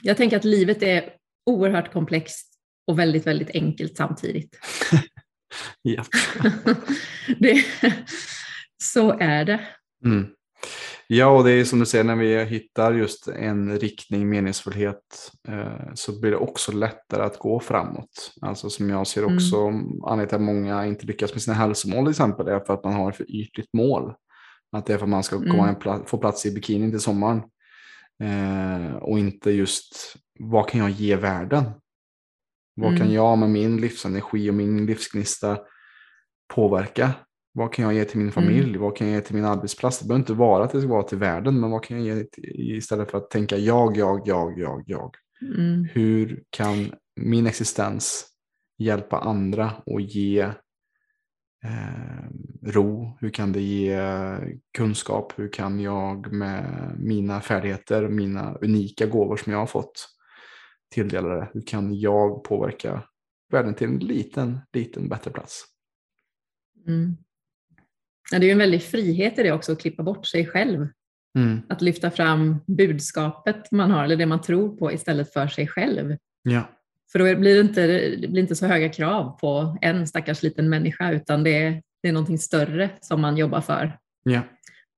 jag 0.02 0.18
tänker 0.18 0.38
att 0.38 0.44
livet 0.44 0.84
är 0.84 1.14
oerhört 1.46 1.94
komplext 1.94 2.54
och 2.88 3.00
väldigt, 3.00 3.28
väldigt 3.28 3.50
enkelt 3.50 3.98
samtidigt. 3.98 4.58
ja. 5.82 6.04
det, 7.40 7.66
så 8.84 9.20
är 9.20 9.46
det. 9.46 9.68
Mm. 10.06 10.28
Ja, 11.08 11.28
och 11.28 11.44
det 11.44 11.52
är 11.52 11.66
som 11.66 11.80
du 11.80 11.86
säger, 11.86 12.04
när 12.04 12.16
vi 12.16 12.44
hittar 12.44 12.94
just 12.94 13.28
en 13.28 13.80
riktning, 13.80 14.30
meningsfullhet, 14.30 15.32
eh, 15.48 15.94
så 15.94 16.20
blir 16.20 16.32
det 16.32 16.38
också 16.38 16.72
lättare 16.72 17.24
att 17.24 17.40
gå 17.40 17.60
framåt. 17.60 18.34
Alltså 18.42 18.70
som 18.70 18.90
jag 18.90 19.08
ser 19.08 19.36
också, 19.36 19.58
mm. 19.58 20.04
anledningen 20.04 20.28
till 20.28 20.36
att 20.36 20.42
många 20.42 20.86
inte 20.86 21.06
lyckas 21.06 21.34
med 21.34 21.42
sina 21.42 21.56
hälsomål 21.56 22.06
till 22.06 22.12
exempel, 22.12 22.48
är 22.48 22.60
för 22.60 22.74
att 22.74 22.84
man 22.84 22.94
har 22.94 23.10
ett 23.10 23.18
för 23.18 23.32
ytligt 23.32 23.74
mål. 23.74 24.14
Att 24.72 24.86
det 24.86 24.94
är 24.94 24.98
för 24.98 25.06
att 25.06 25.10
man 25.10 25.24
ska 25.24 25.38
komma 25.38 25.68
mm. 25.68 25.76
pla 25.76 26.04
få 26.06 26.18
plats 26.18 26.46
i 26.46 26.52
bikinin 26.52 26.92
till 26.92 27.00
sommaren. 27.00 27.42
Eh, 28.24 28.96
och 28.96 29.20
inte 29.20 29.52
just, 29.52 30.16
vad 30.40 30.70
kan 30.70 30.80
jag 30.80 30.90
ge 30.90 31.16
världen? 31.16 31.64
Vad 32.76 32.90
mm. 32.90 33.00
kan 33.00 33.14
jag 33.14 33.38
med 33.38 33.50
min 33.50 33.82
livsenergi 33.82 34.50
och 34.50 34.54
min 34.54 34.86
livsgnista 34.86 35.60
påverka 36.54 37.14
vad 37.54 37.74
kan 37.74 37.86
jag 37.86 37.94
ge 37.94 38.06
till 38.06 38.20
min 38.20 38.32
familj? 38.32 38.70
Mm. 38.70 38.82
Vad 38.82 38.98
kan 38.98 39.08
jag 39.08 39.16
ge 39.16 39.22
till 39.22 39.36
min 39.36 39.46
arbetsplats? 39.46 40.00
Det 40.00 40.08
behöver 40.08 40.22
inte 40.22 40.34
vara 40.34 40.64
att 40.64 40.72
det 40.72 40.82
ska 40.82 40.90
vara 40.90 41.04
till 41.04 41.18
världen, 41.18 41.60
men 41.60 41.72
vad 41.72 41.84
kan 41.84 42.06
jag 42.06 42.18
ge 42.18 42.24
till, 42.24 42.44
istället 42.78 43.12
för 43.12 43.18
att 43.18 43.30
tänka 43.30 43.58
jag, 43.58 43.98
jag, 43.98 44.22
jag, 44.26 44.60
jag, 44.60 44.84
jag. 44.88 45.16
Mm. 45.42 45.88
Hur 45.94 46.44
kan 46.50 46.94
min 47.16 47.48
existens 47.48 48.28
hjälpa 48.78 49.20
andra 49.20 49.72
och 49.86 50.02
ge 50.02 50.40
eh, 51.64 52.26
ro? 52.62 53.18
Hur 53.20 53.30
kan 53.30 53.52
det 53.52 53.62
ge 53.62 54.00
kunskap? 54.78 55.34
Hur 55.36 55.54
kan 55.54 55.80
jag 55.80 56.32
med 56.32 56.96
mina 56.98 57.42
färdigheter, 57.42 58.10
mina 58.10 58.54
unika 58.54 59.06
gåvor 59.06 59.38
som 59.38 59.52
jag 59.52 59.60
har 59.60 59.66
fått 59.66 60.08
tilldelade, 60.94 61.50
hur 61.54 61.62
kan 61.62 62.00
jag 62.00 62.44
påverka 62.44 63.04
världen 63.52 63.76
till 63.76 63.88
en 63.88 64.00
liten, 64.00 64.60
liten 64.74 65.10
bättre 65.10 65.32
plats? 65.32 65.66
Mm. 66.88 67.18
Ja, 68.32 68.40
det 68.40 68.48
är 68.48 68.52
en 68.52 68.58
väldig 68.58 68.84
frihet 68.84 69.40
i 69.40 69.44
det 69.44 69.52
också, 69.52 69.72
att 69.72 69.80
klippa 69.80 70.04
bort 70.04 70.26
sig 70.26 70.46
själv. 70.46 70.88
Mm. 71.38 71.62
Att 71.70 71.82
lyfta 71.82 72.12
fram 72.12 72.58
budskapet 72.68 73.72
man 73.72 73.92
har, 73.92 74.04
eller 74.04 74.16
det 74.16 74.26
man 74.26 74.42
tror 74.42 74.78
på, 74.78 74.92
istället 74.92 75.34
för 75.34 75.48
sig 75.48 75.68
själv. 75.68 76.18
Ja. 76.44 76.70
För 77.12 77.20
då 77.20 77.40
blir 77.40 77.56
det, 77.56 77.62
inte, 77.62 77.88
det 78.16 78.28
blir 78.28 78.42
inte 78.42 78.56
så 78.56 78.68
höga 78.68 78.90
krav 78.90 79.40
på 79.40 79.78
en 79.82 80.08
stackars 80.08 80.44
liten 80.44 80.70
människa, 80.70 81.12
utan 81.12 81.44
det 81.44 81.64
är, 81.64 81.82
det 82.02 82.10
är 82.10 82.14
någonting 82.14 82.38
större 82.38 82.90
som 83.02 83.22
man 83.22 83.38
jobbar 83.38 83.62
för. 83.62 84.00
Ja. 84.24 84.42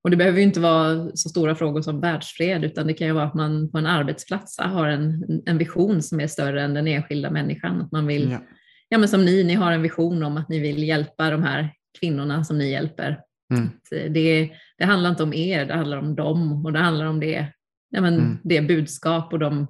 Och 0.05 0.11
det 0.11 0.17
behöver 0.17 0.37
ju 0.37 0.43
inte 0.43 0.59
vara 0.59 1.15
så 1.15 1.29
stora 1.29 1.55
frågor 1.55 1.81
som 1.81 2.01
världsfred, 2.01 2.65
utan 2.65 2.87
det 2.87 2.93
kan 2.93 3.07
ju 3.07 3.13
vara 3.13 3.25
att 3.25 3.33
man 3.33 3.71
på 3.71 3.77
en 3.77 3.85
arbetsplats 3.85 4.57
har 4.59 4.87
en, 4.87 5.23
en 5.45 5.57
vision 5.57 6.01
som 6.01 6.19
är 6.19 6.27
större 6.27 6.61
än 6.61 6.73
den 6.73 6.87
enskilda 6.87 7.31
människan. 7.31 7.81
Att 7.81 7.91
man 7.91 8.07
vill, 8.07 8.31
ja. 8.31 8.41
ja 8.89 8.97
men 8.97 9.09
som 9.09 9.25
ni, 9.25 9.43
ni 9.43 9.53
har 9.53 9.71
en 9.71 9.81
vision 9.81 10.23
om 10.23 10.37
att 10.37 10.49
ni 10.49 10.59
vill 10.59 10.83
hjälpa 10.83 11.29
de 11.29 11.43
här 11.43 11.69
kvinnorna 11.99 12.43
som 12.43 12.57
ni 12.57 12.71
hjälper. 12.71 13.19
Mm. 13.53 13.69
Det, 13.89 14.51
det 14.77 14.85
handlar 14.85 15.09
inte 15.09 15.23
om 15.23 15.33
er, 15.33 15.65
det 15.65 15.73
handlar 15.73 15.97
om 15.97 16.15
dem 16.15 16.65
och 16.65 16.73
det 16.73 16.79
handlar 16.79 17.05
om 17.05 17.19
det, 17.19 17.47
ja 17.89 18.01
men 18.01 18.13
mm. 18.13 18.37
det 18.43 18.61
budskap 18.61 19.33
och 19.33 19.39
de, 19.39 19.67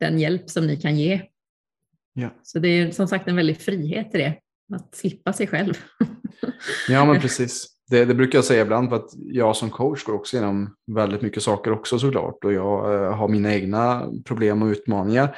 den 0.00 0.18
hjälp 0.18 0.50
som 0.50 0.66
ni 0.66 0.76
kan 0.76 0.98
ge. 0.98 1.22
Ja. 2.12 2.30
Så 2.42 2.58
det 2.58 2.68
är 2.68 2.90
som 2.90 3.08
sagt 3.08 3.28
en 3.28 3.36
väldig 3.36 3.60
frihet 3.60 4.14
i 4.14 4.18
det, 4.18 4.34
att 4.74 4.94
slippa 4.94 5.32
sig 5.32 5.46
själv. 5.46 5.74
Ja 6.88 7.04
men 7.04 7.20
precis. 7.20 7.72
Det, 7.92 8.04
det, 8.04 8.14
brukar 8.14 8.38
jag 8.38 8.44
säga 8.44 8.62
ibland 8.62 8.88
för 8.88 8.96
att 8.96 9.10
jag 9.16 9.56
som 9.56 9.70
coach 9.70 10.04
går 10.04 10.14
också 10.14 10.36
igenom 10.36 10.74
väldigt 10.86 11.22
mycket 11.22 11.42
saker 11.42 11.72
också 11.72 11.98
såklart 11.98 12.44
och 12.44 12.52
jag 12.52 12.94
eh, 12.94 13.14
har 13.16 13.28
mina 13.28 13.54
egna 13.54 14.10
problem 14.24 14.62
och 14.62 14.66
utmaningar. 14.66 15.36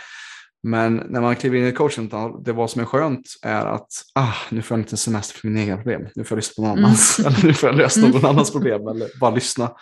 Men 0.63 0.97
när 0.97 1.21
man 1.21 1.37
kliver 1.37 1.59
in 1.59 1.67
i 1.67 1.73
coaching, 1.73 2.11
det 2.45 2.53
vad 2.53 2.71
som 2.71 2.81
är 2.81 2.87
skönt 2.87 3.27
är 3.43 3.67
att 3.67 3.89
ah, 4.15 4.35
nu 4.51 4.63
får 4.63 4.75
jag 4.75 4.79
en 4.79 4.83
liten 4.83 4.99
semester 4.99 5.39
för 5.39 5.49
mina 5.49 5.61
egna 5.61 5.77
problem. 5.77 6.07
Nu 6.15 6.25
får 6.25 6.35
jag 6.35 6.39
lyssna 6.39 6.63
på 6.63 6.69
någon 6.69 6.79
mm. 6.79 6.85
annans, 6.85 7.19
eller 7.27 7.47
nu 7.47 7.55
får 7.55 7.69
jag 7.69 7.77
lösa 7.77 8.01
någon 8.01 8.11
mm. 8.11 8.25
annans 8.25 8.53
problem 8.53 8.89
eller 8.89 9.19
bara 9.21 9.35
lyssna. 9.35 9.73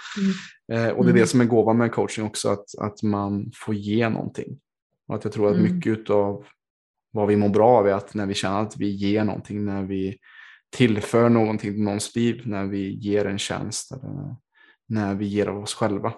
Mm. 0.72 0.88
Eh, 0.88 0.92
och 0.92 1.04
det 1.04 1.10
är 1.10 1.14
det 1.14 1.20
mm. 1.20 1.26
som 1.26 1.40
är 1.40 1.44
gåvan 1.44 1.78
med 1.78 1.92
coaching 1.92 2.24
också, 2.24 2.48
att, 2.48 2.78
att 2.78 3.02
man 3.02 3.50
får 3.54 3.74
ge 3.74 4.08
någonting. 4.08 4.58
Och 5.08 5.14
att 5.14 5.24
jag 5.24 5.32
tror 5.32 5.50
att 5.50 5.56
mm. 5.56 5.74
mycket 5.74 6.10
av 6.10 6.44
vad 7.12 7.28
vi 7.28 7.36
mår 7.36 7.48
bra 7.48 7.68
av 7.68 7.88
är 7.88 7.92
att 7.92 8.14
när 8.14 8.26
vi 8.26 8.34
känner 8.34 8.62
att 8.62 8.76
vi 8.76 8.90
ger 8.90 9.24
någonting, 9.24 9.64
när 9.64 9.82
vi 9.82 10.18
tillför 10.72 11.28
någonting 11.28 11.72
till 11.72 11.82
någons 11.82 12.16
liv, 12.16 12.42
när 12.44 12.66
vi 12.66 12.94
ger 12.94 13.24
en 13.24 13.38
tjänst 13.38 13.92
eller 13.92 14.36
när 14.88 15.14
vi 15.14 15.26
ger 15.26 15.46
av 15.46 15.62
oss 15.62 15.74
själva. 15.74 16.12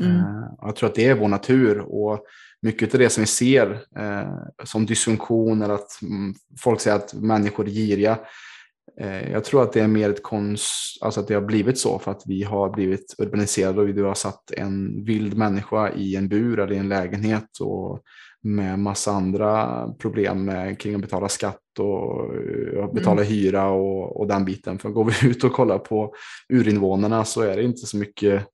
Mm. 0.00 0.16
Uh, 0.16 0.44
jag 0.60 0.76
tror 0.76 0.88
att 0.88 0.94
det 0.94 1.06
är 1.06 1.14
vår 1.14 1.28
natur 1.28 1.78
och 1.78 2.24
mycket 2.62 2.94
av 2.94 3.00
det 3.00 3.10
som 3.10 3.22
vi 3.22 3.26
ser 3.26 3.70
uh, 3.98 4.64
som 4.64 4.86
dysfunktion 4.86 5.62
eller 5.62 5.74
att 5.74 6.02
mm, 6.02 6.34
folk 6.60 6.80
säger 6.80 6.96
att 6.96 7.14
människor 7.14 7.66
är 7.66 7.70
giriga. 7.70 8.18
Uh, 9.00 9.30
jag 9.30 9.44
tror 9.44 9.62
att 9.62 9.72
det 9.72 9.80
är 9.80 9.88
mer 9.88 10.10
ett 10.10 10.22
konst, 10.22 11.02
alltså 11.02 11.20
att 11.20 11.28
det 11.28 11.34
har 11.34 11.40
blivit 11.40 11.78
så 11.78 11.98
för 11.98 12.10
att 12.10 12.22
vi 12.26 12.42
har 12.42 12.70
blivit 12.70 13.14
urbaniserade 13.18 13.80
och 13.80 13.88
vi 13.88 14.02
har 14.02 14.14
satt 14.14 14.50
en 14.50 15.04
vild 15.04 15.36
människa 15.36 15.92
i 15.92 16.16
en 16.16 16.28
bur 16.28 16.58
eller 16.58 16.72
i 16.72 16.78
en 16.78 16.88
lägenhet 16.88 17.58
och 17.60 18.02
med 18.42 18.78
massa 18.78 19.12
andra 19.12 19.82
problem 19.92 20.44
med, 20.44 20.80
kring 20.80 20.94
att 20.94 21.00
betala 21.00 21.28
skatt 21.28 21.78
och 21.78 22.34
eh, 22.34 22.92
betala 22.92 23.20
mm. 23.20 23.32
hyra 23.32 23.68
och, 23.70 24.20
och 24.20 24.26
den 24.26 24.44
biten. 24.44 24.78
För 24.78 24.88
går 24.88 25.04
vi 25.04 25.28
ut 25.30 25.44
och 25.44 25.52
kollar 25.52 25.78
på 25.78 26.14
urinvånarna 26.48 27.24
så 27.24 27.42
är 27.42 27.56
det 27.56 27.62
inte 27.62 27.86
så 27.86 27.96
mycket, 27.96 28.46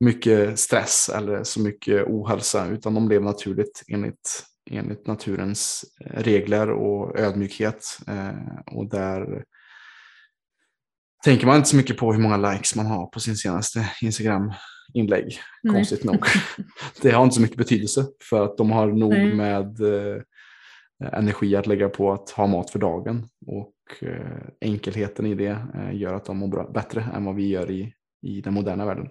mycket 0.00 0.58
stress 0.58 1.10
eller 1.14 1.44
så 1.44 1.60
mycket 1.60 2.04
ohälsa 2.06 2.66
utan 2.66 2.94
de 2.94 3.08
lever 3.08 3.24
naturligt 3.24 3.82
enligt, 3.88 4.44
enligt 4.70 5.06
naturens 5.06 5.84
regler 6.00 6.70
och 6.70 7.18
ödmjukhet. 7.18 7.98
Eh, 8.08 8.74
och 8.76 8.88
där 8.88 9.44
tänker 11.24 11.46
man 11.46 11.56
inte 11.56 11.68
så 11.68 11.76
mycket 11.76 11.96
på 11.96 12.12
hur 12.12 12.20
många 12.20 12.52
likes 12.52 12.74
man 12.74 12.86
har 12.86 13.06
på 13.06 13.20
sin 13.20 13.36
senaste 13.36 13.90
Instagram-inlägg. 14.92 15.38
Konstigt 15.70 16.04
nog. 16.04 16.26
Det 17.02 17.10
har 17.10 17.24
inte 17.24 17.34
så 17.34 17.40
mycket 17.40 17.56
betydelse 17.56 18.06
för 18.22 18.44
att 18.44 18.56
de 18.56 18.70
har 18.70 18.86
nog 18.86 19.12
Nej. 19.12 19.34
med 19.34 19.80
eh, 19.80 20.22
energi 21.12 21.56
att 21.56 21.66
lägga 21.66 21.88
på 21.88 22.12
att 22.12 22.30
ha 22.30 22.46
mat 22.46 22.70
för 22.70 22.78
dagen. 22.78 23.28
Och 23.46 23.74
eh, 24.00 24.42
enkelheten 24.60 25.26
i 25.26 25.34
det 25.34 25.58
eh, 25.74 25.96
gör 25.96 26.14
att 26.14 26.24
de 26.24 26.36
mår 26.36 26.48
bra, 26.48 26.70
bättre 26.70 27.02
än 27.14 27.24
vad 27.24 27.34
vi 27.34 27.48
gör 27.48 27.70
i, 27.70 27.94
i 28.22 28.40
den 28.40 28.54
moderna 28.54 28.86
världen. 28.86 29.08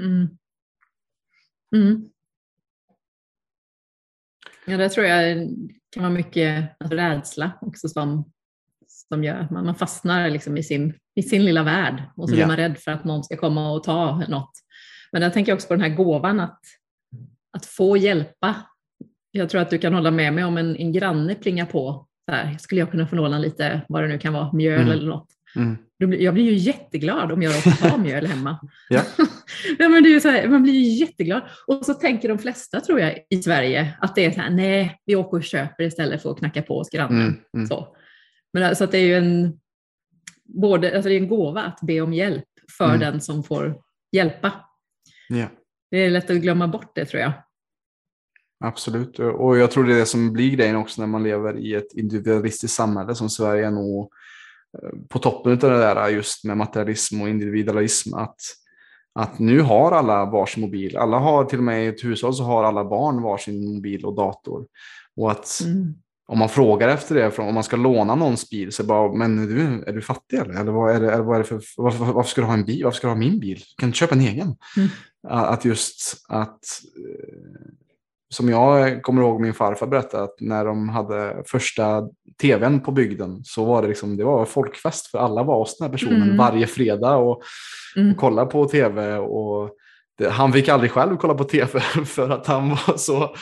Mm. 0.00 0.28
Mm. 1.76 2.08
Ja, 4.66 4.76
det 4.76 4.88
tror 4.88 5.06
jag 5.06 5.48
kan 5.90 6.02
vara 6.02 6.12
mycket 6.12 6.70
alltså, 6.78 6.96
rädsla 6.96 7.52
också 7.60 7.88
som 7.88 8.32
som 9.08 9.24
gör 9.24 9.40
att 9.40 9.50
man, 9.50 9.64
man 9.64 9.74
fastnar 9.74 10.30
liksom 10.30 10.56
i, 10.56 10.62
sin, 10.62 10.94
i 11.14 11.22
sin 11.22 11.44
lilla 11.44 11.62
värld 11.62 12.02
och 12.16 12.28
så 12.28 12.34
blir 12.34 12.46
man 12.46 12.56
rädd 12.56 12.78
för 12.78 12.90
att 12.90 13.04
någon 13.04 13.24
ska 13.24 13.36
komma 13.36 13.72
och 13.72 13.84
ta 13.84 14.22
något. 14.28 14.52
Men 15.12 15.22
jag 15.22 15.32
tänker 15.32 15.54
också 15.54 15.68
på 15.68 15.74
den 15.74 15.82
här 15.82 15.96
gåvan 15.96 16.40
att, 16.40 16.60
att 17.56 17.66
få 17.66 17.96
hjälpa. 17.96 18.54
Jag 19.30 19.50
tror 19.50 19.60
att 19.60 19.70
du 19.70 19.78
kan 19.78 19.94
hålla 19.94 20.10
med 20.10 20.32
mig 20.32 20.44
om 20.44 20.56
en, 20.56 20.76
en 20.76 20.92
granne 20.92 21.34
plingar 21.34 21.66
på. 21.66 22.06
Så 22.30 22.36
här, 22.36 22.58
skulle 22.58 22.80
jag 22.80 22.90
kunna 22.90 23.06
få 23.06 23.16
låna 23.16 23.38
lite, 23.38 23.80
vad 23.88 24.02
det 24.02 24.08
nu 24.08 24.18
kan 24.18 24.32
vara, 24.32 24.52
mjöl 24.52 24.80
mm. 24.80 24.92
eller 24.92 25.06
något. 25.06 25.28
Mm. 25.56 25.76
Jag 25.98 26.34
blir 26.34 26.44
ju 26.44 26.54
jätteglad 26.54 27.32
om 27.32 27.42
jag 27.42 27.56
råkar 27.56 27.90
ha 27.90 27.96
mjöl 28.02 28.26
hemma. 28.26 28.58
ja. 28.88 29.02
ja, 29.78 29.88
men 29.88 30.02
det 30.02 30.14
är 30.14 30.20
så 30.20 30.28
här, 30.28 30.48
man 30.48 30.62
blir 30.62 30.72
ju 30.72 31.04
jätteglad. 31.04 31.42
Och 31.66 31.84
så 31.84 31.94
tänker 31.94 32.28
de 32.28 32.38
flesta, 32.38 32.80
tror 32.80 33.00
jag, 33.00 33.18
i 33.30 33.42
Sverige 33.42 33.96
att 34.00 34.14
det 34.14 34.24
är 34.24 34.30
så 34.30 34.40
här, 34.40 34.50
nej, 34.50 35.00
vi 35.06 35.16
åker 35.16 35.36
och 35.36 35.44
köper 35.44 35.84
istället 35.84 36.22
för 36.22 36.30
att 36.30 36.38
knacka 36.38 36.62
på 36.62 36.78
hos 36.78 36.90
grannen. 36.90 37.20
Mm. 37.20 37.40
Mm. 37.54 37.66
Så. 37.66 37.96
Men 38.56 38.64
alltså 38.64 38.84
att 38.84 38.90
det 38.90 38.98
är 38.98 39.06
ju 39.06 39.14
en, 39.14 39.60
både, 40.44 40.94
alltså 40.94 41.08
det 41.08 41.14
är 41.14 41.20
en 41.20 41.28
gåva 41.28 41.62
att 41.62 41.78
be 41.82 42.00
om 42.00 42.12
hjälp 42.12 42.44
för 42.78 42.84
mm. 42.84 43.00
den 43.00 43.20
som 43.20 43.44
får 43.44 43.80
hjälpa. 44.12 44.52
Ja. 45.28 45.46
Det 45.90 45.98
är 45.98 46.10
lätt 46.10 46.30
att 46.30 46.36
glömma 46.36 46.68
bort 46.68 46.94
det 46.94 47.04
tror 47.04 47.22
jag. 47.22 47.32
Absolut, 48.64 49.18
och 49.18 49.56
jag 49.56 49.70
tror 49.70 49.84
det 49.84 49.94
är 49.94 49.98
det 49.98 50.06
som 50.06 50.32
blir 50.32 50.50
grejen 50.50 50.76
också 50.76 51.02
när 51.02 51.06
man 51.06 51.22
lever 51.22 51.58
i 51.58 51.74
ett 51.74 51.92
individualistiskt 51.92 52.76
samhälle 52.76 53.14
som 53.14 53.30
Sverige 53.30 53.66
är 53.66 53.70
nog 53.70 54.12
eh, 54.82 54.90
på 55.08 55.18
toppen 55.18 55.52
av 55.52 55.58
det 55.58 55.78
där 55.78 56.08
just 56.08 56.44
med 56.44 56.56
materialism 56.56 57.22
och 57.22 57.28
individualism. 57.28 58.14
Att, 58.14 58.40
att 59.14 59.38
nu 59.38 59.60
har 59.60 59.92
alla 59.92 60.24
varsin 60.24 60.60
mobil. 60.60 60.96
Alla 60.96 61.18
har 61.18 61.44
till 61.44 61.58
och 61.58 61.64
med 61.64 61.84
i 61.84 61.86
ett 61.86 62.04
hushåll 62.04 62.34
så 62.34 62.44
har 62.44 62.64
alla 62.64 62.84
barn 62.84 63.22
varsin 63.22 63.74
mobil 63.74 64.04
och 64.04 64.14
dator. 64.14 64.66
Och 65.16 65.30
att 65.30 65.60
mm 65.64 65.94
om 66.28 66.38
man 66.38 66.48
frågar 66.48 66.88
efter 66.88 67.14
det, 67.14 67.38
om 67.38 67.54
man 67.54 67.64
ska 67.64 67.76
låna 67.76 68.14
någons 68.14 68.50
bil, 68.50 68.72
så 68.72 68.84
bara, 68.84 69.12
men 69.12 69.38
är 69.38 69.46
du, 69.46 69.84
är 69.86 69.92
du 69.92 70.02
fattig 70.02 70.36
eller? 70.36 70.60
eller 70.60 70.72
vad 70.72 70.94
är 70.94 71.00
det, 71.00 71.22
vad 71.22 71.34
är 71.36 71.38
det 71.38 71.48
för, 71.48 71.60
varför, 71.76 72.04
varför 72.04 72.30
ska 72.30 72.40
du 72.40 72.46
ha 72.46 72.54
en 72.54 72.64
bil? 72.64 72.84
Varför 72.84 72.96
ska 72.96 73.06
du 73.06 73.10
ha 73.10 73.18
min 73.18 73.40
bil? 73.40 73.62
Kan 73.78 73.90
du 73.90 73.94
köpa 73.94 74.14
en 74.14 74.20
egen? 74.20 74.56
Mm. 74.76 74.88
Att 75.28 75.64
just 75.64 76.24
att, 76.28 76.58
eh, 76.96 77.72
som 78.34 78.48
jag 78.48 79.02
kommer 79.02 79.22
ihåg 79.22 79.40
min 79.40 79.54
farfar 79.54 79.86
berättade, 79.86 80.24
att 80.24 80.40
när 80.40 80.64
de 80.64 80.88
hade 80.88 81.42
första 81.46 82.08
tvn 82.40 82.80
på 82.80 82.92
bygden 82.92 83.44
så 83.44 83.64
var 83.64 83.82
det 83.82 83.88
liksom, 83.88 84.16
det 84.16 84.24
var 84.24 84.44
folkfest 84.44 85.06
för 85.06 85.18
alla 85.18 85.42
var 85.42 85.58
hos 85.58 85.78
den 85.78 85.86
här 85.86 85.92
personen 85.92 86.22
mm. 86.22 86.36
varje 86.36 86.66
fredag 86.66 87.16
och, 87.16 87.42
mm. 87.96 88.10
och 88.10 88.16
kolla 88.16 88.46
på 88.46 88.68
tv. 88.68 89.16
och 89.16 89.70
det, 90.18 90.28
han 90.28 90.52
fick 90.52 90.68
aldrig 90.68 90.90
själv 90.90 91.16
kolla 91.16 91.34
på 91.34 91.44
tv 91.44 91.80
för 92.06 92.30
att 92.30 92.46
han 92.46 92.68
var 92.68 92.96
så 92.96 93.34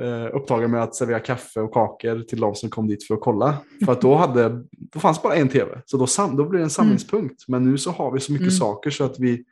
eh, 0.00 0.36
upptagen 0.36 0.70
med 0.70 0.82
att 0.82 0.94
servera 0.94 1.20
kaffe 1.20 1.60
och 1.60 1.74
kakor 1.74 2.22
till 2.22 2.40
de 2.40 2.54
som 2.54 2.70
kom 2.70 2.88
dit 2.88 3.06
för 3.06 3.14
att 3.14 3.20
kolla. 3.20 3.56
För 3.84 3.92
att 3.92 4.00
då, 4.00 4.14
hade, 4.14 4.64
då 4.70 5.00
fanns 5.00 5.22
bara 5.22 5.34
en 5.34 5.48
tv, 5.48 5.82
så 5.86 5.96
då, 5.96 6.06
sam, 6.06 6.36
då 6.36 6.48
blev 6.48 6.58
det 6.58 6.64
en 6.64 6.70
samlingspunkt. 6.70 7.48
Mm. 7.48 7.62
Men 7.62 7.70
nu 7.70 7.78
så 7.78 7.90
har 7.90 8.12
vi 8.12 8.20
så 8.20 8.32
mycket 8.32 8.48
mm. 8.48 8.58
saker 8.58 8.90
så 8.90 9.04
att 9.04 9.18
vi, 9.18 9.44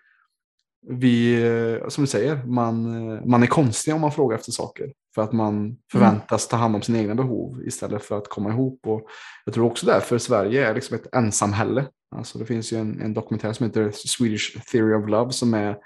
vi, 0.89 1.43
eh, 1.43 1.89
som 1.89 2.05
du 2.05 2.09
säger, 2.09 2.45
man, 2.45 2.87
eh, 3.11 3.25
man 3.25 3.43
är 3.43 3.47
konstig 3.47 3.95
om 3.95 4.01
man 4.01 4.13
frågar 4.13 4.37
efter 4.37 4.53
saker. 4.53 4.93
För 5.15 5.23
att 5.23 5.33
man 5.33 5.77
förväntas 5.93 6.49
ta 6.49 6.57
hand 6.57 6.75
om 6.77 6.83
sina 6.83 6.99
egna 6.99 7.15
behov 7.15 7.63
istället 7.67 8.03
för 8.03 8.19
att 8.19 8.29
komma 8.29 8.51
ihop. 8.51 8.87
Och 8.87 9.07
jag 9.45 9.55
tror 9.55 9.67
också 9.67 9.87
därför 9.87 10.19
Sverige 10.19 10.69
är 10.69 10.75
liksom 10.75 10.97
ett 10.97 11.15
ensamhälle. 11.15 11.87
Alltså 12.17 12.39
det 12.39 12.47
finns 12.47 12.73
ju 12.73 12.79
en, 12.79 13.01
en 13.01 13.15
dokumentär 13.15 13.53
som 13.53 13.67
heter 13.67 13.91
Swedish 13.91 14.59
Theory 14.73 14.95
of 14.95 15.09
Love 15.09 15.33
som 15.33 15.55
är 15.55 15.77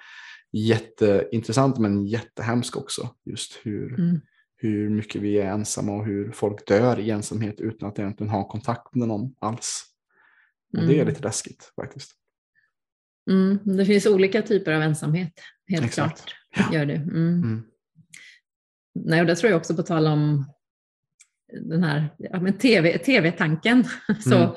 jätteintressant 0.52 1.78
men 1.78 2.06
jättehemsk 2.06 2.76
också. 2.76 3.08
Just 3.24 3.58
hur, 3.62 3.94
mm 3.98 4.20
hur 4.56 4.90
mycket 4.90 5.22
vi 5.22 5.38
är 5.38 5.46
ensamma 5.46 5.92
och 5.92 6.06
hur 6.06 6.32
folk 6.32 6.66
dör 6.66 6.98
i 6.98 7.10
ensamhet 7.10 7.60
utan 7.60 7.88
att 7.88 7.98
egentligen 7.98 8.30
ha 8.30 8.48
kontakt 8.48 8.94
med 8.94 9.08
någon 9.08 9.34
alls. 9.38 9.84
Och 10.72 10.78
mm. 10.78 10.88
det 10.88 10.94
är 10.94 11.02
mm. 11.02 11.08
lite 11.08 11.22
läskigt 11.22 11.72
faktiskt. 11.76 12.12
Mm, 13.30 13.58
det 13.64 13.86
finns 13.86 14.06
olika 14.06 14.42
typer 14.42 14.72
av 14.72 14.82
ensamhet, 14.82 15.32
helt 15.68 15.84
Exakt. 15.84 16.24
klart. 16.24 16.34
Ja. 16.56 16.78
Gör 16.78 16.86
det. 16.86 16.94
Mm. 16.94 17.42
Mm. 17.42 17.62
Nej, 18.94 19.20
och 19.20 19.26
det 19.26 19.36
tror 19.36 19.50
jag 19.50 19.58
också 19.58 19.76
på 19.76 19.82
tal 19.82 20.06
om 20.06 20.52
den 21.60 21.84
här 21.84 22.14
ja, 22.18 22.40
men 22.40 22.58
TV, 22.58 22.98
tv-tanken. 22.98 23.84
Så 24.20 24.56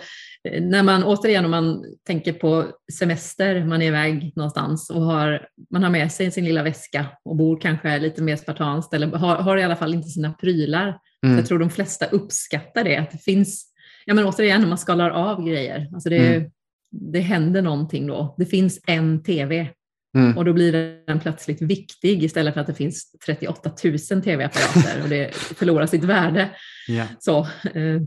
när 0.62 0.84
man 0.84 1.04
återigen 1.04 1.46
om 1.46 1.52
man 1.52 1.86
tänker 2.08 2.34
på 2.34 2.66
semester, 3.00 3.66
man 3.66 3.82
är 3.82 3.86
iväg 3.86 4.34
någonstans 4.36 4.90
och 4.90 5.02
har, 5.02 5.48
man 5.72 5.84
har 5.84 5.90
med 5.90 6.12
sig 6.12 6.32
sin 6.32 6.46
lilla 6.46 6.64
väska 6.64 7.06
och 7.26 7.36
bor 7.36 7.62
kanske 7.62 8.00
lite 8.00 8.22
mer 8.22 8.36
spartanskt 8.36 8.94
eller 8.94 9.08
har, 9.08 9.36
har 9.36 9.58
i 9.58 9.64
alla 9.64 9.76
fall 9.76 9.94
inte 9.94 10.10
sina 10.10 10.34
prylar. 10.34 11.00
Mm. 11.26 11.38
jag 11.38 11.46
tror 11.46 11.60
de 11.60 11.70
flesta 11.70 12.06
uppskattar 12.06 12.84
det, 12.84 12.98
att 12.98 13.12
det 13.12 13.18
finns, 13.18 13.66
ja 14.06 14.14
men 14.14 14.26
återigen 14.26 14.62
när 14.62 14.68
man 14.68 14.78
skalar 14.78 15.10
av 15.10 15.48
grejer, 15.48 15.90
alltså 15.94 16.10
det, 16.10 16.36
mm. 16.36 16.52
det 16.92 17.20
händer 17.20 17.62
någonting 17.62 18.08
då. 18.08 18.36
Det 18.38 18.46
finns 18.46 18.80
en 18.88 19.24
TV 19.24 19.70
Mm. 20.18 20.38
Och 20.38 20.46
då 20.46 20.54
blir 20.54 21.02
den 21.08 21.20
plötsligt 21.20 21.62
viktig 21.62 22.24
istället 22.24 22.54
för 22.54 22.62
att 22.62 22.68
det 22.68 22.74
finns 22.74 23.12
38 23.26 23.72
000 23.84 24.22
tv-apparater 24.22 25.04
och 25.04 25.10
det 25.10 25.36
förlorar 25.36 25.86
sitt 25.86 26.04
värde. 26.04 26.50
Yeah. 26.90 27.08
Så, 27.20 27.40
eh, 27.74 28.02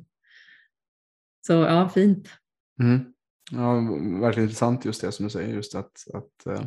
så 1.47 1.53
ja, 1.53 1.89
fint. 1.89 2.29
Mm. 2.81 3.01
Ja, 3.51 3.75
verkligen 4.21 4.49
intressant 4.49 4.85
just 4.85 5.01
det 5.01 5.13
som 5.13 5.25
du 5.27 5.31
säger. 5.31 5.55
Just 5.55 5.75
att, 5.75 5.93
att, 6.15 6.47
eh, 6.47 6.65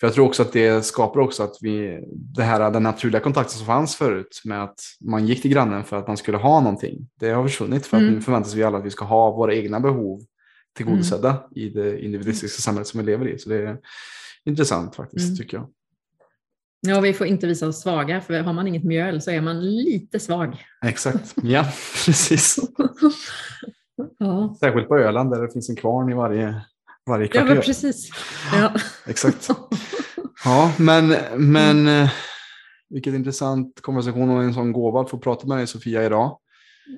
för 0.00 0.06
jag 0.06 0.14
tror 0.14 0.26
också 0.26 0.42
att 0.42 0.52
det 0.52 0.84
skapar 0.84 1.20
också 1.20 1.42
att 1.42 1.56
vi, 1.60 2.00
det 2.12 2.42
här, 2.42 2.70
den 2.70 2.82
naturliga 2.82 3.20
kontakten 3.20 3.58
som 3.58 3.66
fanns 3.66 3.96
förut 3.96 4.40
med 4.44 4.62
att 4.62 4.80
man 5.00 5.26
gick 5.26 5.42
till 5.42 5.50
grannen 5.50 5.84
för 5.84 5.96
att 5.96 6.06
man 6.06 6.16
skulle 6.16 6.36
ha 6.36 6.60
någonting. 6.60 7.08
Det 7.20 7.30
har 7.30 7.48
försvunnit 7.48 7.86
för 7.86 7.96
att 7.96 8.02
mm. 8.02 8.14
nu 8.14 8.20
förväntas 8.20 8.54
vi 8.54 8.62
alla 8.62 8.78
att 8.78 8.84
vi 8.84 8.90
ska 8.90 9.04
ha 9.04 9.30
våra 9.30 9.54
egna 9.54 9.80
behov 9.80 10.20
tillgodosedda 10.76 11.30
mm. 11.30 11.42
i 11.54 11.68
det 11.68 12.04
individualistiska 12.04 12.60
samhället 12.60 12.88
som 12.88 13.00
vi 13.00 13.06
lever 13.06 13.28
i. 13.28 13.38
Så 13.38 13.48
det 13.48 13.56
är 13.56 13.78
intressant 14.44 14.96
faktiskt 14.96 15.26
mm. 15.26 15.36
tycker 15.36 15.56
jag. 15.56 15.68
Ja, 16.80 17.00
vi 17.00 17.12
får 17.12 17.26
inte 17.26 17.46
visa 17.46 17.68
oss 17.68 17.82
svaga, 17.82 18.20
för 18.20 18.40
har 18.40 18.52
man 18.52 18.66
inget 18.66 18.84
mjöl 18.84 19.22
så 19.22 19.30
är 19.30 19.40
man 19.40 19.74
lite 19.74 20.20
svag. 20.20 20.64
Exakt, 20.84 21.34
ja 21.42 21.64
precis. 22.06 22.58
ja. 24.18 24.56
Särskilt 24.60 24.88
på 24.88 24.98
Öland 24.98 25.30
där 25.30 25.42
det 25.42 25.52
finns 25.52 25.70
en 25.70 25.76
kvarn 25.76 26.10
i 26.10 26.14
varje, 26.14 26.62
varje 27.06 27.28
kvarter. 27.28 27.54
Ja, 27.54 27.60
precis. 27.60 28.10
Ja. 28.52 28.74
Exakt. 29.06 29.48
Ja, 30.44 30.72
men, 30.78 31.08
men 31.36 31.88
mm. 31.88 32.08
vilket 32.88 33.14
intressant 33.14 33.80
konversation 33.80 34.30
och 34.30 34.42
en 34.42 34.54
sån 34.54 34.72
gåva 34.72 35.00
att 35.00 35.10
få 35.10 35.18
prata 35.18 35.46
med 35.46 35.58
dig 35.58 35.66
Sofia 35.66 36.04
idag. 36.04 36.38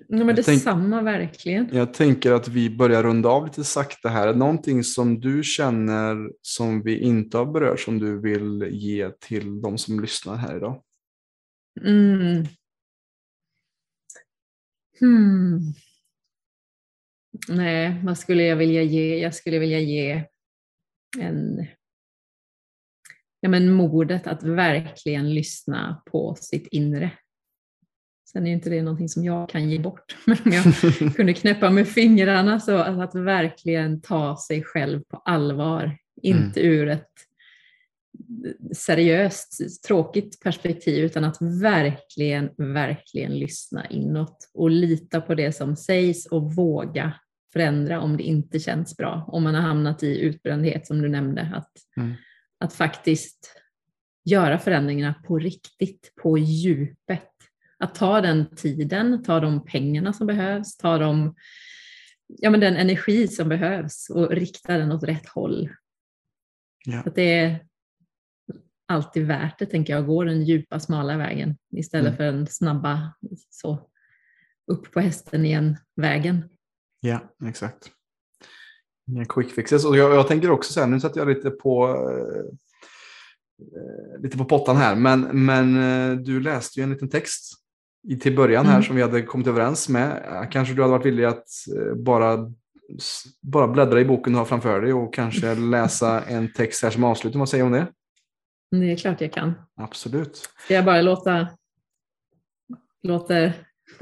Ja, 0.08 0.24
men 0.24 0.36
detsamma 0.36 1.02
verkligen. 1.02 1.68
Jag 1.72 1.94
tänker 1.94 2.32
att 2.32 2.48
vi 2.48 2.70
börjar 2.70 3.02
runda 3.02 3.28
av 3.28 3.44
lite 3.44 3.64
sakta 3.64 4.08
här. 4.08 4.34
Någonting 4.34 4.84
som 4.84 5.20
du 5.20 5.42
känner 5.42 6.30
som 6.42 6.82
vi 6.82 6.98
inte 6.98 7.38
har 7.38 7.46
berört 7.46 7.80
som 7.80 7.98
du 7.98 8.20
vill 8.20 8.68
ge 8.70 9.10
till 9.10 9.60
de 9.62 9.78
som 9.78 10.00
lyssnar 10.00 10.36
här 10.36 10.56
idag? 10.56 10.82
Mm. 11.80 12.46
Hmm. 15.00 15.72
Nej, 17.48 18.00
vad 18.04 18.18
skulle 18.18 18.42
jag 18.42 18.56
vilja 18.56 18.82
ge? 18.82 19.18
Jag 19.18 19.34
skulle 19.34 19.58
vilja 19.58 19.80
ge 19.80 20.24
en 21.18 21.66
ja, 23.40 23.48
men 23.48 23.72
modet 23.72 24.26
att 24.26 24.42
verkligen 24.42 25.34
lyssna 25.34 26.02
på 26.06 26.36
sitt 26.40 26.66
inre. 26.66 27.10
Sen 28.32 28.46
är 28.46 28.52
inte 28.52 28.70
det 28.70 28.82
någonting 28.82 29.08
som 29.08 29.24
jag 29.24 29.48
kan 29.48 29.70
ge 29.70 29.78
bort, 29.78 30.16
men 30.26 30.38
jag 30.44 31.14
kunde 31.16 31.34
knäppa 31.34 31.70
med 31.70 31.88
fingrarna 31.88 32.60
så 32.60 32.76
att 32.76 33.14
verkligen 33.14 34.00
ta 34.00 34.36
sig 34.36 34.62
själv 34.64 35.00
på 35.08 35.16
allvar, 35.16 35.98
inte 36.22 36.60
mm. 36.60 36.72
ur 36.72 36.88
ett 36.88 37.08
seriöst, 38.76 39.82
tråkigt 39.86 40.40
perspektiv, 40.40 41.04
utan 41.04 41.24
att 41.24 41.36
verkligen, 41.62 42.50
verkligen 42.56 43.38
lyssna 43.38 43.86
inåt 43.86 44.50
och 44.54 44.70
lita 44.70 45.20
på 45.20 45.34
det 45.34 45.52
som 45.52 45.76
sägs 45.76 46.26
och 46.26 46.54
våga 46.54 47.14
förändra 47.52 48.00
om 48.00 48.16
det 48.16 48.22
inte 48.22 48.60
känns 48.60 48.96
bra. 48.96 49.24
Om 49.28 49.42
man 49.42 49.54
har 49.54 49.62
hamnat 49.62 50.02
i 50.02 50.20
utbrändhet 50.20 50.86
som 50.86 51.02
du 51.02 51.08
nämnde, 51.08 51.52
att, 51.54 51.72
mm. 51.96 52.14
att 52.58 52.74
faktiskt 52.74 53.56
göra 54.24 54.58
förändringarna 54.58 55.14
på 55.26 55.38
riktigt, 55.38 56.12
på 56.22 56.38
djupet 56.38 57.28
att 57.78 57.94
ta 57.94 58.20
den 58.20 58.56
tiden, 58.56 59.22
ta 59.22 59.40
de 59.40 59.64
pengarna 59.64 60.12
som 60.12 60.26
behövs, 60.26 60.76
ta 60.76 60.98
de, 60.98 61.34
ja, 62.26 62.50
men 62.50 62.60
den 62.60 62.76
energi 62.76 63.28
som 63.28 63.48
behövs 63.48 64.10
och 64.10 64.30
rikta 64.30 64.78
den 64.78 64.92
åt 64.92 65.04
rätt 65.04 65.28
håll. 65.28 65.70
Ja. 66.84 67.02
Att 67.06 67.14
det 67.14 67.34
är 67.38 67.66
alltid 68.88 69.26
värt 69.26 69.58
det, 69.58 69.66
tänker 69.66 69.92
jag, 69.92 70.00
att 70.00 70.06
gå 70.06 70.24
den 70.24 70.44
djupa, 70.44 70.80
smala 70.80 71.16
vägen 71.16 71.56
istället 71.76 72.06
mm. 72.06 72.16
för 72.16 72.24
den 72.24 72.46
snabba, 72.46 73.14
så 73.50 73.88
upp 74.66 74.92
på 74.92 75.00
hästen 75.00 75.44
igen-vägen. 75.44 76.48
Ja, 77.04 77.20
exakt. 77.48 77.90
Inga 79.08 79.24
quick 79.24 79.50
fixes. 79.50 79.84
Och 79.84 79.96
jag, 79.96 80.14
jag 80.14 80.28
tänker 80.28 80.50
också 80.50 80.72
så 80.72 80.80
här, 80.80 80.86
nu 80.86 81.00
sätter 81.00 81.20
jag 81.20 81.28
lite 81.28 81.50
på 81.50 81.88
eh, 81.88 82.44
lite 84.22 84.38
på 84.38 84.44
pottan 84.44 84.76
här, 84.76 84.96
men, 84.96 85.44
men 85.44 85.76
eh, 85.76 86.16
du 86.18 86.40
läste 86.40 86.80
ju 86.80 86.84
en 86.84 86.90
liten 86.90 87.10
text 87.10 87.52
till 88.20 88.36
början 88.36 88.66
här 88.66 88.74
mm. 88.74 88.84
som 88.84 88.96
vi 88.96 89.02
hade 89.02 89.22
kommit 89.22 89.46
överens 89.46 89.88
med. 89.88 90.48
Kanske 90.52 90.74
du 90.74 90.82
hade 90.82 90.92
varit 90.92 91.06
villig 91.06 91.24
att 91.24 91.46
eh, 91.76 91.94
bara, 91.94 92.52
bara 93.40 93.68
bläddra 93.68 94.00
i 94.00 94.04
boken 94.04 94.32
du 94.32 94.38
har 94.38 94.46
framför 94.46 94.80
dig 94.80 94.92
och 94.92 95.14
kanske 95.14 95.54
läsa 95.70 96.22
en 96.22 96.52
text 96.52 96.82
här 96.82 96.90
som 96.90 97.04
avslutning. 97.04 97.38
Vad 97.38 97.48
säger 97.48 97.64
du 97.64 97.66
om 97.66 97.72
det? 97.72 97.86
Det 98.70 98.92
är 98.92 98.96
klart 98.96 99.20
jag 99.20 99.32
kan. 99.32 99.52
Absolut. 99.76 100.36
Ska 100.64 100.74
jag 100.74 100.84
bara 100.84 101.02
låta, 101.02 101.48
låter 103.02 103.52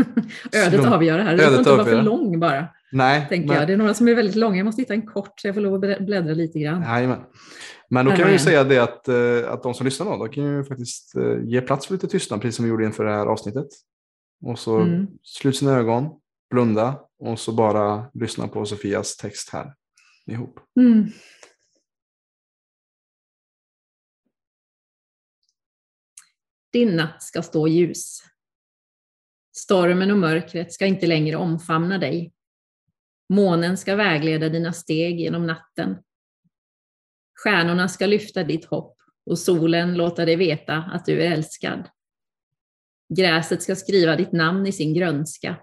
ödet 0.52 0.86
avgöra 0.86 1.22
här? 1.22 1.36
Det 1.36 1.46
får 1.46 1.58
inte 1.58 1.70
vara 1.70 1.84
för 1.84 2.02
lång 2.02 2.40
bara. 2.40 2.68
Nej. 2.92 3.26
Tänker 3.28 3.48
men... 3.48 3.56
jag. 3.56 3.66
Det 3.66 3.72
är 3.72 3.76
några 3.76 3.94
som 3.94 4.08
är 4.08 4.14
väldigt 4.14 4.36
långa. 4.36 4.56
Jag 4.56 4.64
måste 4.64 4.82
hitta 4.82 4.94
en 4.94 5.06
kort 5.06 5.40
så 5.40 5.48
jag 5.48 5.54
får 5.54 5.62
lov 5.62 5.74
att 5.74 6.06
bläddra 6.06 6.34
lite 6.34 6.58
grann. 6.58 6.82
Jajamän. 6.82 7.24
Men 7.88 8.06
då 8.06 8.12
kan 8.12 8.26
vi 8.26 8.32
ju 8.32 8.38
säga 8.38 8.64
det 8.64 8.78
att, 8.78 9.08
eh, 9.08 9.52
att 9.52 9.62
de 9.62 9.74
som 9.74 9.84
lyssnar 9.84 10.06
då, 10.06 10.16
då 10.16 10.28
kan 10.28 10.44
ju 10.44 10.64
faktiskt 10.64 11.16
eh, 11.16 11.38
ge 11.44 11.60
plats 11.60 11.86
för 11.86 11.94
lite 11.94 12.08
tystnad, 12.08 12.40
precis 12.40 12.56
som 12.56 12.64
vi 12.64 12.70
gjorde 12.70 12.84
inför 12.84 13.04
det 13.04 13.12
här 13.12 13.26
avsnittet. 13.26 13.66
Och 14.44 14.58
så 14.58 14.80
mm. 14.80 15.06
slut 15.22 15.56
sina 15.56 15.72
ögon, 15.72 16.08
blunda 16.50 17.00
och 17.18 17.38
så 17.38 17.52
bara 17.52 18.10
lyssna 18.14 18.48
på 18.48 18.64
Sofias 18.64 19.16
text 19.16 19.50
här 19.52 19.74
ihop. 20.26 20.60
Mm. 20.80 21.06
Din 26.72 26.96
natt 26.96 27.22
ska 27.22 27.42
stå 27.42 27.68
ljus. 27.68 28.22
Stormen 29.56 30.10
och 30.10 30.18
mörkret 30.18 30.72
ska 30.72 30.86
inte 30.86 31.06
längre 31.06 31.36
omfamna 31.36 31.98
dig. 31.98 32.32
Månen 33.30 33.76
ska 33.76 33.96
vägleda 33.96 34.48
dina 34.48 34.72
steg 34.72 35.20
genom 35.20 35.46
natten. 35.46 35.96
Stjärnorna 37.44 37.88
ska 37.88 38.06
lyfta 38.06 38.44
ditt 38.44 38.64
hopp 38.64 38.96
och 39.26 39.38
solen 39.38 39.94
låta 39.94 40.24
dig 40.24 40.36
veta 40.36 40.76
att 40.76 41.04
du 41.04 41.22
är 41.22 41.32
älskad. 41.32 41.88
Gräset 43.08 43.62
ska 43.62 43.76
skriva 43.76 44.16
ditt 44.16 44.32
namn 44.32 44.66
i 44.66 44.72
sin 44.72 44.94
grönska. 44.94 45.60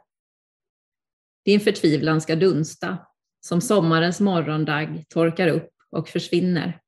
Din 1.46 1.60
förtvivlan 1.60 2.22
ska 2.22 2.36
dunsta, 2.36 2.98
som 3.40 3.62
sommarens 3.62 4.20
morgondagg 4.20 5.06
torkar 5.10 5.48
upp 5.48 5.74
och 5.90 6.10
försvinner. 6.10 6.82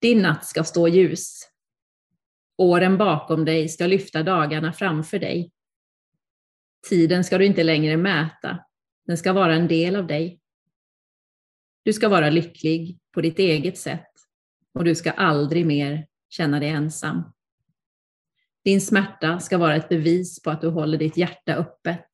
Din 0.00 0.22
natt 0.22 0.46
ska 0.46 0.64
stå 0.64 0.88
ljus. 0.88 1.42
Åren 2.56 2.98
bakom 2.98 3.44
dig 3.44 3.68
ska 3.68 3.86
lyfta 3.86 4.22
dagarna 4.22 4.72
framför 4.72 5.18
dig. 5.18 5.52
Tiden 6.88 7.24
ska 7.24 7.38
du 7.38 7.46
inte 7.46 7.62
längre 7.62 7.96
mäta, 7.96 8.64
den 9.06 9.18
ska 9.18 9.32
vara 9.32 9.54
en 9.54 9.68
del 9.68 9.96
av 9.96 10.06
dig. 10.06 10.40
Du 11.82 11.92
ska 11.92 12.08
vara 12.08 12.30
lycklig 12.30 12.98
på 13.14 13.20
ditt 13.20 13.38
eget 13.38 13.78
sätt 13.78 14.10
och 14.74 14.84
du 14.84 14.94
ska 14.94 15.10
aldrig 15.10 15.66
mer 15.66 16.06
känna 16.28 16.60
dig 16.60 16.68
ensam. 16.68 17.22
Din 18.64 18.80
smärta 18.80 19.40
ska 19.40 19.58
vara 19.58 19.76
ett 19.76 19.88
bevis 19.88 20.42
på 20.42 20.50
att 20.50 20.60
du 20.60 20.68
håller 20.68 20.98
ditt 20.98 21.16
hjärta 21.16 21.54
öppet. 21.54 22.06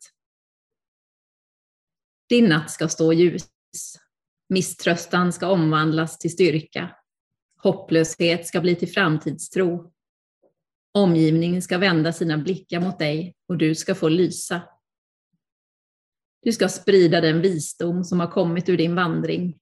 Din 2.29 2.45
natt 2.45 2.71
ska 2.71 2.89
stå 2.89 3.13
ljus. 3.13 3.49
Misströstan 4.49 5.33
ska 5.33 5.49
omvandlas 5.49 6.19
till 6.19 6.33
styrka. 6.33 6.97
Hopplöshet 7.63 8.47
ska 8.47 8.61
bli 8.61 8.75
till 8.75 8.89
framtidstro. 8.89 9.93
Omgivningen 10.95 11.63
ska 11.63 11.79
vända 11.79 12.13
sina 12.13 12.39
blickar 12.39 12.81
mot 12.81 12.99
dig 12.99 13.35
och 13.49 13.57
du 13.57 13.75
ska 13.75 13.95
få 13.95 14.09
lysa. 14.09 14.63
Du 16.43 16.53
ska 16.53 16.69
sprida 16.69 17.21
den 17.21 17.41
visdom 17.41 18.05
som 18.05 18.21
har 18.21 18.31
kommit 18.31 18.69
ur 18.69 18.77
din 18.77 18.95
vandring. 18.95 19.59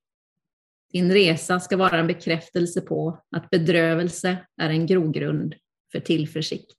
Din 0.92 1.12
resa 1.12 1.60
ska 1.60 1.76
vara 1.76 1.98
en 1.98 2.06
bekräftelse 2.06 2.80
på 2.80 3.22
att 3.30 3.50
bedrövelse 3.50 4.46
är 4.60 4.70
en 4.70 4.86
grogrund 4.86 5.54
för 5.92 6.00
tillförsikt. 6.00 6.76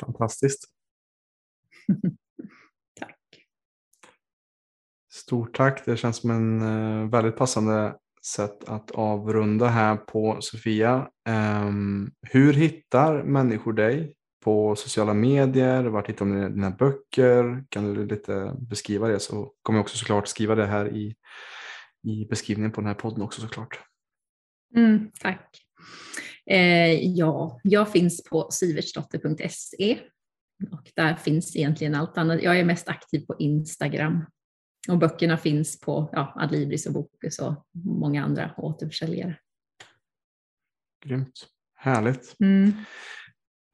Fantastiskt. 0.00 0.64
tack. 2.94 3.18
Stort 5.12 5.56
tack. 5.56 5.84
Det 5.84 5.96
känns 5.96 6.16
som 6.16 6.30
en 6.30 6.60
eh, 6.62 7.10
väldigt 7.10 7.36
passande 7.36 7.98
sätt 8.26 8.64
att 8.68 8.90
avrunda 8.90 9.66
här 9.66 9.96
på 9.96 10.36
Sofia. 10.40 11.08
Ehm, 11.28 12.10
hur 12.22 12.52
hittar 12.52 13.22
människor 13.22 13.72
dig 13.72 14.14
på 14.44 14.76
sociala 14.76 15.14
medier? 15.14 15.84
Vart 15.84 16.08
hittar 16.08 16.26
de 16.26 16.54
dina 16.54 16.70
böcker? 16.70 17.64
Kan 17.68 17.94
du 17.94 18.06
lite 18.06 18.56
beskriva 18.58 19.08
det 19.08 19.20
så 19.20 19.52
kommer 19.62 19.78
jag 19.78 19.84
också 19.84 19.96
såklart 19.96 20.28
skriva 20.28 20.54
det 20.54 20.66
här 20.66 20.96
i, 20.96 21.14
i 22.06 22.26
beskrivningen 22.30 22.72
på 22.72 22.80
den 22.80 22.88
här 22.88 22.94
podden 22.94 23.22
också 23.22 23.40
såklart. 23.40 23.80
Mm, 24.76 25.10
tack. 25.20 25.60
Eh, 26.50 27.08
ja, 27.16 27.60
jag 27.62 27.92
finns 27.92 28.24
på 28.24 28.48
sivertsdotter.se 28.50 29.98
och 30.72 30.90
där 30.96 31.16
finns 31.16 31.56
egentligen 31.56 31.94
allt 31.94 32.18
annat. 32.18 32.42
Jag 32.42 32.58
är 32.58 32.64
mest 32.64 32.88
aktiv 32.88 33.26
på 33.26 33.36
Instagram 33.38 34.24
och 34.88 34.98
böckerna 34.98 35.36
finns 35.36 35.80
på 35.80 36.08
ja, 36.12 36.32
Adlibris 36.36 36.86
och 36.86 36.92
Bokus 36.92 37.38
och 37.38 37.66
många 37.72 38.24
andra 38.24 38.54
återförsäljare. 38.56 39.36
Grymt, 41.04 41.46
härligt. 41.74 42.36
Mm. 42.40 42.72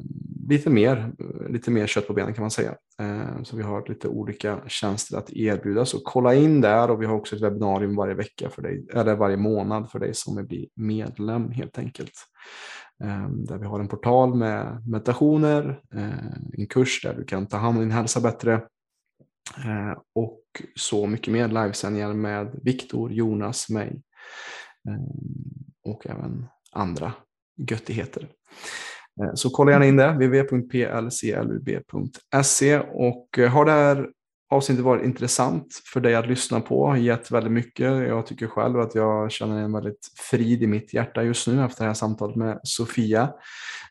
lite, 0.50 0.70
mer, 0.70 1.14
lite 1.50 1.72
mer 1.72 1.88
kött 1.88 2.08
på 2.08 2.14
benen 2.14 2.34
kan 2.34 2.44
man 2.44 2.52
säga. 2.52 2.76
Eh, 3.00 3.44
så 3.44 3.58
vi 3.58 3.64
har 3.64 3.90
lite 3.90 4.08
olika 4.08 4.60
tjänster 4.68 5.18
att 5.18 5.30
erbjuda. 5.30 5.86
Så 5.86 6.00
kolla 6.00 6.36
in 6.36 6.62
där. 6.62 6.92
Och 6.92 7.02
vi 7.02 7.06
har 7.06 7.16
också 7.16 7.36
ett 7.36 7.42
webbinarium 7.42 7.96
varje 7.96 8.14
vecka 8.14 8.50
för 8.50 8.62
dig, 8.62 8.86
eller 8.94 9.16
varje 9.16 9.38
månad 9.38 9.92
för 9.92 10.00
dig 10.00 10.14
som 10.14 10.36
vill 10.36 10.46
bli 10.46 10.70
medlem 10.76 11.52
helt 11.52 11.78
enkelt. 11.78 12.14
Där 13.48 13.58
vi 13.58 13.66
har 13.66 13.80
en 13.80 13.88
portal 13.88 14.36
med 14.36 14.84
meditationer, 14.88 15.82
en 16.58 16.68
kurs 16.68 17.02
där 17.04 17.14
du 17.14 17.26
kan 17.26 17.48
ta 17.48 17.58
hand 17.58 17.78
om 17.78 17.84
din 17.84 17.92
hälsa 17.92 18.22
bättre. 18.22 18.62
Och 20.16 20.42
så 20.76 21.08
mycket 21.08 21.34
mer. 21.34 21.48
Livesändningar 21.48 22.14
med 22.14 22.60
Viktor, 22.64 23.12
Jonas, 23.12 23.70
mig. 23.70 24.02
Eh, 24.90 25.00
och 25.84 26.08
även 26.08 26.46
andra 26.72 27.14
göttigheter. 27.70 28.30
Eh, 29.22 29.32
så 29.34 29.50
kolla 29.50 29.72
gärna 29.72 29.86
in 29.86 29.96
det, 29.96 30.12
www.plclub.se 30.12 32.80
och 32.80 33.40
eh, 33.40 33.50
har 33.50 33.66
det 33.66 33.72
här 33.72 34.10
avsnittet 34.52 34.86
varit 34.86 35.06
intressant 35.06 35.82
för 35.94 36.02
dig 36.02 36.16
att 36.16 36.28
lyssna 36.28 36.62
på, 36.62 36.98
gett 36.98 37.32
väldigt 37.32 37.54
mycket. 37.54 38.08
Jag 38.08 38.26
tycker 38.26 38.48
själv 38.48 38.80
att 38.80 38.96
jag 38.96 39.32
känner 39.32 39.62
en 39.62 39.74
väldigt 39.74 40.08
frid 40.32 40.64
i 40.64 40.68
mitt 40.68 40.94
hjärta 40.94 41.24
just 41.24 41.48
nu 41.48 41.66
efter 41.66 41.84
det 41.84 41.90
här 41.90 41.94
samtalet 41.94 42.36
med 42.36 42.60
Sofia. 42.64 43.34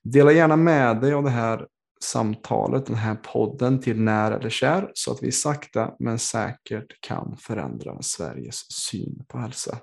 Dela 0.03 0.33
gärna 0.33 0.57
med 0.57 1.01
dig 1.01 1.13
av 1.13 1.25
det 1.25 1.31
här 1.31 1.67
samtalet, 2.01 2.87
den 2.87 2.97
här 2.97 3.15
podden 3.15 3.81
till 3.81 4.01
när 4.01 4.33
eller 4.33 4.51
kär 4.51 4.91
så 4.95 5.13
att 5.13 5.23
vi 5.23 5.33
sakta 5.33 5.95
men 5.99 6.19
säkert 6.19 7.01
kan 7.01 7.37
förändra 7.41 8.03
Sveriges 8.03 8.73
syn 8.73 9.25
på 9.29 9.39
hälsa. 9.39 9.79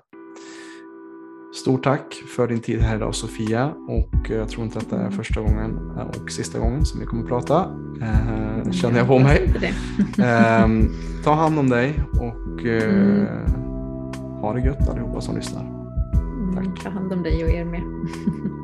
Stort 1.56 1.84
tack 1.84 2.14
för 2.36 2.48
din 2.48 2.60
tid 2.60 2.80
här 2.80 2.96
idag 2.96 3.14
Sofia 3.14 3.74
och 3.88 4.30
jag 4.30 4.48
tror 4.48 4.64
inte 4.64 4.78
att 4.78 4.90
det 4.90 4.96
är 4.96 5.10
första 5.10 5.40
gången 5.40 5.76
och 5.90 6.30
sista 6.30 6.58
gången 6.58 6.84
som 6.84 7.00
vi 7.00 7.06
kommer 7.06 7.22
att 7.22 7.28
prata. 7.28 7.60
Eh, 8.02 8.70
känner 8.70 8.98
jag 8.98 9.06
på 9.06 9.18
mig. 9.18 9.54
eh, 10.18 10.68
ta 11.24 11.34
hand 11.34 11.58
om 11.58 11.68
dig 11.68 12.00
och 12.12 12.66
eh, 12.66 12.94
mm. 12.94 13.26
ha 14.40 14.52
det 14.52 14.60
gött 14.60 14.88
allihopa 14.88 15.20
som 15.20 15.36
lyssnar. 15.36 15.62
Tack. 16.54 16.84
Ta 16.84 16.90
hand 16.90 17.12
om 17.12 17.22
dig 17.22 17.44
och 17.44 17.50
er 17.50 17.64
med. 17.64 17.82